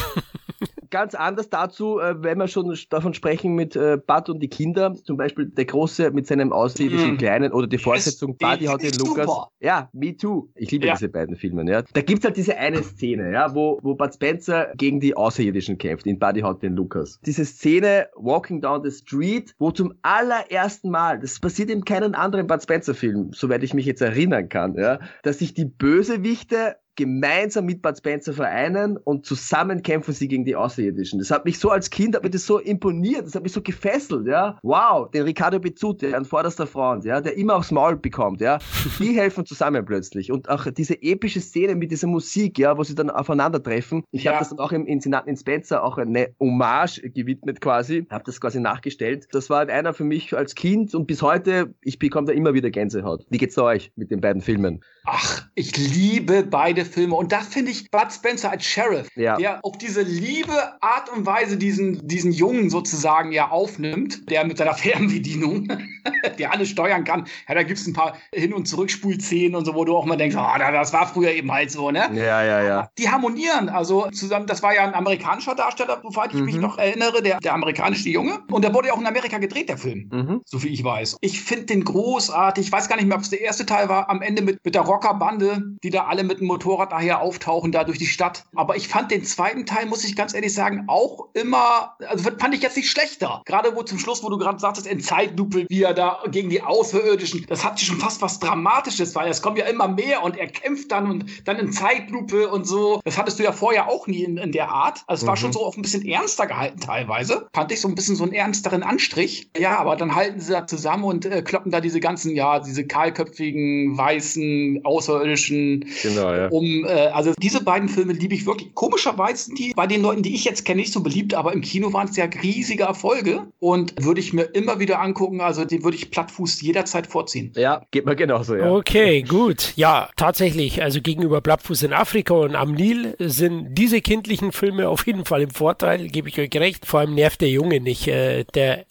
Ganz 0.89 1.15
anders 1.15 1.49
dazu, 1.49 1.99
äh, 1.99 2.21
wenn 2.21 2.37
wir 2.37 2.47
schon 2.47 2.77
davon 2.91 3.15
sprechen 3.15 3.55
mit 3.55 3.75
äh, 3.75 3.97
Bud 3.97 4.29
und 4.29 4.39
die 4.41 4.47
Kinder, 4.47 4.93
zum 4.93 5.17
Beispiel 5.17 5.47
der 5.47 5.65
Große 5.65 6.11
mit 6.11 6.27
seinem 6.27 6.53
ausländischen 6.53 7.15
Mm. 7.15 7.17
Kleinen 7.17 7.51
oder 7.51 7.65
die 7.65 7.79
Fortsetzung 7.79 8.37
den 8.37 8.47
Buddy 8.47 8.65
hat 8.65 8.83
den 8.83 8.93
Lukas. 8.99 9.25
super. 9.25 9.47
Ja, 9.59 9.89
me 9.91 10.15
too. 10.15 10.49
Ich 10.53 10.69
liebe 10.69 10.85
Ja. 10.85 10.93
diese 10.93 11.09
beiden 11.09 11.35
Filme. 11.35 11.67
Ja. 11.67 11.81
Da 11.93 12.01
gibt's 12.01 12.23
halt 12.25 12.37
diese 12.37 12.55
eine 12.57 12.83
Szene, 12.83 13.31
ja, 13.31 13.55
wo, 13.55 13.79
wo 13.81 13.95
Bud 13.95 14.13
Spencer 14.13 14.67
gegen 14.77 14.99
die 14.99 15.17
Außerirdischen 15.17 15.79
kämpft, 15.79 16.05
in 16.05 16.19
Buddy 16.19 16.41
hat 16.41 16.61
den 16.61 16.75
Lukas. 16.75 17.19
Diese 17.25 17.43
Szene, 17.43 18.07
Walking 18.15 18.61
Down 18.61 18.83
the 18.83 18.91
Street, 18.91 19.55
wo 19.57 19.71
zum 19.71 19.95
allerersten 20.03 20.91
Mal, 20.91 21.19
das 21.19 21.39
passiert 21.39 21.71
in 21.71 21.83
keinem 21.85 22.13
anderen 22.13 22.45
Bud 22.45 22.61
Spencer-Film, 22.61 23.31
soweit 23.33 23.63
ich 23.63 23.73
mich 23.73 23.87
jetzt 23.87 24.01
erinnern 24.03 24.47
kann, 24.47 24.75
ja, 24.75 24.99
dass 25.23 25.39
sich 25.39 25.55
die 25.55 25.65
Bösewichte 25.65 26.75
gemeinsam 26.95 27.65
mit 27.65 27.81
Bud 27.81 27.97
Spencer 27.97 28.33
vereinen 28.33 28.97
und 28.97 29.25
zusammen 29.25 29.81
kämpfen 29.81 30.13
sie 30.13 30.27
gegen 30.27 30.45
die 30.45 30.55
Außerirdischen. 30.55 31.19
Das 31.19 31.31
hat 31.31 31.45
mich 31.45 31.59
so 31.59 31.69
als 31.69 31.89
Kind, 31.89 32.15
hat 32.15 32.23
mich 32.23 32.31
das 32.31 32.45
so 32.45 32.59
imponiert, 32.59 33.25
das 33.25 33.35
hat 33.35 33.43
mich 33.43 33.51
so 33.53 33.61
gefesselt, 33.61 34.27
ja. 34.27 34.57
Wow, 34.63 35.09
den 35.11 35.23
Ricardo 35.23 35.59
Bezzuti 35.59 36.13
an 36.13 36.25
vorderster 36.25 36.67
Front, 36.67 37.05
ja, 37.05 37.21
der 37.21 37.35
immer 37.37 37.55
aufs 37.55 37.71
Maul 37.71 37.95
bekommt, 37.97 38.41
ja. 38.41 38.59
Die 38.99 39.13
helfen 39.19 39.45
zusammen 39.45 39.85
plötzlich. 39.85 40.31
Und 40.31 40.49
auch 40.49 40.65
diese 40.71 41.01
epische 41.01 41.39
Szene 41.41 41.75
mit 41.75 41.91
dieser 41.91 42.07
Musik, 42.07 42.59
ja, 42.59 42.77
wo 42.77 42.83
sie 42.83 42.95
dann 42.95 43.09
aufeinandertreffen. 43.09 44.03
Ich 44.11 44.23
Ja. 44.23 44.31
habe 44.33 44.39
das 44.39 44.49
dann 44.49 44.59
auch 44.59 44.71
im 44.71 44.85
Insinaten 44.85 45.29
in 45.29 45.37
Spencer 45.37 45.83
auch 45.83 45.97
eine 45.97 46.29
Hommage 46.39 47.01
gewidmet 47.13 47.61
quasi, 47.61 48.05
habe 48.09 48.23
das 48.25 48.39
quasi 48.39 48.59
nachgestellt. 48.59 49.27
Das 49.31 49.49
war 49.49 49.67
einer 49.67 49.93
für 49.93 50.03
mich 50.03 50.35
als 50.35 50.55
Kind 50.55 50.93
und 50.95 51.07
bis 51.07 51.21
heute, 51.21 51.73
ich 51.81 51.99
bekomme 51.99 52.27
da 52.27 52.33
immer 52.33 52.53
wieder 52.53 52.69
Gänsehaut. 52.69 53.25
Wie 53.29 53.37
geht's 53.37 53.57
euch 53.57 53.91
mit 53.95 54.11
den 54.11 54.21
beiden 54.21 54.41
Filmen? 54.41 54.83
Ach, 55.05 55.45
ich 55.55 55.75
liebe 55.77 56.43
beide 56.43 56.82
Filme. 56.85 57.15
Und 57.15 57.31
da 57.31 57.39
finde 57.41 57.71
ich 57.71 57.89
Bud 57.91 58.11
Spencer 58.11 58.51
als 58.51 58.65
Sheriff, 58.65 59.07
Ja. 59.15 59.37
der 59.37 59.59
auf 59.63 59.77
diese 59.77 60.01
liebe 60.01 60.53
Art 60.81 61.09
und 61.15 61.25
Weise 61.25 61.57
diesen, 61.57 62.07
diesen 62.07 62.31
Jungen 62.31 62.69
sozusagen 62.69 63.31
ja 63.31 63.49
aufnimmt, 63.49 64.29
der 64.29 64.45
mit 64.45 64.57
seiner 64.57 64.73
Fernbedienung, 64.73 65.67
der 66.39 66.51
alles 66.53 66.69
steuern 66.69 67.03
kann. 67.03 67.25
Ja, 67.47 67.55
da 67.55 67.63
gibt 67.63 67.79
es 67.79 67.87
ein 67.87 67.93
paar 67.93 68.17
Hin- 68.33 68.53
und 68.53 68.67
Zurückspulszenen 68.67 69.55
und 69.55 69.65
so, 69.65 69.75
wo 69.75 69.85
du 69.85 69.95
auch 69.95 70.05
mal 70.05 70.17
denkst, 70.17 70.35
ah, 70.35 70.57
da- 70.57 70.71
das 70.71 70.93
war 70.93 71.07
früher 71.07 71.31
eben 71.31 71.51
halt 71.51 71.71
so, 71.71 71.91
ne? 71.91 72.09
Ja, 72.13 72.43
ja, 72.43 72.61
ja. 72.63 72.89
Die 72.97 73.09
harmonieren, 73.09 73.69
also 73.69 74.09
zusammen, 74.11 74.47
das 74.47 74.61
war 74.63 74.73
ja 74.75 74.83
ein 74.83 74.93
amerikanischer 74.93 75.55
Darsteller, 75.55 76.01
soweit 76.03 76.33
ich 76.33 76.41
mich 76.41 76.55
Mhm. 76.55 76.61
noch 76.61 76.77
erinnere, 76.77 77.21
der, 77.21 77.39
der 77.39 77.53
amerikanische 77.53 78.09
Junge. 78.09 78.39
Und 78.51 78.63
der 78.63 78.73
wurde 78.73 78.87
ja 78.89 78.93
auch 78.93 78.99
in 78.99 79.07
Amerika 79.07 79.37
gedreht, 79.37 79.69
der 79.69 79.77
Film 79.77 80.09
Mhm. 80.11 80.41
so 80.45 80.59
viel 80.59 80.71
ich 80.73 80.83
weiß. 80.83 81.17
Ich 81.21 81.41
finde 81.41 81.65
den 81.65 81.83
großartig. 81.83 82.65
Ich 82.67 82.71
weiß 82.71 82.87
gar 82.89 82.95
nicht 82.95 83.05
mehr, 83.07 83.17
ob 83.17 83.23
es 83.23 83.29
der 83.29 83.41
erste 83.41 83.65
Teil 83.65 83.89
war, 83.89 84.09
am 84.09 84.21
Ende 84.21 84.41
mit, 84.41 84.59
mit 84.63 84.75
der 84.75 84.81
Rockerbande, 84.83 85.63
die 85.83 85.89
da 85.89 86.05
alle 86.05 86.23
mit 86.23 86.39
dem 86.39 86.47
Motorrad 86.73 86.91
nachher 86.91 87.21
auftauchen, 87.21 87.71
da 87.71 87.83
durch 87.83 87.99
die 87.99 88.07
Stadt. 88.07 88.45
Aber 88.55 88.75
ich 88.75 88.87
fand 88.87 89.11
den 89.11 89.23
zweiten 89.23 89.65
Teil, 89.65 89.85
muss 89.85 90.03
ich 90.03 90.15
ganz 90.15 90.33
ehrlich 90.33 90.53
sagen, 90.53 90.85
auch 90.87 91.27
immer, 91.33 91.95
also 92.07 92.29
fand 92.37 92.55
ich 92.55 92.61
jetzt 92.61 92.75
nicht 92.77 92.89
schlechter. 92.89 93.41
Gerade 93.45 93.75
wo 93.75 93.83
zum 93.83 93.99
Schluss, 93.99 94.23
wo 94.23 94.29
du 94.29 94.37
gerade 94.37 94.59
sagtest, 94.59 94.87
in 94.87 94.99
Zeitlupe, 94.99 95.65
wie 95.69 95.83
er 95.83 95.93
da 95.93 96.19
gegen 96.31 96.49
die 96.49 96.61
Außerirdischen, 96.61 97.45
das 97.47 97.63
hat 97.63 97.79
schon 97.79 97.99
fast 97.99 98.21
was 98.21 98.39
Dramatisches, 98.39 99.13
weil 99.15 99.29
es 99.29 99.41
kommt 99.41 99.57
ja 99.57 99.65
immer 99.65 99.87
mehr 99.87 100.23
und 100.23 100.37
er 100.37 100.47
kämpft 100.47 100.91
dann 100.91 101.09
und 101.09 101.25
dann 101.47 101.57
in 101.57 101.71
Zeitlupe 101.71 102.49
und 102.49 102.65
so. 102.65 102.99
Das 103.05 103.17
hattest 103.17 103.39
du 103.39 103.43
ja 103.43 103.51
vorher 103.51 103.87
auch 103.89 104.07
nie 104.07 104.23
in, 104.23 104.37
in 104.37 104.51
der 104.51 104.69
Art. 104.69 105.03
Also 105.07 105.23
es 105.23 105.27
war 105.27 105.33
Mhm. 105.35 105.39
schon 105.39 105.53
so 105.53 105.65
auf 105.65 105.77
ein 105.77 105.81
bisschen 105.83 106.05
ernster 106.07 106.47
gehalten 106.47 106.79
teilweise. 106.79 107.47
Fand 107.53 107.71
ich 107.71 107.81
so 107.81 107.87
ein 107.87 107.95
bisschen 107.95 108.15
so 108.15 108.23
einen 108.23 108.33
ernsteren 108.33 108.81
Anstrich. 108.83 109.49
Ja, 109.57 109.77
aber 109.77 109.95
dann 109.95 110.15
halten 110.15 110.39
sie 110.39 110.51
da 110.51 110.65
zusammen 110.67 111.03
und 111.03 111.25
äh, 111.25 111.41
kloppen 111.41 111.71
da 111.71 111.81
diese 111.81 111.99
ganzen, 111.99 112.35
ja, 112.35 112.59
diese 112.59 112.85
kahlköpfigen, 112.85 113.97
weißen, 113.97 114.81
außerirdischen 114.83 115.85
Genau, 116.01 116.33
ja. 116.33 116.47
um, 116.47 116.62
äh, 116.63 117.09
also 117.13 117.33
diese 117.39 117.63
beiden 117.63 117.89
Filme 117.89 118.13
liebe 118.13 118.33
ich 118.33 118.45
wirklich. 118.45 118.73
Komischerweise 118.73 119.45
sind 119.45 119.59
die 119.59 119.73
bei 119.73 119.87
den 119.87 120.01
Leuten, 120.01 120.23
die 120.23 120.35
ich 120.35 120.45
jetzt 120.45 120.65
kenne, 120.65 120.81
nicht 120.81 120.93
so 120.93 121.01
beliebt, 121.01 121.33
aber 121.33 121.53
im 121.53 121.61
Kino 121.61 121.93
waren 121.93 122.07
es 122.07 122.15
ja 122.15 122.25
riesige 122.25 122.83
Erfolge 122.83 123.47
und 123.59 123.93
würde 124.03 124.19
ich 124.19 124.33
mir 124.33 124.43
immer 124.43 124.79
wieder 124.79 124.99
angucken. 124.99 125.41
Also 125.41 125.65
den 125.65 125.83
würde 125.83 125.97
ich 125.97 126.11
Plattfuß 126.11 126.61
jederzeit 126.61 127.07
vorziehen. 127.07 127.51
Ja, 127.55 127.83
geht 127.91 128.05
mir 128.05 128.15
genauso, 128.15 128.55
ja. 128.55 128.71
Okay, 128.71 129.23
gut. 129.23 129.73
Ja, 129.75 130.09
tatsächlich. 130.15 130.81
Also 130.81 131.01
gegenüber 131.01 131.41
Blattfuß 131.41 131.83
in 131.83 131.93
Afrika 131.93 132.33
und 132.33 132.55
am 132.55 132.73
Nil 132.73 133.15
sind 133.19 133.75
diese 133.75 134.01
kindlichen 134.01 134.51
Filme 134.51 134.89
auf 134.89 135.05
jeden 135.07 135.25
Fall 135.25 135.41
im 135.41 135.51
Vorteil, 135.51 136.07
gebe 136.07 136.29
ich 136.29 136.39
euch 136.39 136.53
recht. 136.55 136.85
Vor 136.85 137.01
allem 137.01 137.15
nervt 137.15 137.41
der 137.41 137.49
Junge 137.49 137.79
nicht. 137.79 138.07
Äh, 138.07 138.45
der 138.53 138.85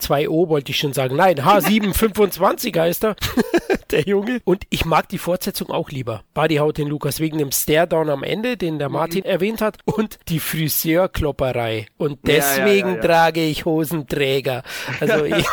H2O 0.00 0.48
wollte 0.48 0.72
ich 0.72 0.78
schon 0.78 0.92
sagen. 0.92 1.16
Nein, 1.16 1.36
H725 1.36 2.78
heißt 2.78 3.04
er. 3.04 3.16
der 3.90 4.02
Junge. 4.02 4.40
Und 4.44 4.64
ich 4.70 4.84
mag 4.84 5.08
die 5.08 5.18
Fortsetzung 5.18 5.70
auch 5.70 5.90
lieber. 5.90 6.24
Buddy 6.34 6.56
haut 6.56 6.78
den 6.78 6.88
Lukas 6.88 7.20
wegen 7.20 7.38
dem 7.38 7.52
Stare-Down 7.52 8.10
am 8.10 8.22
Ende, 8.22 8.56
den 8.56 8.78
der 8.78 8.88
Martin 8.88 9.24
erwähnt 9.24 9.60
hat, 9.60 9.78
und 9.84 10.18
die 10.28 10.40
Friseurklopperei. 10.40 11.86
Und 11.96 12.26
Ja, 12.26 12.34
ja, 12.34 12.40
deswegen 12.40 12.88
ja, 12.88 12.94
ja. 12.96 13.00
trage 13.02 13.44
ich 13.44 13.64
Hosenträger. 13.64 14.62
Also 15.00 15.24
ich, 15.24 15.46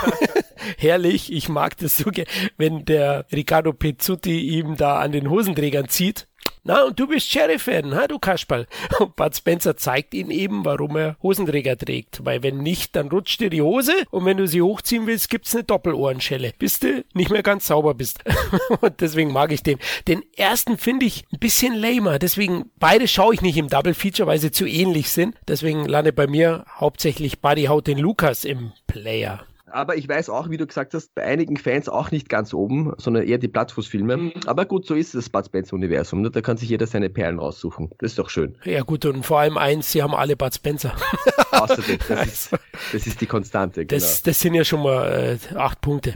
herrlich, 0.77 1.31
ich 1.31 1.49
mag 1.49 1.77
das 1.77 1.97
so 1.97 2.09
gerne, 2.09 2.29
wenn 2.57 2.85
der 2.85 3.25
Riccardo 3.31 3.73
Pezzuti 3.73 4.39
ihm 4.39 4.75
da 4.77 4.99
an 4.99 5.11
den 5.11 5.29
Hosenträgern 5.29 5.89
zieht. 5.89 6.27
Na, 6.65 6.85
und 6.85 6.97
du 6.97 7.07
bist 7.07 7.29
Sheriff-Fan, 7.29 7.93
ha, 7.93 8.07
du 8.07 8.19
Kasperl. 8.19 8.67
Und 8.99 9.17
Bud 9.17 9.35
Spencer 9.35 9.75
zeigt 9.75 10.13
ihm 10.13 10.31
eben, 10.31 10.63
warum 10.63 10.95
er 10.95 11.17
Hosenträger 11.21 11.77
trägt. 11.77 12.23
Weil 12.23 12.41
wenn 12.41 12.59
nicht, 12.59 12.95
dann 12.95 13.09
rutscht 13.09 13.41
dir 13.41 13.49
die 13.49 13.61
Hose 13.61 13.91
und 14.11 14.23
wenn 14.23 14.37
du 14.37 14.47
sie 14.47 14.61
hochziehen 14.61 15.05
willst, 15.05 15.29
gibt's 15.29 15.53
eine 15.53 15.65
Doppelohrenschelle, 15.65 16.53
bis 16.57 16.79
du 16.79 17.03
nicht 17.13 17.31
mehr 17.31 17.43
ganz 17.43 17.67
sauber 17.67 17.93
bist. 17.93 18.23
und 18.81 19.01
deswegen 19.01 19.33
mag 19.33 19.51
ich 19.51 19.63
den. 19.63 19.77
Den 20.07 20.23
ersten 20.37 20.77
finde 20.77 21.05
ich 21.05 21.25
ein 21.33 21.39
bisschen 21.39 21.75
lamer, 21.75 22.17
deswegen 22.17 22.71
beide 22.77 23.07
schaue 23.09 23.33
ich 23.33 23.41
nicht 23.41 23.57
im 23.57 23.67
Double-Feature, 23.67 24.27
weil 24.27 24.39
sie 24.39 24.51
zu 24.51 24.65
ähnlich 24.65 25.11
sind. 25.11 25.35
Deswegen 25.47 25.85
landet 25.85 26.15
bei 26.15 26.27
mir 26.27 26.65
hauptsächlich 26.69 27.41
Buddy 27.41 27.65
Haut 27.65 27.87
den 27.87 27.97
Lukas 27.97 28.45
im 28.45 28.71
Player. 28.87 29.45
Aber 29.73 29.97
ich 29.97 30.07
weiß 30.07 30.29
auch, 30.29 30.49
wie 30.49 30.57
du 30.57 30.67
gesagt 30.67 30.93
hast, 30.93 31.13
bei 31.15 31.23
einigen 31.23 31.57
Fans 31.57 31.89
auch 31.89 32.11
nicht 32.11 32.29
ganz 32.29 32.53
oben, 32.53 32.93
sondern 32.97 33.23
eher 33.23 33.37
die 33.37 33.47
Plattfußfilme. 33.47 34.17
Mhm. 34.17 34.33
Aber 34.45 34.65
gut, 34.65 34.85
so 34.85 34.95
ist 34.95 35.15
das 35.15 35.29
Bud 35.29 35.45
Spencer-Universum. 35.45 36.21
Ne? 36.21 36.31
Da 36.31 36.41
kann 36.41 36.57
sich 36.57 36.69
jeder 36.69 36.87
seine 36.87 37.09
Perlen 37.09 37.39
raussuchen. 37.39 37.89
Das 37.97 38.11
ist 38.11 38.19
doch 38.19 38.29
schön. 38.29 38.55
Ja 38.63 38.81
gut, 38.81 39.05
und 39.05 39.25
vor 39.25 39.39
allem 39.39 39.57
eins, 39.57 39.91
sie 39.91 40.03
haben 40.03 40.15
alle 40.15 40.35
Bud 40.35 40.53
Spencer. 40.53 40.93
Außerdem, 41.51 41.97
das 42.07 42.27
ist, 42.27 42.49
das 42.93 43.07
ist 43.07 43.21
die 43.21 43.25
Konstante. 43.25 43.85
Genau. 43.85 43.99
Das, 43.99 44.23
das 44.23 44.39
sind 44.39 44.53
ja 44.53 44.63
schon 44.63 44.83
mal 44.83 45.39
äh, 45.51 45.55
acht 45.55 45.81
Punkte. 45.81 46.15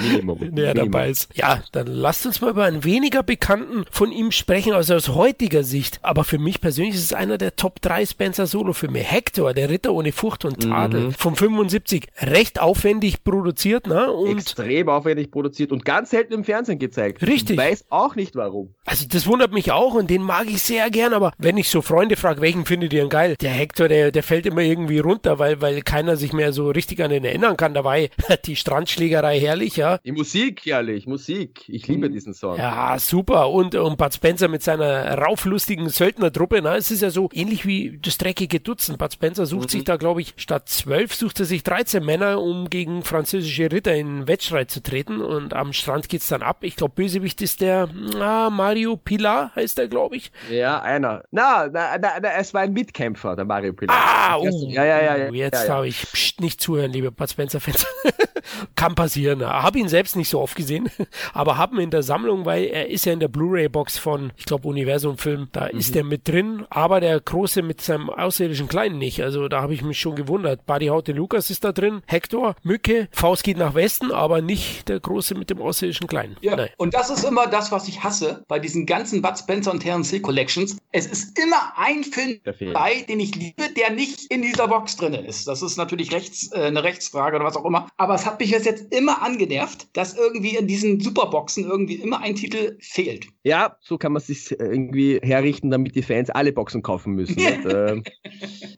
Minimum. 0.00 0.38
Der 0.54 0.74
dabei 0.74 1.10
ist. 1.10 1.28
Ja, 1.34 1.62
dann 1.72 1.86
lasst 1.86 2.26
uns 2.26 2.40
mal 2.40 2.50
über 2.50 2.64
einen 2.64 2.84
weniger 2.84 3.22
bekannten 3.22 3.84
von 3.90 4.12
ihm 4.12 4.30
sprechen, 4.30 4.72
also 4.72 4.94
aus 4.94 5.08
heutiger 5.10 5.64
Sicht. 5.64 5.98
Aber 6.02 6.24
für 6.24 6.38
mich 6.38 6.60
persönlich 6.60 6.94
ist 6.94 7.04
es 7.04 7.12
einer 7.12 7.38
der 7.38 7.56
Top 7.56 7.80
3 7.80 8.06
Spencer 8.06 8.46
Solo-Filme. 8.46 8.98
Hector, 8.98 9.54
der 9.54 9.70
Ritter 9.70 9.92
ohne 9.92 10.12
Furcht 10.12 10.44
und 10.44 10.62
Tadel, 10.62 11.08
mhm. 11.08 11.12
von 11.12 11.36
75. 11.36 12.06
Recht 12.20 12.60
aufwendig 12.60 13.24
produziert, 13.24 13.86
ne? 13.86 14.10
Und 14.12 14.38
Extrem 14.38 14.88
aufwendig 14.88 15.30
produziert 15.30 15.72
und 15.72 15.84
ganz 15.84 16.10
selten 16.10 16.32
im 16.32 16.44
Fernsehen 16.44 16.78
gezeigt. 16.78 17.22
Richtig. 17.22 17.50
Ich 17.50 17.58
weiß 17.58 17.86
auch 17.90 18.14
nicht 18.14 18.36
warum. 18.36 18.74
Also 18.84 19.06
das 19.08 19.26
wundert 19.26 19.52
mich 19.52 19.72
auch 19.72 19.94
und 19.94 20.10
den 20.10 20.22
mag 20.22 20.46
ich 20.48 20.62
sehr 20.62 20.90
gern, 20.90 21.14
aber 21.14 21.32
wenn 21.38 21.56
ich 21.56 21.68
so 21.68 21.82
Freunde 21.82 22.16
frage, 22.16 22.40
welchen 22.40 22.66
findet 22.66 22.92
ihr 22.92 23.00
denn 23.00 23.08
geil? 23.08 23.36
Der 23.40 23.50
Hector, 23.50 23.88
der, 23.88 24.10
der 24.10 24.22
fällt 24.22 24.46
immer 24.46 24.60
irgendwie 24.60 24.98
runter, 24.98 25.38
weil, 25.38 25.60
weil 25.60 25.82
keiner 25.82 26.16
sich 26.16 26.32
mehr 26.32 26.52
so 26.52 26.70
richtig 26.70 27.02
an 27.02 27.10
den 27.10 27.24
erinnern 27.24 27.56
kann. 27.56 27.74
Da 27.74 27.84
war 27.84 27.96
die 28.44 28.56
Strandschlägerei 28.56 29.38
herrlich, 29.40 29.76
ja. 29.76 29.83
Die 30.04 30.12
Musik 30.12 30.64
herrlich, 30.64 31.06
Musik. 31.06 31.68
Ich 31.68 31.86
liebe 31.86 32.08
mhm. 32.08 32.12
diesen 32.12 32.34
Song. 32.34 32.56
Ja, 32.56 32.98
super. 32.98 33.50
Und, 33.50 33.74
und 33.74 33.96
Bud 33.96 34.14
Spencer 34.14 34.48
mit 34.48 34.62
seiner 34.62 35.18
rauflustigen 35.18 35.88
Söldnertruppe, 35.88 36.60
na, 36.62 36.76
es 36.76 36.90
ist 36.90 37.02
ja 37.02 37.10
so 37.10 37.28
ähnlich 37.32 37.66
wie 37.66 37.98
das 38.02 38.18
dreckige 38.18 38.60
Dutzend. 38.60 38.98
Bud 38.98 39.12
Spencer 39.12 39.46
sucht 39.46 39.68
mhm. 39.68 39.68
sich 39.70 39.84
da, 39.84 39.96
glaube 39.96 40.20
ich, 40.20 40.34
statt 40.36 40.68
zwölf 40.68 41.14
sucht 41.14 41.40
er 41.40 41.46
sich 41.46 41.62
13 41.62 42.04
Männer, 42.04 42.40
um 42.40 42.70
gegen 42.70 43.02
französische 43.02 43.70
Ritter 43.70 43.94
in 43.94 44.26
Wettstreit 44.26 44.70
zu 44.70 44.82
treten. 44.82 45.20
Und 45.20 45.54
am 45.54 45.72
Strand 45.72 46.08
geht's 46.08 46.28
dann 46.28 46.42
ab. 46.42 46.58
Ich 46.62 46.76
glaube, 46.76 46.94
Bösewicht 46.94 47.40
ist 47.42 47.60
der 47.60 47.88
ah, 48.20 48.50
Mario 48.50 48.96
Pilar, 48.96 49.52
heißt 49.54 49.78
er, 49.78 49.88
glaube 49.88 50.16
ich. 50.16 50.32
Ja, 50.50 50.80
einer. 50.82 51.24
Na, 51.30 51.68
na, 51.72 51.98
na, 51.98 52.20
na, 52.20 52.28
es 52.38 52.54
war 52.54 52.62
ein 52.62 52.72
Mitkämpfer, 52.72 53.36
der 53.36 53.44
Mario 53.44 53.72
Pilar. 53.72 53.96
Ah, 53.96 54.36
oh, 54.36 54.68
ja, 54.68 54.84
ja, 54.84 55.02
ja, 55.02 55.16
ja. 55.16 55.30
Jetzt 55.30 55.62
ja, 55.62 55.68
ja. 55.68 55.74
habe 55.74 55.88
ich 55.88 56.00
pst, 56.00 56.40
nicht 56.40 56.60
zuhören, 56.60 56.92
liebe 56.92 57.10
Bud 57.10 57.28
Spencer-Fans. 57.28 57.86
Kann 58.76 58.94
passieren. 58.94 59.44
Habe 59.44 59.73
ihn 59.78 59.88
selbst 59.88 60.16
nicht 60.16 60.28
so 60.28 60.40
oft 60.40 60.56
gesehen, 60.56 60.90
aber 61.32 61.56
haben 61.58 61.78
in 61.78 61.90
der 61.90 62.02
Sammlung, 62.02 62.44
weil 62.44 62.64
er 62.64 62.88
ist 62.90 63.04
ja 63.06 63.12
in 63.12 63.20
der 63.20 63.28
Blu-ray-Box 63.28 63.98
von, 63.98 64.32
ich 64.36 64.44
glaube, 64.44 64.68
Universum 64.68 65.18
Film, 65.18 65.48
da 65.52 65.68
mhm. 65.72 65.78
ist 65.78 65.96
er 65.96 66.04
mit 66.04 66.28
drin, 66.28 66.66
aber 66.70 67.00
der 67.00 67.20
Große 67.20 67.62
mit 67.62 67.80
seinem 67.80 68.10
außerirdischen 68.10 68.68
Kleinen 68.68 68.98
nicht. 68.98 69.22
Also 69.22 69.48
da 69.48 69.62
habe 69.62 69.74
ich 69.74 69.82
mich 69.82 69.98
schon 69.98 70.16
gewundert. 70.16 70.66
Buddy 70.66 70.86
Haute 70.86 71.12
Lukas 71.12 71.50
ist 71.50 71.64
da 71.64 71.72
drin, 71.72 72.02
Hector, 72.06 72.56
Mücke, 72.62 73.08
Faust 73.12 73.44
geht 73.44 73.56
nach 73.56 73.74
Westen, 73.74 74.12
aber 74.12 74.40
nicht 74.40 74.88
der 74.88 75.00
Große 75.00 75.34
mit 75.34 75.50
dem 75.50 75.60
außerirdischen 75.60 76.06
Kleinen. 76.06 76.36
Ja, 76.40 76.56
Nein. 76.56 76.70
und 76.76 76.94
das 76.94 77.10
ist 77.10 77.24
immer 77.24 77.46
das, 77.46 77.72
was 77.72 77.88
ich 77.88 78.02
hasse 78.02 78.44
bei 78.48 78.58
diesen 78.58 78.86
ganzen 78.86 79.22
Bud 79.22 79.38
Spencer 79.38 79.70
und 79.72 79.80
Terence 79.80 80.10
Hill 80.10 80.20
Collections. 80.20 80.76
Es 80.92 81.06
ist 81.06 81.38
immer 81.38 81.72
ein 81.76 82.04
Film 82.04 82.40
dabei, 82.44 83.04
den 83.08 83.20
ich 83.20 83.34
liebe, 83.34 83.64
der 83.76 83.90
nicht 83.90 84.30
in 84.30 84.42
dieser 84.42 84.68
Box 84.68 84.96
drin 84.96 85.14
ist. 85.14 85.46
Das 85.48 85.62
ist 85.62 85.76
natürlich 85.76 86.12
rechts, 86.12 86.50
äh, 86.52 86.62
eine 86.62 86.82
Rechtsfrage 86.82 87.36
oder 87.36 87.44
was 87.44 87.56
auch 87.56 87.64
immer. 87.64 87.88
Aber 87.96 88.14
es 88.14 88.26
hat 88.26 88.40
mich 88.40 88.50
jetzt 88.50 88.92
immer 88.92 89.22
angenervt, 89.64 89.88
dass 89.92 90.16
irgendwie 90.16 90.56
in 90.56 90.66
diesen 90.66 91.00
Superboxen 91.00 91.64
irgendwie 91.64 91.94
immer 91.94 92.20
ein 92.20 92.34
Titel 92.34 92.76
fehlt. 92.80 93.26
Ja, 93.42 93.76
so 93.80 93.98
kann 93.98 94.12
man 94.12 94.22
sich 94.22 94.50
irgendwie 94.58 95.20
herrichten, 95.22 95.70
damit 95.70 95.94
die 95.94 96.02
Fans 96.02 96.30
alle 96.30 96.52
Boxen 96.52 96.82
kaufen 96.82 97.14
müssen. 97.14 97.36
und, 97.36 97.64
äh, 97.72 98.02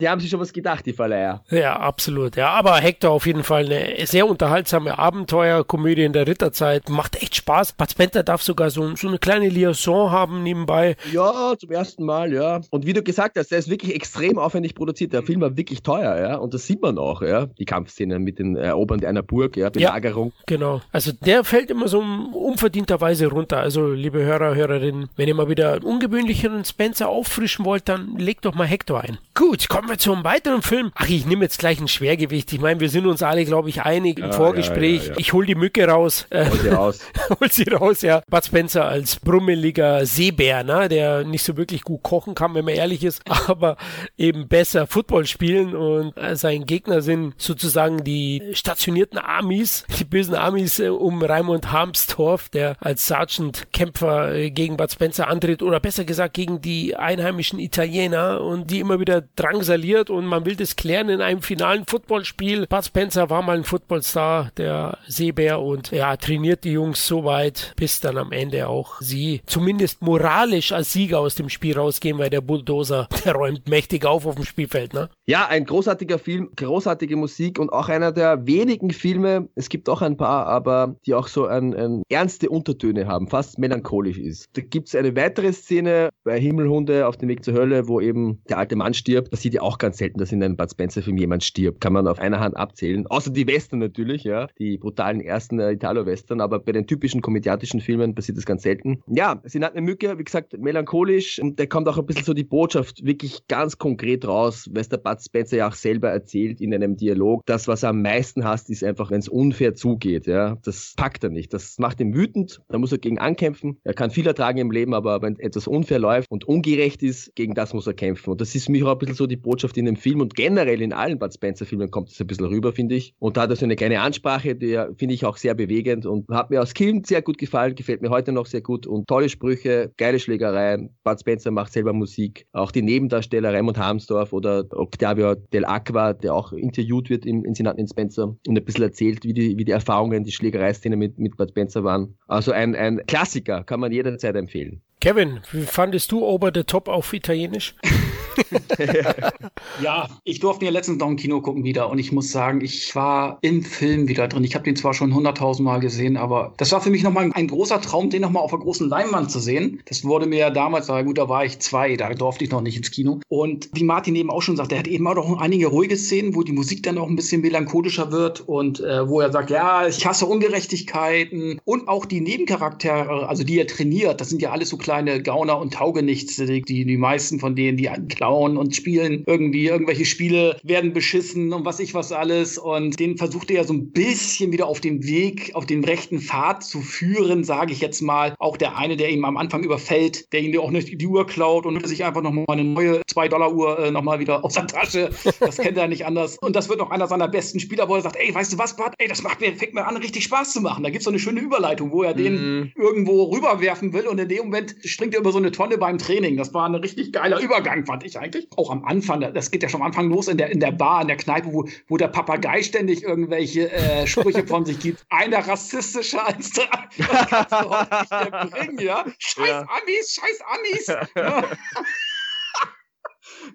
die 0.00 0.08
haben 0.08 0.20
sich 0.20 0.30
schon 0.30 0.40
was 0.40 0.52
gedacht, 0.52 0.86
die 0.86 0.92
Verleiher. 0.92 1.44
Ja, 1.50 1.76
absolut. 1.76 2.36
Ja, 2.36 2.50
aber 2.50 2.76
Hector 2.76 3.10
auf 3.10 3.26
jeden 3.26 3.44
Fall 3.44 3.66
eine 3.66 4.06
sehr 4.06 4.26
unterhaltsame 4.26 4.98
Abenteuerkomödie 4.98 6.04
in 6.04 6.12
der 6.12 6.26
Ritterzeit. 6.26 6.88
Macht 6.88 7.22
echt 7.22 7.36
Spaß. 7.36 7.74
Bud 7.74 7.90
Spencer 7.90 8.22
darf 8.22 8.42
sogar 8.42 8.70
so, 8.70 8.94
so 8.96 9.08
eine 9.08 9.18
kleine 9.18 9.48
Liaison 9.48 10.10
haben 10.10 10.42
nebenbei. 10.42 10.96
Ja, 11.12 11.54
zum 11.58 11.70
ersten 11.70 12.04
Mal, 12.04 12.32
ja. 12.32 12.60
Und 12.70 12.86
wie 12.86 12.92
du 12.92 13.02
gesagt 13.02 13.38
hast, 13.38 13.50
der 13.50 13.58
ist 13.58 13.70
wirklich 13.70 13.94
extrem 13.94 14.38
aufwendig 14.38 14.74
produziert. 14.74 15.12
Der 15.12 15.22
Film 15.22 15.40
war 15.40 15.56
wirklich 15.56 15.82
teuer, 15.82 16.18
ja. 16.18 16.36
Und 16.36 16.54
das 16.54 16.66
sieht 16.66 16.82
man 16.82 16.98
auch, 16.98 17.22
ja. 17.22 17.46
Die 17.46 17.64
Kampfszenen 17.64 18.22
mit 18.22 18.38
den 18.38 18.56
Erobern 18.56 19.04
einer 19.04 19.22
Burg, 19.22 19.56
ja, 19.56 19.70
Belagerung. 19.70 20.32
Ja, 20.36 20.42
genau. 20.46 20.75
Also 20.92 21.12
der 21.12 21.44
fällt 21.44 21.70
immer 21.70 21.88
so 21.88 22.00
unverdienterweise 22.00 23.26
runter. 23.26 23.58
Also, 23.58 23.88
liebe 23.88 24.22
Hörer, 24.22 24.54
Hörerinnen, 24.54 25.08
wenn 25.16 25.28
ihr 25.28 25.34
mal 25.34 25.48
wieder 25.48 25.74
einen 25.74 25.84
ungewöhnlicheren 25.84 26.64
Spencer 26.64 27.08
auffrischen 27.08 27.64
wollt, 27.64 27.88
dann 27.88 28.16
legt 28.16 28.44
doch 28.44 28.54
mal 28.54 28.66
Hector 28.66 29.00
ein. 29.00 29.18
Gut, 29.34 29.68
kommen 29.68 29.88
wir 29.88 29.98
zu 29.98 30.12
einem 30.12 30.24
weiteren 30.24 30.62
Film. 30.62 30.92
Ach, 30.94 31.08
ich 31.08 31.26
nehme 31.26 31.44
jetzt 31.44 31.58
gleich 31.58 31.80
ein 31.80 31.88
Schwergewicht. 31.88 32.52
Ich 32.52 32.60
meine, 32.60 32.80
wir 32.80 32.88
sind 32.88 33.06
uns 33.06 33.22
alle, 33.22 33.44
glaube 33.44 33.68
ich, 33.68 33.82
einig 33.82 34.18
im 34.18 34.26
ja, 34.26 34.32
Vorgespräch. 34.32 35.06
Ja, 35.06 35.12
ja, 35.12 35.18
ich 35.18 35.32
hol 35.32 35.44
die 35.46 35.54
Mücke 35.54 35.86
raus. 35.86 36.26
Hol 36.32 36.58
sie 36.58 36.68
raus. 36.68 37.00
hol 37.40 37.50
sie 37.50 37.68
raus, 37.68 38.02
ja. 38.02 38.22
Bud 38.28 38.44
Spencer 38.44 38.86
als 38.86 39.16
brummeliger 39.16 40.06
Seebär, 40.06 40.64
ne, 40.64 40.88
der 40.88 41.24
nicht 41.24 41.44
so 41.44 41.56
wirklich 41.56 41.82
gut 41.82 42.02
kochen 42.02 42.34
kann, 42.34 42.54
wenn 42.54 42.64
man 42.64 42.74
ehrlich 42.74 43.04
ist, 43.04 43.22
aber 43.48 43.76
eben 44.16 44.48
besser 44.48 44.86
Football 44.86 45.26
spielen 45.26 45.74
und 45.74 46.16
äh, 46.16 46.36
sein 46.36 46.64
Gegner 46.64 47.02
sind 47.02 47.34
sozusagen 47.38 48.04
die 48.04 48.42
stationierten 48.52 49.18
Amis, 49.18 49.84
die 49.98 50.04
bösen 50.04 50.34
Amis 50.34 50.65
äh, 50.78 50.88
um 50.88 51.22
Raimund 51.22 51.72
Harmstorf, 51.72 52.48
der 52.48 52.76
als 52.80 53.06
Sergeant 53.06 53.72
Kämpfer 53.72 54.34
äh, 54.34 54.50
gegen 54.50 54.76
Bud 54.76 54.90
Spencer 54.90 55.28
antritt 55.28 55.62
oder 55.62 55.80
besser 55.80 56.04
gesagt 56.04 56.34
gegen 56.34 56.60
die 56.60 56.96
einheimischen 56.96 57.58
Italiener 57.58 58.40
und 58.40 58.70
die 58.70 58.80
immer 58.80 59.00
wieder 59.00 59.22
drangsaliert 59.36 60.10
und 60.10 60.26
man 60.26 60.44
will 60.44 60.56
das 60.56 60.76
klären 60.76 61.08
in 61.08 61.20
einem 61.20 61.42
finalen 61.42 61.86
Footballspiel. 61.86 62.66
Bud 62.66 62.84
Spencer 62.84 63.30
war 63.30 63.42
mal 63.42 63.56
ein 63.56 63.64
Footballstar, 63.64 64.50
der 64.56 64.98
Seebär 65.06 65.60
und 65.60 65.90
ja, 65.90 66.16
trainiert 66.16 66.64
die 66.64 66.72
Jungs 66.72 67.06
so 67.06 67.24
weit, 67.24 67.72
bis 67.76 68.00
dann 68.00 68.18
am 68.18 68.32
Ende 68.32 68.68
auch 68.68 69.00
sie 69.00 69.42
zumindest 69.46 70.02
moralisch 70.02 70.72
als 70.72 70.92
Sieger 70.92 71.20
aus 71.20 71.34
dem 71.34 71.48
Spiel 71.48 71.78
rausgehen, 71.78 72.18
weil 72.18 72.30
der 72.30 72.40
Bulldozer, 72.40 73.08
der 73.24 73.34
räumt 73.34 73.68
mächtig 73.68 74.04
auf 74.04 74.26
auf 74.26 74.34
dem 74.34 74.44
Spielfeld, 74.44 74.94
ne? 74.94 75.08
Ja, 75.26 75.46
ein 75.46 75.64
großartiger 75.64 76.18
Film, 76.18 76.50
großartige 76.56 77.16
Musik 77.16 77.58
und 77.58 77.70
auch 77.72 77.88
einer 77.88 78.12
der 78.12 78.46
wenigen 78.46 78.90
Filme, 78.90 79.48
es 79.54 79.68
gibt 79.68 79.88
auch 79.88 80.02
ein 80.02 80.16
paar, 80.16 80.46
aber 80.56 80.96
die 81.06 81.14
auch 81.14 81.28
so 81.28 81.46
ein, 81.46 81.74
ein 81.74 82.02
ernste 82.08 82.48
Untertöne 82.48 83.06
haben, 83.06 83.28
fast 83.28 83.58
melancholisch 83.58 84.18
ist. 84.18 84.48
Da 84.54 84.62
gibt 84.62 84.88
es 84.88 84.94
eine 84.94 85.14
weitere 85.14 85.52
Szene 85.52 86.10
bei 86.24 86.40
Himmelhunde 86.40 87.06
auf 87.06 87.16
dem 87.16 87.28
Weg 87.28 87.44
zur 87.44 87.54
Hölle, 87.54 87.88
wo 87.88 88.00
eben 88.00 88.40
der 88.48 88.58
alte 88.58 88.74
Mann 88.74 88.94
stirbt. 88.94 89.32
Das 89.32 89.42
sieht 89.42 89.54
ja 89.54 89.62
auch 89.62 89.78
ganz 89.78 89.98
selten, 89.98 90.18
dass 90.18 90.32
in 90.32 90.42
einem 90.42 90.56
Bud 90.56 90.70
Spencer-Film 90.70 91.18
jemand 91.18 91.44
stirbt. 91.44 91.80
Kann 91.80 91.92
man 91.92 92.08
auf 92.08 92.18
einer 92.18 92.40
Hand 92.40 92.56
abzählen. 92.56 93.06
Außer 93.06 93.30
die 93.30 93.46
Western 93.46 93.78
natürlich, 93.78 94.24
ja. 94.24 94.48
Die 94.58 94.78
brutalen 94.78 95.20
ersten 95.20 95.60
äh, 95.60 95.72
Italo-Western. 95.72 96.40
Aber 96.40 96.58
bei 96.58 96.72
den 96.72 96.86
typischen 96.86 97.20
komödiatischen 97.20 97.80
Filmen 97.80 98.14
passiert 98.14 98.38
das 98.38 98.46
ganz 98.46 98.62
selten. 98.62 99.02
Ja, 99.08 99.40
sie 99.44 99.60
hat 99.60 99.72
eine 99.72 99.82
Mücke, 99.82 100.18
wie 100.18 100.24
gesagt, 100.24 100.58
melancholisch. 100.58 101.38
Und 101.38 101.60
da 101.60 101.66
kommt 101.66 101.88
auch 101.88 101.98
ein 101.98 102.06
bisschen 102.06 102.24
so 102.24 102.34
die 102.34 102.44
Botschaft 102.44 103.04
wirklich 103.04 103.46
ganz 103.48 103.78
konkret 103.78 104.26
raus, 104.26 104.68
es 104.74 104.88
der 104.88 104.98
Bud 104.98 105.20
Spencer 105.20 105.56
ja 105.56 105.68
auch 105.68 105.74
selber 105.74 106.10
erzählt 106.10 106.60
in 106.60 106.72
einem 106.72 106.96
Dialog. 106.96 107.44
Das, 107.46 107.68
was 107.68 107.82
er 107.82 107.90
am 107.90 108.02
meisten 108.02 108.44
hasst, 108.44 108.70
ist 108.70 108.84
einfach, 108.84 109.10
wenn 109.10 109.18
es 109.18 109.28
unfair 109.28 109.74
zugeht, 109.74 110.26
ja. 110.26 110.45
Das 110.62 110.94
packt 110.96 111.24
er 111.24 111.30
nicht. 111.30 111.52
Das 111.52 111.78
macht 111.78 112.00
ihn 112.00 112.14
wütend. 112.14 112.60
Da 112.68 112.78
muss 112.78 112.92
er 112.92 112.98
gegen 112.98 113.18
ankämpfen. 113.18 113.78
Er 113.84 113.94
kann 113.94 114.10
viel 114.10 114.26
ertragen 114.26 114.58
im 114.58 114.70
Leben, 114.70 114.94
aber 114.94 115.22
wenn 115.22 115.38
etwas 115.38 115.66
unfair 115.66 115.98
läuft 115.98 116.30
und 116.30 116.44
ungerecht 116.44 117.02
ist, 117.02 117.34
gegen 117.34 117.54
das 117.54 117.74
muss 117.74 117.86
er 117.86 117.94
kämpfen. 117.94 118.30
Und 118.30 118.40
das 118.40 118.54
ist 118.54 118.66
für 118.66 118.72
mich 118.72 118.84
auch 118.84 118.92
ein 118.92 118.98
bisschen 118.98 119.14
so 119.14 119.26
die 119.26 119.36
Botschaft 119.36 119.76
in 119.76 119.84
dem 119.84 119.96
Film 119.96 120.20
und 120.20 120.34
generell 120.34 120.80
in 120.80 120.92
allen 120.92 121.18
Bud 121.18 121.32
Spencer-Filmen 121.32 121.90
kommt 121.90 122.10
es 122.10 122.20
ein 122.20 122.26
bisschen 122.26 122.46
rüber, 122.46 122.72
finde 122.72 122.94
ich. 122.94 123.14
Und 123.18 123.36
da 123.36 123.42
hat 123.42 123.50
er 123.50 123.56
so 123.56 123.64
eine 123.64 123.76
kleine 123.76 124.00
Ansprache, 124.00 124.54
die 124.54 124.78
finde 124.96 125.14
ich 125.14 125.24
auch 125.24 125.36
sehr 125.36 125.54
bewegend 125.54 126.06
und 126.06 126.28
hat 126.30 126.50
mir 126.50 126.60
als 126.60 126.74
Kind 126.74 127.06
sehr 127.06 127.22
gut 127.22 127.38
gefallen, 127.38 127.74
gefällt 127.74 128.02
mir 128.02 128.10
heute 128.10 128.32
noch 128.32 128.46
sehr 128.46 128.60
gut 128.60 128.86
und 128.86 129.06
tolle 129.08 129.28
Sprüche, 129.28 129.92
geile 129.96 130.18
Schlägereien. 130.18 130.90
Bud 131.04 131.20
Spencer 131.20 131.50
macht 131.50 131.72
selber 131.72 131.92
Musik. 131.92 132.46
Auch 132.52 132.72
die 132.72 132.82
Nebendarsteller 132.82 133.52
Raymond 133.52 133.78
Harmsdorf 133.78 134.32
oder 134.32 134.64
Octavio 134.70 135.34
Del 135.34 135.64
Aqua, 135.64 136.12
der 136.12 136.34
auch 136.34 136.52
interviewt 136.52 137.10
wird 137.10 137.26
im, 137.26 137.44
in 137.44 137.54
Senaten 137.54 137.80
in 137.80 137.88
Spencer 137.88 138.36
und 138.46 138.58
ein 138.58 138.64
bisschen 138.64 138.84
erzählt, 138.84 139.24
wie 139.24 139.32
die, 139.32 139.58
wie 139.58 139.64
die 139.64 139.72
Erfahrungen, 139.72 140.24
die 140.24 140.32
Schlägereiszene 140.36 140.96
mit, 140.96 141.18
mit 141.18 141.36
Bud 141.36 141.50
Spencer 141.50 141.84
waren. 141.84 142.16
Also 142.28 142.52
ein, 142.52 142.74
ein 142.74 143.04
Klassiker, 143.06 143.64
kann 143.64 143.80
man 143.80 143.92
jederzeit 143.92 144.36
empfehlen. 144.36 144.82
Kevin, 145.00 145.40
wie 145.52 145.62
fandest 145.62 146.12
du 146.12 146.24
Over 146.24 146.50
the 146.54 146.64
Top 146.64 146.88
auf 146.88 147.12
Italienisch? 147.12 147.74
ja, 149.82 150.08
ich 150.24 150.40
durfte 150.40 150.64
ja 150.64 150.70
letztens 150.70 150.98
noch 150.98 151.08
im 151.08 151.16
Kino 151.16 151.40
gucken 151.40 151.64
wieder 151.64 151.90
und 151.90 151.98
ich 151.98 152.12
muss 152.12 152.30
sagen, 152.30 152.60
ich 152.60 152.94
war 152.94 153.38
im 153.42 153.62
Film 153.62 154.08
wieder 154.08 154.28
drin. 154.28 154.44
Ich 154.44 154.54
habe 154.54 154.64
den 154.64 154.76
zwar 154.76 154.94
schon 154.94 155.14
hunderttausend 155.14 155.64
Mal 155.64 155.80
gesehen, 155.80 156.16
aber 156.16 156.52
das 156.56 156.72
war 156.72 156.80
für 156.80 156.90
mich 156.90 157.02
nochmal 157.02 157.30
ein 157.32 157.48
großer 157.48 157.80
Traum, 157.80 158.10
den 158.10 158.22
nochmal 158.22 158.42
auf 158.42 158.52
einer 158.52 158.62
großen 158.62 158.88
Leinwand 158.88 159.30
zu 159.30 159.40
sehen. 159.40 159.82
Das 159.86 160.04
wurde 160.04 160.26
mir 160.26 160.38
ja 160.38 160.50
damals, 160.50 160.88
na 160.88 161.02
gut, 161.02 161.18
da 161.18 161.28
war 161.28 161.44
ich 161.44 161.58
zwei, 161.58 161.96
da 161.96 162.12
durfte 162.14 162.44
ich 162.44 162.50
noch 162.50 162.60
nicht 162.60 162.76
ins 162.76 162.90
Kino. 162.90 163.20
Und 163.28 163.68
wie 163.72 163.84
Martin 163.84 164.16
eben 164.16 164.30
auch 164.30 164.42
schon 164.42 164.56
sagt, 164.56 164.72
er 164.72 164.78
hat 164.78 164.88
eben 164.88 165.06
auch 165.06 165.14
noch 165.14 165.40
einige 165.40 165.68
ruhige 165.68 165.96
Szenen, 165.96 166.34
wo 166.34 166.42
die 166.42 166.52
Musik 166.52 166.82
dann 166.82 166.98
auch 166.98 167.08
ein 167.08 167.16
bisschen 167.16 167.40
melancholischer 167.40 168.12
wird 168.12 168.40
und 168.40 168.80
äh, 168.80 169.08
wo 169.08 169.20
er 169.20 169.32
sagt, 169.32 169.50
ja, 169.50 169.86
ich 169.86 170.04
hasse 170.06 170.26
Ungerechtigkeiten 170.26 171.60
und 171.64 171.88
auch 171.88 172.06
die 172.06 172.20
Nebencharaktere, 172.20 173.28
also 173.28 173.44
die 173.44 173.58
er 173.58 173.66
trainiert, 173.66 174.20
das 174.20 174.30
sind 174.30 174.42
ja 174.42 174.50
alles 174.50 174.68
so 174.68 174.76
kleine 174.76 175.22
Gauner 175.22 175.58
und 175.58 175.74
Taugenichts, 175.74 176.36
die, 176.36 176.62
die 176.62 176.96
meisten 176.96 177.40
von 177.40 177.54
denen, 177.54 177.76
die 177.76 177.90
klar 178.08 178.25
klauen 178.26 178.56
und 178.56 178.74
spielen 178.74 179.22
irgendwie 179.26 179.66
irgendwelche 179.66 180.04
Spiele, 180.04 180.56
werden 180.64 180.92
beschissen 180.92 181.52
und 181.52 181.64
was 181.64 181.78
ich 181.78 181.94
was 181.94 182.10
alles. 182.10 182.58
Und 182.58 182.98
den 182.98 183.16
versucht 183.16 183.50
er 183.50 183.58
ja 183.58 183.64
so 183.64 183.72
ein 183.72 183.92
bisschen 183.92 184.50
wieder 184.52 184.66
auf 184.66 184.80
den 184.80 185.06
Weg, 185.06 185.52
auf 185.54 185.64
den 185.64 185.84
rechten 185.84 186.18
Pfad 186.18 186.64
zu 186.64 186.80
führen, 186.80 187.44
sage 187.44 187.72
ich 187.72 187.80
jetzt 187.80 188.00
mal. 188.00 188.34
Auch 188.38 188.56
der 188.56 188.76
eine, 188.76 188.96
der 188.96 189.10
ihm 189.10 189.24
am 189.24 189.36
Anfang 189.36 189.62
überfällt, 189.62 190.32
der 190.32 190.40
ihm 190.40 190.58
auch 190.58 190.72
nicht 190.72 191.00
die 191.00 191.06
Uhr 191.06 191.26
klaut 191.26 191.66
und 191.66 191.86
sich 191.86 192.04
einfach 192.04 192.22
nochmal 192.22 192.46
eine 192.48 192.64
neue 192.64 193.02
2-Dollar-Uhr 193.02 193.78
äh, 193.78 193.90
nochmal 193.92 194.18
wieder 194.18 194.44
aus 194.44 194.54
der 194.54 194.66
Tasche. 194.66 195.10
Das 195.38 195.58
kennt 195.58 195.76
er 195.76 195.86
nicht 195.86 196.04
anders. 196.04 196.38
Und 196.38 196.56
das 196.56 196.68
wird 196.68 196.80
noch 196.80 196.90
einer 196.90 197.06
seiner 197.06 197.28
besten 197.28 197.60
Spieler, 197.60 197.88
wo 197.88 197.94
er 197.94 198.00
sagt, 198.00 198.16
ey, 198.16 198.34
weißt 198.34 198.52
du 198.52 198.58
was, 198.58 198.74
Bart, 198.76 198.94
ey, 198.98 199.06
das 199.06 199.22
macht 199.22 199.40
mir, 199.40 199.54
fängt 199.54 199.74
mir 199.74 199.86
an, 199.86 199.96
richtig 199.96 200.24
Spaß 200.24 200.52
zu 200.52 200.60
machen. 200.60 200.82
Da 200.82 200.90
gibt 200.90 201.00
es 201.00 201.04
so 201.04 201.10
eine 201.10 201.18
schöne 201.18 201.40
Überleitung, 201.40 201.92
wo 201.92 202.02
er 202.02 202.14
mhm. 202.14 202.22
den 202.22 202.72
irgendwo 202.74 203.24
rüberwerfen 203.24 203.92
will 203.92 204.06
und 204.08 204.18
in 204.18 204.28
dem 204.28 204.46
Moment 204.46 204.74
springt 204.84 205.14
er 205.14 205.20
über 205.20 205.30
so 205.30 205.38
eine 205.38 205.52
Tonne 205.52 205.78
beim 205.78 205.98
Training. 205.98 206.36
Das 206.36 206.52
war 206.54 206.66
ein 206.66 206.74
richtig 206.74 207.12
geiler 207.12 207.40
Übergang, 207.40 207.86
fand 207.86 208.04
ich 208.04 208.15
eigentlich. 208.16 208.48
Auch 208.56 208.70
am 208.70 208.84
Anfang, 208.84 209.20
das 209.20 209.50
geht 209.50 209.62
ja 209.62 209.68
schon 209.68 209.80
am 209.80 209.86
Anfang 209.86 210.08
los 210.08 210.28
in 210.28 210.38
der, 210.38 210.50
in 210.50 210.60
der 210.60 210.72
Bar, 210.72 211.02
in 211.02 211.08
der 211.08 211.16
Kneipe, 211.16 211.52
wo, 211.52 211.68
wo 211.88 211.96
der 211.96 212.08
Papagei 212.08 212.62
ständig 212.62 213.02
irgendwelche 213.02 213.70
äh, 213.72 214.06
Sprüche 214.06 214.46
von 214.46 214.64
sich 214.64 214.78
gibt. 214.78 215.04
Einer 215.10 215.46
rassistischer 215.46 216.26
als 216.26 216.50
der 216.50 216.68
Das 216.96 217.28
kannst 217.28 217.52
du 217.52 217.70
heute 217.70 217.96
nicht 218.00 218.10
mehr 218.10 218.46
bringen, 218.46 218.78
ja? 218.78 219.04
Scheiß 219.18 219.48
ja. 219.48 219.60
Amis, 219.60 220.14
scheiß 220.14 220.40
Amis. 220.46 220.86
Ja. 221.16 221.44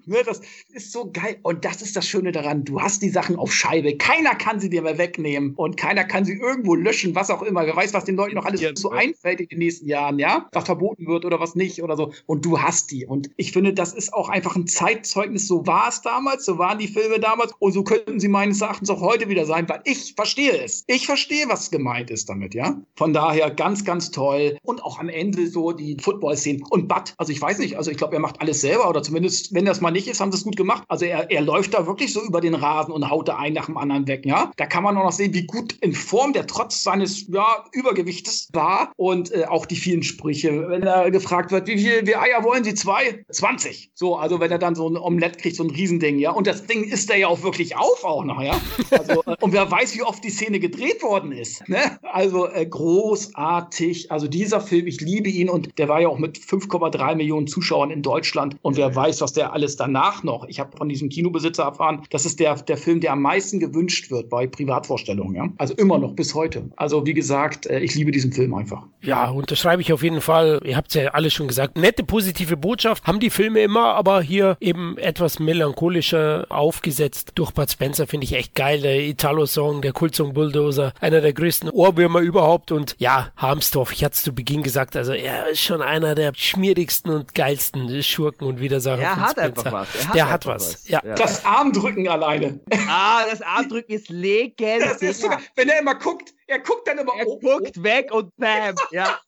Ne, 0.06 0.24
das 0.26 0.42
ist 0.74 0.92
so 0.92 1.12
geil. 1.12 1.38
Und 1.44 1.66
das 1.66 1.82
ist 1.82 1.96
das 1.96 2.08
Schöne 2.08 2.32
daran. 2.32 2.64
Du 2.64 2.82
hast 2.82 3.02
die 3.02 3.10
Sachen 3.10 3.36
auf 3.36 3.54
Scheibe. 3.54 3.98
Keiner 3.98 4.36
kann 4.36 4.60
sie 4.60 4.70
dir 4.70 4.82
mehr 4.82 4.98
wegnehmen. 4.98 5.54
Und 5.56 5.78
keiner 5.78 6.04
kann 6.04 6.26
sie 6.26 6.34
irgendwo 6.34 6.76
löschen, 6.76 7.16
was 7.16 7.30
auch 7.30 7.42
immer. 7.42 7.66
Wer 7.66 7.76
weiß, 7.76 7.94
was 7.94 8.06
den 8.06 8.16
Leuten 8.16 8.36
noch 8.36 8.46
alles 8.46 8.62
so 8.76 8.92
einfällt 8.92 9.42
in 9.42 9.48
den 9.48 9.60
nächsten 9.60 9.88
Jahren, 9.88 10.20
ja? 10.20 10.50
Was 10.54 10.66
verboten 10.66 11.08
wird 11.08 11.26
oder 11.26 11.40
was 11.40 11.56
nicht 11.56 11.84
oder 11.84 11.96
so. 11.96 12.12
Und 12.26 12.46
du 12.46 12.60
hast 12.60 12.92
die. 12.92 13.06
Und 13.06 13.30
ich 13.38 13.52
finde, 13.52 13.74
das 13.74 13.94
ist 13.94 14.14
auch 14.14 14.30
einfach 14.30 14.56
ein 14.56 14.68
Zeitzeugnis. 14.68 15.48
So 15.48 15.66
war 15.68 15.90
es 15.90 16.02
damals, 16.02 16.46
so 16.46 16.58
waren 16.58 16.80
die 16.80 16.88
Filme 16.88 17.20
damals. 17.20 17.54
Und 17.60 17.74
so 17.74 17.84
könnten 17.84 18.20
sie 18.20 18.28
meines 18.28 18.62
Erachtens 18.62 18.90
auch 18.90 19.02
heute 19.02 19.30
wieder 19.30 19.46
sein, 19.46 19.70
weil 19.70 19.82
ich 19.86 20.14
verstehe 20.16 20.64
es. 20.64 20.84
Ich 20.88 21.06
verstehe, 21.06 21.48
was 21.48 21.72
gemeint 21.72 22.10
ist 22.10 22.30
damit, 22.30 22.54
ja? 22.56 22.82
Von 22.96 23.14
daher 23.14 23.52
ganz, 23.52 23.86
ganz 23.86 24.12
toll. 24.12 24.58
Und 24.64 24.84
auch 24.84 25.00
am 25.00 25.10
Ende 25.10 25.48
so 25.48 25.72
die 25.72 25.98
Football-Szenen. 26.02 26.64
Und 26.70 26.88
Bud, 26.88 27.14
also 27.18 27.32
ich 27.32 27.42
weiß 27.42 27.60
nicht, 27.60 27.78
also 27.78 27.92
ich 27.92 27.98
glaube, 27.98 28.16
er 28.16 28.20
macht 28.20 28.42
alles 28.42 28.62
selber 28.62 28.90
oder 28.90 29.04
zumindest, 29.04 29.54
wenn 29.54 29.66
das 29.66 29.82
mal 29.82 29.91
nicht 29.92 30.08
ist, 30.08 30.20
haben 30.20 30.32
sie 30.32 30.38
es 30.38 30.44
gut 30.44 30.56
gemacht. 30.56 30.84
Also 30.88 31.06
er, 31.06 31.30
er 31.30 31.42
läuft 31.42 31.74
da 31.74 31.86
wirklich 31.86 32.14
so 32.14 32.22
über 32.22 32.42
den 32.42 32.56
Rasen 32.56 32.94
und 32.94 33.10
haut 33.10 33.28
da 33.28 33.38
einen 33.38 33.56
nach 33.56 33.66
dem 33.66 33.78
anderen 33.78 34.08
weg, 34.08 34.26
ja. 34.26 34.52
Da 34.58 34.66
kann 34.66 34.84
man 34.84 34.98
auch 34.98 35.04
noch 35.04 35.12
sehen, 35.12 35.34
wie 35.34 35.46
gut 35.46 35.74
in 35.82 35.94
Form 35.94 36.34
der 36.34 36.48
trotz 36.48 36.84
seines 36.84 37.28
ja, 37.28 37.66
Übergewichtes 37.72 38.50
war 38.54 38.92
und 38.98 39.32
äh, 39.32 39.46
auch 39.46 39.66
die 39.66 39.76
vielen 39.76 40.04
Sprüche. 40.04 40.70
Wenn 40.70 40.84
er 40.84 41.12
gefragt 41.12 41.52
wird, 41.52 41.68
wie 41.68 41.78
viele 41.78 42.06
wie 42.08 42.16
Eier 42.16 42.44
wollen 42.44 42.64
Sie? 42.64 42.74
Zwei? 42.74 43.24
20. 43.32 43.92
So, 43.94 44.16
also 44.16 44.40
wenn 44.40 44.52
er 44.52 44.60
dann 44.60 44.76
so 44.76 44.88
ein 44.88 44.98
Omelett 44.98 45.38
kriegt, 45.38 45.56
so 45.56 45.64
ein 45.64 45.70
Riesending, 45.70 46.20
ja. 46.20 46.32
Und 46.32 46.48
das 46.48 46.66
Ding 46.66 46.84
ist 46.84 47.10
er 47.10 47.18
ja 47.18 47.28
auch 47.28 47.44
wirklich 47.44 47.76
auf 47.76 48.04
auch 48.04 48.24
noch, 48.24 48.42
ja. 48.42 48.60
Also, 48.92 49.24
äh, 49.26 49.36
und 49.40 49.54
wer 49.54 49.70
weiß, 49.70 49.96
wie 49.96 50.04
oft 50.04 50.24
die 50.24 50.30
Szene 50.30 50.60
gedreht 50.60 51.04
worden 51.04 51.32
ist. 51.32 51.68
Ne? 51.68 52.00
Also 52.04 52.48
äh, 52.48 52.66
großartig. 52.66 54.12
Also 54.12 54.28
dieser 54.28 54.62
Film, 54.62 54.88
ich 54.88 55.02
liebe 55.02 55.30
ihn 55.30 55.50
und 55.50 55.78
der 55.78 55.88
war 55.88 56.02
ja 56.02 56.08
auch 56.08 56.18
mit 56.18 56.38
5,3 56.38 57.16
Millionen 57.16 57.48
Zuschauern 57.48 57.92
in 57.92 58.02
Deutschland. 58.02 58.58
Und 58.62 58.78
wer 58.78 58.96
weiß, 58.96 59.22
was 59.22 59.34
der 59.34 59.54
alles 59.54 59.76
danach 59.82 60.24
noch. 60.24 60.46
Ich 60.48 60.60
habe 60.60 60.78
von 60.78 60.88
diesem 60.88 61.10
Kinobesitzer 61.10 61.64
erfahren, 61.64 62.04
das 62.12 62.26
ist 62.26 62.40
der, 62.40 62.56
der 62.56 62.78
Film, 62.78 63.02
der 63.02 63.14
am 63.14 63.22
meisten 63.22 63.60
gewünscht 63.60 64.12
wird 64.12 64.30
bei 64.30 64.46
Privatvorstellungen. 64.46 65.36
Ja? 65.36 65.50
Also 65.58 65.74
immer 65.74 65.98
noch 65.98 66.14
bis 66.14 66.36
heute. 66.36 66.70
Also 66.76 67.06
wie 67.06 67.16
gesagt, 67.16 67.66
äh, 67.66 67.80
ich 67.80 67.96
liebe 67.96 68.12
diesen 68.12 68.32
Film 68.32 68.54
einfach. 68.54 68.84
Ja, 69.02 69.30
unterschreibe 69.30 69.82
ich 69.82 69.92
auf 69.92 70.04
jeden 70.04 70.22
Fall. 70.22 70.62
Ihr 70.64 70.78
habt 70.78 70.90
es 70.90 70.94
ja 70.94 71.10
alles 71.10 71.34
schon 71.34 71.48
gesagt. 71.48 71.78
Nette, 71.78 72.04
positive 72.04 72.56
Botschaft 72.56 73.08
haben 73.08 73.20
die 73.20 73.32
Filme 73.32 73.62
immer, 73.62 73.96
aber 73.96 74.22
hier 74.22 74.58
eben 74.60 74.98
etwas 75.00 75.40
melancholischer 75.40 76.46
aufgesetzt. 76.50 77.32
Durch 77.36 77.52
Bud 77.52 77.72
Spencer 77.72 78.06
finde 78.06 78.26
ich 78.26 78.34
echt 78.34 78.54
geil. 78.54 78.82
Der 78.82 79.02
Italo-Song, 79.02 79.82
der 79.82 79.94
Kultsong 79.94 80.34
Bulldozer, 80.34 80.94
einer 81.00 81.22
der 81.22 81.34
größten 81.34 81.72
Ohrwürmer 81.72 82.20
überhaupt. 82.20 82.72
Und 82.72 82.96
ja, 83.00 83.32
Harmsdorf, 83.36 83.92
ich 83.92 84.04
hatte 84.04 84.14
es 84.14 84.24
zu 84.24 84.34
Beginn 84.34 84.62
gesagt, 84.62 84.96
also 84.96 85.14
er 85.14 85.50
ist 85.50 85.62
schon 85.62 85.82
einer 85.82 86.14
der 86.14 86.34
schmierigsten 86.36 87.10
und 87.10 87.34
geilsten 87.34 88.04
Schurken 88.04 88.46
und 88.48 88.60
Widersacher. 88.60 89.02
Er 89.02 89.16
hat 89.16 89.40
einfach 89.40 89.71
was. 89.72 90.08
Hat 90.08 90.16
der 90.16 90.30
hat 90.30 90.46
was. 90.46 90.74
was. 90.74 90.88
Ja. 90.88 91.02
Das 91.02 91.46
Armdrücken 91.46 92.08
alleine. 92.08 92.60
Ah, 92.88 93.26
das 93.30 93.42
Armdrücken 93.42 93.94
ist 93.94 94.10
legendär. 94.10 95.14
Sogar, 95.14 95.40
wenn 95.56 95.70
er 95.70 95.80
immer 95.80 95.96
guckt, 95.96 96.34
er 96.48 96.60
guckt 96.60 96.88
dann 96.88 96.98
immer. 96.98 97.14
Er 97.18 97.28
oh, 97.28 97.40
guckt 97.40 97.78
oh. 97.78 97.84
weg 97.84 98.12
und 98.12 98.36
bam. 98.38 98.76
Ja. 98.92 99.20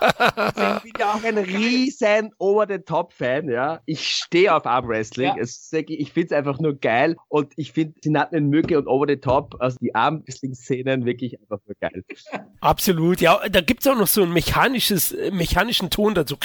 ich 0.00 0.82
bin 0.82 0.92
ja 0.98 1.14
auch 1.14 1.24
ein 1.24 1.38
riesen 1.38 2.30
Over-the-Top-Fan, 2.38 3.48
ja. 3.48 3.80
Ich 3.86 4.08
stehe 4.08 4.54
auf 4.54 4.66
Armwrestling. 4.66 5.34
Ja. 5.36 5.42
ich 5.88 6.12
finde 6.12 6.26
es 6.26 6.32
einfach 6.32 6.58
nur 6.58 6.74
geil 6.74 7.16
und 7.28 7.52
ich 7.56 7.72
finde 7.72 7.94
sie 8.02 8.10
nannten 8.10 8.48
Mücke 8.48 8.78
und 8.78 8.86
Over-the-Top, 8.86 9.56
also 9.60 9.78
die 9.80 9.94
Armwrestling-Szenen 9.94 11.04
wirklich 11.04 11.40
einfach 11.40 11.60
nur 11.66 11.76
geil. 11.80 12.04
Absolut, 12.60 13.20
ja. 13.20 13.48
Da 13.48 13.60
gibt 13.60 13.80
es 13.80 13.86
auch 13.86 13.96
noch 13.96 14.06
so 14.06 14.22
einen 14.22 14.32
mechanisches, 14.32 15.16
mechanischen 15.32 15.90
Ton 15.90 16.14
dazu 16.14 16.36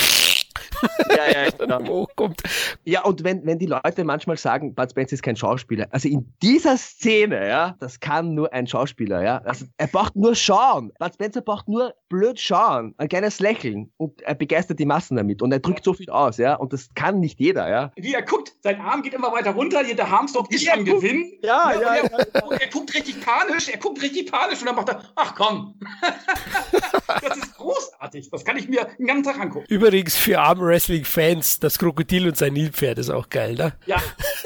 ja, 1.10 1.44
ja, 1.44 1.50
genau. 1.50 1.86
hochkommt. 1.88 2.42
Ja, 2.84 3.04
und 3.04 3.24
wenn, 3.24 3.46
wenn 3.46 3.60
die 3.60 3.66
Leute 3.66 4.04
manchmal 4.04 4.38
sagen, 4.38 4.74
Bud 4.74 4.92
Spencer 4.92 5.14
ist 5.14 5.24
kein 5.24 5.36
Schauspieler, 5.36 5.88
also 5.92 6.08
in 6.08 6.34
dieser 6.42 6.78
Szene, 6.78 7.48
ja, 7.48 7.76
das 7.80 8.00
kann 8.00 8.34
nur 8.34 8.52
ein 8.54 8.68
Schauspieler, 8.68 9.24
ja. 9.24 9.38
Also 9.40 9.66
er 9.78 9.88
braucht 9.88 10.16
nur 10.16 10.36
schauen. 10.36 10.92
Bud 11.00 11.14
Spencer 11.14 11.42
braucht 11.42 11.68
nur 11.68 11.94
blöd 12.12 12.40
schauen, 12.42 12.94
ein 12.98 13.08
kleines 13.08 13.40
Lächeln 13.40 13.90
und 13.96 14.22
er 14.22 14.36
begeistert 14.36 14.80
die 14.80 14.86
Massen 14.86 15.16
damit 15.16 15.42
und 15.42 15.52
er 15.54 15.60
drückt 15.60 15.86
so 15.86 15.94
viel 15.94 16.10
aus, 16.10 16.38
ja. 16.38 16.56
Und 16.56 16.74
das 16.74 16.90
kann 16.94 17.22
nicht 17.22 17.40
jeder, 17.40 17.70
ja. 17.70 17.92
Wie 17.96 18.14
er 18.14 18.22
guckt, 18.22 18.54
sein 18.60 18.82
Arm 18.82 19.02
geht 19.02 19.14
immer 19.14 19.32
weiter 19.32 19.52
runter, 19.52 19.82
der 19.84 20.10
Harmstock 20.10 20.52
ist 20.52 20.70
am 20.70 20.84
Gewinn. 20.84 21.32
Ja, 21.42 21.72
ja, 21.72 21.82
ja, 21.82 21.96
er, 21.96 22.12
ja. 22.12 22.58
Er 22.60 22.68
guckt 22.68 22.94
richtig 22.94 23.22
panisch, 23.22 23.70
er 23.70 23.78
guckt 23.78 24.02
richtig 24.02 24.30
panisch 24.30 24.60
und 24.60 24.66
dann 24.66 24.76
macht 24.76 24.90
er, 24.90 25.04
ach 25.16 25.34
komm. 25.36 25.80
das 27.22 27.38
ist 27.38 27.56
großartig. 27.56 28.30
Das 28.30 28.44
kann 28.44 28.58
ich 28.58 28.68
mir 28.68 28.90
den 29.00 29.08
ganzen 29.08 29.24
Tag 29.24 29.40
angucken. 29.40 29.66
Übrigens 29.70 30.18
für 30.18 30.40
arme 30.40 30.66
Wrestling-Fans, 30.66 31.62
das 31.62 31.80
Krokodil 31.80 32.28
und 32.28 32.38
sein 32.38 32.54
Nilpferd 32.54 32.98
ist 32.98 33.10
auch 33.10 33.30
geil, 33.30 33.54
ne? 33.54 33.74
Ja. 33.86 34.02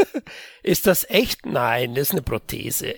ist 0.64 0.86
das 0.86 1.10
echt? 1.10 1.48
Nein, 1.48 1.96
das 1.96 2.10
ist 2.10 2.12
eine 2.12 2.22
Prothese. 2.22 2.94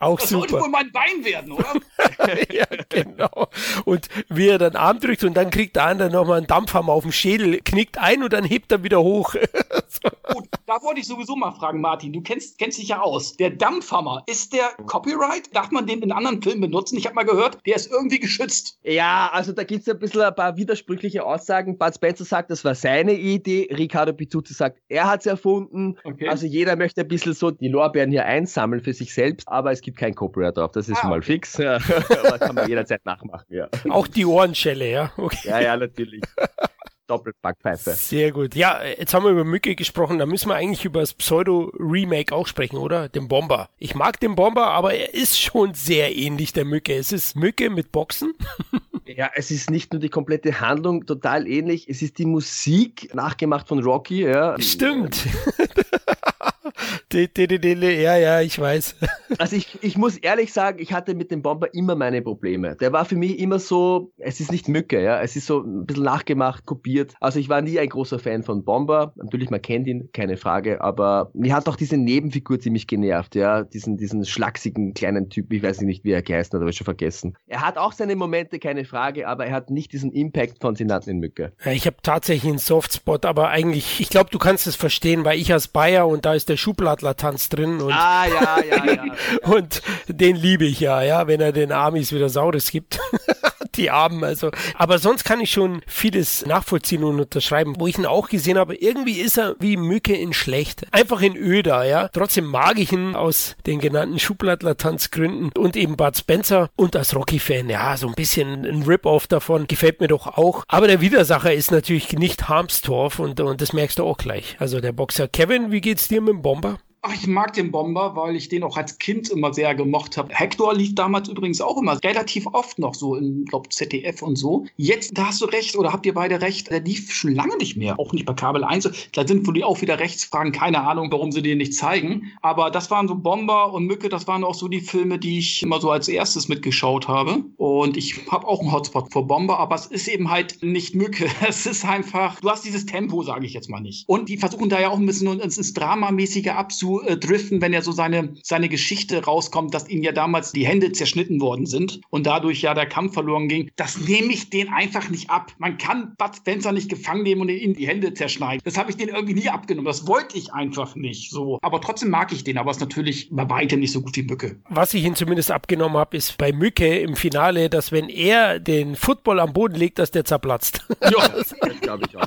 Auch 0.00 0.20
das 0.20 0.28
super. 0.28 0.48
sollte 0.48 0.64
wohl 0.64 0.70
mein 0.70 0.92
Bein 0.92 1.24
werden, 1.24 1.52
oder? 1.52 1.72
ja, 2.52 2.66
genau. 2.88 3.48
Und 3.84 4.08
wie 4.28 4.48
er 4.48 4.58
dann 4.58 4.76
Arm 4.76 5.00
drückt 5.00 5.24
und 5.24 5.34
dann 5.34 5.50
kriegt 5.50 5.76
der 5.76 5.84
andere 5.84 6.10
nochmal 6.10 6.38
einen 6.38 6.46
Dampfhammer 6.46 6.92
auf 6.92 7.02
dem 7.02 7.12
Schädel, 7.12 7.60
knickt 7.64 7.98
ein 7.98 8.22
und 8.22 8.32
dann 8.32 8.44
hebt 8.44 8.72
er 8.72 8.82
wieder 8.82 9.02
hoch. 9.02 9.34
Gut, 10.02 10.48
da 10.66 10.82
wollte 10.82 11.00
ich 11.00 11.06
sowieso 11.06 11.36
mal 11.36 11.52
fragen, 11.52 11.80
Martin, 11.80 12.12
du 12.12 12.20
kennst, 12.20 12.58
kennst 12.58 12.78
dich 12.78 12.88
ja 12.88 13.00
aus. 13.00 13.36
Der 13.36 13.50
Dampfhammer, 13.50 14.22
ist 14.26 14.52
der 14.52 14.70
Copyright? 14.86 15.54
Darf 15.54 15.70
man 15.70 15.86
den 15.86 16.02
in 16.02 16.12
anderen 16.12 16.42
Filmen 16.42 16.60
benutzen? 16.60 16.96
Ich 16.96 17.06
habe 17.06 17.14
mal 17.14 17.24
gehört, 17.24 17.58
der 17.66 17.76
ist 17.76 17.90
irgendwie 17.90 18.18
geschützt. 18.18 18.78
Ja, 18.82 19.30
also 19.32 19.52
da 19.52 19.64
gibt 19.64 19.82
es 19.82 19.88
ein 19.88 19.98
bisschen 19.98 20.22
ein 20.22 20.34
paar 20.34 20.56
widersprüchliche 20.56 21.24
Aussagen. 21.24 21.78
Bud 21.78 21.94
Spencer 21.94 22.24
sagt, 22.24 22.50
das 22.50 22.64
war 22.64 22.74
seine 22.74 23.14
Idee. 23.14 23.68
Ricardo 23.70 24.12
Pizzuti 24.12 24.52
sagt, 24.52 24.78
er 24.88 25.08
hat 25.08 25.20
es 25.20 25.26
erfunden. 25.26 25.96
Okay. 26.04 26.28
Also 26.28 26.46
jeder 26.46 26.76
möchte 26.76 27.02
ein 27.02 27.08
bisschen 27.08 27.34
so 27.34 27.50
die 27.50 27.68
Lorbeeren 27.68 28.10
hier 28.10 28.24
einsammeln 28.24 28.82
für 28.82 28.92
sich 28.92 29.14
selbst, 29.14 29.48
aber 29.48 29.72
es 29.72 29.80
gibt 29.80 29.98
kein 29.98 30.14
Copyright 30.14 30.56
drauf. 30.56 30.72
Das 30.72 30.88
ist 30.88 31.02
ah, 31.04 31.08
mal 31.08 31.18
okay. 31.18 31.32
fix. 31.32 31.56
Ja. 31.58 31.76
aber 32.24 32.38
kann 32.38 32.54
man 32.54 32.68
jederzeit 32.68 33.04
nachmachen, 33.04 33.46
ja. 33.50 33.68
Auch 33.88 34.06
die 34.06 34.26
Ohrenschelle, 34.26 34.90
ja? 34.90 35.12
Okay. 35.16 35.48
Ja, 35.48 35.60
ja, 35.60 35.76
natürlich. 35.76 36.22
Doppelbackpfeife. 37.06 37.92
Sehr 37.92 38.32
gut. 38.32 38.54
Ja, 38.54 38.82
jetzt 38.84 39.14
haben 39.14 39.24
wir 39.24 39.32
über 39.32 39.44
Mücke 39.44 39.74
gesprochen, 39.74 40.18
da 40.18 40.26
müssen 40.26 40.48
wir 40.48 40.54
eigentlich 40.54 40.84
über 40.84 41.00
das 41.00 41.14
Pseudo-Remake 41.14 42.34
auch 42.34 42.46
sprechen, 42.46 42.76
oder? 42.76 43.08
Den 43.08 43.28
Bomber. 43.28 43.68
Ich 43.78 43.94
mag 43.94 44.20
den 44.20 44.34
Bomber, 44.34 44.68
aber 44.68 44.94
er 44.94 45.14
ist 45.14 45.40
schon 45.40 45.74
sehr 45.74 46.14
ähnlich 46.16 46.52
der 46.52 46.64
Mücke. 46.64 46.94
Es 46.94 47.12
ist 47.12 47.36
Mücke 47.36 47.70
mit 47.70 47.92
Boxen. 47.92 48.34
ja, 49.06 49.30
es 49.34 49.50
ist 49.50 49.70
nicht 49.70 49.92
nur 49.92 50.00
die 50.00 50.08
komplette 50.08 50.60
Handlung 50.60 51.06
total 51.06 51.46
ähnlich, 51.46 51.88
es 51.88 52.02
ist 52.02 52.18
die 52.18 52.26
Musik 52.26 53.14
nachgemacht 53.14 53.68
von 53.68 53.82
Rocky, 53.82 54.22
ja. 54.22 54.60
Stimmt. 54.60 55.24
ja, 57.12 58.16
ja, 58.16 58.40
ich 58.40 58.58
weiß. 58.58 58.96
Also 59.38 59.56
ich, 59.56 59.78
ich 59.82 59.98
muss 59.98 60.16
ehrlich 60.16 60.52
sagen, 60.52 60.78
ich 60.80 60.92
hatte 60.92 61.14
mit 61.14 61.30
dem 61.30 61.42
Bomber 61.42 61.74
immer 61.74 61.96
meine 61.96 62.22
Probleme. 62.22 62.76
Der 62.76 62.92
war 62.92 63.04
für 63.04 63.16
mich 63.16 63.38
immer 63.38 63.58
so, 63.58 64.12
es 64.18 64.40
ist 64.40 64.52
nicht 64.52 64.68
Mücke, 64.68 65.02
ja, 65.02 65.20
es 65.20 65.34
ist 65.34 65.46
so 65.46 65.60
ein 65.60 65.84
bisschen 65.84 66.04
nachgemacht, 66.04 66.64
kopiert. 66.64 67.14
Also 67.20 67.40
ich 67.40 67.48
war 67.48 67.60
nie 67.60 67.78
ein 67.78 67.88
großer 67.88 68.18
Fan 68.18 68.44
von 68.44 68.64
Bomber. 68.64 69.12
Natürlich, 69.16 69.50
man 69.50 69.60
kennt 69.60 69.88
ihn, 69.88 70.08
keine 70.12 70.36
Frage, 70.36 70.80
aber 70.80 71.30
mir 71.34 71.54
hat 71.54 71.68
auch 71.68 71.76
diese 71.76 71.96
Nebenfigur 71.96 72.60
ziemlich 72.60 72.86
genervt, 72.86 73.34
ja, 73.34 73.64
diesen, 73.64 73.96
diesen 73.96 74.24
schlachsigen 74.24 74.94
kleinen 74.94 75.28
Typ, 75.28 75.52
ich 75.52 75.62
weiß 75.62 75.80
nicht, 75.82 76.04
wie 76.04 76.12
er 76.12 76.22
geheißen 76.22 76.54
hat, 76.54 76.62
aber 76.62 76.70
ich 76.70 76.76
schon 76.76 76.84
vergessen. 76.84 77.36
Er 77.46 77.66
hat 77.66 77.78
auch 77.78 77.92
seine 77.92 78.16
Momente, 78.16 78.58
keine 78.58 78.84
Frage, 78.84 79.26
aber 79.28 79.46
er 79.46 79.54
hat 79.54 79.70
nicht 79.70 79.92
diesen 79.92 80.12
Impact 80.12 80.60
von 80.60 80.76
Senaten 80.76 81.10
in 81.10 81.18
Mücke. 81.18 81.52
Ja, 81.64 81.72
ich 81.72 81.86
habe 81.86 81.96
tatsächlich 82.02 82.48
einen 82.48 82.58
Softspot, 82.58 83.26
aber 83.26 83.48
eigentlich, 83.48 84.00
ich 84.00 84.08
glaube, 84.08 84.30
du 84.30 84.38
kannst 84.38 84.66
es 84.66 84.76
verstehen, 84.76 85.24
weil 85.24 85.38
ich 85.38 85.52
als 85.52 85.68
Bayer 85.68 86.06
und 86.06 86.24
da 86.24 86.34
ist 86.34 86.48
der 86.48 86.55
Schubladler-Tanz 86.56 87.48
drin. 87.48 87.80
Und, 87.80 87.92
ah, 87.92 88.26
ja, 88.26 88.58
ja, 88.62 88.92
ja. 88.92 89.04
und 89.42 89.82
den 90.08 90.36
liebe 90.36 90.64
ich 90.64 90.80
ja, 90.80 91.02
ja, 91.02 91.26
wenn 91.26 91.40
er 91.40 91.52
den 91.52 91.72
Amis 91.72 92.12
wieder 92.12 92.28
Saures 92.28 92.70
gibt. 92.70 92.98
die 93.76 93.90
Armen, 93.90 94.24
also. 94.24 94.50
Aber 94.74 94.98
sonst 94.98 95.24
kann 95.24 95.40
ich 95.40 95.50
schon 95.50 95.82
vieles 95.86 96.44
nachvollziehen 96.46 97.04
und 97.04 97.20
unterschreiben. 97.20 97.74
Wo 97.78 97.86
ich 97.86 97.98
ihn 97.98 98.06
auch 98.06 98.28
gesehen 98.28 98.58
habe, 98.58 98.74
irgendwie 98.74 99.20
ist 99.20 99.38
er 99.38 99.56
wie 99.58 99.76
Mücke 99.76 100.14
in 100.14 100.32
schlecht. 100.32 100.86
Einfach 100.92 101.20
in 101.20 101.36
öder, 101.36 101.84
ja. 101.84 102.08
Trotzdem 102.08 102.46
mag 102.46 102.78
ich 102.78 102.92
ihn 102.92 103.14
aus 103.14 103.56
den 103.66 103.80
genannten 103.80 104.18
Schubladlatanzgründen 104.18 105.52
und 105.56 105.76
eben 105.76 105.96
Bud 105.96 106.16
Spencer 106.16 106.70
und 106.76 106.96
als 106.96 107.14
Rocky-Fan, 107.14 107.68
ja, 107.68 107.96
so 107.96 108.08
ein 108.08 108.14
bisschen 108.14 108.64
ein 108.64 108.82
Rip-Off 108.82 109.26
davon 109.26 109.66
gefällt 109.66 110.00
mir 110.00 110.08
doch 110.08 110.26
auch. 110.26 110.64
Aber 110.68 110.86
der 110.86 111.00
Widersacher 111.00 111.52
ist 111.52 111.70
natürlich 111.70 112.12
nicht 112.14 112.48
Harmstorf 112.48 113.18
und, 113.18 113.40
und 113.40 113.60
das 113.60 113.72
merkst 113.72 113.98
du 113.98 114.04
auch 114.04 114.16
gleich. 114.16 114.56
Also 114.58 114.80
der 114.80 114.92
Boxer 114.92 115.28
Kevin, 115.28 115.72
wie 115.72 115.80
geht's 115.80 116.08
dir 116.08 116.20
mit 116.20 116.34
dem 116.34 116.42
Bomber? 116.46 116.78
Ach, 117.08 117.14
ich 117.14 117.28
mag 117.28 117.52
den 117.52 117.70
Bomber, 117.70 118.16
weil 118.16 118.34
ich 118.34 118.48
den 118.48 118.64
auch 118.64 118.76
als 118.76 118.98
Kind 118.98 119.28
immer 119.28 119.54
sehr 119.54 119.76
gemocht 119.76 120.16
habe. 120.16 120.34
Hector 120.34 120.74
lief 120.74 120.96
damals 120.96 121.28
übrigens 121.28 121.60
auch 121.60 121.78
immer 121.78 122.02
relativ 122.02 122.46
oft 122.48 122.80
noch 122.80 122.94
so 122.96 123.14
in, 123.14 123.44
glaube 123.44 123.68
ZDF 123.68 124.22
und 124.22 124.34
so. 124.34 124.66
Jetzt, 124.76 125.16
da 125.16 125.28
hast 125.28 125.40
du 125.40 125.44
recht, 125.44 125.76
oder 125.76 125.92
habt 125.92 126.04
ihr 126.04 126.14
beide 126.14 126.40
recht, 126.40 126.68
der 126.68 126.80
lief 126.80 127.12
schon 127.12 127.34
lange 127.34 127.56
nicht 127.58 127.76
mehr. 127.76 127.96
Auch 128.00 128.12
nicht 128.12 128.26
bei 128.26 128.34
Kabel 128.34 128.64
1. 128.64 128.90
Da 129.12 129.26
sind 129.26 129.46
wohl 129.46 129.54
die 129.54 129.62
auch 129.62 129.80
wieder 129.82 130.00
Rechtsfragen. 130.00 130.50
Keine 130.50 130.82
Ahnung, 130.82 131.12
warum 131.12 131.30
sie 131.30 131.42
den 131.42 131.58
nicht 131.58 131.74
zeigen. 131.74 132.32
Aber 132.42 132.72
das 132.72 132.90
waren 132.90 133.06
so 133.06 133.14
Bomber 133.14 133.72
und 133.72 133.86
Mücke, 133.86 134.08
das 134.08 134.26
waren 134.26 134.42
auch 134.42 134.54
so 134.54 134.66
die 134.66 134.80
Filme, 134.80 135.20
die 135.20 135.38
ich 135.38 135.62
immer 135.62 135.80
so 135.80 135.92
als 135.92 136.08
erstes 136.08 136.48
mitgeschaut 136.48 137.06
habe. 137.06 137.44
Und 137.56 137.96
ich 137.96 138.26
habe 138.32 138.48
auch 138.48 138.60
einen 138.60 138.72
Hotspot 138.72 139.12
vor 139.12 139.28
Bomber, 139.28 139.60
aber 139.60 139.76
es 139.76 139.86
ist 139.86 140.08
eben 140.08 140.28
halt 140.30 140.62
nicht 140.62 140.94
Mücke. 140.94 141.26
Es 141.48 141.64
ist 141.66 141.84
einfach, 141.84 142.40
du 142.40 142.50
hast 142.50 142.64
dieses 142.64 142.86
Tempo, 142.86 143.22
sage 143.22 143.46
ich 143.46 143.52
jetzt 143.52 143.70
mal 143.70 143.80
nicht. 143.80 144.08
Und 144.08 144.28
die 144.28 144.36
versuchen 144.36 144.68
da 144.68 144.80
ja 144.80 144.90
auch 144.90 144.98
ein 144.98 145.06
bisschen 145.06 145.38
ins 145.38 145.72
Dramamäßige 145.72 146.48
abzu 146.48 146.85
äh, 147.00 147.16
driften, 147.16 147.60
wenn 147.60 147.72
ja 147.72 147.82
so 147.82 147.92
seine, 147.92 148.34
seine 148.42 148.68
Geschichte 148.68 149.24
rauskommt, 149.24 149.74
dass 149.74 149.88
ihm 149.88 150.02
ja 150.02 150.12
damals 150.12 150.52
die 150.52 150.66
Hände 150.66 150.92
zerschnitten 150.92 151.40
worden 151.40 151.66
sind 151.66 152.00
und 152.10 152.26
dadurch 152.26 152.62
ja 152.62 152.74
der 152.74 152.86
Kampf 152.86 153.14
verloren 153.14 153.48
ging. 153.48 153.70
Das 153.76 153.98
nehme 153.98 154.32
ich 154.32 154.50
den 154.50 154.68
einfach 154.68 155.08
nicht 155.10 155.30
ab. 155.30 155.52
Man 155.58 155.78
kann 155.78 156.14
Bud 156.18 156.36
Spencer 156.36 156.72
nicht 156.72 156.88
gefangen 156.88 157.22
nehmen 157.22 157.42
und 157.42 157.48
ihm 157.48 157.74
die 157.74 157.86
Hände 157.86 158.14
zerschneiden. 158.14 158.60
Das 158.64 158.76
habe 158.76 158.90
ich 158.90 158.96
den 158.96 159.08
irgendwie 159.08 159.34
nie 159.34 159.48
abgenommen. 159.48 159.86
Das 159.86 160.06
wollte 160.06 160.36
ich 160.36 160.52
einfach 160.52 160.94
nicht 160.94 161.30
so. 161.30 161.58
Aber 161.62 161.80
trotzdem 161.80 162.10
mag 162.10 162.32
ich 162.32 162.44
den, 162.44 162.58
aber 162.58 162.70
es 162.70 162.76
ist 162.76 162.82
natürlich 162.82 163.28
bei 163.30 163.48
weitem 163.48 163.80
nicht 163.80 163.92
so 163.92 164.00
gut 164.02 164.16
wie 164.16 164.22
Mücke. 164.22 164.56
Was 164.68 164.94
ich 164.94 165.04
ihn 165.04 165.14
zumindest 165.14 165.50
abgenommen 165.50 165.96
habe, 165.96 166.16
ist 166.16 166.38
bei 166.38 166.52
Mücke 166.52 166.98
im 166.98 167.16
Finale, 167.16 167.70
dass 167.70 167.92
wenn 167.92 168.08
er 168.08 168.60
den 168.60 168.96
Football 168.96 169.40
am 169.40 169.52
Boden 169.52 169.74
legt, 169.74 169.98
dass 169.98 170.10
der 170.10 170.24
zerplatzt. 170.24 170.84
Ja, 171.02 171.28
das 171.36 171.54
glaube 171.80 172.04
ich 172.08 172.16
auch. 172.16 172.26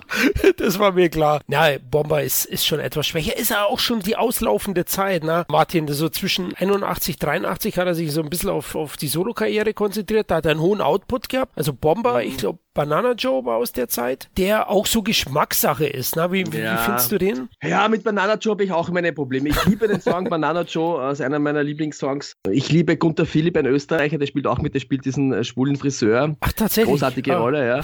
Das 0.58 0.80
war 0.80 0.94
mir 0.94 1.10
klar. 1.10 1.42
Na, 1.48 1.78
Bomber 1.90 2.24
ist, 2.24 2.46
ist 2.46 2.66
schon 2.66 2.80
etwas 2.80 3.08
schwächer. 3.08 3.38
Ist 3.38 3.52
er 3.52 3.68
auch 3.68 3.80
schon 3.80 4.00
die 4.00 4.16
Auslauf 4.16 4.49
laufende 4.50 4.86
Zeit. 4.86 5.24
Ne? 5.24 5.46
Martin, 5.50 5.88
so 5.88 6.10
zwischen 6.10 6.56
81, 6.56 7.18
83 7.18 7.78
hat 7.78 7.88
er 7.88 7.96
sich 7.96 8.12
so 8.12 8.22
ein 8.22 8.30
bisschen 8.30 8.50
auf, 8.50 8.76
auf 8.76 8.98
die 8.98 9.08
Solo-Karriere 9.08 9.74
konzentriert. 9.74 10.32
Da 10.32 10.38
hat 10.38 10.46
er 10.46 10.52
einen 10.52 10.62
hohen 10.62 10.82
Output 10.82 11.30
gehabt. 11.30 11.54
Also 11.56 11.74
Bomber, 11.74 12.24
ich 12.24 12.38
glaube, 12.38 12.60
Banana 12.76 13.14
Joe 13.14 13.44
war 13.46 13.58
aus 13.58 13.72
der 13.72 13.90
Zeit, 13.90 14.30
der 14.38 14.70
auch 14.70 14.86
so 14.86 15.02
Geschmackssache 15.02 15.88
ist. 15.88 16.16
Ne? 16.16 16.32
Wie, 16.32 16.44
ja. 16.44 16.74
wie 16.74 16.86
findest 16.86 17.12
du 17.12 17.18
den? 17.18 17.50
Ja, 17.64 17.88
mit 17.88 18.04
Banana 18.04 18.36
Joe 18.36 18.52
habe 18.52 18.64
ich 18.64 18.72
auch 18.72 18.90
meine 18.90 19.12
Probleme. 19.12 19.50
Ich 19.50 19.66
liebe 19.66 19.88
den 19.88 20.00
Song 20.00 20.26
Banana 20.30 20.62
Joe 20.62 21.02
als 21.02 21.20
einer 21.20 21.40
meiner 21.40 21.64
Lieblingssongs. 21.64 22.34
Ich 22.52 22.72
liebe 22.72 22.96
Gunter 22.96 23.26
Philipp, 23.26 23.58
ein 23.58 23.66
Österreicher, 23.66 24.20
der 24.20 24.28
spielt 24.28 24.46
auch 24.46 24.60
mit, 24.60 24.76
der 24.76 24.82
spielt 24.82 25.04
diesen 25.06 25.34
äh, 25.34 25.44
schwulen 25.44 25.78
Friseur. 25.78 26.36
Ach, 26.42 26.54
tatsächlich? 26.54 26.92
Großartige 26.92 27.38
oh. 27.38 27.42
Rolle, 27.42 27.68
ja. 27.68 27.82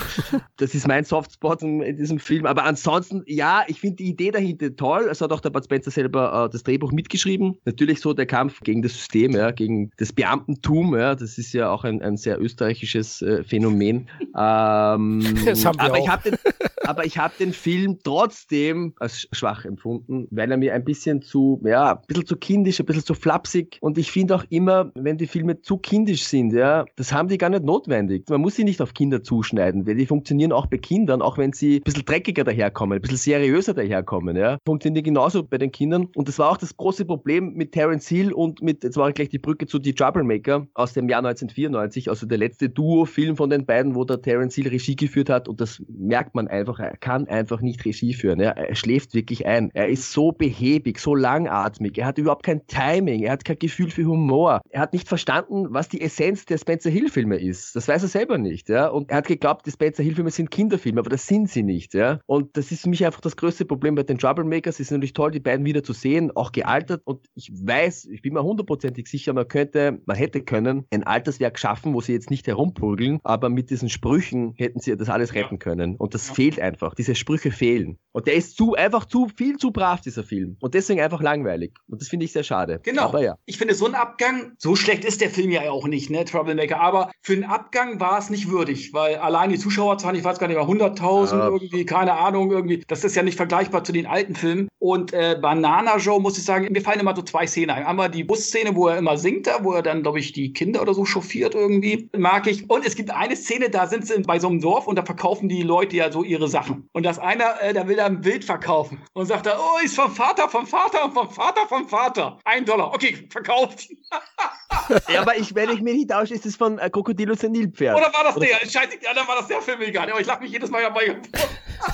Das 0.58 0.76
ist 0.76 0.88
mein 0.88 1.04
Softspot 1.04 1.64
in, 1.64 1.82
in 1.82 1.98
diesem 1.98 2.20
Film. 2.20 2.46
Aber 2.46 2.64
ansonsten, 2.64 3.24
ja, 3.26 3.64
ich 3.68 3.80
finde 3.80 3.98
die 3.98 4.10
Idee 4.10 4.32
dahinter 4.32 4.76
toll. 4.76 5.08
Es 5.10 5.20
hat 5.20 5.32
auch 5.32 5.42
der 5.42 5.50
Bud 5.50 5.64
Spencer 5.66 5.90
selber 5.90 6.46
äh, 6.46 6.52
das 6.52 6.64
Drehbuch 6.64 6.92
mitgeschrieben. 6.92 7.58
Natürlich 7.66 8.02
so 8.02 8.14
der 8.14 8.28
Kampf 8.28 8.62
gegen 8.62 8.84
das 8.84 8.94
System, 8.94 9.32
ja, 9.32 9.50
gegen 9.50 9.90
das 9.98 10.14
Beamtentum, 10.14 10.96
ja. 10.96 11.16
Das 11.16 11.40
ist 11.40 11.54
ja 11.54 11.72
auch 11.72 11.84
ein, 11.84 12.04
ein 12.04 12.18
sehr 12.18 12.40
österreichisches 12.40 13.24
äh, 13.24 13.44
Phänomen. 13.44 14.08
Äh, 14.36 14.40
ähm, 14.76 15.22
aber, 15.78 15.98
ich 15.98 16.10
den, 16.24 16.36
aber, 16.84 17.06
ich 17.06 17.18
habe 17.18 17.34
den, 17.40 17.54
Film 17.54 18.00
trotzdem 18.04 18.94
als 19.00 19.28
schwach 19.32 19.66
empfunden, 19.66 20.28
weil 20.32 20.52
er 20.52 20.58
mir 20.58 20.74
ein 20.74 20.84
bisschen 20.84 21.22
zu, 21.22 21.62
ja, 21.64 21.94
ein 21.94 22.08
bisschen 22.08 22.26
zu 22.26 22.36
kindisch, 22.36 22.80
ein 22.80 22.86
bisschen 22.86 23.06
zu 23.06 23.14
flapsig. 23.14 23.78
Und 23.82 23.98
ich 23.98 24.12
finde 24.12 24.36
auch 24.36 24.44
immer, 24.50 24.92
wenn 24.96 25.18
die 25.18 25.28
Filme 25.28 25.62
zu 25.62 25.78
kindisch 25.78 26.26
sind, 26.26 26.54
ja, 26.54 26.86
das 26.96 27.14
haben 27.14 27.28
die 27.28 27.38
gar 27.38 27.50
nicht 27.50 27.64
notwendig. 27.64 28.30
Man 28.30 28.42
muss 28.42 28.56
sie 28.56 28.64
nicht 28.64 28.82
auf 28.82 28.94
Kinder 28.94 29.24
zuschneiden, 29.24 29.88
weil 29.88 29.96
die 29.96 30.06
funktionieren 30.06 30.52
auch 30.52 30.68
bei 30.68 30.78
Kindern, 30.78 31.22
auch 31.22 31.38
wenn 31.38 31.54
sie 31.54 31.78
ein 31.78 31.84
bisschen 31.84 32.06
dreckiger 32.06 32.44
daherkommen, 32.44 32.98
ein 32.98 33.02
bisschen 33.02 33.18
seriöser 33.18 33.74
daherkommen, 33.74 34.36
ja, 34.36 34.58
funktionieren 34.66 34.96
die 34.96 35.04
genauso 35.04 35.44
bei 35.44 35.58
den 35.58 35.72
Kindern. 35.72 36.08
Und 36.16 36.28
das 36.28 36.40
war 36.40 36.50
auch 36.50 36.58
das 36.58 36.76
große 36.76 37.06
Problem 37.06 37.54
mit 37.54 37.72
Terence 37.72 38.08
Hill 38.08 38.34
und 38.34 38.62
mit, 38.62 38.84
jetzt 38.84 38.98
war 38.98 39.12
gleich 39.12 39.30
die 39.30 39.40
Brücke 39.40 39.68
zu 39.68 39.80
Die 39.80 39.94
Troublemaker 39.94 40.68
aus 40.74 40.94
dem 40.94 41.10
Jahr 41.10 41.20
1994, 41.20 42.10
also 42.10 42.26
der 42.26 42.38
letzte 42.38 42.70
Duo-Film 42.70 43.38
von 43.38 43.50
den 43.50 43.66
beiden, 43.66 43.96
wo 43.96 44.04
der 44.04 44.22
Terence 44.22 44.56
Hill 44.56 44.65
Regie 44.72 44.96
geführt 44.96 45.30
hat 45.30 45.48
und 45.48 45.62
das 45.62 45.82
merkt 45.88 46.36
man 46.36 46.48
einfach, 46.48 46.80
er 46.80 46.98
kann 46.98 47.28
einfach 47.28 47.62
nicht 47.62 47.84
Regie 47.86 48.14
führen. 48.14 48.40
Ja. 48.40 48.52
Er 48.52 48.76
schläft 48.76 49.14
wirklich 49.14 49.46
ein. 49.46 49.72
Er 49.74 49.88
ist 49.88 50.12
so 50.12 50.32
behäbig, 50.32 51.00
so 51.00 51.16
langatmig. 51.16 51.98
Er 51.98 52.08
hat 52.08 52.18
überhaupt 52.18 52.44
kein 52.44 52.66
Timing. 52.68 53.24
Er 53.24 53.34
hat 53.34 53.46
kein 53.46 53.60
Gefühl 53.60 53.90
für 53.90 54.06
Humor. 54.06 54.62
Er 54.70 54.82
hat 54.82 54.94
nicht 54.94 55.08
verstanden, 55.08 55.68
was 55.70 55.90
die 55.90 56.02
Essenz 56.02 56.46
der 56.46 56.58
Spencer 56.58 56.90
Hill 56.90 57.10
Filme 57.10 57.38
ist. 57.38 57.76
Das 57.76 57.88
weiß 57.88 58.04
er 58.04 58.10
selber 58.10 58.38
nicht. 58.38 58.70
Ja. 58.70 58.88
Und 58.88 59.12
er 59.12 59.18
hat 59.18 59.28
geglaubt, 59.28 59.66
die 59.66 59.72
Spencer 59.72 60.04
Hill 60.04 60.16
Filme 60.16 60.32
sind 60.32 60.52
Kinderfilme, 60.52 61.00
aber 61.00 61.10
das 61.10 61.28
sind 61.28 61.50
sie 61.50 61.64
nicht. 61.64 61.94
Ja. 61.94 62.20
Und 62.26 62.58
das 62.58 62.72
ist 62.72 62.84
für 62.84 62.90
mich 62.90 63.06
einfach 63.06 63.22
das 63.22 63.36
größte 63.38 63.66
Problem 63.66 63.96
bei 63.96 64.04
den 64.04 64.18
Troublemakers. 64.18 64.76
Es 64.76 64.88
ist 64.88 64.92
natürlich 64.92 65.14
toll, 65.14 65.32
die 65.32 65.40
beiden 65.40 65.66
wieder 65.66 65.84
zu 65.84 65.94
sehen, 65.94 66.32
auch 66.36 66.52
gealtert. 66.52 67.02
Und 67.06 67.28
ich 67.36 67.52
weiß, 67.54 68.06
ich 68.06 68.22
bin 68.22 68.34
mir 68.34 68.44
hundertprozentig 68.44 69.08
sicher, 69.08 69.34
man 69.34 69.48
könnte, 69.48 70.02
man 70.06 70.18
hätte 70.18 70.42
können 70.42 70.86
ein 70.92 71.04
Alterswerk 71.04 71.60
schaffen, 71.60 71.94
wo 71.94 72.02
sie 72.02 72.14
jetzt 72.14 72.30
nicht 72.30 72.48
herumprügeln, 72.48 73.20
aber 73.24 73.50
mit 73.50 73.70
diesen 73.70 73.90
Sprüchen 73.90 74.54
hätten 74.58 74.80
sie 74.80 74.96
das 74.96 75.10
alles 75.10 75.34
retten 75.34 75.60
können. 75.60 75.96
Und 75.96 76.14
das 76.14 76.30
ja. 76.30 76.34
fehlt 76.34 76.60
einfach. 76.60 76.96
Diese 76.96 77.16
Sprüche 77.16 77.52
fehlen. 77.52 77.98
Und 78.12 78.28
der 78.28 78.36
ist 78.36 78.58
zu, 78.58 78.76
einfach 78.76 79.06
zu, 79.06 79.28
viel 79.36 79.58
zu 79.58 79.72
brav, 79.72 80.02
dieser 80.02 80.24
Film. 80.24 80.58
Und 80.62 80.74
deswegen 80.74 81.02
einfach 81.02 81.22
langweilig. 81.22 81.74
Und 81.88 82.02
das 82.02 82.08
finde 82.08 82.26
ich 82.26 82.32
sehr 82.32 82.44
schade. 82.44 82.80
Genau. 82.84 83.04
Aber 83.04 83.22
ja. 83.22 83.36
Ich 83.46 83.58
finde, 83.58 83.76
so 83.76 83.86
ein 83.86 83.96
Abgang, 83.96 84.54
so 84.58 84.76
schlecht 84.76 85.06
ist 85.06 85.22
der 85.22 85.30
Film 85.30 85.52
ja 85.52 85.70
auch 85.70 85.88
nicht, 85.88 86.10
ne, 86.10 86.26
Troublemaker. 86.26 86.80
Aber 86.80 87.12
für 87.22 87.34
einen 87.34 87.44
Abgang 87.44 88.00
war 88.00 88.18
es 88.18 88.30
nicht 88.30 88.50
würdig, 88.50 88.94
weil 88.94 89.16
allein 89.16 89.50
die 89.50 89.60
Zuschauerzahlen, 89.60 90.16
ich 90.16 90.24
weiß 90.24 90.40
gar 90.40 90.48
nicht 90.48 90.58
mal, 90.58 90.66
100.000 90.66 91.38
ja. 91.38 91.48
irgendwie, 91.50 91.86
keine 91.86 92.14
Ahnung, 92.14 92.52
irgendwie, 92.52 92.84
das 92.88 93.04
ist 93.04 93.16
ja 93.16 93.24
nicht 93.24 93.38
vergleichbar 93.38 93.84
zu 93.84 93.92
den 93.92 94.06
alten 94.06 94.36
Filmen. 94.36 94.68
Und 94.80 95.14
äh, 95.14 95.38
Banana 95.42 95.98
Joe, 95.98 96.22
muss 96.22 96.38
ich 96.38 96.46
sagen, 96.46 96.72
mir 96.72 96.82
fallen 96.82 97.00
immer 97.00 97.16
so 97.16 97.22
zwei 97.22 97.48
Szenen 97.48 97.72
ein. 97.72 97.86
Einmal 97.86 98.10
die 98.12 98.24
Busszene, 98.24 98.76
wo 98.76 98.88
er 98.88 98.98
immer 98.98 99.18
singt, 99.18 99.48
da, 99.48 99.64
wo 99.64 99.74
er 99.74 99.82
dann, 99.82 100.04
glaube 100.04 100.20
ich, 100.20 100.32
die 100.32 100.54
Kinder 100.54 100.82
oder 100.82 100.94
so 100.94 101.06
chauffiert 101.06 101.56
irgendwie, 101.56 102.10
mag 102.16 102.48
ich. 102.48 102.70
Und 102.70 102.86
es 102.86 102.96
gibt 102.96 103.12
eine 103.12 103.36
Szene, 103.36 103.70
da 103.70 103.88
sind 103.88 104.06
sie 104.06 104.22
bei 104.22 104.40
so 104.40 104.45
einem 104.48 104.62
Dorf 104.62 104.88
und 104.88 104.98
da 104.98 105.04
verkaufen 105.04 105.50
die 105.50 105.62
Leute 105.64 105.96
ja 105.96 106.12
so 106.12 106.24
ihre 106.24 106.48
Sachen. 106.48 106.90
Und 106.94 107.04
das 107.04 107.20
einer, 107.20 107.62
äh, 107.62 107.74
der 107.74 107.88
will 107.88 107.96
da 107.96 108.06
ein 108.06 108.22
Bild 108.22 108.44
verkaufen 108.44 109.02
und 109.14 109.26
sagt 109.26 109.46
da, 109.46 109.58
oh, 109.58 109.84
ist 109.84 109.96
vom 109.96 110.12
Vater, 110.12 110.50
vom 110.50 110.66
Vater, 110.66 111.10
vom 111.12 111.30
Vater, 111.30 111.68
vom 111.68 111.88
Vater. 111.88 112.40
Ein 112.46 112.66
Dollar. 112.66 112.94
Okay, 112.94 113.28
verkauft. 113.30 113.88
ja, 115.10 115.22
aber 115.22 115.38
ich, 115.38 115.54
wenn 115.56 115.70
ich 115.70 115.82
mir 115.82 115.94
nicht 115.94 116.10
tausche, 116.10 116.34
ist 116.34 116.46
es 116.46 116.56
von 116.56 116.80
äh, 116.80 116.90
Krokodilus 116.90 117.44
und 117.44 117.52
Nilpferd. 117.52 117.96
Oder 117.96 118.14
war 118.14 118.24
das 118.24 118.38
Oder 118.38 118.48
der? 118.48 118.70
Scheiße, 118.70 118.98
ja, 119.02 119.14
dann 119.14 119.28
war 119.28 119.36
das 119.38 119.48
der 119.48 119.62
Film 119.62 119.82
egal. 119.82 120.10
Aber 120.10 120.20
ich 120.20 120.28
lache 120.28 120.42
mich 120.42 120.52
jedes 120.52 120.70
Mal 120.70 120.82
dabei. 120.82 121.18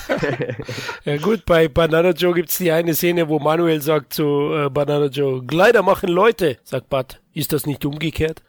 ja 1.06 1.18
gut, 1.18 1.46
bei 1.46 1.68
Banana 1.68 2.12
Joe 2.12 2.34
gibt 2.34 2.50
es 2.50 2.58
die 2.58 2.72
eine 2.72 2.94
Szene, 2.94 3.28
wo 3.28 3.40
Manuel 3.40 3.82
sagt 3.82 4.14
zu 4.14 4.54
äh, 4.54 4.70
Banana 4.70 5.08
Joe, 5.08 5.46
Kleider 5.46 5.84
machen 5.84 6.10
Leute, 6.10 6.58
sagt 6.64 6.90
Bud. 6.90 7.22
Ist 7.34 7.54
das 7.54 7.66
nicht 7.66 7.86
umgekehrt? 7.86 8.44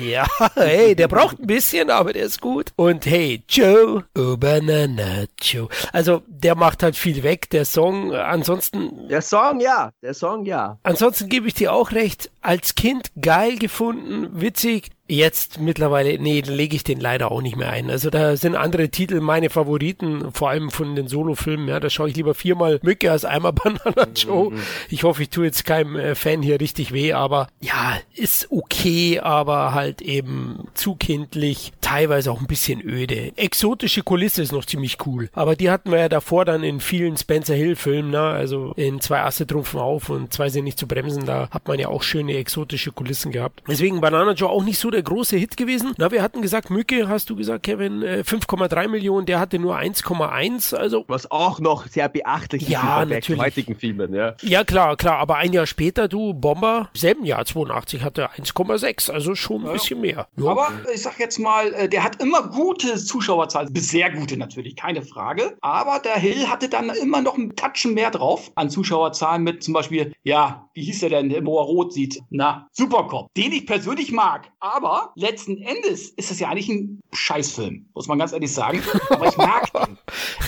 Ja, 0.00 0.26
hey, 0.54 0.94
der 0.94 1.08
braucht 1.08 1.40
ein 1.40 1.46
bisschen, 1.46 1.90
aber 1.90 2.12
der 2.12 2.24
ist 2.24 2.40
gut. 2.40 2.72
Und 2.76 3.06
hey, 3.06 3.42
Joe, 3.48 4.04
oh 4.16 4.36
Banana 4.36 5.24
Joe. 5.40 5.68
Also, 5.92 6.22
der 6.26 6.54
macht 6.54 6.82
halt 6.82 6.96
viel 6.96 7.22
weg, 7.22 7.50
der 7.50 7.64
Song. 7.64 8.12
Ansonsten. 8.12 9.08
Der 9.08 9.22
Song, 9.22 9.60
ja. 9.60 9.92
Der 10.02 10.14
Song, 10.14 10.44
ja. 10.44 10.78
Ansonsten 10.82 11.28
gebe 11.28 11.48
ich 11.48 11.54
dir 11.54 11.72
auch 11.72 11.92
recht. 11.92 12.30
Als 12.40 12.74
Kind 12.74 13.10
geil 13.20 13.56
gefunden, 13.58 14.40
witzig. 14.40 14.90
Jetzt 15.10 15.58
mittlerweile, 15.58 16.18
nee, 16.18 16.42
lege 16.42 16.76
ich 16.76 16.84
den 16.84 17.00
leider 17.00 17.32
auch 17.32 17.40
nicht 17.40 17.56
mehr 17.56 17.70
ein. 17.70 17.88
Also 17.88 18.10
da 18.10 18.36
sind 18.36 18.54
andere 18.54 18.90
Titel 18.90 19.20
meine 19.20 19.48
Favoriten, 19.48 20.32
vor 20.32 20.50
allem 20.50 20.70
von 20.70 20.94
den 20.94 21.08
Solo-Filmen. 21.08 21.66
Ja, 21.66 21.80
da 21.80 21.88
schaue 21.88 22.10
ich 22.10 22.16
lieber 22.16 22.34
viermal 22.34 22.78
Mücke 22.82 23.10
als 23.10 23.24
einmal 23.24 23.52
Banana 23.54 24.06
Joe. 24.14 24.50
Mhm. 24.50 24.60
Ich 24.90 25.04
hoffe, 25.04 25.22
ich 25.22 25.30
tue 25.30 25.46
jetzt 25.46 25.64
keinem 25.64 25.96
äh, 25.96 26.14
Fan 26.14 26.42
hier 26.42 26.60
richtig 26.60 26.92
weh, 26.92 27.14
aber 27.14 27.48
ja, 27.58 27.98
ist 28.14 28.48
okay, 28.50 29.18
aber 29.18 29.72
halt 29.72 30.02
eben 30.02 30.68
zu 30.74 30.94
kindlich, 30.94 31.72
teilweise 31.80 32.30
auch 32.30 32.40
ein 32.40 32.46
bisschen 32.46 32.82
öde. 32.82 33.32
Exotische 33.36 34.02
Kulisse 34.02 34.42
ist 34.42 34.52
noch 34.52 34.66
ziemlich 34.66 34.98
cool, 35.06 35.30
aber 35.32 35.56
die 35.56 35.70
hatten 35.70 35.90
wir 35.90 36.00
ja 36.00 36.08
davor 36.10 36.44
dann 36.44 36.62
in 36.62 36.80
vielen 36.80 37.16
Spencer 37.16 37.54
Hill-Filmen, 37.54 38.10
ne? 38.10 38.20
also 38.20 38.74
in 38.76 39.00
zwei 39.00 39.22
Asse 39.22 39.46
trumpfen 39.46 39.80
auf 39.80 40.10
und 40.10 40.34
zwei 40.34 40.50
sind 40.50 40.64
nicht 40.64 40.78
zu 40.78 40.86
bremsen. 40.86 41.24
Da 41.24 41.48
hat 41.50 41.66
man 41.66 41.78
ja 41.78 41.88
auch 41.88 42.02
schöne 42.02 42.36
exotische 42.36 42.92
Kulissen 42.92 43.32
gehabt. 43.32 43.62
Deswegen 43.66 44.02
Banana 44.02 44.32
Joe 44.32 44.50
auch 44.50 44.62
nicht 44.62 44.78
so 44.78 44.90
der 44.98 45.04
große 45.04 45.36
Hit 45.36 45.56
gewesen. 45.56 45.94
Na, 45.96 46.10
wir 46.10 46.22
hatten 46.22 46.42
gesagt, 46.42 46.70
Mücke, 46.70 47.08
hast 47.08 47.30
du 47.30 47.36
gesagt, 47.36 47.62
Kevin, 47.62 48.02
5,3 48.02 48.84
äh, 48.84 48.88
Millionen, 48.88 49.26
der 49.26 49.38
hatte 49.38 49.58
nur 49.58 49.78
1,1. 49.78 50.74
Also 50.74 51.04
was 51.06 51.30
auch 51.30 51.60
noch 51.60 51.86
sehr 51.86 52.08
beachtlich 52.08 52.62
ist 52.62 52.68
ja, 52.70 53.04
natürlich. 53.04 53.40
heutigen 53.40 53.76
Filmen. 53.76 54.12
Ja. 54.12 54.34
ja, 54.42 54.64
klar, 54.64 54.96
klar. 54.96 55.18
Aber 55.18 55.36
ein 55.36 55.52
Jahr 55.52 55.66
später, 55.66 56.08
du 56.08 56.34
Bomber, 56.34 56.90
selben 56.94 57.24
Jahr 57.24 57.44
82 57.44 58.02
hatte 58.02 58.30
1,6, 58.30 59.10
also 59.12 59.34
schon 59.36 59.62
ein 59.62 59.66
ja. 59.66 59.72
bisschen 59.72 60.00
mehr. 60.00 60.26
Ja. 60.36 60.50
Aber 60.50 60.68
ich 60.92 61.02
sag 61.02 61.20
jetzt 61.20 61.38
mal, 61.38 61.72
äh, 61.74 61.88
der 61.88 62.02
hat 62.02 62.20
immer 62.20 62.48
gute 62.48 62.96
Zuschauerzahlen, 62.96 63.70
sehr 63.76 64.10
gute 64.10 64.36
natürlich, 64.36 64.74
keine 64.74 65.02
Frage. 65.02 65.56
Aber 65.60 66.00
der 66.00 66.16
Hill 66.16 66.48
hatte 66.48 66.68
dann 66.68 66.90
immer 66.90 67.22
noch 67.22 67.38
ein 67.38 67.54
Touchen 67.54 67.94
mehr 67.94 68.10
drauf 68.10 68.50
an 68.56 68.68
Zuschauerzahlen 68.68 69.44
mit 69.44 69.62
zum 69.62 69.74
Beispiel, 69.74 70.12
ja, 70.24 70.68
wie 70.74 70.82
hieß 70.82 71.00
der 71.00 71.10
denn, 71.10 71.28
der 71.28 71.38
immer 71.38 71.50
rot 71.50 71.92
sieht? 71.92 72.20
Na, 72.30 72.68
Supercop, 72.72 73.32
den 73.34 73.52
ich 73.52 73.66
persönlich 73.66 74.12
mag. 74.12 74.50
Aber 74.60 74.87
letzten 75.14 75.58
Endes 75.58 76.10
ist 76.10 76.30
das 76.30 76.38
ja 76.40 76.48
eigentlich 76.48 76.68
ein 76.68 77.00
Scheißfilm, 77.12 77.86
muss 77.94 78.08
man 78.08 78.18
ganz 78.18 78.32
ehrlich 78.32 78.52
sagen. 78.52 78.82
Aber 79.10 79.28
ich 79.28 79.36
mag 79.36 79.72
den. 79.86 79.98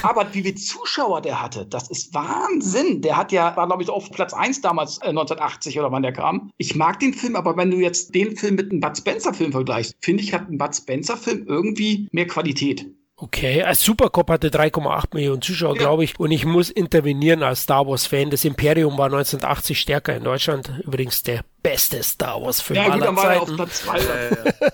Aber 0.03 0.27
wie 0.33 0.43
viele 0.43 0.55
Zuschauer 0.55 1.21
der 1.21 1.41
hatte, 1.41 1.67
das 1.67 1.91
ist 1.91 2.15
Wahnsinn. 2.15 3.03
Der 3.03 3.17
hat 3.17 3.33
ja, 3.33 3.57
war 3.57 3.67
glaube 3.67 3.83
ich 3.83 3.91
auf 3.91 4.11
Platz 4.11 4.33
1 4.33 4.61
damals, 4.61 4.99
äh, 4.99 5.09
1980 5.09 5.79
oder 5.79 5.93
wann 5.93 6.03
der 6.03 6.13
kam. 6.13 6.51
Ich 6.59 6.75
mag 6.75 7.01
den 7.01 7.15
Film, 7.15 7.37
aber 7.37 7.57
wenn 7.57 7.71
du 7.71 7.79
jetzt 7.79 8.15
den 8.15 8.37
Film 8.37 8.57
mit 8.57 8.71
einem 8.71 8.81
Bud 8.81 8.97
Spencer 8.97 9.35
Film 9.35 9.53
vergleichst, 9.53 9.95
finde 10.01 10.23
ich, 10.23 10.33
hat 10.33 10.49
ein 10.49 10.59
Bud 10.59 10.75
Spencer 10.75 11.17
Film 11.17 11.47
irgendwie 11.47 12.09
mehr 12.13 12.27
Qualität. 12.27 12.87
Okay, 13.23 13.63
als 13.63 13.83
Supercop 13.85 14.31
hatte 14.31 14.49
3,8 14.49 15.09
Millionen 15.13 15.43
Zuschauer, 15.43 15.75
ja. 15.75 15.79
glaube 15.79 16.05
ich. 16.05 16.19
Und 16.19 16.31
ich 16.31 16.47
muss 16.47 16.71
intervenieren 16.71 17.43
als 17.43 17.63
Star 17.65 17.87
Wars-Fan. 17.87 18.31
Das 18.31 18.47
Imperium 18.47 18.97
war 18.97 19.07
1980 19.07 19.79
stärker 19.79 20.17
in 20.17 20.25
Deutschland. 20.25 20.73
Übrigens 20.87 21.23
der 21.23 21.45
beste 21.63 22.03
Star 22.03 22.41
Wars-Film 22.41 22.77
ja, 22.77 22.89
aller 22.89 23.09
gut, 23.09 23.19
Zeiten. 23.19 23.41
Auf 23.41 23.57
Platz 23.57 23.83
zwei. 23.83 24.01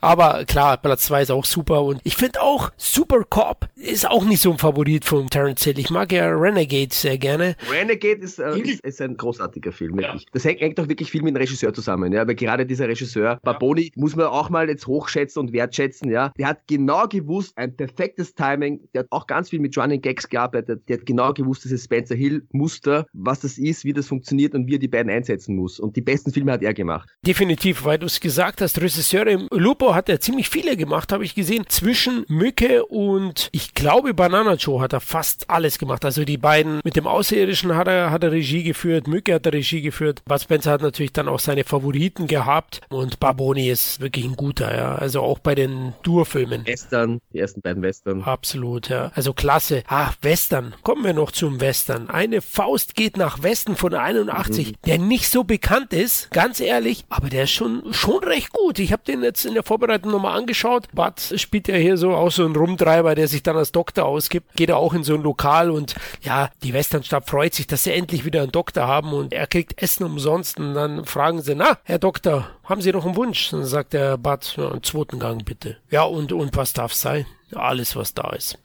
Aber 0.00 0.44
klar, 0.44 0.76
Platz 0.78 1.06
2 1.06 1.22
ist 1.22 1.30
auch 1.30 1.44
super 1.44 1.82
und 1.82 2.00
ich 2.04 2.16
finde 2.16 2.40
auch 2.40 2.70
Super 2.76 3.24
Cop 3.28 3.68
ist 3.76 4.08
auch 4.08 4.24
nicht 4.24 4.40
so 4.40 4.50
ein 4.50 4.58
Favorit 4.58 5.04
von 5.04 5.28
Terence 5.28 5.64
Hill. 5.64 5.78
Ich 5.78 5.90
mag 5.90 6.12
ja 6.12 6.28
Renegade 6.28 6.92
sehr 6.92 7.18
gerne. 7.18 7.56
Renegade 7.70 8.20
ist, 8.22 8.38
äh, 8.38 8.58
ist, 8.58 8.80
ist, 8.84 9.00
ein 9.00 9.16
großartiger 9.16 9.72
Film. 9.72 10.00
Ja. 10.00 10.16
Das 10.32 10.44
hängt, 10.44 10.60
hängt 10.60 10.80
auch 10.80 10.88
wirklich 10.88 11.10
viel 11.10 11.22
mit 11.22 11.34
dem 11.34 11.36
Regisseur 11.36 11.72
zusammen, 11.74 12.12
ja, 12.12 12.26
weil 12.26 12.34
gerade 12.34 12.66
dieser 12.66 12.88
Regisseur, 12.88 13.38
Barboni, 13.42 13.92
muss 13.96 14.16
man 14.16 14.26
auch 14.26 14.50
mal 14.50 14.68
jetzt 14.68 14.86
hochschätzen 14.86 15.40
und 15.40 15.52
wertschätzen, 15.52 16.10
ja. 16.10 16.32
Der 16.38 16.48
hat 16.48 16.66
genau 16.66 17.06
gewusst, 17.06 17.56
ein 17.56 17.76
perfektes 17.76 18.34
Timing, 18.34 18.80
der 18.94 19.00
hat 19.00 19.06
auch 19.10 19.26
ganz 19.26 19.50
viel 19.50 19.60
mit 19.60 19.76
Running 19.76 20.00
Gags 20.00 20.28
gearbeitet, 20.28 20.82
der 20.88 20.98
hat 20.98 21.06
genau 21.06 21.32
gewusst, 21.32 21.64
dieses 21.64 21.84
Spencer 21.84 22.14
Hill 22.14 22.46
Muster, 22.52 23.06
was 23.12 23.40
das 23.40 23.58
ist, 23.58 23.84
wie 23.84 23.92
das 23.92 24.06
funktioniert 24.06 24.54
und 24.54 24.66
wie 24.66 24.76
er 24.76 24.78
die 24.78 24.88
beiden 24.88 25.10
einsetzen 25.12 25.56
muss. 25.56 25.78
Und 25.78 25.96
die 25.96 26.00
besten 26.00 26.15
Filme 26.24 26.52
hat 26.52 26.62
er 26.62 26.74
gemacht. 26.74 27.08
Definitiv, 27.26 27.84
weil 27.84 27.98
du 27.98 28.06
es 28.06 28.20
gesagt 28.20 28.60
hast, 28.60 28.80
Regisseure 28.80 29.46
Lupo 29.50 29.94
hat 29.94 30.08
er 30.08 30.20
ziemlich 30.20 30.48
viele 30.48 30.76
gemacht, 30.76 31.12
habe 31.12 31.24
ich 31.24 31.34
gesehen. 31.34 31.64
Zwischen 31.68 32.24
Mücke 32.28 32.84
und 32.86 33.48
ich 33.52 33.74
glaube 33.74 34.14
Banana 34.14 34.54
Joe 34.54 34.80
hat 34.80 34.92
er 34.92 35.00
fast 35.00 35.50
alles 35.50 35.78
gemacht. 35.78 36.04
Also 36.04 36.24
die 36.24 36.38
beiden 36.38 36.80
mit 36.84 36.96
dem 36.96 37.06
Außerirdischen 37.06 37.76
hat 37.76 37.88
er, 37.88 38.10
hat 38.10 38.22
er 38.22 38.32
Regie 38.32 38.62
geführt, 38.62 39.06
Mücke 39.06 39.34
hat 39.34 39.46
er 39.46 39.52
Regie 39.52 39.82
geführt. 39.82 40.22
Bud 40.24 40.40
Spencer 40.40 40.72
hat 40.72 40.82
natürlich 40.82 41.12
dann 41.12 41.28
auch 41.28 41.40
seine 41.40 41.64
Favoriten 41.64 42.26
gehabt 42.26 42.80
und 42.88 43.20
Barboni 43.20 43.68
ist 43.68 44.00
wirklich 44.00 44.24
ein 44.24 44.36
guter, 44.36 44.76
ja. 44.76 44.94
Also 44.94 45.20
auch 45.20 45.38
bei 45.38 45.54
den 45.54 45.94
Dur-Filmen. 46.02 46.66
Western, 46.66 47.20
die 47.32 47.38
ersten 47.38 47.60
beiden 47.60 47.82
Western. 47.82 48.22
Absolut, 48.22 48.88
ja. 48.88 49.10
Also 49.14 49.32
klasse. 49.32 49.82
Ah, 49.88 50.10
Western. 50.22 50.74
Kommen 50.82 51.04
wir 51.04 51.14
noch 51.14 51.32
zum 51.32 51.60
Western. 51.60 52.08
Eine 52.10 52.40
Faust 52.40 52.94
geht 52.94 53.16
nach 53.16 53.42
Westen 53.42 53.76
von 53.76 53.94
81, 53.94 54.68
mhm. 54.68 54.72
der 54.86 54.98
nicht 54.98 55.30
so 55.30 55.44
bekannt 55.44 55.92
ist, 55.92 56.05
ganz 56.30 56.60
ehrlich, 56.60 57.04
aber 57.08 57.28
der 57.28 57.44
ist 57.44 57.50
schon, 57.50 57.92
schon 57.92 58.22
recht 58.24 58.52
gut. 58.52 58.78
Ich 58.78 58.92
habe 58.92 59.02
den 59.06 59.22
jetzt 59.22 59.44
in 59.44 59.54
der 59.54 59.62
Vorbereitung 59.62 60.12
nochmal 60.12 60.38
angeschaut. 60.38 60.88
Bud 60.92 61.20
spielt 61.36 61.68
ja 61.68 61.76
hier 61.76 61.96
so 61.96 62.12
auch 62.12 62.30
so 62.30 62.44
ein 62.44 62.54
Rumtreiber, 62.54 63.14
der 63.14 63.28
sich 63.28 63.42
dann 63.42 63.56
als 63.56 63.72
Doktor 63.72 64.06
ausgibt. 64.06 64.54
Geht 64.56 64.70
er 64.70 64.78
auch 64.78 64.94
in 64.94 65.04
so 65.04 65.14
ein 65.14 65.22
Lokal 65.22 65.70
und 65.70 65.94
ja, 66.22 66.50
die 66.62 66.72
Westernstab 66.72 67.28
freut 67.28 67.54
sich, 67.54 67.66
dass 67.66 67.84
sie 67.84 67.92
endlich 67.92 68.24
wieder 68.24 68.42
einen 68.42 68.52
Doktor 68.52 68.86
haben 68.86 69.12
und 69.12 69.32
er 69.32 69.46
kriegt 69.46 69.80
Essen 69.82 70.04
umsonst 70.04 70.58
und 70.58 70.74
dann 70.74 71.04
fragen 71.04 71.42
sie, 71.42 71.54
na, 71.54 71.78
Herr 71.84 71.98
Doktor, 71.98 72.48
haben 72.64 72.80
Sie 72.80 72.92
noch 72.92 73.06
einen 73.06 73.16
Wunsch? 73.16 73.50
Dann 73.50 73.64
sagt 73.64 73.92
der 73.92 74.16
Bud, 74.16 74.56
ja, 74.56 74.70
einen 74.70 74.82
zweiten 74.82 75.18
Gang 75.18 75.44
bitte. 75.44 75.76
Ja, 75.90 76.02
und, 76.02 76.32
und 76.32 76.56
was 76.56 76.72
darf 76.72 76.92
sein? 76.92 77.26
Alles, 77.54 77.96
was 77.96 78.14
da 78.14 78.30
ist. 78.30 78.58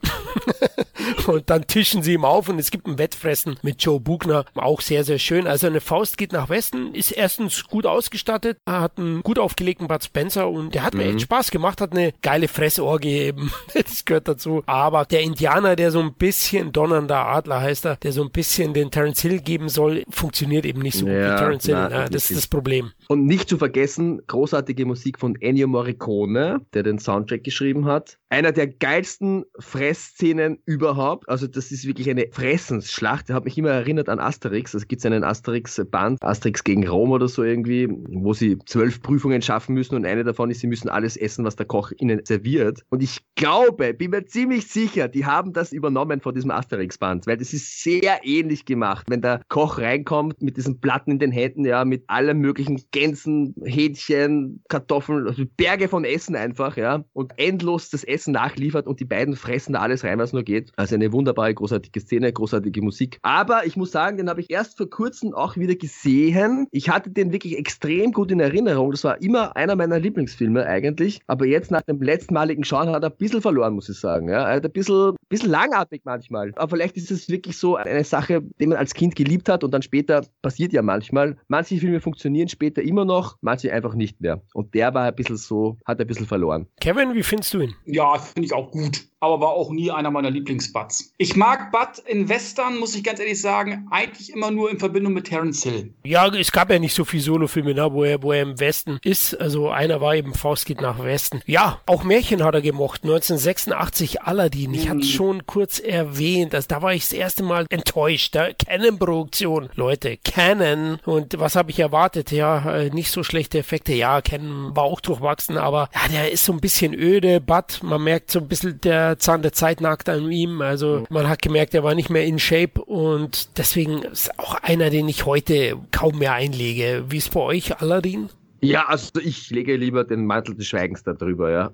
und 1.28 1.50
dann 1.50 1.68
tischen 1.68 2.04
sie 2.04 2.14
ihm 2.14 2.26
auf 2.26 2.50
und 2.50 2.60
es 2.60 2.72
gibt 2.72 2.88
ein 2.88 2.98
Wettfressen 2.98 3.58
mit 3.62 3.82
Joe 3.84 4.00
Bugner. 4.00 4.46
Auch 4.56 4.82
sehr, 4.82 5.04
sehr 5.04 5.20
schön. 5.20 5.48
Also 5.48 5.68
eine 5.68 5.82
Faust 5.82 6.18
geht 6.18 6.32
nach 6.32 6.50
Westen, 6.50 6.94
ist 6.94 7.12
erstens 7.12 7.64
gut 7.66 7.86
ausgestattet, 7.86 8.58
hat 8.68 8.98
einen 8.98 9.24
gut 9.24 9.40
aufgelegten 9.40 9.88
Bud 9.88 10.04
Spencer 10.04 10.50
und 10.50 10.74
der 10.74 10.84
hat 10.84 10.94
mhm. 10.94 11.00
mir 11.00 11.06
echt 11.10 11.22
Spaß 11.22 11.52
gemacht, 11.52 11.82
hat 11.82 11.92
eine 11.92 12.14
geile 12.22 12.48
Fressorgie 12.48 13.18
eben. 13.20 13.52
das 13.74 14.06
gehört 14.06 14.28
dazu. 14.28 14.64
Aber 14.66 15.06
der 15.06 15.22
Indianer, 15.22 15.76
der 15.76 15.92
so 15.92 16.00
ein 16.00 16.14
bisschen 16.14 16.72
donnernder 16.72 17.26
Adler 17.26 17.62
heißt 17.62 17.86
er, 17.86 17.96
der 17.98 18.12
so 18.12 18.24
ein 18.24 18.32
bisschen 18.32 18.74
den 18.74 18.92
Terence 18.92 19.22
Hill 19.22 19.40
geben 19.40 19.70
soll, 19.70 20.04
funktioniert 20.10 20.66
eben 20.66 20.82
nicht 20.82 20.98
so 20.98 21.08
ja, 21.08 21.14
gut 21.14 21.24
wie 21.24 21.38
Terence 21.38 21.66
Hill. 21.66 21.76
Na, 21.76 21.90
ja, 21.90 22.10
das 22.10 22.30
ist 22.30 22.38
das 22.38 22.48
Problem. 22.48 22.92
Und 23.12 23.26
nicht 23.26 23.50
zu 23.50 23.58
vergessen, 23.58 24.22
großartige 24.28 24.86
Musik 24.86 25.20
von 25.20 25.36
Ennio 25.36 25.68
Morricone, 25.68 26.66
der 26.74 26.84
den 26.84 26.98
Soundtrack 26.98 27.44
geschrieben 27.44 27.84
hat. 27.84 28.18
Einer 28.30 28.54
der 28.54 28.68
geilsten 28.68 29.44
Fressszenen 29.60 30.60
überhaupt. 30.64 31.28
Also 31.28 31.46
das 31.46 31.74
ist 31.74 31.86
wirklich 31.86 32.10
eine 32.10 32.28
Fressensschlacht. 32.32 33.28
Der 33.28 33.36
hat 33.36 33.44
mich 33.44 33.58
immer 33.58 33.72
erinnert 33.72 34.08
an 34.08 34.22
Asterix. 34.22 34.74
Es 34.74 34.88
gibt 34.88 35.06
einen 35.06 35.26
Asterix-Band, 35.26 36.24
Asterix 36.24 36.64
gegen 36.64 36.88
Rom 36.88 37.12
oder 37.12 37.28
so 37.28 37.44
irgendwie, 37.44 37.90
wo 37.90 38.34
sie 38.34 38.58
zwölf 38.66 39.02
Prüfungen 39.02 39.42
schaffen 39.42 39.74
müssen 39.74 39.96
und 39.96 40.06
eine 40.06 40.24
davon 40.24 40.50
ist, 40.50 40.62
sie 40.62 40.68
müssen 40.68 40.88
alles 40.88 41.18
essen, 41.18 41.44
was 41.44 41.58
der 41.58 41.66
Koch 41.66 41.92
ihnen 41.98 42.22
serviert. 42.24 42.86
Und 42.92 43.04
ich 43.04 43.18
glaube, 43.36 43.94
bin 43.94 44.12
mir 44.12 44.26
ziemlich 44.26 44.68
sicher, 44.68 45.10
die 45.10 45.26
haben 45.26 45.52
das 45.52 45.74
übernommen 45.74 46.22
von 46.22 46.34
diesem 46.34 46.52
Asterix-Band, 46.52 47.28
weil 47.28 47.36
das 47.36 47.52
ist 47.52 47.84
sehr 47.84 48.22
ähnlich 48.24 48.64
gemacht. 48.64 49.08
Wenn 49.10 49.22
der 49.22 49.42
Koch 49.50 49.80
reinkommt 49.80 50.42
mit 50.42 50.56
diesen 50.56 50.80
Platten 50.80 51.12
in 51.12 51.20
den 51.20 51.34
Händen, 51.34 51.66
ja, 51.66 51.84
mit 51.84 52.06
allen 52.08 52.38
möglichen 52.38 52.80
Gänsen, 53.02 53.56
Hähnchen, 53.66 54.62
Kartoffeln, 54.70 55.28
also 55.28 55.44
Berge 55.58 55.88
von 55.88 56.06
Essen 56.06 56.36
einfach, 56.36 56.78
ja, 56.78 57.04
und 57.14 57.34
endlos 57.38 57.90
das 57.90 58.04
Essen 58.04 58.32
nachliefert 58.32 58.86
und 58.86 59.00
die 59.00 59.06
beiden 59.06 59.36
fressen 59.36 59.74
da 59.74 59.80
alles 59.80 60.04
rein, 60.04 60.20
was 60.20 60.34
nur 60.34 60.44
geht. 60.44 60.72
Also 60.76 60.94
eine 60.94 61.12
wunderbare, 61.12 61.52
großartige 61.52 62.00
Szene, 62.00 62.32
großartige 62.32 62.80
Musik. 62.84 63.18
Aber 63.24 63.66
ich 63.66 63.76
muss 63.76 63.92
sagen, 63.92 64.18
den 64.18 64.30
habe 64.30 64.42
ich 64.42 64.52
erst 64.52 64.78
vor 64.78 64.88
kurzem 64.88 65.34
auch 65.34 65.58
wieder 65.58 65.74
gesehen. 65.74 66.68
Ich 66.70 66.90
hatte 66.90 67.10
den 67.10 67.32
wirklich 67.32 67.58
extrem 67.58 68.12
gut 68.12 68.30
in 68.30 68.40
Erinnerung. 68.40 68.92
Das 68.92 69.04
war 69.04 69.20
immer 69.20 69.56
einer 69.56 69.76
meiner 69.76 70.00
Lieblingsfilme 70.00 70.64
eigentlich. 70.68 71.22
Aber 71.26 71.48
jetzt 71.48 71.72
nach 71.72 71.82
dem 71.82 72.04
letztmaligen 72.04 72.64
Schauen 72.64 72.90
hat 72.90 73.04
er 73.04 73.10
ein 73.10 73.18
bisschen 73.18 73.42
verloren, 73.42 73.74
muss 73.74 73.90
ich 73.90 74.00
sagen. 74.00 74.30
Ja, 74.30 74.48
er 74.48 74.58
hat 74.58 74.66
ein 74.66 74.72
bisschen, 74.72 75.16
bisschen 75.32 75.50
langatmig 75.50 76.02
manchmal. 76.04 76.54
Aber 76.56 76.70
vielleicht 76.70 76.98
ist 76.98 77.12
es 77.12 77.30
wirklich 77.30 77.58
so 77.58 77.76
eine 77.76 78.04
Sache, 78.04 78.42
die 78.60 78.68
man 78.68 78.78
als 78.78 78.94
Kind 78.94 79.16
geliebt 79.16 79.50
hat 79.50 79.64
und 79.64 79.72
dann 79.72 79.82
später 79.82 80.26
passiert 80.42 80.74
ja 80.74 80.82
manchmal. 80.82 81.38
Manche 81.48 81.78
Filme 81.78 82.00
funktionieren 82.00 82.50
später 82.50 82.82
immer 82.82 83.06
noch, 83.06 83.38
manche 83.42 83.74
einfach 83.74 83.96
nicht 83.96 84.22
mehr. 84.22 84.42
Und 84.54 84.74
der 84.74 84.94
war 84.94 85.06
ein 85.06 85.16
bisschen 85.16 85.38
so, 85.38 85.78
hat 85.86 86.00
ein 86.00 86.08
bisschen 86.08 86.28
verloren. 86.28 86.68
Kevin, 86.80 87.16
wie 87.16 87.24
findest 87.24 87.54
du 87.54 87.62
ihn? 87.62 87.74
Ja, 87.86 88.18
finde 88.20 88.46
ich 88.46 88.54
auch 88.54 88.70
gut 88.72 89.06
aber 89.22 89.40
war 89.40 89.50
auch 89.50 89.70
nie 89.72 89.92
einer 89.92 90.10
meiner 90.10 90.32
Lieblingsbuds. 90.32 91.14
Ich 91.18 91.36
mag 91.36 91.72
Bud 91.72 92.04
in 92.08 92.28
Western, 92.28 92.80
muss 92.80 92.96
ich 92.96 93.04
ganz 93.04 93.20
ehrlich 93.20 93.40
sagen, 93.40 93.88
eigentlich 93.92 94.32
immer 94.34 94.50
nur 94.50 94.72
in 94.72 94.80
Verbindung 94.80 95.14
mit 95.14 95.28
Terence 95.28 95.62
Hill. 95.62 95.94
Ja, 96.04 96.28
es 96.28 96.52
gab 96.52 96.72
ja 96.72 96.80
nicht 96.80 96.96
so 96.96 97.06
viele 97.06 97.22
Solofilme, 97.22 97.76
ne, 97.76 97.94
wo, 97.94 98.04
er, 98.04 98.24
wo 98.24 98.32
er 98.32 98.42
im 98.42 98.60
Westen 98.60 99.00
ist. 99.04 99.40
Also 99.40 99.70
einer 99.70 100.02
war 100.02 100.16
eben 100.16 100.34
Faust 100.34 100.66
geht 100.66 100.82
nach 100.82 101.04
Westen. 101.04 101.42
Ja, 101.46 101.80
auch 101.86 102.04
Märchen 102.04 102.44
hat 102.44 102.56
er 102.56 102.62
gemocht. 102.62 103.04
1986 103.04 104.24
Aladdin. 104.24 104.74
Ich 104.74 104.90
hatte 104.90 105.04
schon 105.22 105.46
kurz 105.46 105.78
erwähnt, 105.80 106.56
also 106.56 106.68
da 106.68 106.82
war 106.82 106.94
ich 106.96 107.04
das 107.04 107.14
erste 107.14 107.44
Mal 107.44 107.68
enttäuscht. 107.70 108.34
Da 108.34 108.54
Canon-Produktion. 108.54 109.70
Leute, 109.76 110.18
Canon. 110.18 110.98
Und 111.06 111.40
was 111.40 111.56
habe 111.56 111.70
ich 111.70 111.80
erwartet? 111.80 112.32
Ja, 112.32 112.78
äh, 112.78 112.90
nicht 112.90 113.12
so 113.12 113.22
schlechte 113.22 113.60
Effekte. 113.60 113.94
Ja, 113.94 114.22
Canon 114.22 114.76
war 114.76 114.86
auch 114.86 115.00
durchwachsen, 115.00 115.60
aber 115.60 115.90
ja, 115.94 116.08
der 116.12 116.32
ist 116.32 116.44
so 116.44 116.54
ein 116.54 116.60
bisschen 116.60 116.96
öde. 116.96 117.40
Bud, 117.40 117.84
man 117.84 118.04
merkt 118.04 118.32
so 118.32 118.40
ein 118.40 118.48
bisschen 118.48 118.82
der 118.82 119.20
Zahn 119.20 119.44
der 119.44 119.54
Zeit 119.54 119.80
nagt 119.80 120.10
an 120.10 120.32
ihm. 120.32 120.60
Also 120.62 121.04
man 121.12 121.30
hat 121.30 121.44
gemerkt, 121.44 121.76
er 121.76 121.84
war 121.84 121.94
nicht 121.94 122.10
mehr 122.10 122.26
in 122.26 122.40
Shape 122.40 122.82
und 122.82 123.60
deswegen 123.60 124.02
ist 124.02 124.40
auch 124.40 124.56
einer, 124.56 124.90
den 124.90 125.08
ich 125.08 125.28
heute 125.28 125.78
kaum 125.92 126.18
mehr 126.18 126.34
einlege. 126.34 127.06
Wie 127.10 127.18
ist 127.18 127.32
bei 127.32 127.42
euch, 127.42 127.80
Aladdin? 127.80 128.30
Ja, 128.64 128.86
also 128.88 129.20
ich 129.20 129.50
lege 129.50 129.76
lieber 129.76 130.04
den 130.04 130.26
Mantel 130.26 130.56
des 130.56 130.68
Schweigens 130.68 131.04
darüber, 131.04 131.50
ja. 131.52 131.72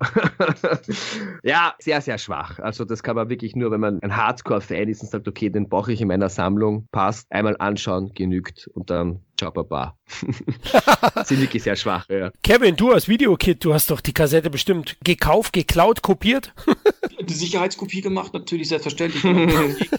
ja, 1.44 1.76
sehr, 1.80 2.00
sehr 2.02 2.18
schwach. 2.18 2.60
Also 2.60 2.86
das 2.86 3.04
kann 3.04 3.18
man 3.18 3.30
wirklich 3.30 3.56
nur, 3.58 3.72
wenn 3.72 3.82
man 3.82 4.00
ein 4.02 4.16
Hardcore-Fan 4.16 4.88
ist 4.88 5.02
und 5.02 5.10
sagt, 5.10 5.28
okay, 5.28 5.50
den 5.50 5.68
brauche 5.68 5.92
ich 5.92 6.00
in 6.00 6.08
meiner 6.08 6.30
Sammlung, 6.30 6.88
passt, 6.92 7.30
einmal 7.30 7.58
anschauen, 7.60 8.14
genügt 8.14 8.70
und 8.74 8.90
dann 8.90 9.20
ciao, 9.38 9.52
baba. 9.52 9.98
Sind 11.26 11.42
wirklich 11.42 11.64
sehr 11.64 11.76
schwach, 11.76 12.08
ja. 12.10 12.32
Kevin, 12.42 12.76
du 12.76 12.92
als 12.92 13.08
Videokit, 13.08 13.64
du 13.66 13.74
hast 13.74 13.92
doch 13.92 14.00
die 14.00 14.14
Kassette 14.14 14.50
bestimmt 14.50 14.98
gekauft, 15.04 15.54
geklaut, 15.54 16.02
kopiert? 16.02 16.54
die 17.28 17.34
Sicherheitskopie 17.34 18.02
gemacht, 18.02 18.34
natürlich 18.34 18.70
selbstverständlich. 18.70 19.24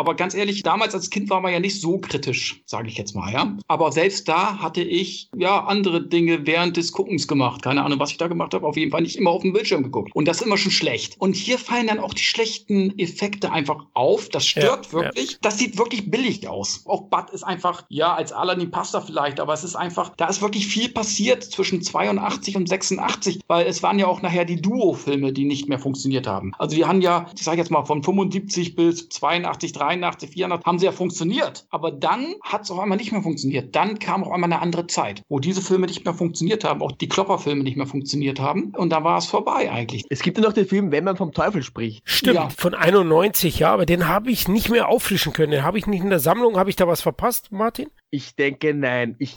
Aber 0.00 0.14
ganz 0.14 0.32
ehrlich, 0.34 0.62
damals 0.62 0.94
als 0.94 1.10
Kind 1.10 1.28
war 1.28 1.42
man 1.42 1.52
ja 1.52 1.60
nicht 1.60 1.78
so 1.78 1.98
kritisch, 1.98 2.62
sage 2.64 2.88
ich 2.88 2.96
jetzt 2.96 3.14
mal, 3.14 3.30
ja. 3.30 3.54
Aber 3.68 3.92
selbst 3.92 4.26
da 4.28 4.58
hatte 4.58 4.80
ich 4.80 5.28
ja 5.36 5.64
andere 5.64 6.02
Dinge 6.02 6.46
während 6.46 6.78
des 6.78 6.92
Guckens 6.92 7.28
gemacht. 7.28 7.60
Keine 7.60 7.84
Ahnung, 7.84 8.00
was 8.00 8.10
ich 8.10 8.16
da 8.16 8.26
gemacht 8.26 8.54
habe. 8.54 8.66
Auf 8.66 8.78
jeden 8.78 8.92
Fall 8.92 9.02
nicht 9.02 9.16
immer 9.16 9.28
auf 9.28 9.42
den 9.42 9.52
Bildschirm 9.52 9.82
geguckt. 9.82 10.10
Und 10.14 10.26
das 10.26 10.38
ist 10.40 10.46
immer 10.46 10.56
schon 10.56 10.72
schlecht. 10.72 11.16
Und 11.18 11.36
hier 11.36 11.58
fallen 11.58 11.86
dann 11.88 11.98
auch 11.98 12.14
die 12.14 12.22
schlechten 12.22 12.98
Effekte 12.98 13.52
einfach 13.52 13.84
auf. 13.92 14.30
Das 14.30 14.46
stört 14.46 14.86
ja, 14.86 14.92
wirklich. 14.92 15.32
Ja. 15.32 15.38
Das 15.42 15.58
sieht 15.58 15.76
wirklich 15.76 16.10
billig 16.10 16.48
aus. 16.48 16.82
Auch 16.86 17.02
Bud 17.02 17.28
ist 17.30 17.42
einfach, 17.42 17.84
ja, 17.90 18.14
als 18.14 18.32
Aladdin 18.32 18.70
passt 18.70 18.94
er 18.94 19.02
vielleicht, 19.02 19.38
aber 19.38 19.52
es 19.52 19.64
ist 19.64 19.76
einfach, 19.76 20.12
da 20.16 20.28
ist 20.28 20.40
wirklich 20.40 20.66
viel 20.66 20.88
passiert 20.88 21.44
zwischen 21.44 21.82
82 21.82 22.56
und 22.56 22.70
86, 22.70 23.40
weil 23.48 23.66
es 23.66 23.82
waren 23.82 23.98
ja 23.98 24.06
auch 24.06 24.22
nachher 24.22 24.46
die 24.46 24.62
Duo-Filme, 24.62 25.34
die 25.34 25.44
nicht 25.44 25.68
mehr 25.68 25.78
funktioniert 25.78 26.26
haben. 26.26 26.52
Also 26.58 26.74
die 26.74 26.86
haben 26.86 27.02
ja, 27.02 27.26
ich 27.36 27.42
sage 27.42 27.58
jetzt 27.58 27.70
mal, 27.70 27.84
von 27.84 28.02
75 28.02 28.76
bis 28.76 29.10
82, 29.10 29.72
83, 29.72 29.89
400 29.98 30.64
haben 30.64 30.78
sie 30.78 30.86
ja 30.86 30.92
funktioniert. 30.92 31.66
Aber 31.70 31.90
dann 31.90 32.34
hat 32.42 32.62
es 32.62 32.70
auf 32.70 32.78
einmal 32.78 32.98
nicht 32.98 33.12
mehr 33.12 33.22
funktioniert. 33.22 33.74
Dann 33.74 33.98
kam 33.98 34.22
auf 34.22 34.32
einmal 34.32 34.52
eine 34.52 34.62
andere 34.62 34.86
Zeit, 34.86 35.22
wo 35.28 35.38
diese 35.38 35.62
Filme 35.62 35.86
nicht 35.86 36.04
mehr 36.04 36.14
funktioniert 36.14 36.64
haben, 36.64 36.82
auch 36.82 36.92
die 36.92 37.08
Klopper-Filme 37.08 37.62
nicht 37.62 37.76
mehr 37.76 37.86
funktioniert 37.86 38.40
haben. 38.40 38.72
Und 38.76 38.90
dann 38.90 39.04
war 39.04 39.18
es 39.18 39.26
vorbei 39.26 39.70
eigentlich. 39.70 40.04
Es 40.10 40.22
gibt 40.22 40.38
ja 40.38 40.44
noch 40.44 40.52
den 40.52 40.66
Film, 40.66 40.92
wenn 40.92 41.04
man 41.04 41.16
vom 41.16 41.32
Teufel 41.32 41.62
spricht. 41.62 42.02
Stimmt, 42.04 42.36
ja. 42.36 42.48
von 42.50 42.74
91, 42.74 43.58
ja, 43.58 43.72
aber 43.72 43.86
den 43.86 44.08
habe 44.08 44.30
ich 44.30 44.48
nicht 44.48 44.70
mehr 44.70 44.88
auffrischen 44.88 45.32
können. 45.32 45.52
Den 45.52 45.64
habe 45.64 45.78
ich 45.78 45.86
nicht 45.86 46.02
in 46.02 46.10
der 46.10 46.20
Sammlung. 46.20 46.56
Habe 46.56 46.70
ich 46.70 46.76
da 46.76 46.86
was 46.86 47.00
verpasst, 47.00 47.52
Martin? 47.52 47.88
Ich 48.12 48.34
denke, 48.34 48.74
nein. 48.74 49.14
Ich 49.18 49.34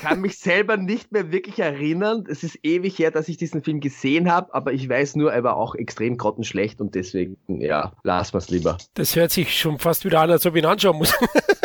kann 0.00 0.20
mich 0.20 0.38
selber 0.38 0.76
nicht 0.76 1.12
mehr 1.12 1.30
wirklich 1.30 1.60
erinnern. 1.60 2.24
Es 2.28 2.42
ist 2.42 2.58
ewig 2.64 2.98
her, 2.98 3.12
dass 3.12 3.28
ich 3.28 3.36
diesen 3.36 3.62
Film 3.62 3.78
gesehen 3.78 4.32
habe, 4.32 4.52
aber 4.52 4.72
ich 4.72 4.88
weiß 4.88 5.14
nur, 5.14 5.32
er 5.32 5.44
war 5.44 5.56
auch 5.56 5.76
extrem 5.76 6.16
grottenschlecht 6.16 6.80
und 6.80 6.96
deswegen, 6.96 7.36
ja, 7.46 7.92
lass 8.02 8.32
mal's 8.32 8.50
lieber. 8.50 8.78
Das 8.94 9.14
hört 9.14 9.30
sich 9.30 9.56
schon 9.56 9.78
fast 9.78 10.04
wieder 10.04 10.20
an, 10.20 10.30
als 10.30 10.44
ob 10.44 10.56
ich 10.56 10.62
ihn 10.62 10.68
anschauen 10.68 10.98
muss. 10.98 11.14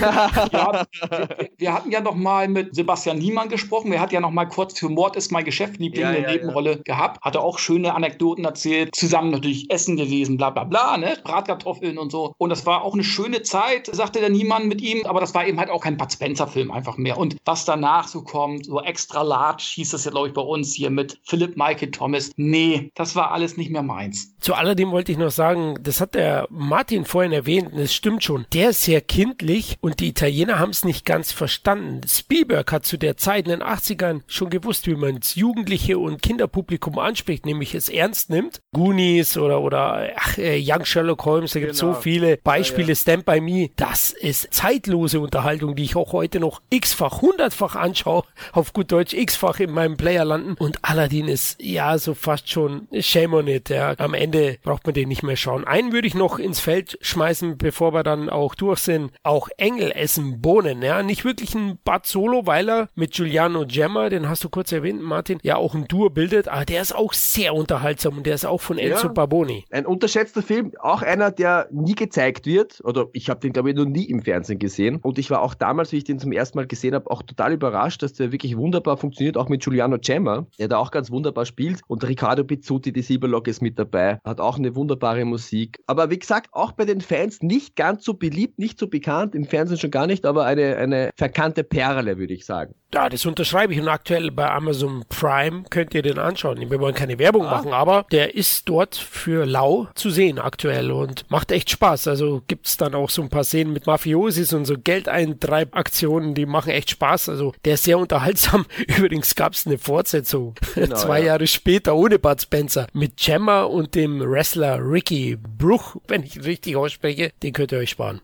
ja, 0.00 0.30
wir, 0.50 1.28
wir, 1.58 1.72
hatten 1.72 1.90
ja 1.90 2.00
noch 2.00 2.14
mal 2.14 2.48
mit 2.48 2.74
Sebastian 2.74 3.18
Niemann 3.18 3.48
gesprochen. 3.48 3.92
Er 3.92 4.00
hat 4.00 4.12
ja 4.12 4.20
noch 4.20 4.30
mal 4.30 4.46
kurz 4.46 4.78
für 4.78 4.88
Mord 4.88 5.16
ist 5.16 5.32
mein 5.32 5.44
Geschäft 5.44 5.78
Liebling 5.78 6.02
ja, 6.02 6.08
eine 6.08 6.22
ja, 6.22 6.32
Nebenrolle 6.32 6.72
ja. 6.72 6.82
gehabt. 6.82 7.20
Hatte 7.22 7.40
auch 7.40 7.58
schöne 7.58 7.94
Anekdoten 7.94 8.44
erzählt. 8.44 8.94
Zusammen 8.94 9.30
natürlich 9.30 9.70
Essen 9.70 9.96
gewesen, 9.96 10.36
bla 10.36 10.50
bla 10.50 10.64
bla, 10.64 10.96
ne? 10.96 11.16
Bratkartoffeln 11.24 11.98
und 11.98 12.10
so. 12.10 12.34
Und 12.38 12.50
das 12.50 12.66
war 12.66 12.82
auch 12.82 12.94
eine 12.94 13.04
schöne 13.04 13.42
Zeit, 13.42 13.86
sagte 13.86 14.20
der 14.20 14.30
Niemann 14.30 14.68
mit 14.68 14.80
ihm. 14.80 15.06
Aber 15.06 15.20
das 15.20 15.34
war 15.34 15.46
eben 15.46 15.58
halt 15.58 15.70
auch 15.70 15.82
kein 15.82 15.96
Bud 15.96 16.12
Spencer-Film 16.12 16.70
einfach 16.70 16.96
mehr. 16.96 17.18
Und 17.18 17.36
was 17.44 17.64
danach 17.64 18.08
so 18.08 18.22
kommt, 18.22 18.66
so 18.66 18.80
extra 18.80 19.22
large 19.22 19.62
hieß 19.74 19.90
das 19.90 20.04
ja, 20.04 20.10
glaube 20.10 20.28
ich, 20.28 20.34
bei 20.34 20.42
uns 20.42 20.74
hier 20.74 20.90
mit 20.90 21.18
Philip 21.24 21.56
Michael 21.56 21.90
Thomas. 21.90 22.30
Nee, 22.36 22.90
das 22.94 23.16
war 23.16 23.32
alles 23.32 23.56
nicht 23.56 23.70
mehr 23.70 23.82
meins. 23.82 24.34
Zu 24.40 24.54
alledem 24.54 24.90
wollte 24.90 25.12
ich 25.12 25.18
noch 25.18 25.30
sagen, 25.30 25.76
das 25.80 26.00
hat 26.00 26.14
der 26.14 26.46
Martin 26.50 27.04
vorhin 27.04 27.32
erwähnt, 27.32 27.72
und 27.72 27.78
es 27.78 27.94
stimmt 27.94 28.24
schon. 28.24 28.46
Der 28.52 28.70
ist 28.70 28.82
sehr 28.82 29.00
kindlich 29.00 29.45
und 29.80 30.00
die 30.00 30.08
Italiener 30.08 30.58
haben 30.58 30.70
es 30.70 30.84
nicht 30.84 31.04
ganz 31.04 31.32
verstanden. 31.32 32.00
Spielberg 32.08 32.72
hat 32.72 32.84
zu 32.84 32.96
der 32.96 33.16
Zeit 33.16 33.46
in 33.46 33.50
den 33.50 33.62
80ern 33.62 34.22
schon 34.26 34.50
gewusst, 34.50 34.86
wie 34.86 34.94
man 34.94 35.20
das 35.20 35.34
Jugendliche 35.36 35.98
und 35.98 36.20
Kinderpublikum 36.20 36.98
anspricht, 36.98 37.46
nämlich 37.46 37.74
es 37.74 37.88
ernst 37.88 38.30
nimmt. 38.30 38.60
Goonies 38.72 39.38
oder, 39.38 39.60
oder 39.60 40.10
ach, 40.16 40.38
äh, 40.38 40.60
Young 40.60 40.84
Sherlock 40.84 41.24
Holmes, 41.24 41.52
da 41.52 41.60
gibt 41.60 41.72
es 41.72 41.80
genau. 41.80 41.94
so 41.94 42.00
viele 42.00 42.38
Beispiele. 42.38 42.88
Ja, 42.88 42.90
ja. 42.90 42.96
Stand 42.96 43.24
By 43.24 43.40
Me, 43.40 43.70
das 43.76 44.10
ist 44.10 44.52
zeitlose 44.52 45.20
Unterhaltung, 45.20 45.76
die 45.76 45.84
ich 45.84 45.96
auch 45.96 46.12
heute 46.12 46.40
noch 46.40 46.60
x-fach, 46.70 47.22
hundertfach 47.22 47.76
anschaue, 47.76 48.24
auf 48.52 48.72
gut 48.72 48.90
Deutsch 48.90 49.14
x-fach 49.14 49.60
in 49.60 49.70
meinem 49.70 49.96
Player 49.96 50.24
landen. 50.24 50.54
Und 50.58 50.78
Aladdin 50.82 51.28
ist 51.28 51.62
ja 51.62 51.98
so 51.98 52.14
fast 52.14 52.50
schon 52.50 52.88
shame 52.98 53.34
on 53.34 53.48
it. 53.48 53.68
Ja. 53.68 53.94
Am 53.98 54.14
Ende 54.14 54.58
braucht 54.62 54.86
man 54.86 54.94
den 54.94 55.08
nicht 55.08 55.22
mehr 55.22 55.36
schauen. 55.36 55.64
Einen 55.64 55.92
würde 55.92 56.08
ich 56.08 56.14
noch 56.14 56.38
ins 56.38 56.60
Feld 56.60 56.98
schmeißen, 57.00 57.58
bevor 57.58 57.94
wir 57.94 58.02
dann 58.02 58.28
auch 58.28 58.54
durch 58.54 58.80
sind. 58.80 59.12
Auch 59.26 59.48
Eng 59.58 59.76
Engel 59.76 59.92
essen 59.94 60.40
Bohnen, 60.40 60.80
ja. 60.80 61.02
Nicht 61.02 61.24
wirklich 61.24 61.54
ein 61.54 61.78
Bud 61.84 62.06
Solo, 62.06 62.46
weil 62.46 62.70
er 62.70 62.88
mit 62.94 63.12
Giuliano 63.12 63.64
Gemma, 63.66 64.08
den 64.08 64.28
hast 64.28 64.44
du 64.44 64.48
kurz 64.48 64.70
erwähnt, 64.70 65.02
Martin, 65.02 65.38
ja 65.42 65.56
auch 65.56 65.74
ein 65.74 65.88
Duo 65.88 66.08
bildet, 66.08 66.46
aber 66.48 66.64
der 66.64 66.80
ist 66.80 66.94
auch 66.94 67.12
sehr 67.12 67.52
unterhaltsam 67.52 68.18
und 68.18 68.26
der 68.26 68.36
ist 68.36 68.46
auch 68.46 68.60
von 68.60 68.78
Enzo 68.78 69.08
ja, 69.08 69.12
Barboni. 69.12 69.64
Ein 69.70 69.84
unterschätzter 69.84 70.42
Film, 70.42 70.72
auch 70.78 71.02
einer, 71.02 71.30
der 71.32 71.68
nie 71.72 71.94
gezeigt 71.94 72.46
wird, 72.46 72.80
oder 72.84 73.06
ich 73.12 73.28
habe 73.28 73.40
den 73.40 73.52
glaube 73.52 73.70
ich 73.70 73.76
noch 73.76 73.84
nie 73.84 74.04
im 74.04 74.22
Fernsehen 74.22 74.58
gesehen. 74.58 75.00
Und 75.02 75.18
ich 75.18 75.30
war 75.30 75.42
auch 75.42 75.54
damals, 75.54 75.92
wie 75.92 75.96
ich 75.96 76.04
den 76.04 76.20
zum 76.20 76.32
ersten 76.32 76.56
Mal 76.56 76.66
gesehen 76.66 76.94
habe, 76.94 77.10
auch 77.10 77.22
total 77.22 77.52
überrascht, 77.52 78.02
dass 78.02 78.12
der 78.12 78.32
wirklich 78.32 78.56
wunderbar 78.56 78.96
funktioniert, 78.96 79.36
auch 79.36 79.48
mit 79.48 79.62
Giuliano 79.62 79.98
Gemma, 79.98 80.46
der 80.58 80.68
da 80.68 80.78
auch 80.78 80.90
ganz 80.90 81.10
wunderbar 81.10 81.44
spielt. 81.44 81.80
Und 81.88 82.06
Riccardo 82.06 82.44
Pizzuti, 82.44 82.92
die 82.92 83.02
Sieberlock 83.02 83.48
ist 83.48 83.60
mit 83.60 83.78
dabei, 83.78 84.20
hat 84.24 84.40
auch 84.40 84.56
eine 84.56 84.74
wunderbare 84.74 85.24
Musik. 85.24 85.80
Aber 85.86 86.08
wie 86.10 86.18
gesagt, 86.18 86.50
auch 86.52 86.72
bei 86.72 86.84
den 86.84 87.00
Fans 87.00 87.42
nicht 87.42 87.76
ganz 87.76 88.04
so 88.04 88.14
beliebt, 88.14 88.58
nicht 88.58 88.78
so 88.78 88.86
bekannt, 88.86 89.15
im 89.24 89.44
Fernsehen 89.44 89.66
Fernsehen 89.66 89.78
schon 89.78 89.90
gar 89.90 90.06
nicht, 90.06 90.24
aber 90.24 90.44
eine, 90.44 90.76
eine 90.76 91.10
verkannte 91.16 91.64
Perle, 91.64 92.18
würde 92.18 92.34
ich 92.34 92.46
sagen. 92.46 92.74
Ja, 92.94 93.08
das 93.08 93.26
unterschreibe 93.26 93.74
ich. 93.74 93.80
Und 93.80 93.88
aktuell 93.88 94.30
bei 94.30 94.48
Amazon 94.48 95.04
Prime 95.08 95.64
könnt 95.70 95.92
ihr 95.92 96.02
den 96.02 96.18
anschauen. 96.18 96.70
Wir 96.70 96.80
wollen 96.80 96.94
keine 96.94 97.18
Werbung 97.18 97.44
ah. 97.46 97.50
machen, 97.50 97.72
aber 97.72 98.06
der 98.12 98.34
ist 98.34 98.68
dort 98.68 98.94
für 98.94 99.44
lau 99.44 99.88
zu 99.94 100.10
sehen 100.10 100.38
aktuell 100.38 100.92
und 100.92 101.28
macht 101.30 101.50
echt 101.50 101.70
Spaß. 101.70 102.08
Also 102.08 102.42
gibt 102.46 102.66
es 102.66 102.76
dann 102.76 102.94
auch 102.94 103.10
so 103.10 103.22
ein 103.22 103.28
paar 103.28 103.44
Szenen 103.44 103.72
mit 103.72 103.86
Mafiosis 103.86 104.52
und 104.52 104.66
so 104.66 104.76
Geldeintreibaktionen, 104.78 106.34
die 106.34 106.46
machen 106.46 106.70
echt 106.70 106.90
Spaß. 106.90 107.28
Also 107.28 107.52
der 107.64 107.74
ist 107.74 107.84
sehr 107.84 107.98
unterhaltsam. 107.98 108.66
Übrigens 108.96 109.34
gab 109.34 109.54
es 109.54 109.66
eine 109.66 109.78
Fortsetzung 109.78 110.54
genau, 110.74 110.96
zwei 110.96 111.20
ja. 111.20 111.26
Jahre 111.26 111.46
später 111.46 111.96
ohne 111.96 112.18
Bud 112.18 112.40
Spencer 112.40 112.86
mit 112.92 113.16
Gemma 113.16 113.62
und 113.62 113.94
dem 113.94 114.20
Wrestler 114.20 114.78
Ricky 114.80 115.36
Bruch, 115.36 115.96
wenn 116.06 116.22
ich 116.22 116.44
richtig 116.44 116.76
ausspreche. 116.76 117.32
Den 117.42 117.52
könnt 117.52 117.72
ihr 117.72 117.78
euch 117.78 117.90
sparen. 117.90 118.20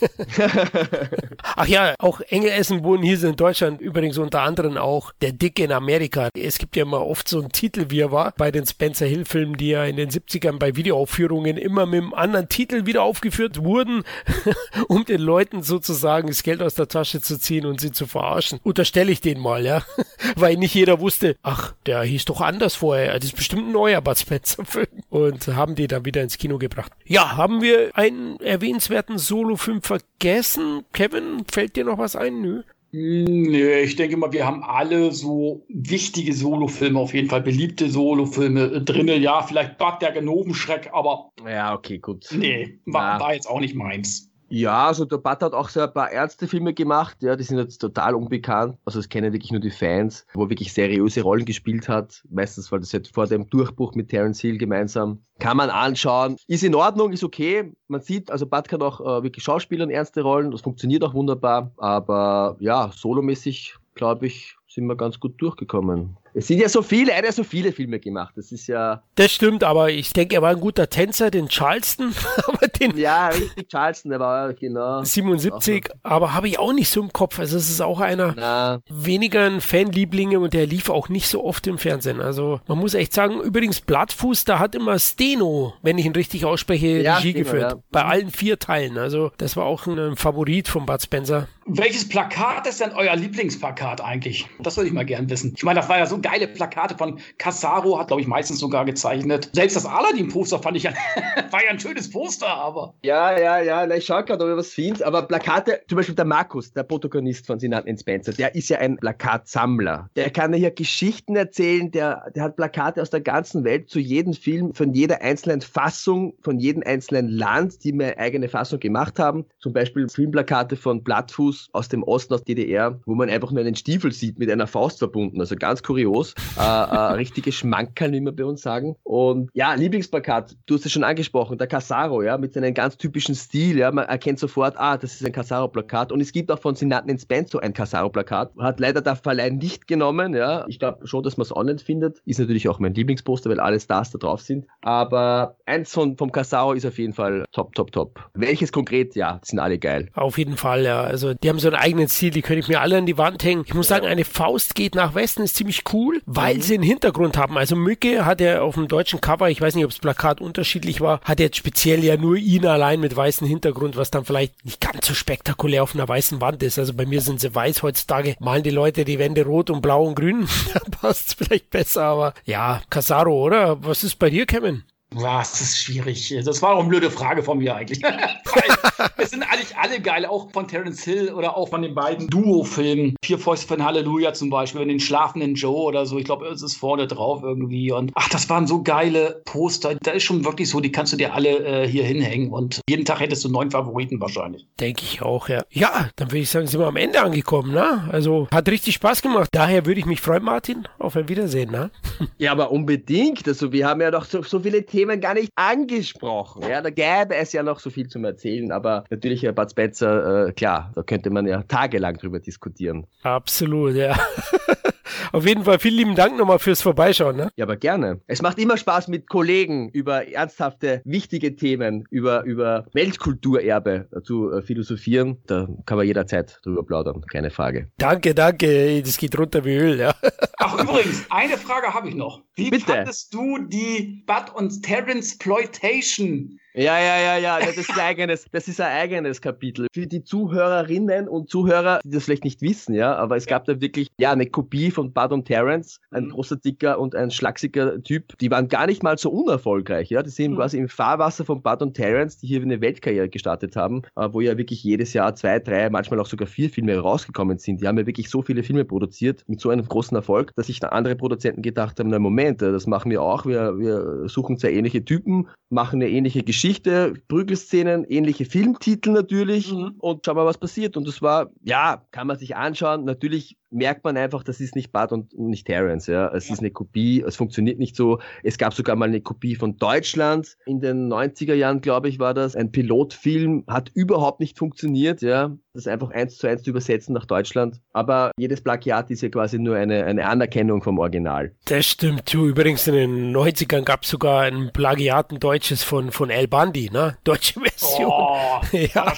Ach 1.56 1.66
ja, 1.66 1.94
auch 1.98 2.20
Engelessen 2.20 2.84
wurden 2.84 3.02
hier 3.02 3.22
in 3.22 3.36
Deutschland 3.36 3.80
übrigens 3.80 4.18
unter 4.18 4.42
anderem 4.42 4.76
auch 4.76 5.12
der 5.20 5.32
Dicke 5.32 5.64
in 5.64 5.72
Amerika. 5.72 6.28
Es 6.34 6.58
gibt 6.58 6.76
ja 6.76 6.82
immer 6.82 7.06
oft 7.06 7.28
so 7.28 7.40
einen 7.40 7.52
Titel, 7.52 7.86
wie 7.88 8.00
er 8.00 8.12
war, 8.12 8.32
bei 8.36 8.50
den 8.50 8.66
Spencer 8.66 9.06
Hill 9.06 9.24
Filmen, 9.24 9.56
die 9.56 9.68
ja 9.68 9.84
in 9.84 9.96
den 9.96 10.10
70ern 10.10 10.58
bei 10.58 10.76
Videoaufführungen 10.76 11.56
immer 11.56 11.86
mit 11.86 12.02
einem 12.02 12.14
anderen 12.14 12.48
Titel 12.48 12.86
wieder 12.86 13.02
aufgeführt 13.02 13.62
wurden, 13.62 14.04
um 14.88 15.04
den 15.04 15.20
Leuten 15.20 15.62
sozusagen 15.62 16.28
das 16.28 16.42
Geld 16.42 16.62
aus 16.62 16.74
der 16.74 16.88
Tasche 16.88 17.20
zu 17.20 17.38
ziehen 17.38 17.66
und 17.66 17.80
sie 17.80 17.92
zu 17.92 18.06
verarschen. 18.06 18.60
Unterstelle 18.62 19.12
ich 19.12 19.20
den 19.20 19.38
mal, 19.38 19.64
ja. 19.64 19.82
Weil 20.36 20.56
nicht 20.56 20.74
jeder 20.74 21.00
wusste, 21.00 21.36
ach, 21.42 21.74
der 21.86 22.02
hieß 22.02 22.24
doch 22.26 22.40
anders 22.40 22.74
vorher. 22.74 23.14
Das 23.14 23.24
ist 23.24 23.36
bestimmt 23.36 23.68
ein 23.68 23.72
neuer 23.72 24.00
Bud 24.00 24.18
Spencer 24.18 24.64
Film. 24.64 24.86
Und 25.10 25.46
haben 25.48 25.74
die 25.74 25.86
dann 25.86 26.04
wieder 26.04 26.22
ins 26.22 26.38
Kino 26.38 26.58
gebracht. 26.58 26.92
Ja, 27.04 27.36
haben 27.36 27.62
wir 27.62 27.90
einen 27.94 28.40
erwähnenswerten 28.40 29.18
Solo-Film 29.18 29.71
vergessen? 29.80 30.84
Kevin, 30.92 31.44
fällt 31.50 31.76
dir 31.76 31.84
noch 31.84 31.98
was 31.98 32.16
ein? 32.16 32.40
Nö. 32.40 32.62
Nö, 32.94 33.78
ich 33.78 33.96
denke 33.96 34.18
mal, 34.18 34.32
wir 34.32 34.44
haben 34.44 34.62
alle 34.62 35.12
so 35.12 35.64
wichtige 35.70 36.34
Solofilme, 36.34 36.98
auf 36.98 37.14
jeden 37.14 37.30
Fall 37.30 37.40
beliebte 37.40 37.88
Solofilme 37.88 38.82
drinne. 38.82 39.16
Ja, 39.16 39.40
vielleicht 39.40 39.78
Bad 39.78 40.02
der 40.02 40.12
Genovenschreck, 40.12 40.90
aber. 40.92 41.30
Ja, 41.48 41.72
okay, 41.74 41.98
gut. 41.98 42.26
Nee, 42.32 42.78
war, 42.84 43.18
war 43.18 43.32
jetzt 43.32 43.48
auch 43.48 43.60
nicht 43.60 43.74
meins. 43.74 44.30
Ja, 44.54 44.88
also 44.88 45.06
der 45.06 45.16
Butt 45.16 45.40
hat 45.40 45.54
auch 45.54 45.70
so 45.70 45.80
ein 45.80 45.94
paar 45.94 46.10
Ärztefilme 46.10 46.74
gemacht, 46.74 47.22
ja, 47.22 47.36
die 47.36 47.42
sind 47.42 47.56
jetzt 47.56 47.78
total 47.78 48.14
unbekannt. 48.14 48.76
Also 48.84 48.98
es 48.98 49.08
kennen 49.08 49.32
wirklich 49.32 49.50
nur 49.50 49.62
die 49.62 49.70
Fans, 49.70 50.26
wo 50.34 50.42
er 50.42 50.50
wirklich 50.50 50.74
seriöse 50.74 51.22
Rollen 51.22 51.46
gespielt 51.46 51.88
hat. 51.88 52.22
Meistens 52.28 52.70
war 52.70 52.78
das 52.78 52.92
jetzt 52.92 53.14
vor 53.14 53.26
dem 53.26 53.48
Durchbruch 53.48 53.94
mit 53.94 54.10
Terence 54.10 54.42
Hill 54.42 54.58
gemeinsam. 54.58 55.22
Kann 55.38 55.56
man 55.56 55.70
anschauen. 55.70 56.36
Ist 56.48 56.64
in 56.64 56.74
Ordnung, 56.74 57.12
ist 57.12 57.24
okay. 57.24 57.72
Man 57.88 58.02
sieht, 58.02 58.30
also 58.30 58.44
Butt 58.44 58.68
kann 58.68 58.82
auch 58.82 59.00
äh, 59.00 59.22
wirklich 59.22 59.42
Schauspielern 59.42 59.88
ernste 59.88 60.20
Rollen, 60.20 60.50
das 60.50 60.60
funktioniert 60.60 61.02
auch 61.02 61.14
wunderbar. 61.14 61.72
Aber 61.78 62.56
ja, 62.60 62.90
solomäßig, 62.94 63.76
glaube 63.94 64.26
ich, 64.26 64.54
sind 64.68 64.84
wir 64.84 64.96
ganz 64.96 65.18
gut 65.18 65.40
durchgekommen. 65.40 66.18
Es 66.34 66.46
sind 66.46 66.60
ja 66.60 66.68
so 66.68 66.82
viele, 66.82 67.12
er 67.12 67.18
hat 67.18 67.24
ja 67.24 67.32
so 67.32 67.44
viele 67.44 67.72
Filme 67.72 68.00
gemacht. 68.00 68.32
Das 68.36 68.52
ist 68.52 68.66
ja. 68.66 69.02
Das 69.16 69.30
stimmt, 69.30 69.64
aber 69.64 69.90
ich 69.90 70.12
denke, 70.12 70.36
er 70.36 70.42
war 70.42 70.50
ein 70.50 70.60
guter 70.60 70.88
Tänzer, 70.88 71.30
den 71.30 71.48
Charleston. 71.48 72.14
aber 72.46 72.68
den 72.68 72.96
ja, 72.96 73.28
richtig, 73.28 73.68
Charleston, 73.68 74.10
der 74.10 74.20
war 74.20 74.52
genau. 74.54 75.02
77, 75.02 75.88
aber 76.02 76.34
habe 76.34 76.48
ich 76.48 76.58
auch 76.58 76.72
nicht 76.72 76.88
so 76.88 77.02
im 77.02 77.12
Kopf. 77.12 77.38
Also 77.38 77.56
es 77.56 77.68
ist 77.68 77.82
auch 77.82 78.00
einer 78.00 78.34
Na. 78.36 78.80
weniger 78.88 79.44
ein 79.44 79.60
Fanlieblinge 79.60 80.40
und 80.40 80.54
der 80.54 80.66
lief 80.66 80.88
auch 80.88 81.08
nicht 81.08 81.28
so 81.28 81.44
oft 81.44 81.66
im 81.66 81.78
Fernsehen. 81.78 82.20
Also 82.20 82.60
man 82.66 82.78
muss 82.78 82.94
echt 82.94 83.12
sagen, 83.12 83.40
übrigens 83.40 83.80
Blattfuß, 83.80 84.44
da 84.44 84.58
hat 84.58 84.74
immer 84.74 84.98
Steno, 84.98 85.74
wenn 85.82 85.98
ich 85.98 86.06
ihn 86.06 86.12
richtig 86.12 86.44
ausspreche, 86.44 87.02
ja, 87.02 87.16
Regie 87.16 87.30
Steno, 87.30 87.44
geführt. 87.44 87.72
Ja. 87.72 87.78
Bei 87.90 88.04
allen 88.04 88.30
vier 88.30 88.58
Teilen. 88.58 88.96
Also 88.98 89.32
das 89.36 89.56
war 89.56 89.64
auch 89.64 89.86
ein 89.86 90.16
Favorit 90.16 90.68
von 90.68 90.86
Bud 90.86 91.02
Spencer. 91.02 91.48
Welches 91.66 92.08
Plakat 92.08 92.66
ist 92.66 92.80
denn 92.80 92.90
euer 92.92 93.14
Lieblingsplakat 93.14 94.00
eigentlich? 94.00 94.48
Das 94.58 94.76
würde 94.76 94.88
ich 94.88 94.92
mal 94.92 95.04
gern 95.04 95.30
wissen. 95.30 95.52
Ich 95.56 95.62
meine, 95.62 95.78
das 95.78 95.88
war 95.88 95.98
ja 95.98 96.06
so 96.06 96.20
geile 96.20 96.48
Plakate 96.48 96.96
von 96.96 97.20
Casaro, 97.38 97.98
hat, 97.98 98.08
glaube 98.08 98.20
ich, 98.20 98.26
meistens 98.26 98.58
sogar 98.58 98.84
gezeichnet. 98.84 99.48
Selbst 99.52 99.76
das 99.76 99.86
Aladdin-Poster 99.86 100.58
fand 100.58 100.76
ich 100.76 100.82
ja, 100.84 100.92
war 101.50 101.64
ja 101.64 101.70
ein 101.70 101.78
schönes 101.78 102.10
Poster, 102.10 102.48
aber. 102.48 102.94
Ja, 103.02 103.38
ja, 103.38 103.60
ja, 103.60 103.88
ich 103.94 104.06
schaue 104.06 104.24
gerade, 104.24 104.44
ob 104.44 104.50
ich 104.50 104.56
was 104.56 104.70
finde. 104.70 105.06
Aber 105.06 105.22
Plakate, 105.22 105.82
zum 105.88 105.96
Beispiel 105.96 106.16
der 106.16 106.24
Markus, 106.24 106.72
der 106.72 106.82
Protagonist 106.82 107.46
von 107.46 107.60
Sinat 107.60 107.86
Spencer, 108.00 108.32
der 108.32 108.54
ist 108.56 108.68
ja 108.68 108.78
ein 108.78 108.96
Plakatsammler. 108.96 110.10
Der 110.16 110.30
kann 110.30 110.52
ja 110.52 110.58
hier 110.58 110.70
Geschichten 110.72 111.36
erzählen, 111.36 111.92
der, 111.92 112.30
der 112.34 112.42
hat 112.42 112.56
Plakate 112.56 113.00
aus 113.00 113.10
der 113.10 113.20
ganzen 113.20 113.62
Welt 113.64 113.88
zu 113.88 114.00
jedem 114.00 114.34
Film, 114.34 114.74
von 114.74 114.92
jeder 114.94 115.22
einzelnen 115.22 115.60
Fassung, 115.60 116.34
von 116.42 116.58
jedem 116.58 116.82
einzelnen 116.84 117.28
Land, 117.28 117.84
die 117.84 117.92
mir 117.92 118.18
eigene 118.18 118.48
Fassung 118.48 118.80
gemacht 118.80 119.20
haben. 119.20 119.46
Zum 119.60 119.72
Beispiel 119.72 120.08
Filmplakate 120.08 120.76
von 120.76 121.04
Blattfuß 121.04 121.51
Fotos 121.52 121.68
aus 121.72 121.88
dem 121.88 122.02
Osten, 122.02 122.34
aus 122.34 122.44
DDR, 122.44 122.98
wo 123.06 123.14
man 123.14 123.28
einfach 123.28 123.50
nur 123.50 123.60
einen 123.60 123.74
Stiefel 123.74 124.12
sieht 124.12 124.38
mit 124.38 124.50
einer 124.50 124.66
Faust 124.66 124.98
verbunden. 124.98 125.40
Also 125.40 125.56
ganz 125.56 125.82
kurios. 125.82 126.34
äh, 126.58 126.62
äh, 126.62 126.96
richtige 127.14 127.52
Schmankerl, 127.52 128.12
wie 128.12 128.20
wir 128.20 128.32
bei 128.32 128.44
uns 128.44 128.62
sagen. 128.62 128.96
Und 129.02 129.50
ja, 129.54 129.74
Lieblingsplakat, 129.74 130.56
du 130.66 130.74
hast 130.74 130.86
es 130.86 130.92
schon 130.92 131.04
angesprochen, 131.04 131.58
der 131.58 131.66
Casaro, 131.66 132.22
ja, 132.22 132.38
mit 132.38 132.54
seinem 132.54 132.74
ganz 132.74 132.96
typischen 132.96 133.34
Stil, 133.34 133.78
ja, 133.78 133.90
man 133.92 134.06
erkennt 134.06 134.38
sofort, 134.38 134.74
ah, 134.78 134.96
das 134.96 135.14
ist 135.14 135.24
ein 135.24 135.32
Casaro-Plakat. 135.32 136.12
Und 136.12 136.20
es 136.20 136.32
gibt 136.32 136.50
auch 136.50 136.58
von 136.58 136.74
Sinaten 136.74 137.10
ins 137.10 137.26
Benzo 137.26 137.58
ein 137.58 137.72
Casaro-Plakat. 137.72 138.52
Hat 138.58 138.80
leider 138.80 139.00
der 139.00 139.16
Verleih 139.16 139.50
nicht 139.50 139.86
genommen, 139.86 140.34
ja. 140.34 140.64
Ich 140.68 140.78
glaube 140.78 141.06
schon, 141.06 141.22
dass 141.22 141.36
man 141.36 141.42
es 141.42 141.54
online 141.54 141.78
findet. 141.78 142.20
Ist 142.24 142.40
natürlich 142.40 142.68
auch 142.68 142.78
mein 142.78 142.94
Lieblingsposter, 142.94 143.50
weil 143.50 143.60
alle 143.60 143.80
Stars 143.80 144.10
da 144.10 144.18
drauf 144.18 144.40
sind. 144.40 144.66
Aber 144.80 145.56
eins 145.66 145.92
von, 145.92 146.16
vom 146.16 146.32
Casaro 146.32 146.72
ist 146.72 146.86
auf 146.86 146.98
jeden 146.98 147.12
Fall 147.12 147.44
top, 147.52 147.74
top, 147.74 147.92
top. 147.92 148.30
Welches 148.34 148.72
konkret? 148.72 149.14
Ja, 149.14 149.40
sind 149.42 149.58
alle 149.58 149.78
geil. 149.78 150.08
Auf 150.14 150.38
jeden 150.38 150.56
Fall, 150.56 150.84
ja. 150.84 151.02
Also 151.02 151.34
die 151.42 151.48
haben 151.48 151.58
so 151.58 151.68
einen 151.68 151.76
eigenen 151.76 152.08
Stil, 152.08 152.30
die 152.30 152.42
könnte 152.42 152.60
ich 152.60 152.68
mir 152.68 152.80
alle 152.80 152.98
an 152.98 153.06
die 153.06 153.18
Wand 153.18 153.42
hängen. 153.42 153.64
Ich 153.66 153.74
muss 153.74 153.88
sagen, 153.88 154.06
eine 154.06 154.24
Faust 154.24 154.74
geht 154.74 154.94
nach 154.94 155.14
Westen 155.14 155.42
ist 155.42 155.56
ziemlich 155.56 155.82
cool, 155.92 156.20
weil 156.26 156.56
mhm. 156.56 156.62
sie 156.62 156.74
einen 156.74 156.82
Hintergrund 156.82 157.36
haben. 157.36 157.58
Also 157.58 157.76
Mücke 157.76 158.24
hat 158.24 158.40
ja 158.40 158.62
auf 158.62 158.74
dem 158.74 158.88
deutschen 158.88 159.20
Cover, 159.20 159.50
ich 159.50 159.60
weiß 159.60 159.74
nicht, 159.74 159.84
ob 159.84 159.90
das 159.90 159.98
Plakat 159.98 160.40
unterschiedlich 160.40 161.00
war, 161.00 161.20
hat 161.22 161.40
jetzt 161.40 161.56
speziell 161.56 162.04
ja 162.04 162.16
nur 162.16 162.36
ihn 162.36 162.66
allein 162.66 163.00
mit 163.00 163.14
weißem 163.14 163.46
Hintergrund, 163.46 163.96
was 163.96 164.10
dann 164.10 164.24
vielleicht 164.24 164.64
nicht 164.64 164.80
ganz 164.80 165.06
so 165.06 165.14
spektakulär 165.14 165.82
auf 165.82 165.94
einer 165.94 166.08
weißen 166.08 166.40
Wand 166.40 166.62
ist. 166.62 166.78
Also 166.78 166.94
bei 166.94 167.06
mir 167.06 167.20
sind 167.20 167.40
sie 167.40 167.54
weiß. 167.54 167.82
Heutzutage 167.82 168.36
malen 168.38 168.62
die 168.62 168.70
Leute 168.70 169.04
die 169.04 169.18
Wände 169.18 169.44
rot 169.44 169.70
und 169.70 169.82
blau 169.82 170.04
und 170.04 170.14
grün. 170.14 170.46
da 170.74 170.80
passt 170.90 171.28
es 171.28 171.34
vielleicht 171.34 171.70
besser, 171.70 172.04
aber 172.04 172.34
ja, 172.44 172.82
Casaro, 172.90 173.42
oder? 173.42 173.82
Was 173.84 174.04
ist 174.04 174.18
bei 174.18 174.30
dir, 174.30 174.46
Kevin? 174.46 174.84
Was, 175.14 175.52
das 175.52 175.60
ist 175.60 175.78
schwierig. 175.78 176.34
Das 176.44 176.62
war 176.62 176.74
auch 176.74 176.80
eine 176.80 176.88
blöde 176.88 177.10
Frage 177.10 177.42
von 177.42 177.58
mir 177.58 177.74
eigentlich. 177.74 178.00
es 179.18 179.30
sind 179.30 179.42
eigentlich 179.42 179.76
alle 179.76 180.00
geil, 180.00 180.26
auch 180.26 180.50
von 180.52 180.68
Terence 180.68 181.04
Hill 181.04 181.32
oder 181.32 181.56
auch 181.56 181.68
von 181.68 181.82
den 181.82 181.94
beiden 181.94 182.28
Duo-Filmen. 182.28 183.16
Vier 183.24 183.38
Fäuste 183.38 183.66
von 183.66 183.84
Halleluja 183.84 184.32
zum 184.32 184.50
Beispiel, 184.50 184.86
den 184.86 185.00
schlafenden 185.00 185.54
Joe 185.54 185.82
oder 185.82 186.06
so. 186.06 186.18
Ich 186.18 186.24
glaube, 186.24 186.46
es 186.46 186.62
ist 186.62 186.76
vorne 186.76 187.06
drauf 187.06 187.42
irgendwie. 187.42 187.92
Und 187.92 188.12
ach, 188.14 188.28
das 188.28 188.48
waren 188.48 188.66
so 188.66 188.82
geile 188.82 189.42
Poster. 189.44 189.94
Da 189.96 190.12
ist 190.12 190.24
schon 190.24 190.44
wirklich 190.44 190.68
so, 190.68 190.80
die 190.80 190.92
kannst 190.92 191.12
du 191.12 191.16
dir 191.16 191.34
alle 191.34 191.84
äh, 191.84 191.88
hier 191.88 192.04
hinhängen. 192.04 192.50
Und 192.50 192.80
jeden 192.88 193.04
Tag 193.04 193.20
hättest 193.20 193.44
du 193.44 193.48
neun 193.48 193.70
Favoriten 193.70 194.20
wahrscheinlich. 194.20 194.66
Denke 194.80 195.02
ich 195.02 195.22
auch, 195.22 195.48
ja. 195.48 195.62
Ja, 195.70 196.10
dann 196.16 196.30
würde 196.30 196.40
ich 196.40 196.50
sagen, 196.50 196.66
sind 196.66 196.80
wir 196.80 196.86
am 196.86 196.96
Ende 196.96 197.20
angekommen. 197.20 197.72
Ne? 197.72 198.08
Also 198.10 198.48
hat 198.52 198.68
richtig 198.68 198.94
Spaß 198.94 199.22
gemacht. 199.22 199.48
Daher 199.52 199.86
würde 199.86 200.00
ich 200.00 200.06
mich 200.06 200.20
freuen, 200.20 200.44
Martin. 200.44 200.88
Auf 200.98 201.16
ein 201.16 201.28
Wiedersehen. 201.28 201.70
Ne? 201.70 201.90
ja, 202.38 202.52
aber 202.52 202.70
unbedingt. 202.70 203.46
Also 203.46 203.72
wir 203.72 203.86
haben 203.86 204.00
ja 204.00 204.10
doch 204.10 204.24
so, 204.24 204.42
so 204.42 204.60
viele 204.60 204.84
Themen 204.84 205.01
Themen 205.02 205.20
gar 205.20 205.34
nicht 205.34 205.50
angesprochen. 205.56 206.62
Ja, 206.62 206.80
da 206.80 206.90
gäbe 206.90 207.34
es 207.34 207.52
ja 207.52 207.64
noch 207.64 207.80
so 207.80 207.90
viel 207.90 208.06
zum 208.06 208.24
Erzählen, 208.24 208.70
aber 208.70 209.02
natürlich, 209.10 209.42
Herr 209.42 209.52
Bud 209.52 209.68
Spencer, 209.68 210.46
äh, 210.46 210.52
klar, 210.52 210.92
da 210.94 211.02
könnte 211.02 211.30
man 211.30 211.44
ja 211.48 211.64
tagelang 211.64 212.18
drüber 212.18 212.38
diskutieren. 212.38 213.08
Absolut, 213.24 213.96
ja. 213.96 214.16
Auf 215.32 215.46
jeden 215.46 215.64
Fall 215.64 215.78
vielen 215.78 215.96
lieben 215.96 216.14
Dank 216.14 216.36
nochmal 216.36 216.58
fürs 216.58 216.82
Vorbeischauen. 216.82 217.36
Ne? 217.36 217.50
Ja, 217.56 217.64
aber 217.64 217.76
gerne. 217.76 218.20
Es 218.26 218.42
macht 218.42 218.58
immer 218.58 218.76
Spaß 218.76 219.08
mit 219.08 219.28
Kollegen 219.28 219.88
über 219.90 220.28
ernsthafte, 220.28 221.02
wichtige 221.04 221.56
Themen, 221.56 222.04
über, 222.10 222.44
über 222.44 222.86
Weltkulturerbe 222.92 224.08
zu 224.24 224.52
äh, 224.52 224.62
philosophieren. 224.62 225.38
Da 225.46 225.68
kann 225.86 225.98
man 225.98 226.06
jederzeit 226.06 226.60
drüber 226.62 226.84
plaudern, 226.84 227.22
keine 227.30 227.50
Frage. 227.50 227.90
Danke, 227.98 228.34
danke. 228.34 229.02
Das 229.02 229.16
geht 229.16 229.38
runter 229.38 229.64
wie 229.64 229.76
Öl, 229.76 229.98
ja. 229.98 230.14
Ach, 230.58 230.80
übrigens, 230.80 231.26
eine 231.30 231.56
Frage 231.56 231.92
habe 231.92 232.08
ich 232.08 232.14
noch. 232.14 232.42
Wie 232.54 232.70
Bitte? 232.70 232.86
fandest 232.86 233.34
du 233.34 233.58
die 233.58 234.24
Bud 234.26 234.54
und 234.54 234.82
Terence 234.82 235.38
Ploitation 235.38 236.58
ja, 236.74 236.98
ja, 236.98 237.20
ja, 237.20 237.36
ja, 237.36 237.60
das 237.60 237.76
ist 237.76 237.90
ein 237.90 238.00
eigenes, 238.00 238.46
das 238.50 238.66
ist 238.66 238.80
ein 238.80 238.90
eigenes 238.90 239.42
Kapitel. 239.42 239.88
Für 239.92 240.06
die 240.06 240.24
Zuhörerinnen 240.24 241.28
und 241.28 241.50
Zuhörer, 241.50 242.00
die 242.02 242.10
das 242.10 242.24
vielleicht 242.24 242.44
nicht 242.44 242.62
wissen, 242.62 242.94
ja, 242.94 243.14
aber 243.14 243.36
es 243.36 243.44
gab 243.44 243.66
da 243.66 243.78
wirklich, 243.82 244.08
ja, 244.18 244.32
eine 244.32 244.46
Kopie 244.46 244.90
von 244.90 245.12
Bud 245.12 245.32
und 245.32 245.44
Terence, 245.44 246.00
ein 246.10 246.24
mhm. 246.24 246.30
großer 246.30 246.56
Dicker 246.56 246.98
und 246.98 247.14
ein 247.14 247.30
schlachsiger 247.30 248.02
Typ. 248.02 248.38
Die 248.38 248.50
waren 248.50 248.68
gar 248.68 248.86
nicht 248.86 249.02
mal 249.02 249.18
so 249.18 249.30
unerfolgreich, 249.30 250.08
ja. 250.08 250.22
Die 250.22 250.30
sind 250.30 250.52
mhm. 250.52 250.56
quasi 250.56 250.78
im 250.78 250.88
Fahrwasser 250.88 251.44
von 251.44 251.60
Bud 251.60 251.82
und 251.82 251.92
Terence, 251.92 252.38
die 252.38 252.46
hier 252.46 252.62
eine 252.62 252.80
Weltkarriere 252.80 253.28
gestartet 253.28 253.76
haben, 253.76 254.02
äh, 254.16 254.28
wo 254.30 254.40
ja 254.40 254.56
wirklich 254.56 254.82
jedes 254.82 255.12
Jahr 255.12 255.34
zwei, 255.34 255.58
drei, 255.58 255.90
manchmal 255.90 256.20
auch 256.20 256.26
sogar 256.26 256.48
vier 256.48 256.70
Filme 256.70 256.96
rausgekommen 256.96 257.58
sind. 257.58 257.82
Die 257.82 257.86
haben 257.86 257.98
ja 257.98 258.06
wirklich 258.06 258.30
so 258.30 258.40
viele 258.40 258.62
Filme 258.62 258.86
produziert 258.86 259.44
mit 259.46 259.60
so 259.60 259.68
einem 259.68 259.86
großen 259.86 260.16
Erfolg, 260.16 260.52
dass 260.56 260.68
sich 260.68 260.80
da 260.80 260.88
andere 260.88 261.16
Produzenten 261.16 261.60
gedacht 261.60 262.00
haben, 262.00 262.08
na 262.08 262.18
Moment, 262.18 262.62
das 262.62 262.86
machen 262.86 263.10
wir 263.10 263.20
auch. 263.20 263.44
Wir, 263.44 263.78
wir 263.78 264.26
suchen 264.26 264.56
zwei 264.56 264.72
ähnliche 264.72 265.04
Typen, 265.04 265.48
machen 265.68 266.00
eine 266.00 266.08
ähnliche 266.08 266.42
Geschichte 266.42 266.61
Geschichte, 266.62 267.14
Prügelszenen, 267.26 268.04
ähnliche 268.04 268.44
Filmtitel 268.44 269.10
natürlich 269.10 269.72
mhm. 269.72 269.96
und 269.98 270.24
schau 270.24 270.34
mal, 270.34 270.46
was 270.46 270.58
passiert. 270.58 270.96
Und 270.96 271.08
das 271.08 271.20
war, 271.20 271.50
ja, 271.64 272.06
kann 272.12 272.28
man 272.28 272.38
sich 272.38 272.54
anschauen. 272.54 273.04
Natürlich 273.04 273.58
merkt 273.72 274.04
man 274.04 274.16
einfach, 274.16 274.44
das 274.44 274.60
ist 274.60 274.76
nicht 274.76 274.92
Bart 274.92 275.12
und 275.12 275.36
nicht 275.36 275.66
Terence. 275.66 276.06
Ja. 276.06 276.28
Es 276.32 276.46
ja. 276.46 276.54
ist 276.54 276.60
eine 276.60 276.70
Kopie, 276.70 277.24
es 277.26 277.36
funktioniert 277.36 277.78
nicht 277.78 277.96
so. 277.96 278.20
Es 278.44 278.58
gab 278.58 278.74
sogar 278.74 278.94
mal 278.94 279.08
eine 279.08 279.20
Kopie 279.20 279.56
von 279.56 279.76
Deutschland 279.76 280.56
in 280.66 280.80
den 280.80 281.12
90er 281.12 281.54
Jahren, 281.54 281.80
glaube 281.80 282.08
ich, 282.08 282.18
war 282.18 282.34
das. 282.34 282.54
Ein 282.54 282.70
Pilotfilm 282.70 283.64
hat 283.66 283.90
überhaupt 283.94 284.40
nicht 284.40 284.58
funktioniert. 284.58 285.22
Ja. 285.22 285.56
Das 285.74 285.86
einfach 285.86 286.10
eins 286.10 286.36
zu 286.36 286.46
eins 286.46 286.62
zu 286.62 286.70
übersetzen 286.70 287.14
nach 287.14 287.24
Deutschland. 287.24 287.80
Aber 287.92 288.30
jedes 288.36 288.60
Plagiat 288.60 289.10
ist 289.10 289.22
ja 289.22 289.30
quasi 289.30 289.58
nur 289.58 289.76
eine, 289.76 290.04
eine 290.04 290.26
Anerkennung 290.26 290.82
vom 290.82 290.98
Original. 290.98 291.54
Das 291.64 291.86
stimmt. 291.86 292.32
Übrigens 292.34 292.86
in 292.86 292.94
den 292.94 293.34
90ern 293.34 293.82
gab 293.82 294.02
es 294.02 294.10
sogar 294.10 294.42
ein 294.42 294.70
Plagiat, 294.72 295.32
ein 295.32 295.40
deutsches 295.40 295.82
von, 295.82 296.12
von 296.12 296.28
El 296.28 296.46
Bandi, 296.52 296.90
ne? 296.92 297.16
Deutsche 297.24 297.58
Version. 297.60 298.12
Oh, 298.12 298.60
ja, 298.72 299.14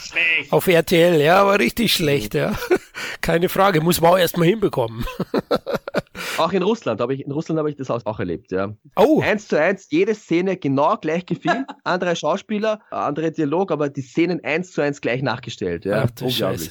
auf 0.51 0.69
RTL, 0.69 1.21
ja, 1.21 1.41
aber 1.41 1.59
richtig 1.59 1.93
schlecht, 1.93 2.35
ja. 2.35 2.55
Keine 3.23 3.49
Frage, 3.49 3.81
muss 3.81 4.01
man 4.01 4.13
auch 4.13 4.19
erstmal 4.19 4.47
hinbekommen. 4.47 5.05
Auch 6.39 6.53
in 6.53 6.63
Russland 6.63 7.01
habe 7.01 7.15
ich, 7.15 7.25
in 7.25 7.33
Russland 7.33 7.59
habe 7.59 7.71
ich 7.71 7.77
das 7.77 7.91
auch 7.91 8.19
erlebt, 8.19 8.51
ja. 8.51 8.73
Oh. 8.97 9.21
Eins 9.21 9.49
zu 9.49 9.61
eins, 9.61 9.89
jede 9.91 10.15
Szene 10.15 10.57
genau 10.57 10.97
gleich 10.97 11.27
gefilmt, 11.27 11.67
andere 11.85 12.17
Schauspieler, 12.17 12.81
andere 12.91 13.31
Dialog, 13.31 13.71
aber 13.71 13.89
die 13.89 14.03
Szenen 14.03 14.43
eins 14.43 14.73
zu 14.73 14.81
eins 14.81 15.01
gleich 15.01 15.23
nachgestellt, 15.23 15.85
ja. 15.85 16.05
Ach, 16.05 16.23
Unglaublich. 16.23 16.71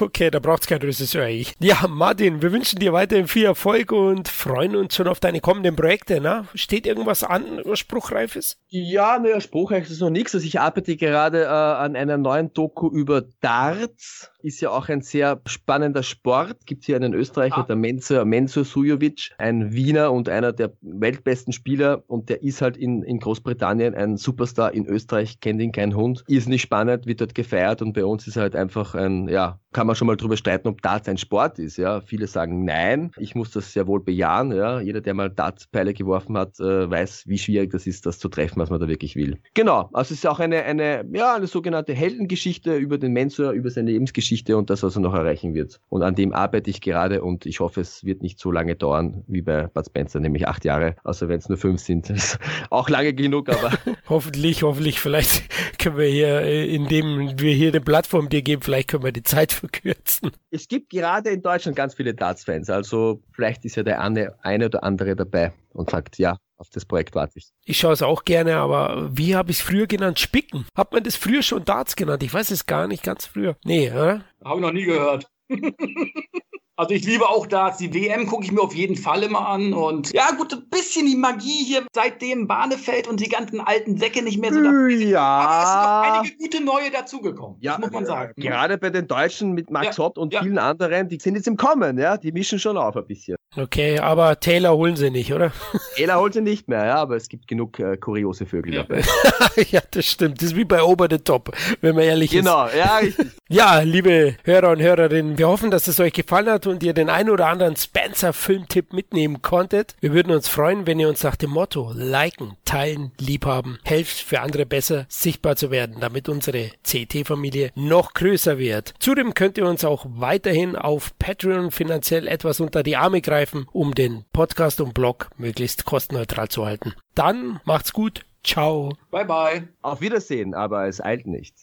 Okay, 0.00 0.30
da 0.30 0.38
braucht 0.38 0.62
es 0.62 0.68
kein 0.68 0.80
Regisseur 0.80 1.24
eigentlich. 1.24 1.54
Ja, 1.60 1.86
Martin, 1.88 2.42
wir 2.42 2.52
wünschen 2.52 2.78
dir 2.78 2.92
weiterhin 2.92 3.28
viel 3.28 3.44
Erfolg 3.44 3.92
und 3.92 4.28
freuen 4.28 4.76
uns 4.76 4.96
schon 4.96 5.08
auf 5.08 5.20
deine 5.20 5.40
kommenden 5.40 5.76
Projekte. 5.76 6.20
Ne? 6.20 6.46
Steht 6.54 6.86
irgendwas 6.86 7.24
an, 7.24 7.60
was 7.64 7.78
Spruchreifes? 7.78 8.58
Ja, 8.68 9.18
naja, 9.18 9.40
spruchreif 9.40 9.90
ist 9.90 10.00
noch 10.00 10.10
nichts. 10.10 10.34
Also 10.34 10.46
ich 10.46 10.60
arbeite 10.60 10.96
gerade 10.96 11.42
äh, 11.42 11.46
an 11.46 11.96
einer 11.96 12.16
neuen 12.16 12.52
Doku 12.52 12.88
über 12.88 13.22
Darts. 13.40 14.30
Ist 14.42 14.60
ja 14.60 14.70
auch 14.70 14.88
ein 14.88 15.02
sehr 15.02 15.40
spannender 15.46 16.02
Sport. 16.02 16.66
Gibt 16.66 16.84
hier 16.84 16.96
einen 16.96 17.14
Österreicher, 17.14 17.58
ah. 17.58 17.66
der 17.66 17.76
Mensur, 17.76 18.24
Mensur 18.24 18.64
Sujovic, 18.64 19.30
ein 19.38 19.72
Wiener 19.72 20.10
und 20.12 20.28
einer 20.28 20.52
der 20.52 20.72
weltbesten 20.80 21.52
Spieler. 21.52 22.02
Und 22.08 22.28
der 22.28 22.42
ist 22.42 22.62
halt 22.62 22.76
in, 22.76 23.02
in 23.02 23.20
Großbritannien 23.20 23.94
ein 23.94 24.16
Superstar. 24.16 24.72
In 24.72 24.86
Österreich 24.86 25.40
kennt 25.40 25.60
ihn 25.60 25.72
kein 25.72 25.94
Hund. 25.94 26.24
Ist 26.26 26.48
nicht 26.48 26.62
spannend, 26.62 27.06
wird 27.06 27.20
dort 27.20 27.34
gefeiert 27.34 27.82
und 27.82 27.92
bei 27.92 28.04
uns 28.04 28.26
ist 28.26 28.36
er 28.36 28.42
halt 28.42 28.56
einfach 28.56 28.94
ein, 28.94 29.28
ja, 29.28 29.60
kann 29.72 29.86
man 29.86 29.96
schon 29.96 30.06
mal 30.06 30.16
drüber 30.16 30.36
streiten, 30.36 30.68
ob 30.68 30.82
Darts 30.82 31.08
ein 31.08 31.18
Sport 31.18 31.58
ist. 31.58 31.76
Ja, 31.76 32.00
viele 32.00 32.26
sagen 32.26 32.64
nein. 32.64 33.10
Ich 33.18 33.34
muss 33.34 33.50
das 33.50 33.72
sehr 33.72 33.86
wohl 33.86 34.00
bejahen. 34.00 34.52
Ja, 34.52 34.80
jeder, 34.80 35.00
der 35.00 35.14
mal 35.14 35.30
Dartpfeile 35.30 35.94
geworfen 35.94 36.36
hat, 36.36 36.60
äh, 36.60 36.90
weiß, 36.90 37.24
wie 37.26 37.38
schwierig 37.38 37.70
das 37.70 37.86
ist, 37.86 38.06
das 38.06 38.18
zu 38.18 38.28
treffen, 38.28 38.60
was 38.60 38.70
man 38.70 38.80
da 38.80 38.88
wirklich 38.88 39.16
will. 39.16 39.38
Genau. 39.54 39.88
Also 39.92 40.12
es 40.12 40.18
ist 40.18 40.26
auch 40.26 40.40
eine, 40.40 40.62
eine, 40.62 41.04
ja, 41.12 41.34
eine 41.34 41.46
sogenannte 41.46 41.94
Heldengeschichte 41.94 42.76
über 42.76 42.98
den 42.98 43.12
Mensur, 43.12 43.52
über 43.52 43.70
seine 43.70 43.90
Lebensgeschichte 43.90 44.56
und 44.56 44.70
das, 44.70 44.82
was 44.82 44.96
er 44.96 45.00
noch 45.00 45.14
erreichen 45.14 45.54
wird. 45.54 45.80
Und 45.88 46.02
an 46.02 46.14
dem 46.14 46.32
arbeite 46.32 46.70
ich 46.70 46.80
gerade 46.80 47.22
und 47.22 47.46
ich 47.46 47.60
hoffe, 47.60 47.80
es 47.80 48.04
wird 48.04 48.22
nicht 48.22 48.38
so 48.38 48.50
lange 48.50 48.76
dauern 48.76 49.24
wie 49.26 49.42
bei 49.42 49.66
Bud 49.68 49.86
Spencer, 49.86 50.20
nämlich 50.20 50.46
acht 50.48 50.64
Jahre. 50.64 50.96
Also 51.04 51.28
wenn 51.28 51.38
es 51.38 51.48
nur 51.48 51.58
fünf 51.58 51.80
sind, 51.80 52.12
auch 52.70 52.88
lange 52.88 53.14
genug, 53.14 53.48
aber. 53.48 53.72
hoffentlich, 54.08 54.62
hoffentlich, 54.62 55.00
vielleicht 55.00 55.44
können 55.78 55.96
wir 55.96 56.06
hier, 56.06 56.42
äh, 56.42 56.74
indem 56.74 57.38
wir 57.38 57.54
hier 57.54 57.68
eine 57.68 57.80
Plattform 57.80 58.28
dir 58.28 58.42
geben, 58.42 58.62
vielleicht 58.62 58.88
können 58.88 59.04
wir 59.04 59.12
die 59.12 59.22
Zeit 59.22 59.61
verkürzen. 59.62 60.32
Es 60.50 60.66
gibt 60.66 60.90
gerade 60.90 61.30
in 61.30 61.42
Deutschland 61.42 61.76
ganz 61.76 61.94
viele 61.94 62.14
Darts-Fans, 62.14 62.68
also 62.68 63.22
vielleicht 63.32 63.64
ist 63.64 63.76
ja 63.76 63.82
der 63.82 64.00
eine, 64.00 64.34
eine 64.42 64.66
oder 64.66 64.82
andere 64.82 65.14
dabei. 65.16 65.52
und 65.70 65.90
sagt, 65.90 66.18
ja, 66.18 66.36
auf 66.56 66.68
das 66.70 66.84
Projekt 66.84 67.14
warte 67.14 67.38
ich. 67.38 67.50
Ich 67.64 67.78
schaue 67.78 67.92
es 67.92 68.02
auch 68.02 68.24
gerne, 68.24 68.56
aber 68.56 69.10
wie 69.16 69.34
habe 69.34 69.50
ich 69.50 69.58
es 69.58 69.62
früher 69.62 69.86
genannt? 69.86 70.18
Spicken. 70.18 70.66
Hat 70.76 70.92
man 70.92 71.02
das 71.02 71.16
früher 71.16 71.42
schon 71.42 71.64
Darts 71.64 71.96
genannt? 71.96 72.22
Ich 72.22 72.34
weiß 72.34 72.50
es 72.50 72.66
gar 72.66 72.86
nicht, 72.86 73.02
ganz 73.02 73.26
früher. 73.26 73.56
Nee, 73.64 73.90
oder? 73.90 74.24
Habe 74.44 74.56
ich 74.56 74.62
noch 74.62 74.72
nie 74.72 74.84
gehört. 74.84 75.30
Also 76.82 76.94
ich 76.94 77.04
liebe 77.04 77.28
auch 77.28 77.46
das. 77.46 77.76
Die 77.76 77.94
WM 77.94 78.26
gucke 78.26 78.44
ich 78.44 78.50
mir 78.50 78.60
auf 78.60 78.74
jeden 78.74 78.96
Fall 78.96 79.22
immer 79.22 79.46
an. 79.46 79.72
Und 79.72 80.12
ja, 80.12 80.32
gut, 80.32 80.52
ein 80.52 80.68
bisschen 80.68 81.06
die 81.06 81.14
Magie 81.14 81.64
hier, 81.64 81.86
seitdem 81.92 82.48
Bahnefeld 82.48 83.06
und 83.06 83.20
die 83.20 83.28
ganzen 83.28 83.60
alten 83.60 83.98
Säcke 83.98 84.20
nicht 84.20 84.40
mehr 84.40 84.52
so 84.52 84.60
da. 84.60 84.88
Ja. 84.88 85.22
Aber 85.22 85.62
es 85.62 85.70
sind 85.70 85.82
noch 85.82 86.18
einige 86.18 86.36
gute 86.38 86.64
neue 86.64 86.90
dazugekommen. 86.90 87.58
Ja, 87.60 87.72
das 87.72 87.82
muss 87.82 87.90
man 87.92 88.04
sagen. 88.04 88.32
Gerade 88.36 88.78
bei 88.78 88.90
den 88.90 89.06
Deutschen 89.06 89.52
mit 89.52 89.70
Max 89.70 89.96
Ja, 89.96 90.04
Hopp 90.04 90.18
und 90.18 90.32
ja. 90.32 90.42
vielen 90.42 90.58
anderen, 90.58 91.08
die 91.08 91.20
sind 91.20 91.36
jetzt 91.36 91.46
im 91.46 91.56
Kommen, 91.56 91.98
ja, 91.98 92.16
die 92.16 92.32
mischen 92.32 92.58
schon 92.58 92.76
auf 92.76 92.96
ein 92.96 93.06
bisschen. 93.06 93.36
Okay, 93.56 93.98
aber 93.98 94.40
Taylor 94.40 94.74
holen 94.76 94.96
sie 94.96 95.10
nicht, 95.10 95.32
oder? 95.32 95.52
Ela 95.96 96.16
holt 96.16 96.32
sie 96.32 96.40
nicht 96.40 96.68
mehr, 96.68 96.86
ja, 96.86 96.94
aber 96.96 97.16
es 97.16 97.28
gibt 97.28 97.46
genug 97.46 97.78
äh, 97.78 97.96
kuriose 97.98 98.46
Vögel 98.46 98.74
Ja. 98.74 98.82
dabei. 98.84 99.02
ja, 99.70 99.80
das 99.90 100.06
stimmt. 100.06 100.40
Das 100.40 100.48
ist 100.50 100.56
wie 100.56 100.64
bei 100.64 100.82
Over 100.82 101.06
the 101.10 101.18
Top, 101.18 101.52
wenn 101.82 101.94
man 101.94 102.04
ehrlich 102.04 102.32
ist. 102.32 102.40
Genau, 102.44 102.66
ja, 102.68 102.96
richtig. 102.98 103.26
Ja, 103.52 103.80
liebe 103.80 104.36
Hörer 104.44 104.70
und 104.70 104.80
Hörerinnen, 104.80 105.36
wir 105.36 105.46
hoffen, 105.46 105.70
dass 105.70 105.86
es 105.86 106.00
euch 106.00 106.14
gefallen 106.14 106.48
hat 106.48 106.66
und 106.66 106.82
ihr 106.82 106.94
den 106.94 107.10
ein 107.10 107.28
oder 107.28 107.48
anderen 107.48 107.76
Spencer-Filmtipp 107.76 108.94
mitnehmen 108.94 109.42
konntet. 109.42 109.94
Wir 110.00 110.14
würden 110.14 110.32
uns 110.32 110.48
freuen, 110.48 110.86
wenn 110.86 110.98
ihr 110.98 111.06
uns 111.10 111.22
nach 111.22 111.36
dem 111.36 111.50
Motto 111.50 111.92
liken, 111.94 112.56
teilen, 112.64 113.12
liebhaben, 113.18 113.78
helft 113.84 114.16
für 114.20 114.40
andere 114.40 114.64
besser 114.64 115.04
sichtbar 115.10 115.56
zu 115.56 115.70
werden, 115.70 115.96
damit 116.00 116.30
unsere 116.30 116.70
CT-Familie 116.82 117.72
noch 117.74 118.14
größer 118.14 118.56
wird. 118.56 118.94
Zudem 119.00 119.34
könnt 119.34 119.58
ihr 119.58 119.66
uns 119.66 119.84
auch 119.84 120.06
weiterhin 120.08 120.74
auf 120.74 121.10
Patreon 121.18 121.72
finanziell 121.72 122.28
etwas 122.28 122.58
unter 122.58 122.82
die 122.82 122.96
Arme 122.96 123.20
greifen, 123.20 123.41
um 123.72 123.94
den 123.94 124.24
Podcast 124.32 124.80
und 124.80 124.94
Blog 124.94 125.30
möglichst 125.36 125.84
kostenneutral 125.84 126.48
zu 126.48 126.64
halten. 126.64 126.94
Dann 127.14 127.60
macht's 127.64 127.92
gut. 127.92 128.24
Ciao. 128.44 128.96
Bye, 129.10 129.24
bye. 129.24 129.68
Auf 129.82 130.00
Wiedersehen, 130.00 130.54
aber 130.54 130.86
es 130.86 131.00
eilt 131.00 131.26
nicht. 131.26 131.54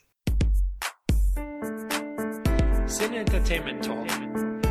Sin 2.86 3.14
Entertainment 3.14 3.86
Talk, 3.86 4.08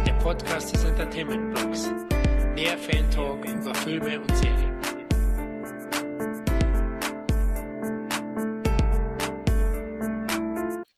der 0.06 0.12
Podcast 0.14 0.74
des 0.74 0.84
Entertainment 0.84 1.54
Blogs. 1.54 1.90
Mehr 2.54 2.76
Fan 2.78 3.10
Talk 3.10 3.44
über 3.44 3.74
Filme 3.74 4.20
und 4.20 4.36
Serien. 4.36 4.77